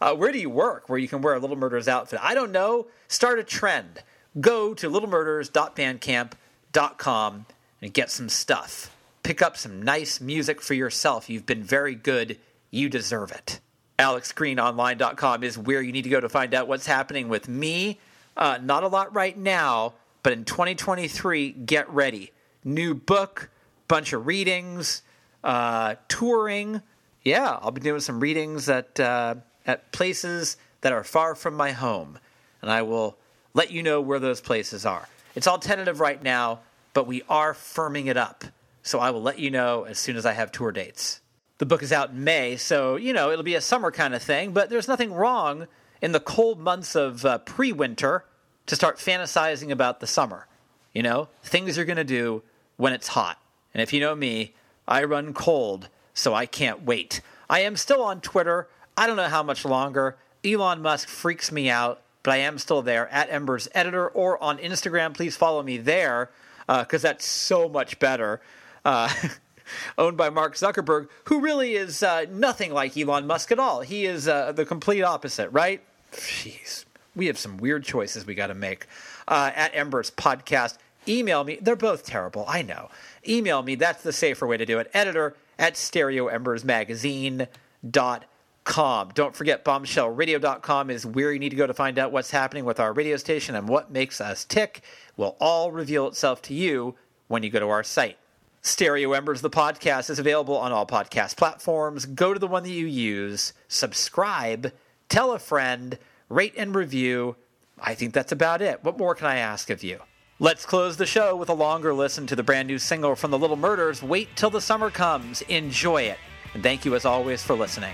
Uh, 0.02 0.14
where 0.15 0.32
do 0.32 0.40
you 0.40 0.49
work 0.49 0.90
where 0.90 0.98
you 0.98 1.07
can 1.07 1.22
wear 1.22 1.36
a 1.36 1.40
Little 1.40 1.56
Murders 1.56 1.88
outfit? 1.88 2.19
I 2.22 2.34
don't 2.34 2.52
know. 2.52 2.88
Start 3.07 3.38
a 3.38 3.44
trend. 3.44 4.02
Go 4.40 4.73
to 4.73 4.90
littlemurders.bandcamp.com 4.90 7.45
and 7.82 7.94
get 7.94 8.10
some 8.10 8.30
stuff. 8.30 8.95
Pick 9.23 9.44
up 9.44 9.56
some 9.56 9.84
nice 9.84 10.19
music 10.19 10.60
for 10.61 10.73
yourself. 10.73 11.30
You've 11.30 11.45
been 11.45 11.64
very 11.64 11.94
good. 11.94 12.40
You 12.72 12.90
deserve 12.90 13.32
it. 13.32 13.60
AlexGreenOnline.com 13.99 15.44
is 15.44 15.60
where 15.60 15.82
you 15.82 15.91
need 15.91 16.03
to 16.03 16.10
go 16.10 16.19
to 16.19 16.30
find 16.30 16.56
out 16.56 16.68
what's 16.68 16.88
happening 16.88 17.30
with 17.30 17.48
me. 17.48 17.99
Uh, 18.36 18.57
not 18.61 18.84
a 18.84 18.88
lot 18.88 19.14
right 19.14 19.38
now, 19.38 19.94
but 20.23 20.34
in 20.34 20.44
2023, 20.45 21.52
get 21.52 21.88
ready. 21.90 22.32
New 22.64 22.95
book, 22.95 23.52
bunch 23.88 24.14
of 24.14 24.26
readings, 24.26 25.03
uh, 25.44 25.95
touring. 26.07 26.82
Yeah, 27.23 27.60
I'll 27.61 27.72
be 27.72 27.82
doing 27.82 27.99
some 27.99 28.19
readings 28.19 28.68
at 28.69 28.99
uh, 28.99 29.36
at 29.65 29.91
places 29.91 30.57
that 30.81 30.93
are 30.93 31.03
far 31.03 31.35
from 31.35 31.55
my 31.55 31.71
home, 31.71 32.19
and 32.61 32.71
I 32.71 32.81
will 32.81 33.17
let 33.53 33.71
you 33.71 33.83
know 33.83 34.01
where 34.01 34.19
those 34.19 34.41
places 34.41 34.85
are. 34.85 35.07
It's 35.35 35.47
all 35.47 35.59
tentative 35.59 35.99
right 35.99 36.21
now, 36.21 36.59
but 36.93 37.07
we 37.07 37.23
are 37.29 37.53
firming 37.53 38.07
it 38.07 38.17
up. 38.17 38.43
So 38.83 38.99
I 38.99 39.11
will 39.11 39.21
let 39.21 39.39
you 39.39 39.51
know 39.51 39.83
as 39.83 39.99
soon 39.99 40.15
as 40.15 40.25
I 40.25 40.33
have 40.33 40.51
tour 40.51 40.71
dates. 40.71 41.21
The 41.59 41.65
book 41.65 41.83
is 41.83 41.93
out 41.93 42.09
in 42.09 42.23
May, 42.23 42.57
so, 42.57 42.95
you 42.95 43.13
know, 43.13 43.29
it'll 43.29 43.43
be 43.43 43.55
a 43.55 43.61
summer 43.61 43.91
kind 43.91 44.15
of 44.15 44.23
thing, 44.23 44.51
but 44.51 44.69
there's 44.69 44.88
nothing 44.88 45.13
wrong 45.13 45.67
in 46.01 46.11
the 46.11 46.19
cold 46.19 46.59
months 46.59 46.95
of 46.95 47.23
uh, 47.23 47.38
pre 47.38 47.71
winter 47.71 48.25
to 48.65 48.75
start 48.75 48.97
fantasizing 48.97 49.69
about 49.69 49.99
the 49.99 50.07
summer. 50.07 50.47
You 50.93 51.03
know, 51.03 51.29
things 51.43 51.77
you're 51.77 51.85
going 51.85 51.97
to 51.97 52.03
do 52.03 52.41
when 52.77 52.93
it's 52.93 53.09
hot. 53.09 53.39
And 53.73 53.81
if 53.81 53.93
you 53.93 53.99
know 53.99 54.15
me, 54.15 54.55
I 54.88 55.03
run 55.03 55.33
cold, 55.33 55.88
so 56.13 56.33
I 56.33 56.45
can't 56.45 56.83
wait. 56.83 57.21
I 57.49 57.59
am 57.59 57.75
still 57.75 58.01
on 58.03 58.21
Twitter. 58.21 58.67
I 59.02 59.07
don't 59.07 59.15
know 59.15 59.30
how 59.30 59.41
much 59.41 59.65
longer. 59.65 60.15
Elon 60.45 60.84
Musk 60.84 61.07
freaks 61.07 61.52
me 61.52 61.72
out, 61.72 62.03
but 62.22 62.36
I 62.36 62.38
am 62.38 62.60
still 62.60 62.84
there 62.84 63.10
at 63.10 63.32
Embers 63.32 63.68
Editor 63.73 64.07
or 64.07 64.41
on 64.44 64.60
Instagram. 64.60 65.15
Please 65.15 65.36
follow 65.36 65.64
me 65.64 65.78
there 65.78 66.30
because 66.68 67.03
uh, 67.03 67.07
that's 67.07 67.26
so 67.26 67.68
much 67.68 67.98
better. 67.98 68.41
Uh, 68.86 69.11
owned 69.98 70.18
by 70.18 70.30
Mark 70.30 70.53
Zuckerberg, 70.53 71.10
who 71.23 71.40
really 71.40 71.73
is 71.73 72.03
uh, 72.03 72.26
nothing 72.30 72.73
like 72.73 72.95
Elon 72.95 73.26
Musk 73.26 73.52
at 73.52 73.57
all. 73.57 73.82
He 73.82 74.06
is 74.06 74.28
uh, 74.28 74.52
the 74.52 74.65
complete 74.65 75.02
opposite, 75.02 75.49
right? 75.49 75.82
Jeez, 76.11 76.86
we 77.15 77.26
have 77.26 77.40
some 77.40 77.57
weird 77.57 77.84
choices 77.84 78.28
we 78.28 78.36
got 78.36 78.48
to 78.48 78.53
make. 78.53 78.86
Uh, 79.28 79.49
at 79.56 79.73
Embers 79.73 80.11
Podcast, 80.11 80.78
email 81.07 81.44
me. 81.44 81.57
They're 81.60 81.76
both 81.76 82.06
terrible, 82.06 82.45
I 82.48 82.61
know. 82.61 82.91
Email 83.28 83.64
me. 83.64 83.73
That's 83.73 84.03
the 84.03 84.14
safer 84.14 84.45
way 84.45 84.57
to 84.57 84.65
do 84.68 84.78
it. 84.78 84.91
Editor 84.94 85.36
at 85.57 85.73
StereoEmbersMagazine.com 85.73 88.28
Com. 88.63 89.09
Don't 89.15 89.35
forget, 89.35 89.65
bombshellradio.com 89.65 90.91
is 90.91 91.05
where 91.05 91.31
you 91.31 91.39
need 91.39 91.49
to 91.49 91.55
go 91.55 91.65
to 91.65 91.73
find 91.73 91.97
out 91.97 92.11
what's 92.11 92.29
happening 92.29 92.63
with 92.63 92.79
our 92.79 92.93
radio 92.93 93.17
station 93.17 93.55
and 93.55 93.67
what 93.67 93.91
makes 93.91 94.21
us 94.21 94.45
tick. 94.45 94.83
Will 95.17 95.35
all 95.39 95.71
reveal 95.71 96.07
itself 96.07 96.41
to 96.43 96.53
you 96.53 96.95
when 97.27 97.41
you 97.41 97.49
go 97.49 97.59
to 97.59 97.69
our 97.69 97.83
site. 97.83 98.17
Stereo 98.61 99.13
Embers, 99.13 99.41
the 99.41 99.49
podcast, 99.49 100.11
is 100.11 100.19
available 100.19 100.55
on 100.55 100.71
all 100.71 100.85
podcast 100.85 101.35
platforms. 101.35 102.05
Go 102.05 102.33
to 102.33 102.39
the 102.39 102.47
one 102.47 102.61
that 102.61 102.69
you 102.69 102.85
use, 102.85 103.53
subscribe, 103.67 104.71
tell 105.09 105.31
a 105.31 105.39
friend, 105.39 105.97
rate 106.29 106.53
and 106.55 106.75
review. 106.75 107.35
I 107.79 107.95
think 107.95 108.13
that's 108.13 108.31
about 108.31 108.61
it. 108.61 108.83
What 108.83 108.99
more 108.99 109.15
can 109.15 109.25
I 109.25 109.38
ask 109.38 109.71
of 109.71 109.83
you? 109.83 109.99
Let's 110.39 110.65
close 110.65 110.97
the 110.97 111.07
show 111.07 111.35
with 111.35 111.49
a 111.49 111.53
longer 111.53 111.93
listen 111.93 112.27
to 112.27 112.35
the 112.35 112.43
brand 112.43 112.67
new 112.67 112.77
single 112.77 113.15
from 113.15 113.31
the 113.31 113.39
Little 113.39 113.55
Murders, 113.55 114.03
Wait 114.03 114.29
Till 114.35 114.51
the 114.51 114.61
Summer 114.61 114.91
Comes. 114.91 115.41
Enjoy 115.43 116.03
it. 116.03 116.17
And 116.53 116.61
thank 116.61 116.85
you 116.85 116.93
as 116.95 117.05
always 117.05 117.41
for 117.41 117.55
listening 117.55 117.93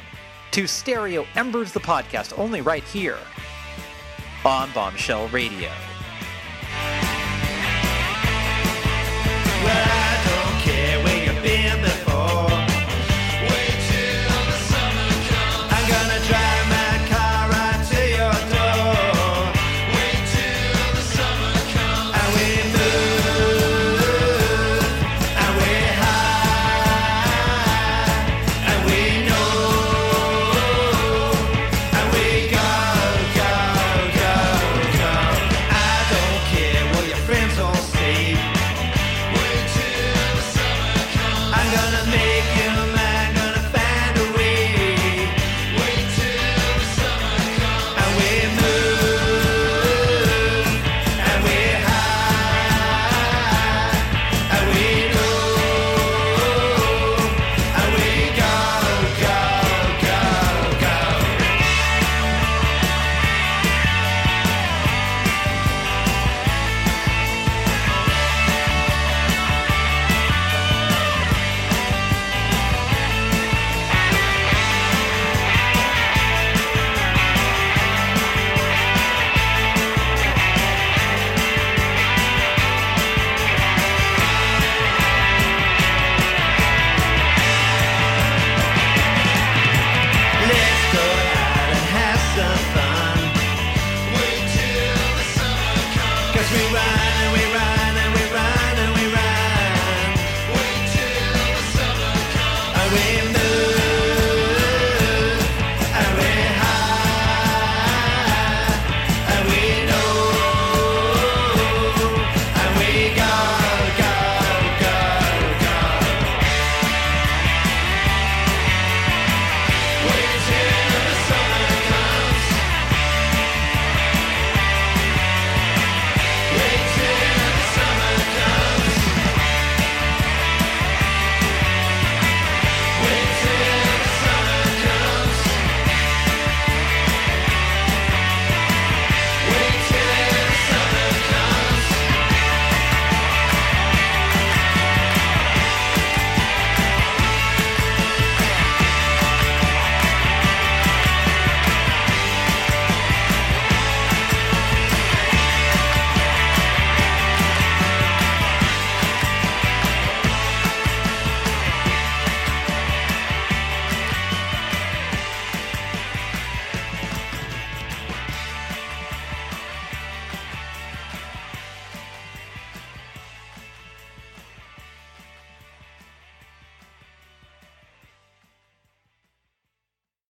to 0.58 0.66
Stereo 0.66 1.24
Embers, 1.36 1.72
the 1.72 1.80
podcast, 1.80 2.36
only 2.40 2.62
right 2.62 2.84
here 2.86 3.20
on 4.44 4.72
Bombshell 4.74 5.28
Radio. 5.28 5.70